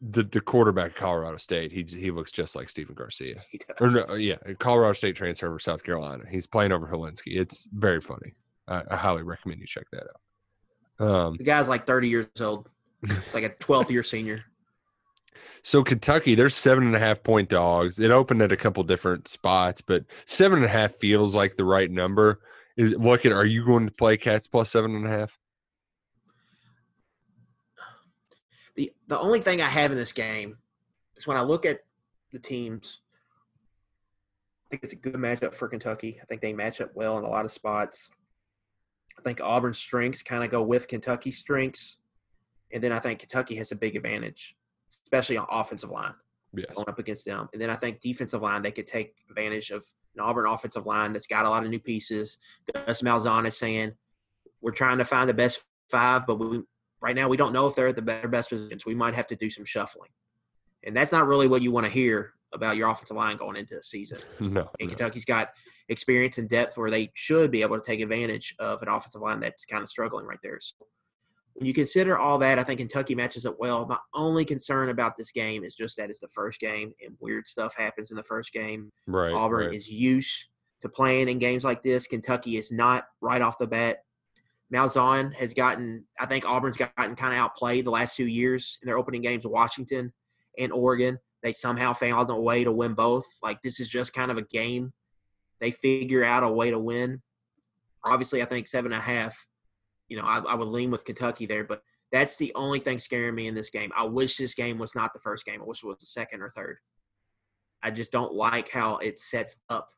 The 0.00 0.22
the 0.24 0.40
quarterback 0.40 0.92
at 0.92 0.96
Colorado 0.96 1.36
State, 1.38 1.72
he 1.72 1.84
he 1.88 2.10
looks 2.10 2.32
just 2.32 2.54
like 2.56 2.68
Stephen 2.68 2.94
Garcia. 2.94 3.40
He 3.50 3.58
does. 3.58 3.76
Or 3.80 3.90
no, 3.90 4.14
yeah, 4.14 4.36
Colorado 4.58 4.92
State 4.92 5.16
transfer 5.16 5.46
over 5.46 5.58
South 5.58 5.82
Carolina. 5.84 6.24
He's 6.30 6.46
playing 6.46 6.72
over 6.72 6.86
Hilinski. 6.86 7.36
It's 7.38 7.68
very 7.72 8.00
funny. 8.00 8.34
I, 8.68 8.82
I 8.90 8.96
highly 8.96 9.22
recommend 9.22 9.60
you 9.60 9.66
check 9.66 9.86
that 9.92 10.04
out. 11.00 11.06
Um, 11.06 11.36
The 11.36 11.44
guy's 11.44 11.68
like 11.68 11.86
30 11.86 12.08
years 12.08 12.26
old. 12.40 12.68
It's 13.02 13.34
like 13.34 13.44
a 13.44 13.50
12th 13.50 13.90
year 13.90 14.02
senior. 14.02 14.44
so 15.62 15.82
Kentucky, 15.82 16.34
they're 16.34 16.48
seven 16.50 16.84
and 16.86 16.96
a 16.96 16.98
half 16.98 17.22
point 17.22 17.48
dogs. 17.50 17.98
It 17.98 18.10
opened 18.10 18.40
at 18.42 18.52
a 18.52 18.56
couple 18.56 18.82
different 18.84 19.28
spots, 19.28 19.80
but 19.80 20.04
seven 20.26 20.58
and 20.58 20.64
a 20.66 20.70
half 20.70 20.94
feels 20.94 21.34
like 21.34 21.56
the 21.56 21.64
right 21.64 21.90
number. 21.90 22.40
Is 22.76 22.92
look 22.92 23.24
at 23.24 23.32
are 23.32 23.46
you 23.46 23.64
going 23.64 23.86
to 23.86 23.92
play 23.92 24.16
Cats 24.16 24.46
plus 24.46 24.70
seven 24.70 24.94
and 24.96 25.06
a 25.06 25.10
half? 25.10 25.38
The 28.74 28.92
the 29.06 29.18
only 29.18 29.40
thing 29.40 29.62
I 29.62 29.68
have 29.68 29.92
in 29.92 29.96
this 29.96 30.12
game 30.12 30.58
is 31.16 31.26
when 31.26 31.36
I 31.36 31.42
look 31.42 31.64
at 31.64 31.80
the 32.32 32.40
teams. 32.40 33.00
I 34.66 34.70
think 34.70 34.82
it's 34.82 34.92
a 34.92 34.96
good 34.96 35.14
matchup 35.14 35.54
for 35.54 35.68
Kentucky. 35.68 36.18
I 36.20 36.24
think 36.24 36.40
they 36.40 36.52
match 36.52 36.80
up 36.80 36.90
well 36.94 37.16
in 37.18 37.24
a 37.24 37.28
lot 37.28 37.44
of 37.44 37.52
spots. 37.52 38.10
I 39.16 39.22
think 39.22 39.40
Auburn's 39.40 39.78
strengths 39.78 40.22
kind 40.22 40.42
of 40.42 40.50
go 40.50 40.62
with 40.64 40.88
Kentucky's 40.88 41.38
strengths, 41.38 41.98
and 42.72 42.82
then 42.82 42.90
I 42.90 42.98
think 42.98 43.20
Kentucky 43.20 43.54
has 43.56 43.70
a 43.70 43.76
big 43.76 43.94
advantage, 43.94 44.56
especially 45.04 45.36
on 45.36 45.46
offensive 45.48 45.90
line 45.90 46.14
Yes. 46.56 46.74
going 46.74 46.88
up 46.88 46.98
against 46.98 47.24
them. 47.24 47.48
And 47.52 47.60
then 47.60 47.70
I 47.70 47.74
think 47.74 48.00
defensive 48.00 48.42
line 48.42 48.62
they 48.62 48.72
could 48.72 48.86
take 48.86 49.14
advantage 49.28 49.70
of 49.70 49.84
an 50.14 50.20
Auburn 50.20 50.46
offensive 50.46 50.86
line 50.86 51.12
that's 51.12 51.26
got 51.26 51.46
a 51.46 51.50
lot 51.50 51.64
of 51.64 51.70
new 51.70 51.80
pieces. 51.80 52.38
Gus 52.72 53.02
Malzahn 53.02 53.46
is 53.46 53.56
saying 53.58 53.92
we're 54.60 54.72
trying 54.72 54.98
to 54.98 55.04
find 55.04 55.28
the 55.28 55.34
best 55.34 55.64
five, 55.90 56.26
but 56.26 56.36
we 56.36 56.62
right 57.00 57.16
now 57.16 57.28
we 57.28 57.36
don't 57.36 57.52
know 57.52 57.66
if 57.66 57.74
they're 57.74 57.88
at 57.88 57.96
the 57.96 58.02
better 58.02 58.28
best 58.28 58.48
positions. 58.48 58.86
We 58.86 58.94
might 58.94 59.14
have 59.14 59.26
to 59.28 59.36
do 59.36 59.50
some 59.50 59.64
shuffling, 59.64 60.10
and 60.82 60.96
that's 60.96 61.12
not 61.12 61.26
really 61.26 61.46
what 61.48 61.62
you 61.62 61.70
want 61.70 61.86
to 61.86 61.92
hear 61.92 62.32
about 62.52 62.76
your 62.76 62.88
offensive 62.88 63.16
line 63.16 63.36
going 63.36 63.56
into 63.56 63.74
the 63.74 63.82
season. 63.82 64.18
No. 64.40 64.70
And 64.78 64.88
no. 64.88 64.94
Kentucky's 64.94 65.24
got 65.24 65.50
experience 65.88 66.38
and 66.38 66.48
depth 66.48 66.78
where 66.78 66.90
they 66.90 67.10
should 67.14 67.50
be 67.50 67.62
able 67.62 67.78
to 67.78 67.84
take 67.84 68.00
advantage 68.00 68.54
of 68.58 68.80
an 68.82 68.88
offensive 68.88 69.20
line 69.20 69.40
that's 69.40 69.64
kind 69.64 69.82
of 69.82 69.88
struggling 69.88 70.24
right 70.24 70.38
there. 70.42 70.58
So 70.60 70.86
when 71.54 71.66
you 71.66 71.74
consider 71.74 72.18
all 72.18 72.38
that, 72.38 72.58
I 72.58 72.64
think 72.64 72.80
Kentucky 72.80 73.14
matches 73.14 73.46
up 73.46 73.56
well. 73.58 73.86
My 73.86 73.98
only 74.12 74.44
concern 74.44 74.88
about 74.88 75.16
this 75.16 75.30
game 75.30 75.62
is 75.62 75.74
just 75.74 75.96
that 75.96 76.10
it's 76.10 76.18
the 76.18 76.28
first 76.28 76.58
game 76.60 76.92
and 77.04 77.16
weird 77.20 77.46
stuff 77.46 77.74
happens 77.76 78.10
in 78.10 78.16
the 78.16 78.24
first 78.24 78.52
game. 78.52 78.90
Right. 79.06 79.32
Auburn 79.32 79.68
right. 79.68 79.76
is 79.76 79.88
used 79.88 80.46
to 80.82 80.88
playing 80.88 81.28
in 81.28 81.38
games 81.38 81.62
like 81.62 81.80
this. 81.80 82.08
Kentucky 82.08 82.56
is 82.56 82.72
not 82.72 83.04
right 83.20 83.40
off 83.40 83.58
the 83.58 83.68
bat. 83.68 83.98
Malzahn 84.74 85.32
has 85.34 85.54
gotten, 85.54 86.04
I 86.18 86.26
think 86.26 86.44
Auburn's 86.44 86.76
gotten 86.76 87.14
kind 87.14 87.32
of 87.32 87.38
outplayed 87.38 87.84
the 87.84 87.90
last 87.90 88.16
two 88.16 88.26
years 88.26 88.78
in 88.82 88.86
their 88.86 88.98
opening 88.98 89.22
games, 89.22 89.46
Washington 89.46 90.12
and 90.58 90.72
Oregon. 90.72 91.18
They 91.44 91.52
somehow 91.52 91.92
found 91.92 92.30
a 92.30 92.40
way 92.40 92.64
to 92.64 92.72
win 92.72 92.94
both. 92.94 93.26
Like 93.42 93.62
this 93.62 93.78
is 93.78 93.88
just 93.88 94.12
kind 94.12 94.32
of 94.32 94.38
a 94.38 94.42
game. 94.42 94.92
They 95.60 95.70
figure 95.70 96.24
out 96.24 96.42
a 96.42 96.48
way 96.48 96.72
to 96.72 96.78
win. 96.78 97.22
Obviously, 98.04 98.42
I 98.42 98.46
think 98.46 98.66
seven 98.66 98.92
and 98.92 99.00
a 99.00 99.04
half. 99.04 99.46
You 100.14 100.22
know, 100.22 100.28
I, 100.28 100.38
I 100.38 100.54
would 100.54 100.68
lean 100.68 100.92
with 100.92 101.04
Kentucky 101.04 101.44
there, 101.44 101.64
but 101.64 101.82
that's 102.12 102.36
the 102.36 102.52
only 102.54 102.78
thing 102.78 103.00
scaring 103.00 103.34
me 103.34 103.48
in 103.48 103.54
this 103.56 103.68
game. 103.68 103.90
I 103.96 104.04
wish 104.04 104.36
this 104.36 104.54
game 104.54 104.78
was 104.78 104.94
not 104.94 105.12
the 105.12 105.18
first 105.18 105.44
game. 105.44 105.60
I 105.60 105.64
wish 105.64 105.82
it 105.82 105.88
was 105.88 105.98
the 105.98 106.06
second 106.06 106.40
or 106.40 106.50
third. 106.50 106.78
I 107.82 107.90
just 107.90 108.12
don't 108.12 108.32
like 108.32 108.70
how 108.70 108.98
it 108.98 109.18
sets 109.18 109.56
up 109.68 109.90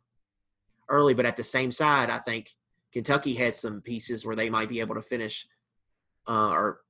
early. 0.88 1.12
But 1.12 1.26
at 1.26 1.36
the 1.36 1.44
same 1.44 1.70
side, 1.70 2.08
I 2.08 2.16
think 2.16 2.56
Kentucky 2.94 3.34
had 3.34 3.54
some 3.54 3.82
pieces 3.82 4.24
where 4.24 4.34
they 4.36 4.48
might 4.48 4.70
be 4.70 4.80
able 4.80 4.94
to 4.94 5.02
finish 5.02 5.46
uh, 6.26 6.48
or 6.48 6.80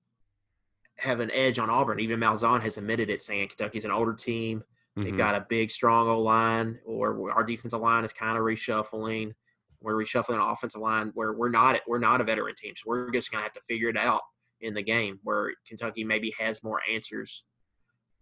have 0.98 1.18
an 1.18 1.32
edge 1.32 1.58
on 1.58 1.68
Auburn. 1.68 1.98
Even 1.98 2.20
Malzahn 2.20 2.62
has 2.62 2.78
admitted 2.78 3.10
it, 3.10 3.20
saying 3.22 3.48
Kentucky's 3.48 3.84
an 3.84 3.90
older 3.90 4.14
team. 4.14 4.62
They've 4.94 5.12
Mhm. 5.12 5.18
got 5.18 5.34
a 5.34 5.46
big, 5.48 5.72
strong 5.72 6.08
O 6.08 6.20
line, 6.20 6.78
or 6.86 7.32
our 7.32 7.42
defensive 7.42 7.80
line 7.80 8.04
is 8.04 8.12
kind 8.12 8.38
of 8.38 8.44
reshuffling. 8.44 9.34
We're 9.80 9.94
reshuffling 9.94 10.34
an 10.34 10.40
offensive 10.40 10.80
line 10.80 11.12
where 11.14 11.32
we're 11.32 11.50
not 11.50 11.80
we're 11.86 11.98
not 11.98 12.20
a 12.20 12.24
veteran 12.24 12.54
team, 12.56 12.74
so 12.76 12.84
we're 12.86 13.10
just 13.10 13.30
gonna 13.30 13.42
have 13.42 13.52
to 13.52 13.60
figure 13.68 13.88
it 13.88 13.96
out 13.96 14.22
in 14.60 14.74
the 14.74 14.82
game. 14.82 15.18
Where 15.22 15.52
Kentucky 15.66 16.04
maybe 16.04 16.34
has 16.38 16.62
more 16.62 16.80
answers 16.90 17.44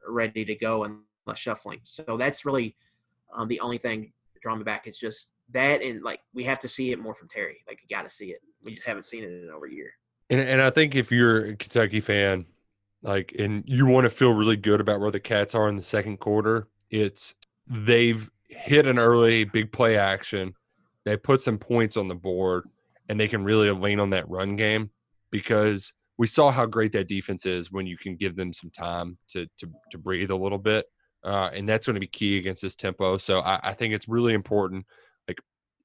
ready 0.07 0.45
to 0.45 0.55
go 0.55 0.85
and 0.85 0.99
less 1.27 1.39
shuffling. 1.39 1.81
So 1.85 2.17
that's 2.17 2.45
really 2.45 2.77
um, 3.35 3.49
the 3.49 3.61
only 3.61 3.79
thing 3.79 4.13
drawing 4.43 4.59
me 4.59 4.65
back. 4.65 4.87
is 4.87 4.99
just 4.99 5.33
that, 5.51 5.83
and 5.83 6.03
like 6.03 6.21
we 6.33 6.45
have 6.45 6.59
to 6.61 6.69
see 6.69 6.93
it 6.93 6.99
more 6.99 7.15
from 7.15 7.29
Terry. 7.29 7.59
Like 7.67 7.81
you 7.83 7.95
got 7.95 8.03
to 8.03 8.11
see 8.11 8.27
it. 8.27 8.41
We 8.63 8.75
just 8.75 8.87
haven't 8.87 9.07
seen 9.07 9.25
it 9.25 9.31
in 9.31 9.51
over 9.55 9.67
a 9.67 9.73
year. 9.73 9.91
And 10.31 10.41
and 10.41 10.63
I 10.63 10.71
think 10.71 10.95
if 10.95 11.11
you're 11.11 11.47
a 11.47 11.57
Kentucky 11.57 12.01
fan, 12.01 12.47
like, 13.03 13.35
and 13.39 13.63
you 13.67 13.87
want 13.87 14.05
to 14.05 14.11
feel 14.11 14.33
really 14.33 14.57
good 14.57 14.81
about 14.81 15.01
where 15.01 15.11
the 15.11 15.21
Cats 15.21 15.55
are 15.55 15.69
in 15.69 15.77
the 15.77 15.85
second 15.85 16.19
quarter, 16.19 16.69
it's 16.91 17.35
they've 17.67 18.31
hit 18.49 18.87
an 18.87 18.99
early 18.99 19.45
big 19.45 19.73
play 19.73 19.97
action. 19.97 20.55
They 21.05 21.17
put 21.17 21.43
some 21.43 21.59
points 21.59 21.97
on 21.97 22.09
the 22.09 22.15
board, 22.15 22.69
and 23.09 23.19
they 23.19 23.29
can 23.29 23.45
really 23.45 23.71
lean 23.71 24.01
on 24.01 24.11
that 24.11 24.29
run 24.29 24.57
game 24.57 24.91
because 25.31 25.93
we 26.17 26.27
saw 26.27 26.51
how 26.51 26.67
great 26.67 26.93
that 26.93 27.09
defense 27.09 27.45
is 27.45 27.73
when 27.73 27.87
you 27.87 27.97
can 27.97 28.17
give 28.17 28.37
them 28.37 28.53
some 28.53 28.71
time 28.71 29.19
to 29.29 29.47
to 29.59 29.71
to 29.91 29.99
breathe 29.99 30.31
a 30.31 30.37
little 30.37 30.59
bit, 30.59 30.87
uh, 31.25 31.51
and 31.53 31.69
that's 31.69 31.87
going 31.87 31.95
to 31.95 32.01
be 32.01 32.07
key 32.07 32.39
against 32.39 32.63
this 32.63 32.77
tempo. 32.77 33.19
So 33.19 33.41
I, 33.41 33.71
I 33.71 33.75
think 33.75 33.95
it's 33.95 34.09
really 34.09 34.33
important. 34.33 34.87
Like 35.29 35.39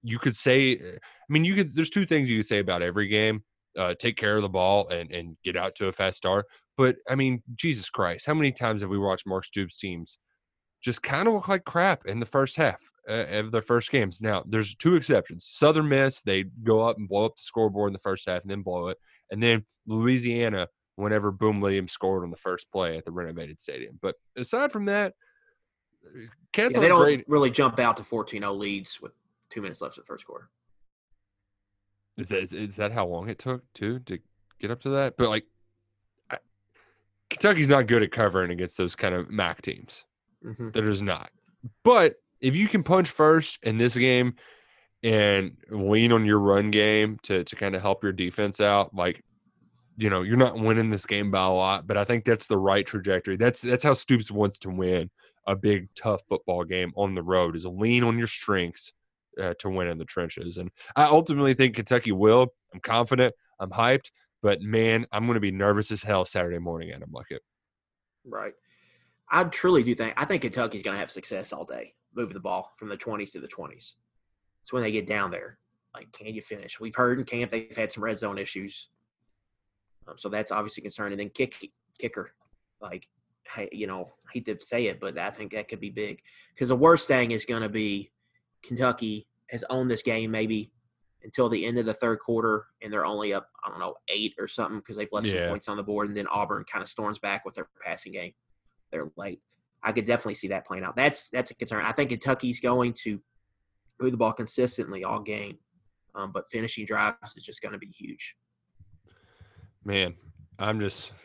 you 0.04 0.20
could 0.20 0.36
say, 0.36 0.74
I 0.74 1.00
mean, 1.30 1.46
you 1.46 1.56
could. 1.56 1.76
There's 1.76 1.90
two 1.90 2.06
things 2.06 2.30
you 2.30 2.38
could 2.38 2.48
say 2.48 2.60
about 2.60 2.82
every 2.82 3.08
game: 3.08 3.44
uh, 3.78 3.96
take 3.98 4.18
care 4.18 4.36
of 4.36 4.44
the 4.44 4.50
ball 4.50 4.88
and 4.90 5.12
and 5.12 5.38
get 5.44 5.58
out 5.58 5.76
to 5.76 5.88
a 5.88 5.92
fast 5.92 6.18
start. 6.18 6.46
But 6.78 6.98
I 7.10 7.16
mean, 7.16 7.44
Jesus 7.56 7.90
Christ, 7.90 8.26
how 8.26 8.34
many 8.36 8.52
times 8.52 8.82
have 8.82 8.90
we 8.90 8.98
watched 8.98 9.28
Mark 9.28 9.44
Stoops 9.44 9.76
teams 9.76 10.18
just 10.82 11.04
kind 11.04 11.28
of 11.28 11.34
look 11.34 11.48
like 11.50 11.66
crap 11.66 12.06
in 12.06 12.20
the 12.20 12.26
first 12.26 12.56
half 12.56 12.80
of 13.10 13.52
their 13.52 13.62
first 13.62 13.92
games? 13.92 14.22
Now, 14.22 14.44
there's 14.48 14.76
two 14.76 14.96
exceptions. 14.96 15.48
Southern 15.52 15.90
Miss, 15.90 16.22
they 16.22 16.44
go 16.44 16.82
up 16.88 16.98
and 16.98 17.08
blow 17.10 17.26
up 17.26 17.36
the 17.36 17.42
scoreboard 17.42 17.90
in 17.90 17.94
the 17.94 18.00
first 18.00 18.28
half 18.28 18.44
and 18.44 18.52
then 18.52 18.62
blow 18.62 18.88
it. 18.88 18.98
And 19.32 19.42
then 19.42 19.66
Louisiana, 19.88 20.68
whenever 20.96 21.32
Boom 21.32 21.62
Williams 21.62 21.92
scored 21.92 22.24
on 22.24 22.32
the 22.32 22.38
first 22.38 22.72
play 22.72 22.98
at 22.98 23.06
the 23.06 23.12
renovated 23.12 23.60
stadium. 23.60 24.00
But 24.02 24.16
aside 24.36 24.72
from 24.72 24.86
that, 24.86 25.14
Cats 26.52 26.76
Yeah, 26.76 26.82
they 26.82 26.88
don't 26.88 27.02
great. 27.04 27.26
really 27.28 27.52
jump 27.52 27.80
out 27.80 27.98
to 27.98 28.04
14-0 28.04 28.58
leads 28.58 29.02
with 29.02 29.12
two 29.50 29.62
minutes 29.62 29.82
left 29.82 29.98
in 29.98 30.02
the 30.02 30.06
first 30.06 30.26
quarter. 30.26 30.50
Is 32.18 32.30
that, 32.30 32.42
is, 32.42 32.54
is 32.54 32.76
that 32.78 32.92
how 32.92 33.06
long 33.06 33.30
it 33.30 33.40
took 33.40 33.64
too 33.74 34.00
to 34.00 34.20
get 34.60 34.72
up 34.72 34.82
to 34.82 34.90
that? 34.90 35.16
But 35.18 35.30
like, 35.30 35.46
I, 36.30 36.38
Kentucky's 37.30 37.68
not 37.68 37.88
good 37.88 38.04
at 38.04 38.12
covering 38.12 38.52
against 38.52 38.78
those 38.78 38.96
kind 38.96 39.16
of 39.16 39.30
MAC 39.30 39.62
teams. 39.62 40.06
Mm-hmm. 40.46 40.72
They're 40.72 40.86
just 40.86 41.04
not. 41.04 41.32
But 41.84 42.16
if 42.42 42.56
you 42.56 42.68
can 42.68 42.84
punch 42.84 43.10
first 43.10 43.60
in 43.64 43.78
this 43.78 43.96
game 43.96 44.36
and 45.04 45.58
lean 45.70 46.12
on 46.12 46.26
your 46.26 46.40
run 46.40 46.72
game 46.72 47.20
to 47.24 47.44
to 47.44 47.56
kind 47.56 47.76
of 47.76 47.82
help 47.82 48.04
your 48.04 48.12
defense 48.12 48.60
out, 48.60 48.94
like 48.94 49.24
you 49.98 50.10
know, 50.10 50.22
you're 50.22 50.38
not 50.38 50.58
winning 50.58 50.90
this 50.90 51.06
game 51.06 51.30
by 51.30 51.44
a 51.44 51.50
lot, 51.50 51.86
but 51.86 51.98
I 51.98 52.06
think 52.06 52.24
that's 52.24 52.48
the 52.48 52.58
right 52.58 52.86
trajectory. 52.86 53.36
That's 53.36 53.62
that's 53.62 53.84
how 53.84 53.94
Stoops 53.94 54.32
wants 54.32 54.58
to 54.60 54.70
win 54.70 55.10
a 55.46 55.56
big 55.56 55.90
tough 55.96 56.22
football 56.30 56.64
game 56.64 56.94
on 56.96 57.16
the 57.16 57.24
road 57.24 57.56
is 57.56 57.66
lean 57.66 58.04
on 58.04 58.18
your 58.18 58.28
strengths 58.28 58.94
uh, 59.42 59.54
to 59.60 59.70
win 59.70 59.88
in 59.88 59.98
the 59.98 60.06
trenches. 60.06 60.58
And 60.58 60.70
I 60.96 61.06
ultimately 61.06 61.54
think 61.54 61.76
Kentucky 61.76 62.12
will. 62.12 62.54
I'm 62.74 62.80
confident. 62.80 63.34
I'm 63.60 63.72
hyped. 63.72 64.12
But 64.42 64.62
man, 64.62 65.06
I'm 65.12 65.26
going 65.26 65.34
to 65.34 65.42
be 65.42 65.52
nervous 65.52 65.92
as 65.92 66.04
hell 66.04 66.24
Saturday 66.24 66.60
morning 66.60 66.92
at 66.92 67.12
Bucket. 67.12 67.42
Right. 68.26 68.54
I 69.30 69.44
truly 69.46 69.84
do 69.84 69.94
think 69.96 70.14
I 70.18 70.26
think 70.26 70.44
Kentucky's 70.44 70.84
going 70.84 70.96
to 70.96 71.00
have 71.00 71.12
success 71.12 71.52
all 71.52 71.66
day, 71.66 71.94
moving 72.16 72.34
the 72.34 72.40
ball 72.40 72.72
from 72.78 72.90
the 72.90 72.98
20s 72.98 73.32
to 73.32 73.40
the 73.40 73.48
20s. 73.48 73.94
It's 74.62 74.74
when 74.74 74.84
they 74.84 74.92
get 74.92 75.08
down 75.08 75.32
there. 75.32 75.60
Like, 75.94 76.12
can 76.12 76.28
you 76.28 76.42
finish? 76.42 76.80
We've 76.80 76.96
heard 76.96 77.20
in 77.20 77.26
camp 77.26 77.52
they've 77.52 77.76
had 77.76 77.92
some 77.92 78.04
red 78.04 78.20
zone 78.20 78.38
issues, 78.38 78.90
um, 80.08 80.16
so 80.18 80.30
that's 80.30 80.52
obviously 80.52 80.84
concerning. 80.84 81.14
And 81.14 81.20
then 81.22 81.30
kick 81.30 81.70
kicker, 81.98 82.32
like, 82.80 83.08
hey, 83.48 83.70
you 83.72 83.88
know, 83.88 84.14
I 84.28 84.32
hate 84.34 84.46
to 84.46 84.58
say 84.62 84.86
it, 84.88 85.00
but 85.00 85.18
I 85.18 85.32
think 85.32 85.52
that 85.54 85.68
could 85.68 85.80
be 85.80 85.90
big 85.90 86.22
because 86.54 86.68
the 86.70 86.76
worst 86.76 87.08
thing 87.08 87.32
is 87.32 87.46
going 87.46 87.64
to 87.64 87.70
be 87.70 88.12
Kentucky 88.64 89.28
has 89.50 89.64
owned 89.72 89.90
this 89.90 90.04
game 90.04 90.30
maybe 90.30 90.72
until 91.24 91.50
the 91.50 91.66
end 91.66 91.80
of 91.80 91.86
the 91.88 91.94
third 91.94 92.20
quarter, 92.20 92.68
and 92.84 92.94
they're 92.94 93.06
only 93.06 93.34
up 93.34 93.50
I 93.66 93.70
don't 93.72 93.80
know 93.80 93.96
eight 94.10 94.36
or 94.38 94.48
something 94.48 94.78
because 94.80 94.96
they've 94.96 95.10
left 95.12 95.26
Yeah. 95.28 95.34
some 95.46 95.50
points 95.50 95.68
on 95.70 95.78
the 95.78 95.84
board, 95.84 96.08
and 96.08 96.16
then 96.16 96.28
Auburn 96.28 96.66
kind 96.72 96.84
of 96.84 96.90
storms 96.90 97.18
back 97.18 97.46
with 97.46 97.56
their 97.56 97.68
passing 97.84 98.12
game 98.14 98.34
they're 98.92 99.12
late. 99.18 99.42
I 99.84 99.92
could 99.92 100.06
definitely 100.06 100.36
see 100.36 100.50
that 100.50 100.66
playing 100.66 100.84
out. 100.84 100.96
That's 100.96 101.30
that's 101.30 101.52
a 101.52 101.56
concern. 101.56 101.86
I 101.86 101.92
think 101.92 102.10
Kentucky's 102.10 102.60
going 102.60 102.94
to 103.04 103.22
move 104.00 104.12
the 104.12 104.18
ball 104.18 104.34
consistently 104.34 105.04
all 105.04 105.22
game, 105.22 105.58
um, 106.16 106.32
but 106.32 106.52
finishing 106.52 106.86
drives 106.86 107.36
is 107.36 107.44
just 107.44 107.62
going 107.62 107.74
to 107.74 107.78
be 107.78 107.88
huge. 107.88 108.36
Man, 109.84 110.16
I'm 110.58 110.80
just. 110.80 111.12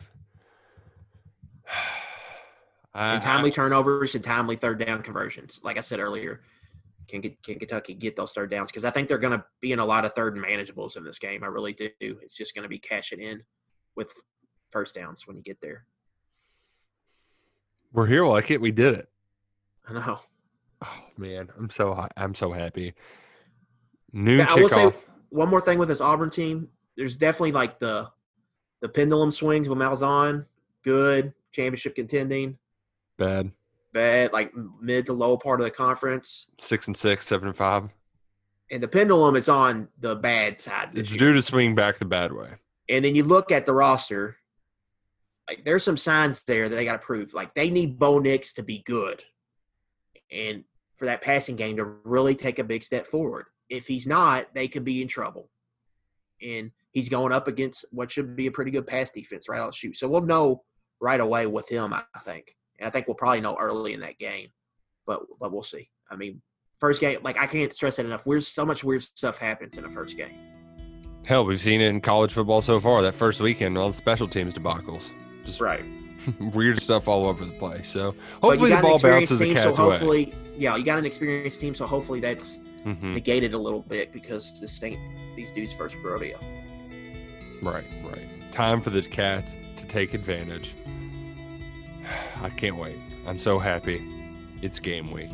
I, 2.93 3.15
And 3.15 3.21
timely 3.21 3.51
turnovers 3.51 4.15
and 4.15 4.23
timely 4.23 4.55
third 4.55 4.79
down 4.79 5.01
conversions. 5.01 5.59
Like 5.65 5.77
I 5.77 5.81
said 5.81 5.99
earlier, 5.99 6.39
can 7.09 7.21
can 7.21 7.59
Kentucky 7.59 7.93
get 7.93 8.15
those 8.15 8.31
third 8.31 8.49
downs? 8.49 8.71
Because 8.71 8.85
I 8.85 8.89
think 8.89 9.09
they're 9.09 9.17
going 9.17 9.37
to 9.37 9.43
be 9.59 9.73
in 9.73 9.79
a 9.79 9.85
lot 9.85 10.05
of 10.05 10.13
third 10.13 10.37
and 10.37 10.45
manageables 10.45 10.95
in 10.95 11.03
this 11.03 11.19
game. 11.19 11.43
I 11.43 11.47
really 11.47 11.73
do. 11.73 11.89
It's 11.99 12.37
just 12.37 12.55
going 12.55 12.63
to 12.63 12.69
be 12.69 12.79
cashing 12.79 13.21
in 13.21 13.41
with 13.97 14.13
first 14.71 14.95
downs 14.95 15.27
when 15.27 15.35
you 15.35 15.43
get 15.43 15.57
there. 15.61 15.85
We're 17.95 18.07
here 18.07 18.25
like 18.25 18.51
it. 18.51 18.61
We 18.61 18.71
did 18.71 18.93
it. 18.93 19.09
I 19.87 19.93
know. 19.93 20.19
Oh 20.83 21.03
man, 21.17 21.49
I'm 21.57 21.69
so 21.69 22.07
I'm 22.17 22.35
so 22.35 22.51
happy. 22.51 22.93
Noon 24.11 24.39
Yeah, 24.39 24.47
I 24.49 24.55
will 24.55 24.69
say 24.69 24.85
kickoff. 24.85 25.03
one 25.29 25.49
more 25.49 25.61
thing 25.61 25.79
with 25.79 25.87
this 25.87 26.01
Auburn 26.01 26.29
team. 26.29 26.67
There's 26.97 27.15
definitely 27.15 27.53
like 27.53 27.79
the 27.79 28.09
the 28.81 28.89
pendulum 28.89 29.31
swings 29.31 29.69
with 29.69 29.77
Malzahn. 29.77 30.45
Good 30.83 31.33
championship 31.53 31.95
contending. 31.95 32.57
Bad. 33.17 33.51
Bad 33.93 34.33
like 34.33 34.51
mid 34.81 35.05
to 35.05 35.13
low 35.13 35.37
part 35.37 35.61
of 35.61 35.65
the 35.65 35.71
conference. 35.71 36.47
Six 36.59 36.87
and 36.87 36.97
six, 36.97 37.25
seven 37.25 37.47
and 37.47 37.57
five. 37.57 37.89
And 38.71 38.83
the 38.83 38.87
pendulum 38.87 39.35
is 39.35 39.47
on 39.47 39.87
the 39.99 40.15
bad 40.15 40.59
side. 40.59 40.89
It's 40.95 41.11
year. 41.11 41.19
due 41.19 41.33
to 41.33 41.41
swing 41.41 41.75
back 41.75 41.97
the 41.97 42.05
bad 42.05 42.33
way. 42.33 42.49
And 42.89 43.05
then 43.05 43.15
you 43.15 43.23
look 43.23 43.51
at 43.51 43.65
the 43.65 43.73
roster. 43.73 44.37
Like 45.47 45.63
there's 45.65 45.83
some 45.83 45.97
signs 45.97 46.43
there 46.43 46.69
that 46.69 46.75
they 46.75 46.85
got 46.85 46.93
to 46.93 47.05
prove. 47.05 47.33
Like 47.33 47.53
they 47.53 47.69
need 47.69 47.99
Bo 47.99 48.19
Nix 48.19 48.53
to 48.53 48.63
be 48.63 48.83
good, 48.85 49.23
and 50.31 50.63
for 50.97 51.05
that 51.05 51.21
passing 51.21 51.55
game 51.55 51.77
to 51.77 51.85
really 52.03 52.35
take 52.35 52.59
a 52.59 52.63
big 52.63 52.83
step 52.83 53.05
forward. 53.05 53.45
If 53.69 53.87
he's 53.87 54.07
not, 54.07 54.53
they 54.53 54.67
could 54.67 54.85
be 54.85 55.01
in 55.01 55.07
trouble. 55.07 55.49
And 56.41 56.71
he's 56.91 57.09
going 57.09 57.31
up 57.31 57.47
against 57.47 57.85
what 57.91 58.11
should 58.11 58.35
be 58.35 58.47
a 58.47 58.51
pretty 58.51 58.71
good 58.71 58.87
pass 58.87 59.11
defense 59.11 59.49
right 59.49 59.59
out 59.59 59.67
of 59.67 59.73
the 59.73 59.77
shoot. 59.77 59.97
So 59.97 60.07
we'll 60.07 60.21
know 60.21 60.63
right 60.99 61.19
away 61.19 61.45
with 61.47 61.67
him. 61.69 61.93
I 61.93 62.03
think, 62.19 62.55
and 62.79 62.87
I 62.87 62.91
think 62.91 63.07
we'll 63.07 63.15
probably 63.15 63.41
know 63.41 63.57
early 63.59 63.93
in 63.93 63.99
that 64.01 64.17
game. 64.17 64.49
But 65.05 65.21
but 65.39 65.51
we'll 65.51 65.63
see. 65.63 65.89
I 66.09 66.15
mean, 66.15 66.41
first 66.79 67.01
game, 67.01 67.19
like 67.23 67.37
I 67.37 67.47
can't 67.47 67.73
stress 67.73 67.97
that 67.97 68.05
enough. 68.05 68.25
Weird, 68.25 68.43
so 68.43 68.65
much 68.65 68.83
weird 68.83 69.03
stuff 69.03 69.37
happens 69.37 69.77
in 69.77 69.83
the 69.83 69.89
first 69.89 70.17
game. 70.17 70.35
Hell, 71.27 71.45
we've 71.45 71.59
seen 71.59 71.81
it 71.81 71.89
in 71.89 72.01
college 72.01 72.33
football 72.33 72.61
so 72.61 72.79
far. 72.79 73.01
That 73.01 73.15
first 73.15 73.41
weekend, 73.41 73.77
all 73.77 73.87
the 73.87 73.93
special 73.93 74.27
teams 74.27 74.53
debacles, 74.53 75.13
just 75.45 75.61
Right. 75.61 75.83
weird 76.53 76.81
stuff 76.81 77.07
all 77.07 77.25
over 77.27 77.45
the 77.45 77.51
place. 77.53 77.87
So 77.87 78.15
hopefully 78.41 78.71
the 78.71 78.81
ball 78.81 78.99
bounces 78.99 79.39
the 79.39 79.45
team, 79.45 79.53
cat's 79.53 79.77
so 79.77 79.85
way. 79.89 79.91
hopefully, 79.97 80.33
yeah, 80.57 80.75
you 80.75 80.83
got 80.83 80.97
an 80.99 81.05
experienced 81.05 81.59
team, 81.59 81.75
so 81.75 81.85
hopefully 81.85 82.19
that's 82.19 82.59
Mhm. 82.85 83.13
negated 83.13 83.53
a 83.53 83.57
little 83.57 83.81
bit 83.81 84.11
because 84.13 84.59
this 84.59 84.81
ain't 84.83 84.99
these 85.35 85.51
dudes' 85.51 85.73
first 85.73 85.95
rodeo. 86.03 86.37
Right, 87.61 87.85
right. 88.03 88.51
Time 88.51 88.79
for 88.81 88.89
the 88.91 89.01
cats 89.01 89.57
to 89.77 89.85
take 89.85 90.13
advantage. 90.13 90.73
I 92.41 92.49
can't 92.49 92.77
wait. 92.77 92.97
I'm 93.27 93.39
so 93.39 93.59
happy. 93.59 94.01
It's 94.61 94.79
game 94.79 95.11
week. 95.11 95.29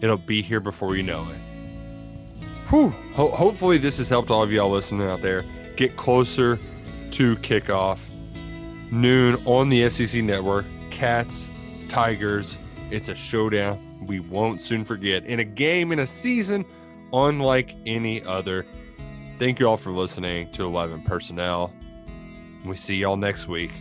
It'll 0.00 0.16
be 0.16 0.42
here 0.42 0.60
before 0.60 0.96
you 0.96 1.02
know 1.02 1.22
it. 1.30 2.46
Whew. 2.70 2.90
Ho- 3.14 3.30
hopefully, 3.30 3.78
this 3.78 3.98
has 3.98 4.08
helped 4.08 4.30
all 4.30 4.42
of 4.42 4.50
y'all 4.52 4.70
listening 4.70 5.06
out 5.06 5.22
there 5.22 5.44
get 5.76 5.96
closer 5.96 6.58
to 7.12 7.36
kickoff. 7.36 8.08
Noon 8.90 9.42
on 9.46 9.68
the 9.68 9.88
SEC 9.90 10.22
network. 10.22 10.66
Cats, 10.90 11.48
Tigers. 11.88 12.58
It's 12.90 13.08
a 13.08 13.14
showdown 13.14 14.06
we 14.06 14.20
won't 14.20 14.60
soon 14.60 14.84
forget. 14.84 15.24
In 15.24 15.40
a 15.40 15.44
game, 15.44 15.92
in 15.92 16.00
a 16.00 16.06
season 16.06 16.64
unlike 17.12 17.74
any 17.86 18.22
other. 18.24 18.66
Thank 19.38 19.60
you 19.60 19.68
all 19.68 19.76
for 19.76 19.92
listening 19.92 20.50
to 20.52 20.64
11 20.64 21.02
Personnel. 21.02 21.72
We 22.64 22.76
see 22.76 22.96
y'all 22.96 23.16
next 23.16 23.48
week. 23.48 23.72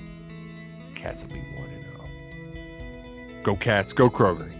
Cats 0.95 1.23
will 1.23 1.34
be 1.34 1.39
1 1.39 1.69
0. 1.69 3.41
Go, 3.43 3.55
Cats. 3.55 3.93
Go, 3.93 4.09
Kroger. 4.09 4.51